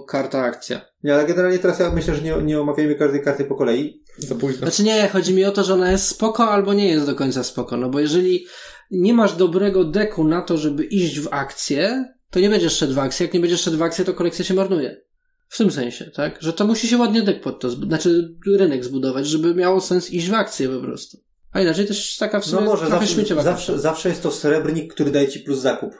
karta 0.07 0.39
akcja. 0.39 0.81
Nie, 1.03 1.13
ale 1.13 1.25
generalnie 1.25 1.59
teraz 1.59 1.79
ja 1.79 1.89
myślę, 1.91 2.15
że 2.15 2.21
nie, 2.21 2.35
nie 2.43 2.61
omawiajmy 2.61 2.95
każdej 2.95 3.23
karty 3.23 3.45
po 3.45 3.55
kolei. 3.55 4.03
Za 4.19 4.35
późno. 4.35 4.57
Znaczy 4.57 4.83
nie, 4.83 5.07
chodzi 5.07 5.33
mi 5.33 5.45
o 5.45 5.51
to, 5.51 5.63
że 5.63 5.73
ona 5.73 5.91
jest 5.91 6.07
spoko 6.07 6.49
albo 6.49 6.73
nie 6.73 6.87
jest 6.87 7.05
do 7.05 7.15
końca 7.15 7.43
spoko, 7.43 7.77
no 7.77 7.89
bo 7.89 7.99
jeżeli 7.99 8.45
nie 8.91 9.13
masz 9.13 9.35
dobrego 9.35 9.83
deku 9.85 10.23
na 10.23 10.41
to, 10.41 10.57
żeby 10.57 10.85
iść 10.85 11.19
w 11.19 11.27
akcję, 11.31 12.05
to 12.29 12.39
nie 12.39 12.49
będziesz 12.49 12.77
szedł 12.77 12.93
w 12.93 12.99
akcję. 12.99 13.25
Jak 13.25 13.33
nie 13.33 13.39
będziesz 13.39 13.61
szedł 13.61 13.77
w 13.77 13.81
akcję, 13.81 14.05
to 14.05 14.13
kolekcja 14.13 14.45
się 14.45 14.53
marnuje. 14.53 15.01
W 15.47 15.57
tym 15.57 15.71
sensie, 15.71 16.11
tak? 16.15 16.41
Że 16.41 16.53
to 16.53 16.67
musi 16.67 16.87
się 16.87 16.97
ładnie 16.97 17.21
dek 17.21 17.41
pod 17.41 17.59
to, 17.59 17.69
znaczy 17.69 18.35
rynek 18.47 18.85
zbudować, 18.85 19.27
żeby 19.27 19.55
miało 19.55 19.81
sens 19.81 20.11
iść 20.11 20.29
w 20.29 20.33
akcję 20.33 20.69
po 20.69 20.81
prostu. 20.81 21.17
A 21.51 21.61
inaczej 21.61 21.85
też 21.85 22.17
taka 22.17 22.39
w 22.39 22.45
sumie 22.45 22.61
No 22.61 22.67
może 22.67 22.87
trochę 22.87 23.05
zawsze, 23.05 23.43
zawsze, 23.43 23.79
zawsze 23.79 24.09
jest 24.09 24.23
to 24.23 24.31
srebrnik, 24.31 24.93
który 24.93 25.11
daje 25.11 25.27
ci 25.27 25.39
plus 25.39 25.59
zakup. 25.59 25.93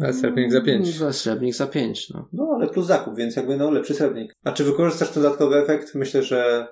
Ale 0.00 0.14
serpnik 0.14 0.52
za 0.52 0.60
5. 0.60 0.96
Za 0.96 1.12
srebrnik 1.12 1.54
za 1.54 1.66
pięć, 1.66 2.10
no. 2.10 2.28
No, 2.32 2.52
ale 2.56 2.68
plus 2.68 2.86
zakup, 2.86 3.16
więc 3.16 3.36
jakby 3.36 3.56
no 3.56 3.70
lepszy 3.70 3.94
srebrnik. 3.94 4.36
A 4.44 4.52
czy 4.52 4.64
wykorzystasz 4.64 5.10
ten 5.10 5.22
dodatkowy 5.22 5.56
efekt? 5.56 5.94
Myślę, 5.94 6.22
że 6.22 6.68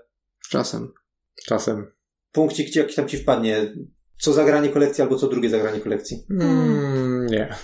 Czasem. 0.51 0.92
Czasem. 1.46 1.86
punkcik 2.32 2.70
ci 2.70 2.78
jakiś 2.78 2.94
tam 2.96 3.09
ci 3.09 3.16
wpadnie. 3.16 3.74
Co 4.20 4.32
zagranie 4.32 4.68
kolekcji 4.68 5.03
albo 5.03 5.16
co 5.16 5.28
drugie 5.28 5.51
zagranie 5.51 5.80
kolekcji. 5.80 6.26
Mm, 6.30 7.26
nie. 7.26 7.55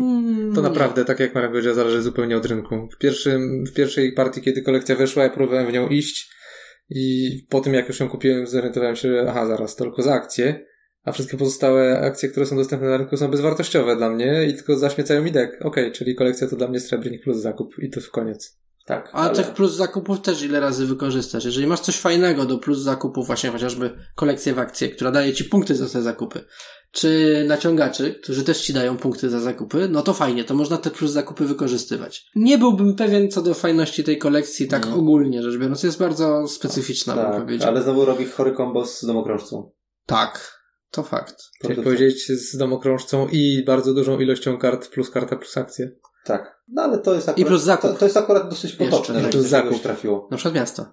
Mm, 0.00 0.54
To 0.54 0.62
nie. 0.62 0.68
naprawdę, 0.68 1.04
tak 1.04 1.20
jak 1.20 1.34
Marek 1.34 1.50
powiedział, 1.50 1.74
zależy 1.74 2.02
zupełnie 2.02 2.36
od 2.36 2.46
rynku. 2.46 2.88
W, 2.94 2.98
pierwszym, 2.98 3.64
w 3.66 3.72
pierwszej 3.72 4.12
partii, 4.12 4.40
kiedy 4.42 4.62
kolekcja 4.62 4.96
weszła, 4.96 5.22
ja 5.22 5.30
próbowałem 5.30 5.66
w 5.66 5.72
nią 5.72 5.88
iść 5.88 6.30
i 6.90 7.30
po 7.48 7.60
tym, 7.60 7.74
jak 7.74 7.88
już 7.88 8.00
ją 8.00 8.08
kupiłem, 8.08 8.46
zorientowałem 8.46 8.96
się, 8.96 9.08
że 9.08 9.26
aha, 9.28 9.46
zaraz, 9.46 9.76
to 9.76 9.84
tylko 9.84 10.02
za 10.02 10.14
akcje, 10.14 10.66
a 11.04 11.12
wszystkie 11.12 11.36
pozostałe 11.36 12.00
akcje, 12.00 12.28
które 12.28 12.46
są 12.46 12.56
dostępne 12.56 12.88
na 12.88 12.96
rynku 12.96 13.16
są 13.16 13.30
bezwartościowe 13.30 13.96
dla 13.96 14.10
mnie 14.10 14.46
i 14.46 14.54
tylko 14.54 14.76
zaśmiecają 14.76 15.22
mi 15.22 15.32
deck. 15.32 15.52
Okej, 15.62 15.92
czyli 15.92 16.14
kolekcja 16.14 16.48
to 16.48 16.56
dla 16.56 16.68
mnie 16.68 16.80
srebrnik 16.80 17.22
plus 17.22 17.36
zakup 17.36 17.78
i 17.78 17.90
to 17.90 18.00
w 18.00 18.10
koniec. 18.10 18.59
Tak. 18.86 19.10
A 19.12 19.16
ale- 19.16 19.34
tych 19.36 19.50
plus 19.54 19.72
zakupów 19.74 20.20
też 20.20 20.42
ile 20.42 20.60
razy 20.60 20.86
wykorzystasz? 20.86 21.44
Jeżeli 21.44 21.66
masz 21.66 21.80
coś 21.80 21.96
fajnego 21.96 22.44
do 22.46 22.58
plus 22.58 22.78
zakupów, 22.78 23.26
właśnie 23.26 23.50
chociażby 23.50 23.90
kolekcję 24.16 24.54
w 24.54 24.58
akcję, 24.58 24.88
która 24.88 25.10
daje 25.10 25.32
ci 25.32 25.44
punkty 25.44 25.74
za 25.76 25.88
te 25.88 26.02
zakupy, 26.02 26.44
czy 26.92 27.44
naciągaczy, 27.48 28.14
którzy 28.22 28.44
też 28.44 28.60
ci 28.60 28.72
dają 28.72 28.96
punkty 28.96 29.30
za 29.30 29.40
zakupy, 29.40 29.88
no 29.90 30.02
to 30.02 30.14
fajnie, 30.14 30.44
to 30.44 30.54
można 30.54 30.76
te 30.76 30.90
plus 30.90 31.10
zakupy 31.10 31.44
wykorzystywać. 31.44 32.26
Nie 32.36 32.58
byłbym 32.58 32.94
pewien 32.96 33.30
co 33.30 33.42
do 33.42 33.54
fajności 33.54 34.04
tej 34.04 34.18
kolekcji, 34.18 34.68
tak 34.68 34.82
Mhm. 34.82 35.00
ogólnie 35.00 35.42
rzecz 35.42 35.56
biorąc. 35.56 35.82
Jest 35.82 35.98
bardzo 35.98 36.48
specyficzna, 36.48 37.14
bym 37.16 37.24
Tak, 37.24 37.42
powiedział. 37.42 37.68
ale 37.68 37.82
znowu 37.82 38.04
robi 38.04 38.24
chory 38.26 38.52
kombo 38.52 38.86
z 38.86 39.04
domokrążcą. 39.04 39.70
Tak, 40.06 40.60
to 40.90 41.02
fakt. 41.02 41.36
Chciałem 41.58 41.84
powiedzieć 41.84 42.26
z 42.28 42.56
domokrążcą 42.56 43.28
i 43.32 43.64
bardzo 43.66 43.94
dużą 43.94 44.20
ilością 44.20 44.58
kart 44.58 44.88
plus 44.88 45.10
karta 45.10 45.36
plus 45.36 45.56
akcje. 45.56 45.90
Tak. 46.24 46.60
No 46.68 46.82
ale 46.82 46.98
to 46.98 47.14
jest 47.14 47.28
akurat, 47.28 47.48
plus 47.48 47.62
zakup. 47.62 47.90
To, 47.90 47.96
to 47.96 48.04
jest 48.04 48.16
akurat 48.16 48.48
dosyć 48.48 48.64
Jeszcze, 48.70 48.84
potoczne, 48.84 49.22
tak. 49.22 49.32
że 49.32 49.42
zakup. 49.42 49.82
trafiło. 49.82 50.28
Na 50.30 50.36
przykład 50.36 50.54
miasto. 50.54 50.86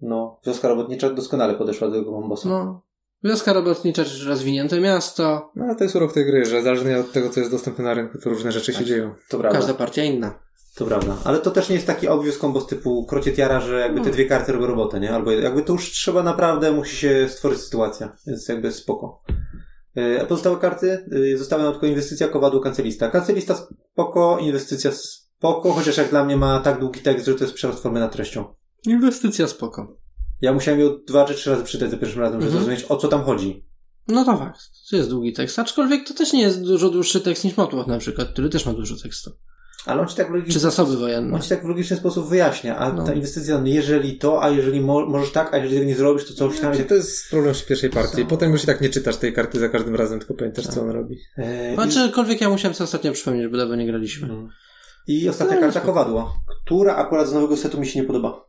No, 0.00 0.40
wioska 0.46 0.68
robotnicza 0.68 1.10
doskonale 1.10 1.54
podeszła 1.54 1.88
do 1.88 1.94
tego 1.94 2.12
kombosa. 2.12 2.48
No. 2.48 2.82
Wioska 3.24 3.52
robotnicza, 3.52 4.04
czy 4.04 4.28
rozwinięte 4.28 4.80
miasto. 4.80 5.52
No 5.56 5.64
ale 5.64 5.76
to 5.76 5.84
jest 5.84 5.96
urok 5.96 6.12
tej 6.12 6.26
gry, 6.26 6.44
że 6.44 6.62
zależnie 6.62 6.98
od 6.98 7.12
tego, 7.12 7.30
co 7.30 7.40
jest 7.40 7.52
dostępne 7.52 7.84
na 7.84 7.94
rynku, 7.94 8.18
to 8.18 8.30
różne 8.30 8.52
rzeczy 8.52 8.72
się 8.72 8.84
dzieją. 8.84 9.14
To 9.28 9.38
prawda. 9.38 9.58
Każda 9.58 9.74
partia 9.74 10.04
inna. 10.04 10.38
To 10.74 10.84
prawda. 10.84 11.16
Ale 11.24 11.38
to 11.38 11.50
też 11.50 11.68
nie 11.68 11.74
jest 11.74 11.86
taki 11.86 12.08
obvious 12.08 12.38
combo 12.38 12.60
z 12.60 12.66
typu 12.66 13.06
krocie 13.06 13.32
tiara, 13.32 13.60
że 13.60 13.80
jakby 13.80 14.00
te 14.00 14.10
dwie 14.10 14.26
karty 14.26 14.52
robią 14.52 14.66
robotę, 14.66 15.00
nie? 15.00 15.14
Albo 15.14 15.30
jakby 15.30 15.62
to 15.62 15.72
już 15.72 15.90
trzeba 15.90 16.22
naprawdę, 16.22 16.72
musi 16.72 16.96
się 16.96 17.28
stworzyć 17.28 17.60
sytuacja. 17.60 18.16
Więc 18.26 18.48
jakby 18.48 18.72
spoko. 18.72 19.22
E, 19.96 20.22
A 20.22 20.24
pozostałe 20.26 20.56
karty 20.56 21.06
e, 21.34 21.38
została 21.38 21.62
nam 21.62 21.72
tylko 21.72 21.86
inwestycja, 21.86 22.28
kowadło, 22.28 22.60
kancelista. 22.60 23.10
Kancelista 23.10 23.66
spoko, 23.92 24.38
inwestycja 24.40 24.90
spoko, 24.92 25.72
chociaż 25.72 25.96
jak 25.96 26.10
dla 26.10 26.24
mnie 26.24 26.36
ma 26.36 26.60
tak 26.60 26.80
długi 26.80 27.00
tekst, 27.00 27.26
że 27.26 27.34
to 27.34 27.44
jest 27.44 27.54
przerost 27.54 27.82
formy 27.82 28.00
nad 28.00 28.12
treścią. 28.12 28.44
Inwestycja 28.86 29.48
spoko. 29.48 29.96
Ja 30.40 30.52
musiałem 30.52 30.80
ją 30.80 30.98
dwa 31.06 31.24
czy 31.24 31.34
trzy 31.34 31.50
razy 31.50 31.64
czytać 31.64 31.90
za 31.90 31.96
pierwszym 31.96 32.20
razem, 32.20 32.40
żeby 32.40 32.52
Mhm. 32.52 32.64
zrozumieć 32.64 32.90
o 32.90 32.96
co 32.96 33.08
tam 33.08 33.22
chodzi. 33.22 33.66
No 34.08 34.24
to 34.24 34.36
fakt. 34.36 34.60
To 34.90 34.96
jest 34.96 35.08
długi 35.10 35.32
tekst. 35.32 35.58
Aczkolwiek 35.58 36.08
to 36.08 36.14
też 36.14 36.32
nie 36.32 36.42
jest 36.42 36.62
dużo 36.62 36.90
dłuższy 36.90 37.20
tekst 37.20 37.44
niż 37.44 37.56
Motłoch 37.56 37.86
na 37.86 37.98
przykład, 37.98 38.28
który 38.28 38.48
też 38.48 38.66
ma 38.66 38.72
dużo 38.72 38.94
tekstu. 39.02 39.30
Ale 39.86 40.00
on 40.02 40.08
ci 40.08 40.16
tak 40.16 40.28
w 40.28 40.30
logiczny, 40.30 40.52
Czy 40.52 40.58
zasoby 40.60 40.96
wojenne. 40.96 41.34
on 41.34 41.42
ci 41.42 41.48
tak 41.48 41.64
w 41.64 41.68
logiczny 41.68 41.96
sposób 41.96 42.28
wyjaśnia, 42.28 42.76
a 42.78 42.92
No. 42.92 43.04
ta 43.04 43.12
inwestycja, 43.14 43.58
no 43.58 43.66
jeżeli 43.66 44.18
to, 44.18 44.42
a 44.42 44.48
jeżeli 44.50 44.80
mo- 44.80 45.06
możesz 45.06 45.32
tak, 45.32 45.54
a 45.54 45.56
jeżeli 45.56 45.74
tego 45.74 45.86
nie 45.86 45.94
zrobisz, 45.96 46.26
to 46.28 46.34
coś 46.34 46.60
tam. 46.60 46.72
To 46.88 46.94
jest 46.94 47.30
problem 47.30 47.54
w 47.54 47.66
pierwszej 47.66 47.90
partii. 47.90 48.24
Potem 48.24 48.52
już 48.52 48.62
i 48.64 48.66
tak 48.66 48.80
nie 48.80 48.88
czytasz 48.88 49.16
tej 49.16 49.32
karty 49.32 49.58
za 49.60 49.68
każdym 49.68 49.94
razem, 49.96 50.18
tylko 50.18 50.34
pamiętasz, 50.34 50.66
co 50.66 50.82
ona 50.82 50.92
robi. 50.92 51.18
E, 51.38 51.74
Znaczy, 51.74 52.00
aczkolwiek 52.00 52.40
ja 52.40 52.48
musiałem 52.50 52.74
sobie 52.74 52.84
ostatnio 52.84 53.12
przypomnieć, 53.12 53.48
bo 53.48 53.56
dawno 53.56 53.76
nie 53.76 53.86
graliśmy. 53.86 54.28
Mm. 54.28 54.48
I 55.06 55.28
ostatnia 55.28 55.54
No, 55.54 55.60
karta 55.60 55.80
kowadła, 55.80 56.32
która 56.64 56.96
akurat 56.96 57.28
z 57.28 57.32
nowego 57.32 57.56
setu 57.56 57.80
mi 57.80 57.86
się 57.86 58.00
nie 58.00 58.06
podoba. 58.06 58.44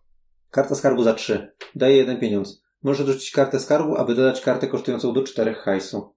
Karta 0.52 0.76
skarbu 0.76 1.04
za 1.04 1.14
3. 1.14 1.52
Daje 1.76 1.98
jeden 1.98 2.20
pieniądz. 2.20 2.62
Możesz 2.84 3.06
dorzucić 3.06 3.32
kartę 3.32 3.60
skarbu, 3.60 3.96
aby 3.96 4.16
dodać 4.16 4.42
kartę 4.42 4.68
kosztującą 4.68 5.14
do 5.14 5.24
4 5.24 5.54
hajsu. 5.54 6.15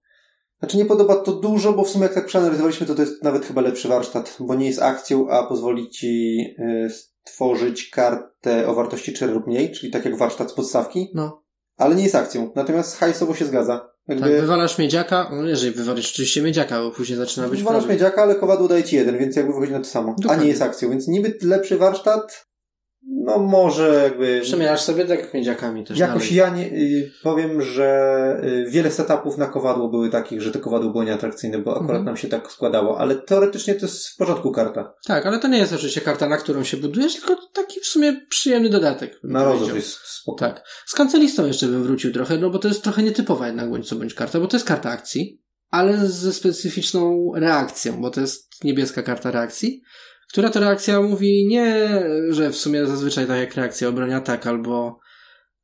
Znaczy 0.58 0.76
nie 0.76 0.84
podoba 0.84 1.16
to 1.16 1.32
dużo, 1.32 1.72
bo 1.72 1.84
w 1.84 1.88
sumie 1.90 2.02
jak 2.04 2.14
tak 2.14 2.26
przeanalizowaliśmy, 2.26 2.86
to 2.86 2.94
to 2.94 3.02
jest 3.02 3.22
nawet 3.22 3.46
chyba 3.46 3.60
lepszy 3.60 3.88
warsztat, 3.88 4.36
bo 4.40 4.54
nie 4.54 4.66
jest 4.66 4.82
akcją, 4.82 5.28
a 5.30 5.42
pozwoli 5.46 5.90
ci 5.90 6.40
y, 6.58 6.90
stworzyć 7.24 7.90
kartę 7.90 8.68
o 8.68 8.74
wartości 8.74 9.12
4 9.12 9.32
lub 9.32 9.46
mniej, 9.46 9.72
czyli 9.72 9.92
tak 9.92 10.04
jak 10.04 10.16
warsztat 10.16 10.50
z 10.50 10.54
podstawki, 10.54 11.10
No. 11.14 11.42
ale 11.76 11.94
nie 11.94 12.02
jest 12.02 12.14
akcją. 12.14 12.50
Natomiast 12.54 12.96
hajsowo 12.98 13.34
się 13.34 13.44
zgadza. 13.44 13.78
Tak, 14.08 14.20
Jakby 14.20 14.40
wywalasz 14.40 14.78
miedziaka, 14.78 15.30
no 15.32 15.46
jeżeli 15.46 15.72
wywalisz 15.74 16.10
oczywiście 16.12 16.42
miedziaka, 16.42 16.80
bo 16.82 16.90
później 16.90 17.18
zaczyna 17.18 17.48
być 17.48 17.58
Wywalasz 17.58 17.80
problem. 17.82 17.96
miedziaka, 17.98 18.22
ale 18.22 18.34
kowadło 18.34 18.68
daje 18.68 18.84
ci 18.84 18.96
jeden, 18.96 19.18
więc 19.18 19.36
jakby 19.36 19.52
wychodzi 19.52 19.72
na 19.72 19.78
to 19.78 19.84
samo. 19.84 20.12
A 20.18 20.20
Dokładnie. 20.22 20.44
nie 20.44 20.50
jest 20.50 20.62
akcją, 20.62 20.90
więc 20.90 21.08
niby 21.08 21.38
lepszy 21.42 21.76
warsztat, 21.78 22.47
no 23.06 23.38
może 23.38 24.00
jakby... 24.04 24.40
Przemierasz 24.42 24.80
sobie 24.80 25.04
tak 25.04 25.34
miedziakami 25.34 25.84
też 25.84 25.98
Jakoś 25.98 26.22
dalej. 26.22 26.34
ja 26.34 26.50
nie, 26.50 26.72
y, 26.78 27.12
powiem, 27.22 27.62
że 27.62 28.40
y, 28.44 28.70
wiele 28.70 28.90
setupów 28.90 29.38
na 29.38 29.46
kowadło 29.46 29.88
były 29.88 30.10
takich, 30.10 30.42
że 30.42 30.50
to 30.52 30.60
kowadło 30.60 30.90
było 30.90 31.04
nieatrakcyjne, 31.04 31.58
bo 31.58 31.70
akurat 31.70 31.88
Mhm. 31.90 32.04
nam 32.04 32.16
się 32.16 32.28
tak 32.28 32.52
składało, 32.52 32.98
ale 33.00 33.14
teoretycznie 33.14 33.74
to 33.74 33.86
jest 33.86 34.08
w 34.08 34.16
porządku 34.16 34.52
karta. 34.52 34.94
Tak, 35.06 35.26
ale 35.26 35.38
to 35.38 35.48
nie 35.48 35.58
jest 35.58 35.72
oczywiście 35.72 36.00
karta, 36.00 36.28
na 36.28 36.36
którą 36.36 36.64
się 36.64 36.76
budujesz, 36.76 37.14
tylko 37.16 37.36
taki 37.52 37.80
w 37.80 37.86
sumie 37.86 38.20
przyjemny 38.28 38.68
dodatek. 38.70 39.20
Na 39.22 39.44
rozwój 39.44 39.74
jest 39.74 39.96
spoko. 39.96 40.38
Tak. 40.38 40.64
Z 40.86 40.94
kancelistą 40.94 41.46
jeszcze 41.46 41.66
bym 41.66 41.82
wrócił 41.82 42.12
trochę, 42.12 42.38
no 42.38 42.50
bo 42.50 42.58
to 42.58 42.68
jest 42.68 42.82
trochę 42.82 43.02
nietypowa 43.02 43.46
jednak 43.46 43.70
bądź 43.70 43.88
co 43.88 43.96
bądź 43.96 44.14
karta, 44.14 44.40
bo 44.40 44.46
to 44.46 44.56
jest 44.56 44.66
karta 44.66 44.90
akcji, 44.90 45.42
ale 45.70 46.06
ze 46.06 46.32
specyficzną 46.32 47.32
reakcją, 47.34 48.00
bo 48.00 48.10
to 48.10 48.20
jest 48.20 48.64
niebieska 48.64 49.02
karta 49.02 49.30
reakcji, 49.30 49.82
która 50.28 50.50
to 50.50 50.60
reakcja 50.60 51.02
mówi 51.02 51.46
nie, 51.46 51.88
że 52.28 52.50
w 52.50 52.56
sumie 52.56 52.86
zazwyczaj 52.86 53.26
tak 53.26 53.38
jak 53.38 53.54
reakcja 53.54 53.88
obrania 53.88 54.20
tak, 54.20 54.46
albo 54.46 54.98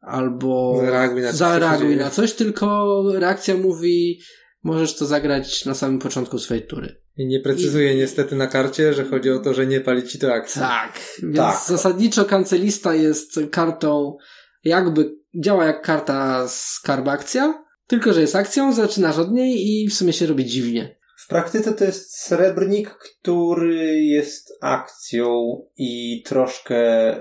albo 0.00 0.80
Zareaguj 0.80 1.22
na 1.22 1.32
zareaguj 1.32 1.96
na 1.96 2.10
coś, 2.10 2.32
tylko 2.32 3.02
reakcja 3.14 3.54
mówi 3.54 4.20
możesz 4.62 4.96
to 4.96 5.06
zagrać 5.06 5.64
na 5.64 5.74
samym 5.74 5.98
początku 5.98 6.38
swojej 6.38 6.66
tury. 6.66 7.00
I 7.16 7.26
nie 7.26 7.40
precyzuje 7.40 7.94
niestety 7.94 8.36
na 8.36 8.46
karcie, 8.46 8.94
że 8.94 9.04
chodzi 9.04 9.30
o 9.30 9.38
to, 9.38 9.54
że 9.54 9.66
nie 9.66 9.80
pali 9.80 10.08
ci 10.08 10.18
to 10.18 10.34
akcji. 10.34 10.60
Tak, 10.60 11.00
więc 11.22 11.36
Tak. 11.36 11.64
zasadniczo 11.66 12.24
kancelista 12.24 12.94
jest 12.94 13.40
kartą, 13.50 14.16
jakby 14.64 15.14
działa 15.34 15.64
jak 15.64 15.82
karta 15.82 16.48
skarb 16.48 17.08
akcja, 17.08 17.64
tylko 17.86 18.12
że 18.12 18.20
jest 18.20 18.36
akcją, 18.36 18.72
zaczynasz 18.72 19.18
od 19.18 19.32
niej 19.32 19.66
i 19.68 19.88
w 19.88 19.94
sumie 19.94 20.12
się 20.12 20.26
robi 20.26 20.44
dziwnie. 20.44 20.96
W 21.24 21.28
praktyce 21.28 21.72
to 21.72 21.84
jest 21.84 22.18
srebrnik, 22.18 22.90
który 22.90 24.00
jest 24.04 24.52
akcją 24.60 25.56
i 25.76 26.22
troszkę 26.26 26.76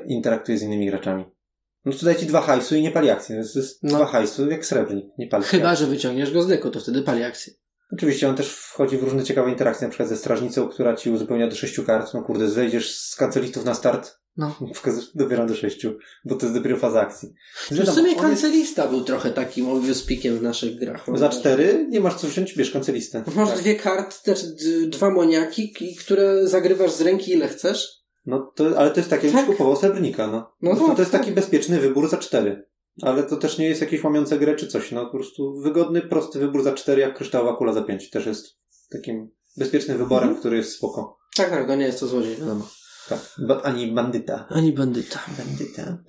interaktuje 0.07 0.57
z 0.57 0.61
innymi 0.61 0.85
graczami. 0.89 1.25
No 1.85 1.91
to 1.93 2.05
daje 2.05 2.17
ci 2.17 2.25
dwa 2.25 2.41
hajsu 2.41 2.75
i 2.75 2.81
nie 2.81 2.91
pali 2.91 3.09
akcji. 3.09 3.35
To 3.35 3.59
jest 3.59 3.83
No. 3.83 3.95
dwa 3.95 4.05
hajsu 4.05 4.49
jak 4.49 4.65
srebrnik, 4.65 5.05
nie 5.17 5.27
pali 5.27 5.43
Chyba, 5.43 5.69
akcji. 5.69 5.85
że 5.85 5.91
wyciągniesz 5.91 6.31
go 6.33 6.41
z 6.41 6.47
deku, 6.47 6.69
to 6.69 6.79
wtedy 6.79 7.01
pali 7.01 7.23
akcję. 7.23 7.53
Oczywiście 7.93 8.29
on 8.29 8.35
też 8.35 8.49
wchodzi 8.49 8.97
w 8.97 9.03
różne 9.03 9.23
ciekawe 9.23 9.49
interakcje, 9.49 9.87
na 9.87 9.89
przykład 9.91 10.09
ze 10.09 10.17
strażnicą, 10.17 10.67
która 10.69 10.95
ci 10.95 11.09
uzupełnia 11.09 11.47
do 11.47 11.55
sześciu 11.55 11.83
kart. 11.83 12.13
No 12.13 12.23
kurde, 12.23 12.47
zejdziesz 12.49 12.95
z 12.99 13.15
kancelistów 13.15 13.65
na 13.65 13.73
start, 13.73 14.19
No. 14.37 14.55
dopiero 15.15 15.45
do 15.45 15.55
sześciu, 15.55 15.93
bo 16.25 16.35
to 16.35 16.45
jest 16.45 16.57
dopiero 16.57 16.77
faza 16.77 17.01
akcji. 17.01 17.33
W 17.55 17.71
Wiadomo, 17.75 17.95
sumie 17.97 18.03
on 18.09 18.09
jest- 18.09 18.21
kancelista 18.21 18.87
był 18.87 19.03
trochę 19.03 19.31
takim 19.31 19.69
obwiuspikiem 19.69 20.37
w 20.37 20.41
naszych 20.41 20.79
grach. 20.79 21.05
Za 21.15 21.29
cztery 21.29 21.87
nie 21.89 21.99
masz 21.99 22.15
co 22.15 22.27
wziąć, 22.27 22.55
bierz 22.57 22.71
kancelistę. 22.71 23.23
Masz 23.35 23.49
Tak. 23.49 23.59
dwie 23.59 23.75
karty, 23.75 24.15
znaczy 24.23 24.45
dwa 24.87 25.09
moniaki, 25.09 25.73
które 25.99 26.47
zagrywasz 26.47 26.91
z 26.91 27.01
ręki 27.01 27.31
ile 27.31 27.47
chcesz. 27.47 27.87
No 28.25 28.51
to, 28.55 28.79
ale 28.79 28.91
to 28.91 28.99
jest 28.99 29.09
takie, 29.09 29.27
jakbyś 29.27 29.45
Tak. 29.45 29.51
kupował 29.51 29.75
srebrnika, 29.75 30.27
no. 30.27 30.51
No 30.61 30.75
to, 30.75 30.87
tak, 30.87 30.95
to 30.95 31.01
jest 31.01 31.11
tak. 31.11 31.21
taki 31.21 31.33
bezpieczny 31.33 31.79
wybór 31.79 32.09
za 32.09 32.17
cztery. 32.17 32.65
Ale 33.01 33.23
to 33.23 33.37
też 33.37 33.57
nie 33.57 33.69
jest 33.69 33.81
jakieś 33.81 34.03
łamiące 34.03 34.39
grę 34.39 34.55
czy 34.55 34.67
coś, 34.67 34.91
no 34.91 35.05
po 35.05 35.11
prostu 35.17 35.53
wygodny, 35.61 36.01
prosty 36.01 36.39
wybór 36.39 36.63
za 36.63 36.73
cztery, 36.73 37.01
jak 37.01 37.15
kryształowa 37.17 37.57
kula 37.57 37.73
za 37.73 37.81
pięć. 37.81 38.09
Też 38.09 38.25
jest 38.25 38.45
takim 38.91 39.29
bezpiecznym 39.57 39.97
wyborem, 39.97 40.23
Mhm. 40.29 40.39
który 40.39 40.57
jest 40.57 40.71
spoko. 40.71 41.17
Tak, 41.37 41.49
tak, 41.49 41.67
to 41.67 41.75
nie 41.75 41.85
jest 41.85 41.99
to 41.99 42.07
złodziej, 42.07 42.35
wiadomo. 42.35 42.63
Tak. 42.63 42.82
Ba- 43.47 43.61
ani 43.63 43.91
bandyta. 43.91 44.47
Ani 44.49 44.73
bandyta. 44.73 45.19
Bandyta. 45.37 46.03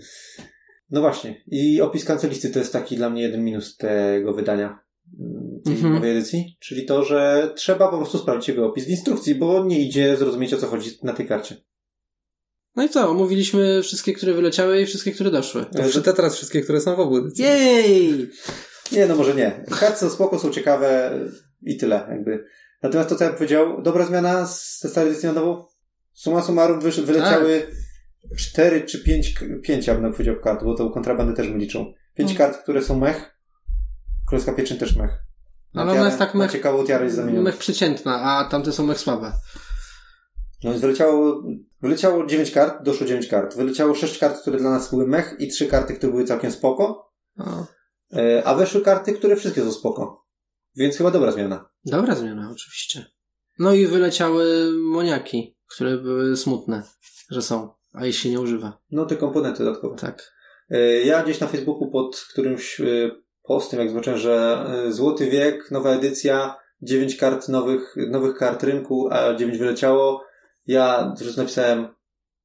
No 0.90 1.00
właśnie. 1.00 1.42
I 1.46 1.80
opis 1.80 2.04
kancelisty 2.04 2.50
to 2.50 2.58
jest 2.58 2.72
taki 2.72 2.96
dla 2.96 3.10
mnie 3.10 3.22
jeden 3.22 3.44
minus 3.44 3.76
tego 3.76 4.32
wydania. 4.34 4.78
mm, 5.20 5.60
Tej 5.64 5.74
Mhm. 5.74 5.94
nowej 5.94 6.10
edycji. 6.10 6.56
Czyli 6.60 6.84
to, 6.86 7.04
że 7.04 7.50
trzeba 7.56 7.88
po 7.88 7.96
prostu 7.96 8.18
sprawdzić 8.18 8.48
jego 8.48 8.66
opis 8.66 8.84
w 8.84 8.88
instrukcji, 8.88 9.34
bo 9.34 9.64
nie 9.64 9.80
idzie 9.80 10.16
zrozumieć 10.16 10.54
o 10.54 10.56
co 10.56 10.66
chodzi 10.66 10.98
na 11.02 11.12
tej 11.12 11.26
karcie. 11.28 11.56
No 12.76 12.84
i 12.84 12.88
co, 12.88 13.10
omówiliśmy 13.10 13.82
wszystkie, 13.82 14.12
które 14.12 14.34
wyleciały 14.34 14.80
i 14.80 14.86
wszystkie, 14.86 15.12
które 15.12 15.30
doszły. 15.30 15.64
To 15.64 15.82
przeczyta 15.82 16.12
teraz 16.12 16.36
wszystkie, 16.36 16.60
które 16.62 16.80
są 16.80 16.96
w 16.96 17.00
obu 17.00 17.16
edycjach. 17.18 17.48
Jej! 17.60 18.30
Nie, 18.92 19.06
no 19.06 19.16
może 19.16 19.34
nie. 19.34 19.64
Karty 19.80 19.98
są 19.98 20.10
spoko, 20.10 20.38
są 20.38 20.50
ciekawe 20.50 21.20
i 21.62 21.76
tyle, 21.76 22.06
jakby. 22.10 22.44
Natomiast 22.82 23.08
to, 23.10 23.16
co 23.16 23.24
ja 23.24 23.32
powiedział, 23.32 23.82
dobra 23.82 24.06
zmiana 24.06 24.46
z- 24.46 24.80
ze 24.80 24.88
starej 24.88 25.10
edycji 25.10 25.26
na 25.26 25.32
nową. 25.32 25.64
Suma 26.14 26.42
summarum 26.42 26.80
wysz, 26.80 27.00
wyleciały 27.00 27.66
cztery 28.38 28.82
czy 28.82 29.02
pięć, 29.04 29.34
pięć, 29.62 29.86
ja 29.86 29.94
bym 29.94 30.12
powiedział 30.12 30.40
kart, 30.40 30.64
bo 30.64 30.74
to 30.74 30.90
kontrabandy 30.90 31.34
też 31.34 31.48
mi 31.48 31.60
liczą. 31.60 31.92
Pięć 32.14 32.30
Mm. 32.30 32.38
kart, 32.38 32.62
które 32.62 32.82
są 32.82 32.98
mech. 32.98 33.36
Królewska 34.28 34.52
pieczyn 34.52 34.78
też 34.78 34.96
mech. 34.96 35.10
Na 35.74 35.82
Ale 35.82 35.92
ona 35.92 36.06
jest 36.06 36.18
tak 36.18 36.34
mech- 36.34 36.52
ciekawą 36.52 36.84
tiarę 36.86 37.04
jest 37.04 37.16
zamieniona. 37.16 37.44
Mech 37.44 37.56
przeciętna, 37.56 38.20
a 38.22 38.44
tamte 38.50 38.72
są 38.72 38.86
mech 38.86 38.98
słabe. 39.00 39.32
No 40.64 40.70
więc 40.70 40.82
wyleciało, 40.82 41.42
wyleciało 41.82 42.26
9 42.26 42.50
kart, 42.50 42.82
doszło 42.84 43.06
9 43.06 43.26
kart. 43.26 43.56
Wyleciało 43.56 43.94
6 43.94 44.18
kart, 44.18 44.40
które 44.40 44.58
dla 44.58 44.70
nas 44.70 44.90
były 44.90 45.06
mech 45.06 45.34
i 45.38 45.48
3 45.48 45.66
karty, 45.66 45.94
które 45.94 46.12
były 46.12 46.24
całkiem 46.24 46.50
spoko. 46.52 47.12
O, 47.38 47.66
E, 48.16 48.44
A 48.46 48.54
weszły 48.54 48.80
karty, 48.80 49.12
które 49.12 49.36
wszystkie 49.36 49.62
są 49.62 49.72
spoko. 49.72 50.24
Więc 50.76 50.96
chyba 50.96 51.10
dobra 51.10 51.32
zmiana. 51.32 51.68
dobra 51.84 52.14
zmiana, 52.14 52.50
oczywiście. 52.52 53.06
No 53.58 53.72
i 53.72 53.86
wyleciały 53.86 54.72
moniaki, 54.82 55.53
które 55.66 55.96
były 55.98 56.36
smutne, 56.36 56.82
że 57.30 57.42
są, 57.42 57.68
a 57.92 58.12
się 58.12 58.30
nie 58.30 58.40
używa. 58.40 58.78
No 58.90 59.06
te 59.06 59.16
komponenty 59.16 59.64
dodatkowe. 59.64 59.96
Tak. 59.96 60.32
E, 60.70 61.00
Ja 61.00 61.22
gdzieś 61.22 61.40
na 61.40 61.46
Facebooku 61.46 61.90
pod 61.90 62.26
którymś 62.30 62.80
e, 62.80 62.84
postem, 63.42 63.80
jak 63.80 63.88
zobaczyłem, 63.88 64.18
że 64.18 64.64
e, 64.86 64.92
Złoty 64.92 65.30
Wiek, 65.30 65.70
nowa 65.70 65.90
edycja, 65.90 66.56
9 66.82 67.16
kart 67.16 67.48
nowych, 67.48 67.94
nowych 68.10 68.36
kart 68.36 68.62
rynku, 68.62 69.08
a 69.10 69.34
9 69.34 69.58
wyleciało, 69.58 70.24
ja 70.66 71.14
już 71.20 71.36
napisałem 71.36 71.88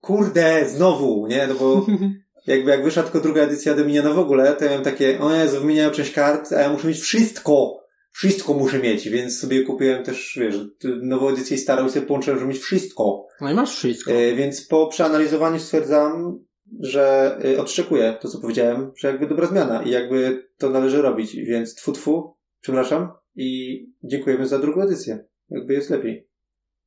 kurde, 0.02 0.70
znowu, 0.70 1.28
nie? 1.28 1.48
No 1.48 1.56
bo 1.56 1.86
jakby 2.48 2.72
jak 2.72 2.84
wyszła 2.84 3.04
tylko 3.04 3.20
druga 3.20 3.42
edycja 3.42 3.76
Dominiona 3.76 4.14
w 4.14 4.20
ogóle, 4.20 4.54
to 4.54 4.64
ja 4.64 4.70
miałem 4.70 4.86
takie, 4.86 5.20
o 5.20 5.34
Jezu, 5.34 5.60
wymieniają 5.60 5.92
część 5.92 6.12
kart, 6.12 6.52
a 6.54 6.62
ja 6.62 6.70
muszę 6.70 6.88
mieć 6.88 7.00
wszystko. 7.00 7.79
Wszystko 8.12 8.54
muszę 8.54 8.80
mieć, 8.80 9.10
więc 9.10 9.40
sobie 9.40 9.64
kupiłem 9.64 10.04
też, 10.04 10.38
wiesz, 10.42 10.56
nową 11.02 11.30
edycję 11.30 11.58
i 11.58 11.60
starą 11.60 11.90
sobie 11.90 12.06
połączyłem, 12.06 12.40
żeby 12.40 12.52
mieć 12.54 12.62
wszystko. 12.62 13.28
No 13.42 13.52
i 13.52 13.54
masz 13.54 13.76
wszystko. 13.76 14.12
E, 14.12 14.36
Więc 14.36 14.68
po 14.68 14.88
przeanalizowaniu 14.88 15.60
stwierdzam, 15.60 16.40
że 16.80 17.38
e, 17.46 17.62
odszczekuję 17.62 18.18
to, 18.22 18.30
co 18.30 18.40
powiedziałem, 18.40 18.92
że 18.98 19.08
jakby 19.08 19.28
dobra 19.28 19.48
zmiana 19.48 19.84
i 19.84 19.90
jakby 19.90 20.50
to 20.58 20.70
należy 20.70 21.02
robić, 21.02 21.36
więc 21.36 21.76
tfu 21.76 21.92
tfu, 21.92 22.36
przepraszam 22.62 23.12
i 23.36 23.80
dziękujemy 24.04 24.48
za 24.48 24.60
drugą 24.60 24.82
edycję. 24.82 25.26
Jakby 25.50 25.74
jest 25.74 25.90
lepiej. 25.90 26.28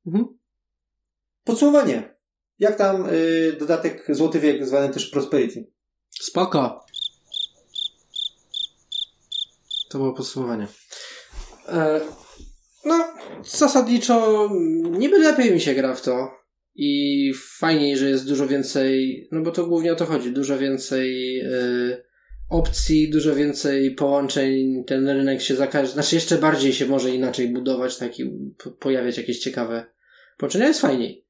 Mhm. 0.07 0.39
Podsumowanie. 1.45 2.15
Jak 2.59 2.77
tam 2.77 3.07
y, 3.09 3.57
dodatek 3.61 4.05
Złoty 4.09 4.41
Wiek, 4.41 4.67
zwany 4.67 4.95
też 4.95 5.11
Prosperity? 5.11 5.67
Spoko. 6.11 6.85
To 9.93 9.99
było 9.99 10.13
podsumowanie. 10.13 10.67
E, 11.69 12.01
no, 12.85 13.15
zasadniczo 13.45 14.49
niby 14.91 15.19
lepiej 15.19 15.53
mi 15.53 15.61
się 15.61 15.75
gra 15.75 15.95
w 15.95 16.03
to. 16.03 16.31
i 16.75 17.33
fajniej, 17.59 17.97
że 17.97 18.09
jest 18.11 18.29
dużo 18.29 18.47
więcej, 18.47 19.29
no 19.33 19.41
bo 19.43 19.51
to 19.51 19.67
głównie 19.67 19.93
o 19.93 19.97
to 19.97 20.07
chodzi, 20.07 20.33
dużo 20.33 20.59
więcej 20.59 21.41
y, 21.41 22.05
opcji, 22.51 23.11
dużo 23.11 23.35
więcej 23.35 23.95
połączeń, 23.95 24.85
ten 24.87 25.09
rynek 25.09 25.43
się 25.43 25.55
zakaże, 25.55 25.93
znaczy 25.93 26.15
jeszcze 26.15 26.39
bardziej 26.39 26.73
się 26.73 26.87
może 26.87 27.11
inaczej 27.11 27.49
budować, 27.49 27.97
taki, 27.97 28.25
po, 28.65 28.71
pojawiać 28.71 29.17
jakieś 29.17 29.39
ciekawe 29.39 29.87
połączenia, 30.39 30.67
jest 30.69 30.81
fajniej. 30.81 31.27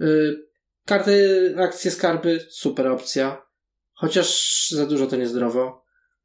Y, 0.00 0.36
karty, 0.84 1.54
akcje, 1.58 1.90
skarby, 1.90 2.46
super 2.48 2.86
opcja, 2.86 3.46
chociaż 3.92 4.68
za 4.70 4.86
dużo 4.86 5.06
to 5.06 5.16
niezdrowo. 5.16 5.79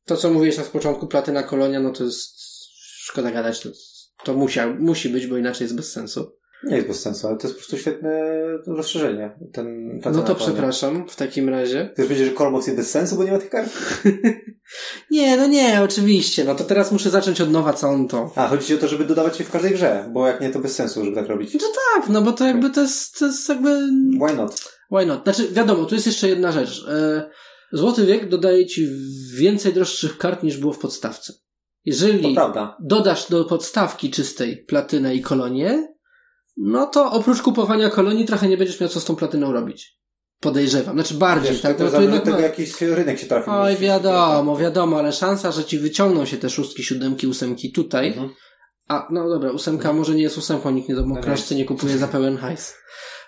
To, 0.05 0.17
co 0.17 0.29
mówiłeś 0.29 0.57
na 0.57 0.63
początku, 0.63 1.07
platyna 1.07 1.43
kolonia, 1.43 1.79
no 1.79 1.91
to 1.91 2.03
jest 2.03 2.35
szkoda 3.05 3.31
gadać, 3.31 3.59
to, 3.59 3.69
to 4.23 4.33
musia, 4.33 4.67
musi 4.79 5.09
być, 5.09 5.27
bo 5.27 5.37
inaczej 5.37 5.65
jest 5.65 5.75
bez 5.75 5.91
sensu. 5.91 6.31
Nie 6.63 6.75
jest 6.75 6.87
bez 6.87 7.01
sensu, 7.01 7.27
ale 7.27 7.37
to 7.37 7.47
jest 7.47 7.55
po 7.55 7.59
prostu 7.59 7.77
świetne 7.77 8.11
rozszerzenie. 8.67 9.37
Ten, 9.53 9.99
No 10.13 10.23
to 10.23 10.35
przepraszam, 10.35 11.07
w 11.09 11.15
takim 11.15 11.49
razie. 11.49 11.89
Chcesz 11.93 12.05
powiedzieć, 12.05 12.27
że 12.27 12.33
Colbox 12.33 12.67
jest 12.67 12.77
bez 12.77 12.91
sensu, 12.91 13.15
bo 13.15 13.23
nie 13.23 13.31
ma 13.31 13.39
tych 13.39 13.49
kart? 13.49 13.69
Nie, 15.11 15.37
no 15.37 15.47
nie, 15.47 15.81
oczywiście. 15.83 16.43
No 16.43 16.55
to 16.55 16.63
teraz 16.63 16.91
muszę 16.91 17.09
zacząć 17.09 17.41
od 17.41 17.51
nowa 17.51 17.73
całą 17.73 18.07
to. 18.07 18.31
A, 18.35 18.47
chodzi 18.47 18.65
ci 18.67 18.75
o 18.75 18.77
to, 18.77 18.87
żeby 18.87 19.05
dodawać 19.05 19.39
je 19.39 19.45
w 19.45 19.51
każdej 19.51 19.71
grze, 19.71 20.09
bo 20.13 20.27
jak 20.27 20.41
nie, 20.41 20.49
to 20.49 20.59
bez 20.59 20.75
sensu, 20.75 21.05
żeby 21.05 21.15
tak 21.15 21.27
robić. 21.27 21.53
No 21.53 21.59
tak, 21.93 22.09
no 22.09 22.21
bo 22.21 22.31
to 22.31 22.45
jakby 22.47 22.69
to 22.69 22.81
jest, 22.81 23.19
to 23.19 23.25
jest 23.25 23.49
jakby... 23.49 23.69
Why 24.27 24.35
not? 24.35 24.61
Why 24.91 25.05
not? 25.05 25.23
Znaczy, 25.23 25.47
wiadomo, 25.51 25.85
tu 25.85 25.95
jest 25.95 26.07
jeszcze 26.07 26.29
jedna 26.29 26.51
rzecz. 26.51 26.85
E, 26.89 27.29
Złoty 27.71 28.05
wiek 28.05 28.29
dodaje 28.29 28.65
ci 28.65 28.87
więcej 29.37 29.73
droższych 29.73 30.17
kart 30.17 30.43
niż 30.43 30.57
było 30.57 30.73
w 30.73 30.79
podstawce. 30.79 31.33
Jeżeli 31.85 32.35
dodasz 32.79 33.29
do 33.29 33.45
podstawki 33.45 34.09
czystej 34.11 34.65
platynę 34.65 35.15
i 35.15 35.21
kolonię, 35.21 35.87
no 36.57 36.85
to 36.87 37.11
oprócz 37.11 37.41
kupowania 37.41 37.89
kolonii 37.89 38.25
trochę 38.25 38.47
nie 38.47 38.57
będziesz 38.57 38.79
miał 38.79 38.89
co 38.89 38.99
z 38.99 39.05
tą 39.05 39.15
platyną 39.15 39.51
robić. 39.53 39.95
Podejrzewam. 40.39 40.95
Znaczy 40.95 41.13
bardziej, 41.13 41.51
Wiesz, 41.51 41.61
tak? 41.61 41.77
to 41.77 41.83
No 41.83 41.91
to 41.91 42.01
jednak 42.01 42.23
tego, 42.23 42.37
ma- 42.37 42.43
jakiś 42.43 42.81
rynek 42.81 43.19
się 43.19 43.25
trafi. 43.27 43.49
Oj, 43.49 43.75
wiadomo, 43.75 44.57
wiadomo, 44.57 44.97
ale 44.99 45.13
szansa, 45.13 45.51
że 45.51 45.63
ci 45.65 45.79
wyciągną 45.79 46.25
się 46.25 46.37
te 46.37 46.49
szóstki, 46.49 46.83
siódemki, 46.83 47.27
ósemki 47.27 47.71
tutaj, 47.71 48.07
Mhm. 48.07 48.29
a 48.87 49.07
no 49.11 49.29
dobra, 49.29 49.51
ósemka 49.51 49.93
może 49.93 50.15
nie 50.15 50.23
jest 50.23 50.37
ósemką, 50.37 50.71
nikt 50.71 50.89
nie 50.89 50.95
do 50.95 51.05
No 51.05 51.15
nie 51.55 51.65
kupuje 51.65 51.97
za 51.97 52.07
pełen 52.07 52.37
hajs. 52.37 52.75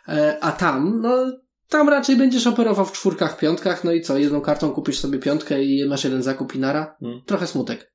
E, 0.07 0.37
a 0.41 0.51
tam, 0.51 1.01
no 1.01 1.31
tam 1.69 1.89
raczej 1.89 2.15
będziesz 2.15 2.47
operował 2.47 2.85
w 2.85 2.91
czwórkach, 2.91 3.37
piątkach, 3.37 3.83
no 3.83 3.91
i 3.91 4.01
co, 4.01 4.17
jedną 4.17 4.41
kartą 4.41 4.71
kupisz 4.71 4.99
sobie 4.99 5.19
piątkę 5.19 5.63
i 5.63 5.85
masz 5.89 6.03
jeden 6.03 6.23
zakup 6.23 6.55
i 6.55 6.59
nara. 6.59 6.95
Mhm. 7.01 7.21
Trochę 7.25 7.47
smutek. 7.47 7.91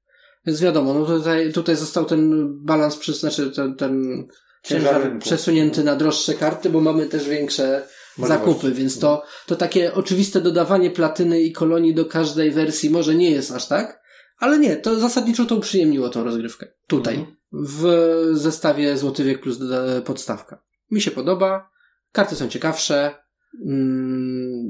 Więc 0.46 0.60
wiadomo, 0.60 0.94
no 0.94 1.06
tutaj, 1.06 1.52
tutaj 1.52 1.76
został 1.76 2.04
ten 2.04 2.48
balans, 2.64 2.96
przy, 2.96 3.12
znaczy 3.12 3.50
ten, 3.50 3.76
ten 3.76 4.24
Ciężar 4.62 5.18
przesunięty 5.18 5.84
na 5.84 5.96
droższe 5.96 6.34
karty, 6.34 6.70
bo 6.70 6.80
mamy 6.80 7.06
też 7.06 7.28
większe 7.28 7.86
Możliwości. 8.18 8.46
zakupy, 8.46 8.72
więc 8.72 8.98
to, 8.98 9.22
to 9.46 9.56
takie 9.56 9.94
oczywiste 9.94 10.40
dodawanie 10.40 10.90
platyny 10.90 11.40
i 11.42 11.52
kolonii 11.52 11.94
do 11.94 12.04
każdej 12.04 12.50
wersji 12.50 12.90
może 12.90 13.14
nie 13.14 13.30
jest 13.30 13.50
aż 13.52 13.66
tak, 13.68 14.00
ale 14.38 14.58
nie, 14.58 14.76
to 14.76 15.00
zasadniczo 15.00 15.44
to 15.44 15.56
uprzyjemniło 15.56 16.08
tą 16.08 16.24
rozgrywkę. 16.24 16.66
Tutaj, 16.86 17.14
Mhm. 17.14 17.36
w 17.52 17.86
zestawie 18.32 18.96
Złoty 18.96 19.24
Wiek 19.24 19.40
plus 19.40 19.58
doda- 19.58 20.00
podstawka. 20.00 20.62
Mi 20.90 21.00
się 21.00 21.10
podoba, 21.10 21.70
karty 22.12 22.36
są 22.36 22.48
ciekawsze, 22.48 23.14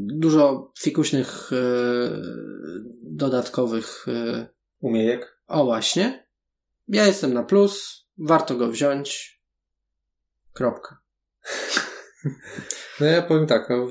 dużo 0.07 0.73
fikuśnych 0.79 1.51
e, 1.53 1.57
dodatkowych 3.03 4.07
e, 4.09 4.47
Umiejek. 4.81 5.39
o 5.47 5.65
właśnie. 5.65 6.27
Ja 6.89 7.07
jestem 7.07 7.35
na 7.35 7.43
plus, 7.43 8.07
warto 8.19 8.57
go 8.57 8.69
wziąć. 8.69 9.41
Kropka. 10.53 11.03
No 13.01 13.07
ja 13.07 13.23
powiem 13.23 13.47
tak, 13.47 13.71
no, 13.71 13.89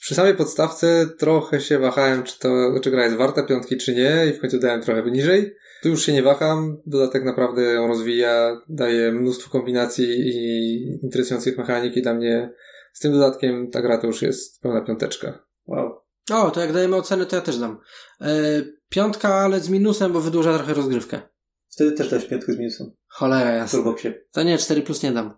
przy 0.00 0.14
samej 0.14 0.34
podstawce 0.34 1.06
trochę 1.18 1.60
się 1.60 1.78
wahałem, 1.78 2.22
czy 2.22 2.38
to, 2.38 2.80
czy 2.82 2.90
gra 2.90 3.04
jest 3.04 3.16
warta 3.16 3.42
piątki, 3.42 3.76
czy 3.76 3.94
nie 3.94 4.26
i 4.30 4.32
w 4.32 4.40
końcu 4.40 4.58
dałem 4.58 4.82
trochę 4.82 5.10
niżej. 5.10 5.54
Tu 5.82 5.88
już 5.88 6.06
się 6.06 6.12
nie 6.12 6.22
waham, 6.22 6.82
dodatek 6.86 7.24
naprawdę 7.24 7.62
ją 7.62 7.86
rozwija, 7.88 8.60
daje 8.68 9.12
mnóstwo 9.12 9.50
kombinacji 9.50 10.06
i 10.06 10.82
interesujących 11.02 11.58
mechanik 11.58 11.96
i 11.96 12.02
dla 12.02 12.14
mnie 12.14 12.50
z 12.96 12.98
tym 12.98 13.12
dodatkiem 13.12 13.70
ta 13.70 13.82
gra 13.82 13.98
to 13.98 14.06
już 14.06 14.22
jest 14.22 14.60
pełna 14.60 14.80
piąteczka. 14.80 15.46
Wow. 15.66 16.00
O, 16.30 16.50
to 16.50 16.60
jak 16.60 16.72
dajemy 16.72 16.96
oceny, 16.96 17.26
to 17.26 17.36
ja 17.36 17.42
też 17.42 17.58
dam. 17.58 17.78
E, 18.20 18.62
piątka, 18.88 19.34
ale 19.34 19.60
z 19.60 19.68
minusem, 19.68 20.12
bo 20.12 20.20
wydłuża 20.20 20.54
trochę 20.56 20.74
rozgrywkę. 20.74 21.20
Wtedy 21.68 21.92
też 21.92 22.10
dałeś 22.10 22.24
piątkę 22.24 22.52
z 22.52 22.58
minusem. 22.58 22.90
Cholera 23.08 23.50
jasna. 23.50 23.78
Turboxie. 23.78 24.24
To 24.32 24.42
nie, 24.42 24.58
4 24.58 24.82
plus 24.82 25.02
nie 25.02 25.12
dam. 25.12 25.34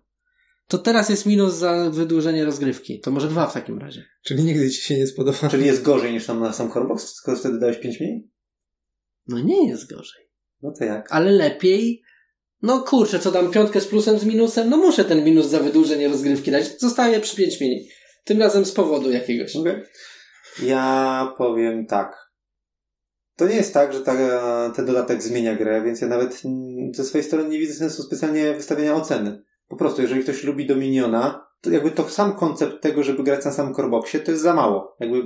To 0.66 0.78
teraz 0.78 1.08
jest 1.08 1.26
minus 1.26 1.54
za 1.54 1.90
wydłużenie 1.90 2.44
rozgrywki. 2.44 3.00
To 3.00 3.10
może 3.10 3.28
dwa 3.28 3.46
w 3.46 3.54
takim 3.54 3.78
razie. 3.78 4.04
Czyli 4.22 4.44
nigdy 4.44 4.70
ci 4.70 4.82
się 4.82 4.98
nie 4.98 5.06
spodoba. 5.06 5.48
Czyli 5.50 5.66
jest 5.66 5.82
gorzej 5.82 6.12
niż 6.12 6.26
tam 6.26 6.40
na 6.40 6.52
sam 6.52 6.70
Corebox, 6.70 7.14
skoro 7.14 7.36
wtedy 7.36 7.58
dałeś 7.58 7.78
5 7.78 8.00
mniej? 8.00 8.30
No 9.26 9.40
nie 9.40 9.68
jest 9.68 9.90
gorzej. 9.90 10.30
No 10.62 10.72
to 10.78 10.84
jak? 10.84 11.12
Ale 11.12 11.30
lepiej... 11.30 12.02
No 12.62 12.80
kurczę, 12.80 13.18
co 13.18 13.30
dam 13.30 13.50
piątkę 13.50 13.80
z 13.80 13.86
plusem, 13.86 14.18
z 14.18 14.24
minusem? 14.24 14.70
No 14.70 14.76
muszę 14.76 15.04
ten 15.04 15.24
minus 15.24 15.46
za 15.46 15.60
wydłużenie 15.60 16.08
rozgrywki 16.08 16.50
dać. 16.50 16.80
Zostaję 16.80 17.20
przy 17.20 17.36
5 17.36 17.60
mniej. 17.60 17.88
Tym 18.24 18.40
razem 18.40 18.64
z 18.64 18.72
powodu 18.72 19.10
jakiegoś. 19.10 19.56
Okej. 19.56 19.82
Ja 20.62 21.34
powiem 21.38 21.86
tak. 21.86 22.28
To 23.36 23.48
nie 23.48 23.54
jest 23.54 23.74
tak, 23.74 23.92
że 23.92 24.00
ta, 24.00 24.14
ten 24.76 24.86
dodatek 24.86 25.22
zmienia 25.22 25.56
grę, 25.56 25.82
więc 25.82 26.00
ja 26.00 26.08
nawet 26.08 26.42
ze 26.92 27.04
swojej 27.04 27.24
strony 27.24 27.48
nie 27.48 27.58
widzę 27.58 27.74
sensu 27.74 28.02
specjalnie 28.02 28.54
wystawiania 28.54 28.94
oceny. 28.94 29.42
Po 29.68 29.76
prostu, 29.76 30.02
jeżeli 30.02 30.22
ktoś 30.22 30.44
lubi 30.44 30.66
Dominiona, 30.66 31.46
to 31.60 31.70
jakby 31.70 31.90
to 31.90 32.08
sam 32.08 32.36
koncept 32.36 32.82
tego, 32.82 33.02
żeby 33.02 33.22
grać 33.22 33.44
na 33.44 33.52
samym 33.52 33.74
Coreboxie, 33.74 34.20
to 34.20 34.30
jest 34.30 34.42
za 34.42 34.54
mało. 34.54 34.96
Jakby 35.00 35.22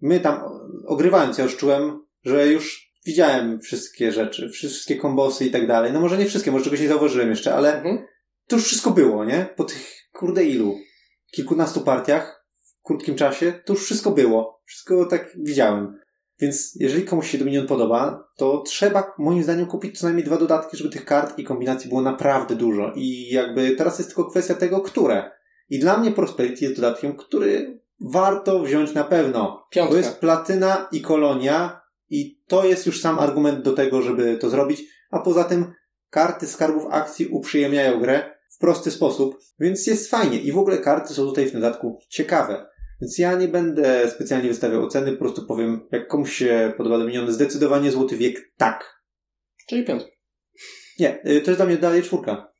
my 0.00 0.20
tam, 0.20 0.40
ogrywając, 0.86 1.38
ja 1.38 1.44
już 1.44 1.56
czułem, 1.56 2.00
że 2.24 2.46
już 2.46 2.83
widziałem 3.04 3.60
wszystkie 3.60 4.12
rzeczy, 4.12 4.48
wszystkie 4.48 4.96
kombosy 4.96 5.44
i 5.44 5.50
tak 5.50 5.66
dalej. 5.66 5.92
No 5.92 6.00
może 6.00 6.18
nie 6.18 6.26
wszystkie, 6.26 6.50
może 6.52 6.64
czegoś 6.64 6.80
nie 6.80 6.88
zauważyłem 6.88 7.30
jeszcze, 7.30 7.54
ale 7.54 7.76
Mhm. 7.76 8.06
to 8.48 8.56
już 8.56 8.64
wszystko 8.64 8.90
było, 8.90 9.24
nie? 9.24 9.46
Po 9.56 9.64
tych, 9.64 9.94
kurde 10.12 10.44
ilu? 10.44 10.74
Kilkunastu 11.32 11.80
partiach 11.80 12.44
w 12.54 12.82
krótkim 12.86 13.14
czasie, 13.14 13.52
to 13.64 13.72
już 13.72 13.84
wszystko 13.84 14.10
było. 14.10 14.62
Wszystko 14.66 15.06
tak 15.06 15.32
widziałem. 15.36 15.98
Więc 16.40 16.76
jeżeli 16.80 17.04
komuś 17.04 17.30
się 17.30 17.38
Dominion 17.38 17.66
podoba, 17.66 18.28
to 18.36 18.62
trzeba 18.66 19.14
moim 19.18 19.42
zdaniem 19.42 19.66
kupić 19.66 19.98
co 19.98 20.06
najmniej 20.06 20.26
dwa 20.26 20.36
dodatki, 20.36 20.76
żeby 20.76 20.90
tych 20.90 21.04
kart 21.04 21.38
i 21.38 21.44
kombinacji 21.44 21.88
było 21.88 22.02
naprawdę 22.02 22.56
dużo. 22.56 22.92
I 22.96 23.28
jakby 23.28 23.70
teraz 23.70 23.98
jest 23.98 24.10
tylko 24.10 24.30
kwestia 24.30 24.54
tego, 24.54 24.80
które. 24.80 25.30
I 25.70 25.78
dla 25.78 25.96
mnie 25.98 26.12
Prosperity 26.12 26.64
jest 26.64 26.76
dodatkiem, 26.76 27.16
który 27.16 27.80
warto 28.00 28.62
wziąć 28.62 28.94
na 28.94 29.04
pewno. 29.04 29.66
Piątka. 29.70 29.92
To 29.92 29.98
jest 29.98 30.18
platyna 30.18 30.88
i 30.92 31.00
kolonia 31.00 31.80
i 32.14 32.40
to 32.46 32.64
jest 32.64 32.86
już 32.86 33.00
sam 33.00 33.18
argument 33.18 33.62
do 33.62 33.72
tego, 33.72 34.02
żeby 34.02 34.38
to 34.38 34.50
zrobić. 34.50 34.82
A 35.10 35.20
poza 35.20 35.44
tym 35.44 35.72
karty 36.10 36.46
skarbów 36.46 36.86
akcji 36.90 37.26
uprzyjemniają 37.26 38.00
grę 38.00 38.38
w 38.50 38.58
prosty 38.58 38.90
sposób, 38.90 39.38
więc 39.58 39.86
jest 39.86 40.10
fajnie. 40.10 40.38
I 40.38 40.52
w 40.52 40.58
ogóle 40.58 40.78
karty 40.78 41.14
są 41.14 41.26
tutaj 41.26 41.46
w 41.46 41.52
dodatku 41.52 41.98
ciekawe. 42.08 42.66
Więc 43.00 43.18
ja 43.18 43.34
nie 43.34 43.48
będę 43.48 44.10
specjalnie 44.10 44.48
wystawiał 44.48 44.82
oceny, 44.82 45.12
po 45.12 45.18
prostu 45.18 45.46
powiem, 45.46 45.88
jak 45.92 46.08
komuś 46.08 46.32
się 46.36 46.72
podoba 46.76 46.98
Dominion, 46.98 47.32
zdecydowanie 47.32 47.90
Złoty 47.90 48.16
Wiek 48.16 48.52
tak. 48.56 49.02
Czyli 49.68 49.84
piątka. 49.84 50.10
Nie, 50.98 51.18
y, 51.26 51.40
to 51.40 51.50
jest 51.50 51.58
dla 51.58 51.66
mnie 51.66 51.76
dalej 51.76 52.02
czwórka. 52.02 52.53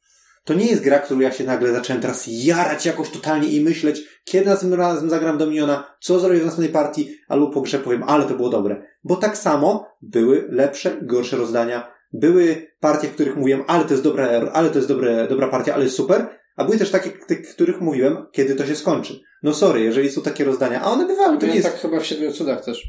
To 0.44 0.54
nie 0.54 0.66
jest 0.66 0.82
gra, 0.82 0.98
którą 0.98 1.20
ja 1.20 1.32
się 1.32 1.44
nagle 1.44 1.72
zacząłem 1.72 2.02
teraz 2.02 2.24
jarać 2.28 2.86
jakoś 2.86 3.10
totalnie 3.10 3.48
i 3.48 3.60
myśleć, 3.60 4.02
kiedy 4.24 4.46
następnym 4.46 4.80
razem 4.80 5.10
zagram 5.10 5.38
Dominiona, 5.38 5.96
co 6.00 6.18
zrobię 6.18 6.40
w 6.40 6.44
następnej 6.44 6.72
partii, 6.72 7.16
albo 7.28 7.50
po 7.50 7.60
grze 7.60 7.78
powiem, 7.78 8.02
ale 8.02 8.24
to 8.24 8.34
było 8.34 8.48
dobre. 8.48 8.82
Bo 9.04 9.16
tak 9.16 9.38
samo 9.38 9.86
były 10.02 10.48
lepsze 10.50 10.96
i 11.02 11.06
gorsze 11.06 11.36
rozdania. 11.36 11.94
Były 12.12 12.66
partie, 12.80 13.08
w 13.08 13.14
których 13.14 13.36
mówiłem, 13.36 13.64
ale 13.66 13.84
to 13.84 13.90
jest 13.90 14.02
dobra, 14.02 14.26
ale 14.52 14.70
to 14.70 14.78
jest 14.78 14.88
dobre, 14.88 15.28
dobra 15.28 15.48
partia, 15.48 15.74
ale 15.74 15.84
jest 15.84 15.96
super, 15.96 16.26
a 16.56 16.64
były 16.64 16.78
też 16.78 16.90
takie, 16.90 17.10
w 17.10 17.54
których 17.54 17.80
mówiłem, 17.80 18.26
kiedy 18.32 18.54
to 18.54 18.66
się 18.66 18.76
skończy. 18.76 19.20
No 19.42 19.54
sorry, 19.54 19.80
jeżeli 19.80 20.10
są 20.10 20.22
takie 20.22 20.44
rozdania, 20.44 20.82
a 20.82 20.90
one 20.90 21.06
bywały, 21.06 21.38
to 21.38 21.46
nie 21.46 21.54
jest... 21.54 21.66
tak 21.66 21.80
chyba 21.80 22.00
w 22.00 22.06
Siedmiu 22.06 22.32
Cudach 22.32 22.64
też. 22.64 22.82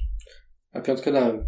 A 0.73 0.81
piątkę 0.81 1.11
dałem. 1.11 1.47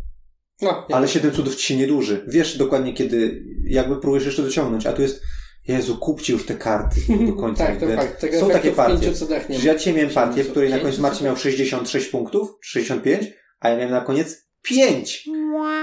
No. 0.61 0.87
Ale 0.91 1.07
siedem 1.07 1.31
cudów 1.31 1.55
ci 1.55 1.67
się 1.67 1.75
nie 1.75 1.87
dłuży. 1.87 2.25
Wiesz 2.27 2.57
dokładnie 2.57 2.93
kiedy, 2.93 3.43
jakby 3.65 3.95
próbujesz 3.95 4.25
jeszcze 4.25 4.41
dociągnąć, 4.41 4.85
a 4.85 4.93
tu 4.93 5.01
jest, 5.01 5.21
Jezu, 5.67 5.97
kupcie 5.97 6.33
już 6.33 6.45
te 6.45 6.55
karty 6.55 6.95
do 7.27 7.33
końca. 7.33 7.65
tak, 7.67 7.79
to 7.79 7.87
fakt. 7.87 8.19
Tego 8.21 8.39
Są 8.39 8.49
takie 8.49 8.71
partie. 8.71 9.11
ma. 9.49 9.55
ja 9.63 9.75
dzisiaj 9.75 9.93
miałem 9.93 10.11
partię, 10.11 10.43
w 10.43 10.51
której 10.51 10.69
na 10.69 10.79
końcu 10.79 11.01
Marcin 11.01 11.25
miał 11.25 11.37
66 11.37 12.07
punktów, 12.07 12.57
65, 12.61 13.27
a 13.59 13.69
ja 13.69 13.77
miałem 13.77 13.91
na 13.91 14.01
koniec 14.01 14.47
5, 14.61 15.29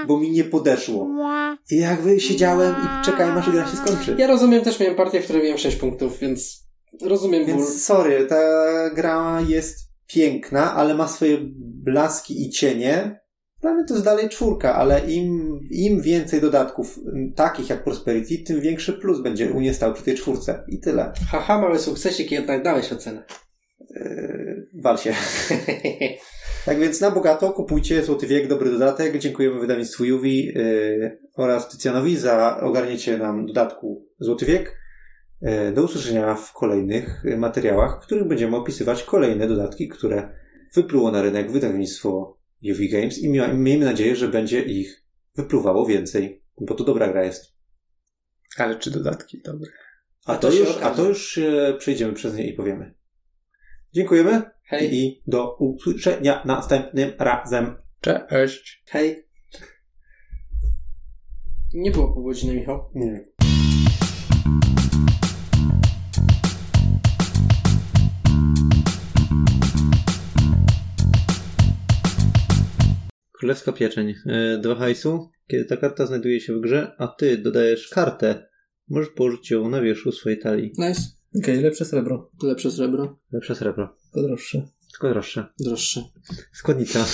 bo 0.07 0.19
mi 0.19 0.31
nie 0.31 0.43
podeszło. 0.43 1.07
I 1.71 1.77
jakby 1.77 2.19
siedziałem 2.19 2.75
i 2.75 3.05
czekałem, 3.05 3.37
aż 3.37 3.51
gra 3.51 3.67
się 3.67 3.77
skończy. 3.77 4.15
Ja 4.17 4.27
rozumiem, 4.27 4.61
też 4.61 4.79
miałem 4.79 4.95
partię, 4.95 5.21
w 5.21 5.23
której 5.23 5.43
miałem 5.43 5.57
6 5.57 5.77
punktów, 5.77 6.19
więc 6.19 6.67
rozumiem 7.01 7.45
ból. 7.45 7.55
Więc 7.55 7.83
sorry, 7.83 8.25
ta 8.25 8.39
gra 8.89 9.41
jest 9.47 9.77
piękna, 10.07 10.73
ale 10.73 10.93
ma 10.93 11.07
swoje 11.07 11.37
blaski 11.83 12.47
i 12.47 12.49
cienie. 12.49 13.24
Dla 13.65 13.73
mnie 13.73 13.85
to 13.85 13.93
jest 13.93 14.05
dalej 14.05 14.29
czwórka, 14.29 14.75
ale 14.75 14.99
im, 14.99 15.59
im 15.71 16.01
więcej 16.01 16.41
dodatków 16.41 16.99
takich 17.35 17.69
jak 17.69 17.83
Prosperity, 17.83 18.37
tym 18.37 18.61
większy 18.61 18.93
plus 18.93 19.21
będzie 19.21 19.51
u 19.51 19.59
mnie 19.59 19.73
stał 19.73 19.93
przy 19.93 20.03
tej 20.03 20.15
czwórce. 20.15 20.63
I 20.67 20.79
tyle. 20.79 21.13
Haha, 21.31 21.61
mały 21.61 21.79
sukcesik, 21.79 22.31
jednak 22.31 22.63
dałeś 22.63 22.93
ocenę. 22.93 23.23
wal 24.83 24.97
się. 24.97 25.13
tak 26.65 26.79
więc 26.79 27.01
na 27.01 27.11
bogato 27.11 27.53
kupujcie 27.53 28.03
Złoty 28.03 28.27
Wiek, 28.27 28.47
dobry 28.47 28.71
dodatek. 28.71 29.17
Dziękujemy 29.17 29.59
wydawnictwu 29.59 30.05
Juwi 30.05 30.45
yy, 30.45 31.19
oraz 31.35 31.69
Tycjanowi 31.69 32.17
za 32.17 32.59
ogarnięcie 32.61 33.17
nam 33.17 33.45
dodatku 33.45 34.05
Złoty 34.19 34.45
Wiek. 34.45 34.77
Yy, 35.41 35.71
do 35.71 35.83
usłyszenia 35.83 36.35
w 36.35 36.53
kolejnych 36.53 37.21
yy, 37.23 37.37
materiałach, 37.37 37.97
w 38.01 38.05
których 38.05 38.27
będziemy 38.27 38.57
opisywać 38.57 39.03
kolejne 39.03 39.47
dodatki, 39.47 39.87
które 39.87 40.29
wypluło 40.75 41.11
na 41.11 41.21
rynek 41.21 41.51
wydawnictwo 41.51 42.35
Juwi 42.65 42.89
Games 42.89 43.17
i 43.17 43.29
miejmy 43.29 43.85
nadzieję, 43.85 44.15
że 44.15 44.27
będzie 44.27 44.61
ich 44.61 45.03
wypluwało 45.35 45.85
więcej, 45.85 46.43
bo 46.61 46.75
to 46.75 46.83
dobra 46.83 47.07
gra 47.07 47.23
jest. 47.23 47.55
Ale 48.57 48.79
czy 48.79 48.91
dodatki? 48.91 49.41
Dobre. 49.41 49.71
A, 50.25 50.33
A 50.33 50.37
to, 50.37 50.49
to 50.49 50.53
już, 50.55 50.69
okaże. 50.69 50.85
a 50.85 50.95
to 50.95 51.09
już 51.09 51.37
e, 51.37 51.75
przejdziemy 51.79 52.13
przez 52.13 52.35
nie 52.35 52.47
i 52.47 52.53
powiemy. 52.53 52.93
Dziękujemy 53.93 54.41
Hej. 54.63 54.95
i 54.95 55.21
do 55.27 55.55
usłyszenia 55.55 56.41
następnym 56.45 57.11
razem. 57.19 57.75
Cześć. 58.01 58.83
Hej. 58.87 59.25
Nie 61.73 61.91
było 61.91 62.13
pół 62.13 62.23
godziny, 62.23 62.53
Michał. 62.53 62.91
Nie. 62.95 63.25
Królewska 73.45 73.71
pieczeń. 73.71 74.15
E, 74.25 74.57
Dwa 74.57 74.75
hajsu. 74.75 75.29
Kiedy 75.47 75.65
ta 75.65 75.77
karta 75.77 76.05
znajduje 76.05 76.41
się 76.41 76.53
w 76.53 76.61
grze, 76.61 76.95
a 76.97 77.07
ty 77.07 77.37
dodajesz 77.37 77.87
kartę, 77.87 78.49
możesz 78.89 79.09
położyć 79.09 79.51
ją 79.51 79.69
na 79.69 79.81
wierzchu 79.81 80.11
swojej 80.11 80.39
talii. 80.39 80.73
Nice. 80.77 81.01
Okej, 81.37 81.61
lepsze 81.61 81.85
srebro. 81.85 82.31
To 82.41 82.47
lepsze 82.47 82.71
srebro. 82.71 83.19
Lepsze 83.31 83.55
srebro. 83.55 83.97
To 84.13 84.21
droższe. 84.21 84.67
Tylko 84.91 85.09
droższe. 85.09 85.53
Droższe. 85.59 86.03
Składnica. 86.53 87.05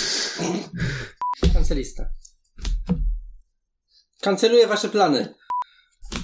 Kancelista. 1.54 2.10
Kanceluję 4.22 4.68
wasze 4.68 4.90
plany. 4.90 5.36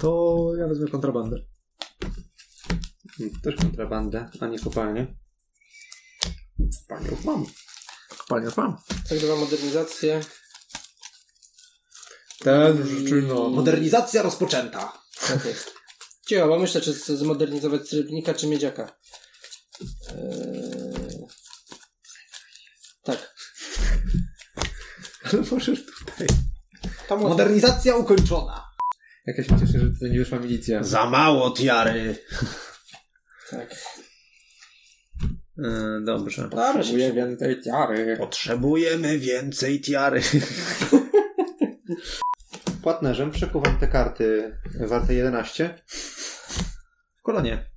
To 0.02 0.52
ja 0.60 0.68
wezmę 0.68 0.88
kontrabandę. 0.88 1.38
Też 3.44 3.56
kontrabandę, 3.56 4.30
a 4.40 4.48
nie 4.48 4.60
kopalnię. 4.60 5.16
Panią 6.88 7.18
mam. 7.26 7.46
Panie, 8.28 8.48
mam. 8.58 8.78
Zagrywa 9.10 9.36
modernizację. 9.36 10.22
Ten 12.40 12.88
życzyno. 12.88 13.50
Modernizacja 13.50 14.22
rozpoczęta. 14.22 14.94
Tak 15.28 15.46
jest. 15.46 15.74
Cicho, 16.28 16.48
bo 16.48 16.60
myślę, 16.60 16.82
czy 16.82 16.94
zmodernizować 16.94 17.90
srebrnika, 17.90 18.34
czy 18.34 18.48
miedziaka. 18.48 18.98
Eee... 20.10 21.28
Tak. 23.04 23.36
Ale 25.24 25.44
możesz 25.52 25.86
tutaj. 25.86 26.28
Tam. 27.08 27.20
Modernizacja 27.20 27.96
ukończona. 27.96 28.68
Jak 29.26 29.38
ja 29.38 29.44
się 29.44 29.60
cieszę, 29.60 29.80
że 29.80 29.92
tutaj 29.94 30.12
nie 30.12 30.20
wyszła 30.20 30.40
milicja. 30.40 30.84
Za 30.84 31.06
mało 31.06 31.52
tiary. 31.52 32.26
Tak. 33.50 33.76
E, 35.64 36.02
dobrze. 36.06 36.50
Potrzebuję 36.50 37.14
więcej 37.14 37.62
tiary. 37.62 38.18
Potrzebujemy 38.18 39.20
więcej 39.20 39.82
tiary. 39.82 40.22
Płatnerzem 42.84 43.32
przekuwam 43.32 43.80
te 43.80 43.88
karty 43.88 44.58
warte 44.80 45.14
11 45.14 45.80
w 47.16 47.22
kolonie. 47.22 47.70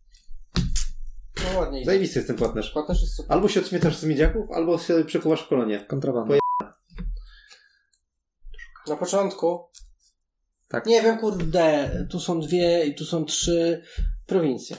No 1.45 1.61
ładnie. 1.61 1.85
Zajebisty 1.85 2.19
jest 2.19 2.27
ten 2.27 2.37
płatnerz. 2.37 2.71
Płatnerz 2.71 3.01
jest 3.01 3.15
super. 3.15 3.33
Albo 3.33 3.49
się 3.49 3.61
odśmietasz 3.61 3.97
z 3.97 4.05
miedziaków, 4.05 4.51
albo 4.51 4.79
się 4.79 5.05
przekuwasz 5.05 5.43
w 5.43 5.49
kolonie. 5.49 5.85
Kontrabanda. 5.89 6.35
Na 8.89 8.97
początku. 8.97 9.71
Tak. 10.69 10.87
Nie 10.87 11.03
wiem, 11.03 11.19
kurde. 11.19 11.91
Tu 12.11 12.21
są 12.21 12.41
dwie 12.41 12.87
i 12.87 12.95
tu 12.95 13.05
są 13.05 13.25
trzy 13.25 13.83
prowincje. 14.27 14.77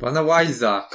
Pana 0.00 0.22
Wajza. 0.24 0.88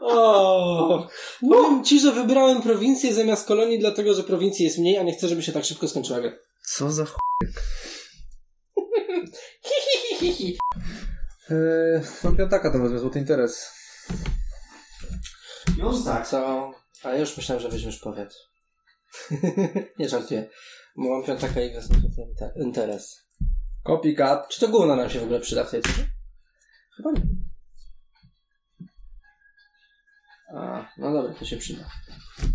O, 0.00 1.08
Powiem 1.40 1.84
ci, 1.84 2.00
że 2.00 2.12
wybrałem 2.12 2.62
prowincję 2.62 3.14
zamiast 3.14 3.46
kolonii, 3.48 3.78
dlatego 3.78 4.14
że 4.14 4.22
prowincji 4.22 4.64
jest 4.64 4.78
mniej, 4.78 4.98
a 4.98 5.02
nie 5.02 5.12
chcę, 5.12 5.28
żeby 5.28 5.42
się 5.42 5.52
tak 5.52 5.64
szybko 5.64 5.88
skończyła 5.88 6.20
gra. 6.20 6.30
Co 6.64 6.90
za 6.90 7.04
ch... 7.04 7.16
Hi, 9.64 9.74
hi, 9.82 9.98
hi, 9.98 10.16
hi, 10.16 10.32
hi. 10.32 10.58
Eee, 11.50 12.00
mam 12.24 12.36
piątaka, 12.36 12.72
to 12.72 12.78
wezmę 12.78 12.98
złoty 12.98 13.18
interes. 13.18 13.70
Już 15.78 16.04
tak. 16.04 16.28
Co? 16.28 16.70
A 17.04 17.10
ja 17.10 17.18
już 17.18 17.36
myślałem, 17.36 17.62
że 17.62 17.68
weźmiesz 17.68 17.98
powiat. 17.98 18.34
nie 19.98 20.08
żartuję. 20.08 20.48
Bo 20.96 21.10
mam 21.10 21.24
piątaka 21.24 21.60
i 21.60 21.74
wezmę 21.74 21.96
ten 22.16 22.34
te- 22.38 22.62
interes. 22.64 23.27
Copycat. 23.88 24.48
Czy 24.48 24.60
to 24.60 24.68
gówno 24.68 24.96
nam 24.96 25.10
się 25.10 25.20
w 25.20 25.22
ogóle 25.22 25.40
przyda 25.40 25.64
w 25.64 25.70
tej 25.70 25.82
turze? 25.82 26.06
Chyba 26.96 27.10
nie. 27.12 27.22
A, 30.54 30.88
no 30.98 31.12
dobra, 31.12 31.34
to 31.34 31.44
się 31.44 31.56
przyda. 31.56 31.90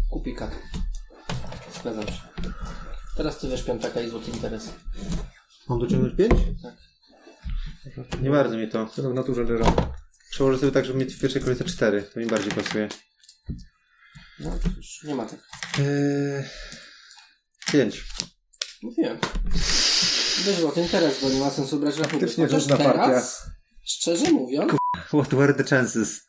Kupi 0.09 0.35
kat. 0.35 0.51
Zgadzam 1.79 2.07
się. 2.07 2.21
Teraz 3.17 3.39
ty 3.39 3.47
weź 3.47 3.63
piątaka 3.63 4.01
i 4.01 4.09
złoty 4.09 4.31
interes. 4.31 4.73
Mam 5.69 5.79
dociągnąć 5.79 6.17
5? 6.17 6.33
Tak. 6.63 6.75
Nie 8.21 8.29
bardzo 8.29 8.57
mi 8.57 8.69
to. 8.69 8.85
To 8.85 9.09
w 9.09 9.13
naturze 9.13 9.43
leżą. 9.43 9.75
Przełożę 10.31 10.57
sobie 10.57 10.71
tak, 10.71 10.85
żeby 10.85 10.99
mieć 10.99 11.13
w 11.13 11.21
pierwszej 11.21 11.41
kolejce 11.41 11.63
4. 11.63 12.03
To 12.03 12.19
mi 12.19 12.25
bardziej 12.25 12.51
pasuje. 12.51 12.89
No 14.39 14.51
już 14.77 15.03
nie 15.03 15.15
ma 15.15 15.25
tak. 15.25 15.39
Eee, 15.79 16.43
5. 17.71 18.05
Mówiłem. 18.83 19.19
Weź 20.45 20.55
złoty 20.55 20.81
interes, 20.81 21.21
bo 21.21 21.29
nie 21.29 21.39
ma 21.39 21.49
sensu 21.49 21.79
brać 21.79 21.97
rachunku. 21.97 22.25
Chociaż 22.35 22.65
trudna 22.65 22.77
partia. 22.85 23.05
teraz, 23.07 23.43
szczerze 23.83 24.31
mówiąc, 24.31 24.71
What 25.07 25.35
were 25.35 25.53
the 25.53 25.63
chances? 25.63 26.21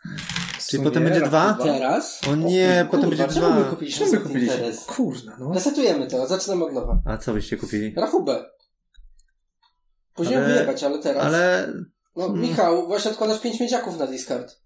Czyli 0.68 0.82
potem 0.84 1.04
będzie 1.04 1.20
dwa? 1.20 1.52
dwa. 1.52 1.64
teraz... 1.64 2.20
O 2.30 2.36
nie, 2.36 2.86
potem 2.90 3.08
kurwa, 3.10 3.24
będzie 3.26 3.40
czemu 3.40 3.54
my 3.54 3.60
dwa. 3.60 3.70
kupiliśmy 3.70 4.08
złoty 4.08 4.22
kupiliście? 4.24 4.54
interes? 4.54 4.84
Kurna, 4.84 5.36
no. 5.40 5.52
Resetujemy 5.54 6.06
to, 6.06 6.26
zaczynamy 6.26 6.64
od 6.64 6.72
nowa. 6.72 6.98
A 7.06 7.18
co 7.18 7.32
byście 7.32 7.56
kupili? 7.56 7.94
Rachubę. 7.96 8.44
Później 10.14 10.36
Ale- 10.36 10.46
wyjebać, 10.54 10.84
ale 10.84 10.98
teraz... 10.98 11.24
Ale 11.24 11.72
No, 12.16 12.22
Hmm. 12.26 12.40
Michał, 12.42 12.86
właśnie 12.86 13.10
odkładasz 13.10 13.40
pięć 13.40 13.60
miedziaków 13.60 13.98
na 13.98 14.06
discard. 14.06 14.56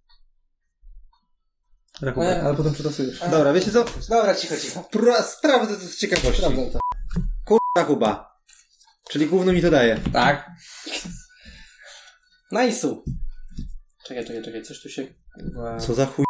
rachubę. 2.03 2.43
Ale 2.43 2.55
potem 2.57 2.73
przetasujesz. 2.73 3.21
Dobra, 3.31 3.53
wiecie 3.53 3.71
co? 3.73 3.85
Dobra, 4.09 4.35
cicho, 4.35 4.57
cicho. 4.57 4.81
Pra- 4.93 5.23
sprawdzę 5.23 5.75
to 5.77 5.81
z 5.87 5.97
ciekawości. 5.97 6.43
Sprawdzam 6.43 6.71
to. 6.71 6.79
Rachuba. 7.77 8.28
Czyli 9.11 9.27
główno 9.27 9.53
mi 9.53 9.63
to 9.63 9.71
daje. 9.71 10.01
Tak. 10.13 10.51
Nice'u. 12.53 13.03
Czekaj, 14.07 14.27
czekaj, 14.27 14.43
czekaj, 14.43 14.63
coś 14.63 14.81
tu 14.81 14.89
się... 14.89 15.07
Co 15.87 15.95
za 15.95 16.07
chuj. 16.07 16.25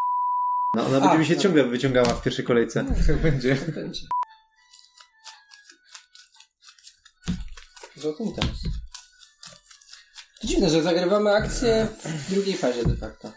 No, 0.76 0.86
ona 0.86 0.96
A, 0.96 1.00
będzie 1.00 1.18
mi 1.18 1.26
się 1.26 1.34
no. 1.34 1.40
ciągle 1.40 1.64
wyciągała 1.64 2.14
w 2.14 2.22
pierwszej 2.22 2.44
kolejce. 2.44 2.84
Tak 3.06 3.16
będzie. 3.16 3.54
Będzie. 3.74 4.00
Złoty 7.96 8.22
interes. 8.22 8.58
To 10.40 10.46
dziwne, 10.46 10.70
że 10.70 10.82
zagrywamy 10.82 11.30
akcję 11.34 11.88
w 12.02 12.30
drugiej 12.30 12.56
fazie 12.56 12.84
de 12.84 12.96
facto. 12.96 13.32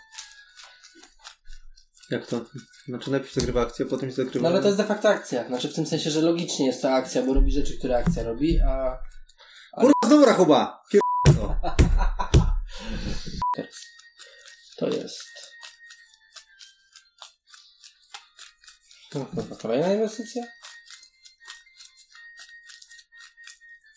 Jak 2.09 2.27
to? 2.27 2.45
Znaczy 2.87 3.11
najpierw 3.11 3.33
zagrywa 3.33 3.61
akcję, 3.61 3.85
potem 3.85 4.09
się 4.09 4.15
zagrywa... 4.15 4.43
No 4.43 4.49
ale 4.49 4.61
to 4.61 4.67
jest 4.67 4.77
de 4.77 4.83
facto 4.83 5.09
akcja. 5.09 5.47
Znaczy 5.47 5.69
w 5.69 5.73
tym 5.73 5.85
sensie, 5.85 6.11
że 6.11 6.21
logicznie 6.21 6.65
jest 6.65 6.81
to 6.81 6.93
akcja, 6.93 7.21
bo 7.21 7.33
robi 7.33 7.51
rzeczy, 7.51 7.77
które 7.77 7.97
akcja 7.97 8.23
robi, 8.23 8.59
a... 8.61 8.99
Kurwa, 9.75 9.93
znowu 10.05 10.25
rachuba! 10.25 10.83
Pier... 10.91 11.01
to. 11.35 11.55
To 14.77 14.87
jest... 14.87 15.23
To 19.11 19.25
chyba 19.25 19.55
kolejna 19.55 19.93
inwestycja? 19.93 20.43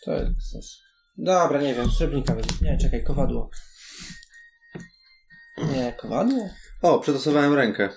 To 0.05 0.12
jest. 0.12 0.84
Dobra, 1.16 1.60
nie 1.60 1.74
wiem, 1.74 1.90
srebrnika 1.90 2.34
będzie. 2.34 2.55
Nie, 2.62 2.78
czekaj, 2.78 3.05
kowadło. 3.05 3.51
Nie, 5.59 5.92
kowadło? 5.92 6.48
O, 6.82 6.98
przetosowałem 6.98 7.55
rękę. 7.55 7.88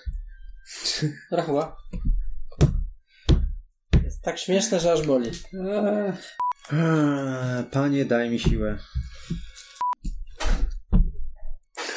Rachuła. 1.32 1.78
Jest 4.04 4.22
tak 4.22 4.40
śmieszne, 4.40 4.80
że 4.80 4.94
aż 4.94 5.02
boli. 5.02 5.32
Eee, 5.54 6.14
Panie, 7.72 8.06
daj 8.06 8.30
mi 8.30 8.40
siłę. 8.40 8.78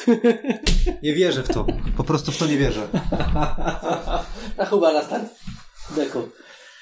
Nie 1.03 1.13
wierzę 1.13 1.43
w 1.43 1.47
to. 1.47 1.65
Po 1.97 2.03
prostu 2.03 2.31
w 2.31 2.37
to 2.37 2.47
nie 2.47 2.57
wierzę. 2.57 2.87
Rachuba 4.57 4.93
na 4.93 5.03
start. 5.03 5.23
Deku. 5.95 6.29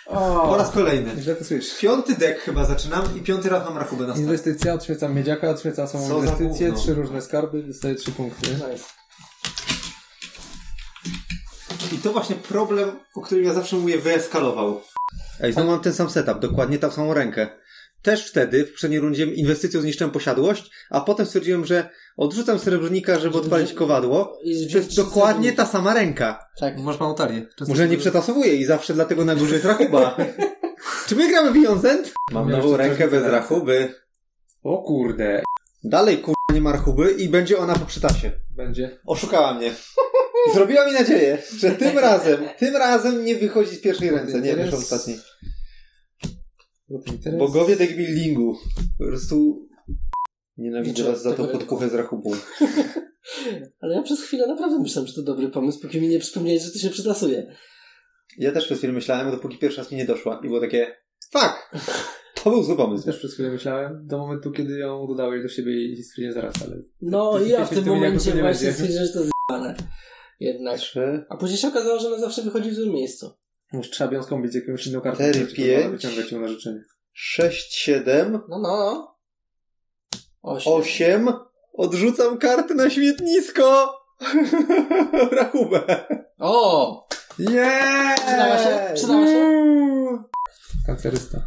Po 0.05 0.57
raz 0.57 0.71
kolejny. 0.71 1.21
Źle 1.21 1.35
to 1.35 1.43
słyszysz. 1.43 1.79
Piąty 1.79 2.15
dek 2.15 2.39
chyba 2.39 2.65
zaczynam 2.65 3.17
i 3.17 3.21
piąty 3.21 3.49
raz 3.49 3.65
mam 3.65 3.77
rachubę 3.77 4.01
na 4.03 4.13
start. 4.13 4.19
Inwestycja, 4.19 4.73
odświecam 4.73 5.15
miedziaka, 5.15 5.49
odświecam 5.49 5.87
Co 5.87 5.93
samą 5.93 6.07
za 6.07 6.15
inwestycję, 6.15 6.73
trzy 6.73 6.93
różne 6.93 7.21
skarby, 7.21 7.63
dostaję 7.63 7.95
trzy 7.95 8.11
punkty. 8.11 8.49
Nice. 8.51 8.83
I 11.95 11.97
to 11.97 12.11
właśnie 12.11 12.35
problem, 12.35 12.99
o 13.15 13.21
którym 13.21 13.45
ja 13.45 13.53
zawsze 13.53 13.75
mówię, 13.75 13.97
wyeskalował. 13.97 14.81
Ej, 15.41 15.53
znowu 15.53 15.71
mam 15.71 15.79
ten 15.79 15.93
sam 15.93 16.09
setup, 16.09 16.39
dokładnie 16.39 16.79
tą 16.79 16.91
samą 16.91 17.13
rękę. 17.13 17.47
Też 18.01 18.27
wtedy, 18.27 18.65
w 18.65 18.69
poprzedniej 18.69 18.99
rundzie, 18.99 19.26
inwestycją 19.26 19.81
zniszczyłem 19.81 20.11
posiadłość, 20.11 20.71
a 20.89 21.01
potem 21.01 21.26
stwierdziłem, 21.26 21.65
że 21.65 21.89
odrzucam 22.17 22.59
srebrnika, 22.59 23.19
żeby 23.19 23.38
odpalić 23.38 23.73
kowadło. 23.73 24.26
To 24.71 24.77
jest 24.77 24.95
dokładnie 24.95 25.53
ta 25.53 25.65
sama 25.65 25.93
ręka. 25.93 26.45
Tak. 26.59 26.80
Masz. 26.80 26.97
Często 26.97 27.65
Może 27.67 27.88
nie 27.88 27.97
przetasowuję 27.97 28.55
i 28.55 28.65
zawsze 28.65 28.93
dlatego 28.93 29.26
na 29.26 29.35
górze 29.35 29.53
jest 29.53 29.65
rachuba. 29.65 30.17
Czy 31.07 31.15
my 31.15 31.30
gramy 31.30 31.51
w 31.51 31.55
Jązent? 31.55 32.13
Mam 32.31 32.51
nową 32.51 32.77
rękę 32.77 33.07
bez 33.07 33.23
rachuby. 33.23 33.93
O 34.63 34.77
kurde. 34.77 35.41
Dalej 35.84 36.17
kurwa 36.17 36.53
nie 36.53 36.61
ma 36.61 36.71
rachuby 36.71 37.11
i 37.11 37.30
będzie 37.30 37.57
ona 37.57 37.76
po 37.76 37.85
przytasie. 37.85 38.31
Będzie. 38.55 38.99
Oszukała 39.05 39.53
mnie. 39.53 39.71
Zrobiła 40.53 40.85
mi 40.85 40.93
nadzieję, 40.93 41.38
że 41.57 41.71
tym 41.71 41.99
razem, 41.99 42.39
tym 42.57 42.76
razem 42.76 43.26
nie 43.26 43.35
wychodzi 43.35 43.76
z 43.76 43.81
pierwszej 43.81 44.11
ręce, 44.11 44.41
nie 44.41 44.55
wiesz 44.55 44.73
ostatniej. 44.73 45.19
Interes. 46.89 47.39
Bogowie 47.39 47.75
deck 47.75 47.95
buildingu. 47.95 48.57
Po 48.97 49.05
prostu 49.05 49.67
nienawidzę 50.57 51.03
was 51.03 51.21
za 51.21 51.29
tą 51.29 51.35
tego 51.35 51.57
podkuchę 51.57 51.89
z 51.89 51.93
rachubą. 51.93 52.31
Ale 53.81 53.95
ja 53.95 54.01
przez 54.01 54.21
chwilę 54.21 54.47
naprawdę 54.47 54.79
myślałem, 54.79 55.07
że 55.07 55.13
to 55.13 55.21
dobry 55.21 55.49
pomysł, 55.49 55.79
póki 55.81 56.01
mi 56.01 56.07
nie 56.07 56.19
przypomniałeś, 56.19 56.63
że 56.63 56.71
to 56.71 56.79
się 56.79 56.89
przytasuje. 56.89 57.55
Ja 58.37 58.51
też 58.51 58.65
przez 58.65 58.77
chwilę 58.77 58.93
myślałem, 58.93 59.31
dopóki 59.31 59.57
pierwszy 59.57 59.77
raz 59.77 59.91
mi 59.91 59.97
nie 59.97 60.05
doszła 60.05 60.41
i 60.43 60.47
było 60.47 60.59
takie 60.59 60.95
fuck! 61.31 61.71
To 62.43 62.49
był 62.49 62.63
zły 62.63 62.77
pomysł. 62.77 63.05
Też 63.05 63.17
przez 63.17 63.33
chwilę 63.33 63.49
myślałem, 63.49 64.07
do 64.07 64.17
momentu, 64.17 64.51
kiedy 64.51 64.77
ją 64.77 65.07
dodałeś 65.07 65.43
do 65.43 65.49
siebie 65.49 65.85
i 65.85 66.03
stwierdziłem 66.03 66.33
zaraz, 66.33 66.53
ale... 66.67 66.81
No 67.01 67.39
i 67.39 67.49
ja 67.49 67.65
w 67.65 67.69
tym 67.69 67.85
momencie 67.85 68.33
nie 68.33 68.41
właśnie 68.41 68.73
stwierdziłem, 68.73 69.05
że 69.05 69.13
to 69.13 69.19
jest 69.19 69.31
zjebane. 69.49 69.75
Jednak. 70.39 70.77
Trzy, 70.77 71.25
A 71.29 71.37
później 71.37 71.57
się 71.57 71.67
okazało, 71.67 71.99
że 71.99 72.07
ona 72.07 72.19
zawsze 72.19 72.41
wychodzi 72.41 72.71
w 72.71 72.75
złym 72.75 72.89
miejscu. 72.89 73.29
Może 73.73 73.89
trzeba 73.89 74.09
by 74.09 74.15
ją 74.15 74.23
skąpić 74.23 74.51
z 74.51 74.55
jakąś 74.55 74.87
inną 74.87 75.01
kartą. 75.01 75.15
Cztery, 75.15 75.33
żeby 75.39 75.47
ci 75.51 75.55
pozwala 75.55 75.79
pięć. 75.79 75.91
Wyciągać 75.91 76.31
ją 76.31 76.39
na 76.41 76.47
życzenie. 76.47 76.83
sześć, 77.13 77.75
siedem, 77.75 78.31
No, 78.49 78.59
no, 78.59 78.59
no. 78.59 79.15
Osiem. 80.41 80.73
osiem. 80.73 81.33
Odrzucam 81.73 82.37
karty 82.37 82.75
na 82.75 82.89
śmietnisko! 82.89 83.95
Rachubę. 85.31 86.05
O! 86.39 87.07
Yeah! 87.39 88.15
Przydała 88.25 88.57
się? 88.57 88.91
Przydała 88.95 89.25
się? 89.25 89.59
Kancerysta. 90.87 91.37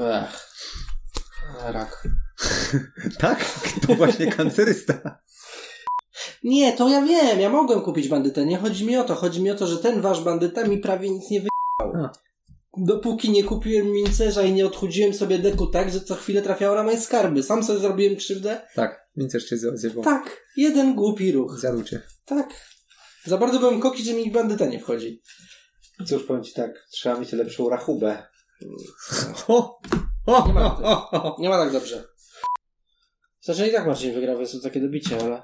Ech. 0.00 0.50
Rak. 1.72 2.02
Tak? 3.18 3.44
To 3.86 3.94
właśnie 3.94 4.32
kancerysta. 4.32 5.18
Nie, 6.44 6.72
to 6.72 6.88
ja 6.88 7.02
wiem, 7.02 7.40
ja 7.40 7.50
mogłem 7.50 7.80
kupić 7.80 8.08
bandytę. 8.08 8.46
Nie 8.46 8.58
chodzi 8.58 8.86
mi 8.86 8.96
o 8.96 9.04
to. 9.04 9.14
Chodzi 9.14 9.42
mi 9.42 9.50
o 9.50 9.54
to, 9.54 9.66
że 9.66 9.78
ten 9.78 10.00
wasz 10.00 10.20
bandyta 10.20 10.64
mi 10.64 10.78
prawie 10.78 11.10
nic 11.10 11.30
nie 11.30 11.40
wyjechał. 11.40 11.50
Dopóki 12.76 13.30
nie 13.30 13.44
kupiłem 13.44 13.92
mincerza 13.92 14.42
i 14.42 14.52
nie 14.52 14.66
odchudziłem 14.66 15.14
sobie 15.14 15.38
deku 15.38 15.66
tak, 15.66 15.92
że 15.92 16.00
co 16.00 16.14
chwilę 16.14 16.42
trafiało 16.42 16.76
na 16.76 16.82
moje 16.82 17.00
skarby. 17.00 17.42
Sam 17.42 17.64
sobie 17.64 17.78
zrobiłem 17.78 18.16
krzywdę. 18.16 18.60
Tak, 18.74 19.08
mincerz 19.16 19.44
cię 19.44 19.56
zjebał. 19.74 20.04
Tak, 20.04 20.46
jeden 20.56 20.94
głupi 20.94 21.32
ruch. 21.32 21.58
Zjadł 21.58 21.82
cię. 21.82 22.02
Tak. 22.24 22.48
Za 23.24 23.38
bardzo 23.38 23.58
byłem 23.58 23.80
koki, 23.80 24.04
że 24.04 24.12
mi 24.12 24.30
bandyta 24.30 24.66
nie 24.66 24.80
wchodzi. 24.80 25.22
Cóż, 26.06 26.22
powiem 26.22 26.44
ci 26.44 26.54
tak, 26.54 26.86
trzeba 26.92 27.20
mieć 27.20 27.32
lepszą 27.32 27.68
rachubę. 27.68 28.22
O! 29.48 29.80
O! 30.26 30.46
Nie 30.46 30.52
ma 30.52 30.78
o, 30.78 31.10
o, 31.10 31.10
o. 31.10 31.36
Nie 31.40 31.48
ma 31.48 31.58
tak 31.58 31.72
dobrze. 31.72 32.04
Znaczy 33.40 33.68
i 33.68 33.72
tak 33.72 33.86
Marcin 33.86 34.14
wygrał, 34.14 34.38
więc 34.38 34.52
to 34.52 34.60
takie 34.60 34.80
dobicie, 34.80 35.18
ale... 35.20 35.42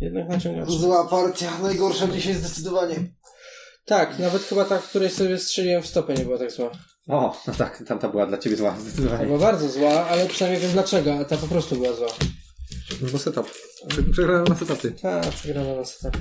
Jednak 0.00 0.28
naciągasz. 0.28 0.70
Zła 0.70 1.08
partia, 1.08 1.58
najgorsza 1.62 2.08
dzisiaj 2.08 2.34
zdecydowanie. 2.34 2.96
Tak, 3.84 4.18
nawet 4.18 4.42
chyba 4.42 4.64
ta, 4.64 4.78
w 4.78 4.88
której 4.88 5.10
sobie 5.10 5.38
strzeliłem 5.38 5.82
w 5.82 5.86
stopę 5.86 6.14
nie 6.14 6.24
była 6.24 6.38
tak 6.38 6.50
zła. 6.50 6.70
O, 7.08 7.40
no 7.46 7.54
tak, 7.54 7.82
tamta 7.86 8.08
była 8.08 8.26
dla 8.26 8.38
ciebie 8.38 8.56
zła, 8.56 8.76
zdecydowanie. 8.80 9.20
Albo 9.22 9.38
bardzo 9.38 9.68
zła, 9.68 10.06
ale 10.06 10.26
przynajmniej 10.26 10.62
wiem 10.62 10.72
dlaczego, 10.72 11.14
a 11.14 11.24
ta 11.24 11.36
po 11.36 11.46
prostu 11.46 11.76
była 11.76 11.92
zła. 11.96 12.08
No 13.02 13.08
bo 13.12 13.18
setup. 13.18 13.50
Prze- 13.88 14.02
Przegrałem 14.02 14.44
na 14.44 14.56
setupy. 14.56 14.90
Ta, 15.02 15.20
przegrana 15.20 15.74
na 15.76 15.84
setupie. 15.84 16.18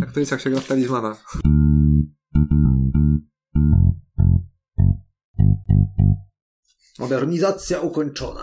Tak 0.00 0.12
to 0.12 0.20
jest 0.20 0.32
jak 0.32 0.40
się 0.40 0.50
gra 0.50 0.60
w 0.60 0.66
talizmana. 0.66 1.16
Modernizacja 6.98 7.80
ukończona. 7.80 8.38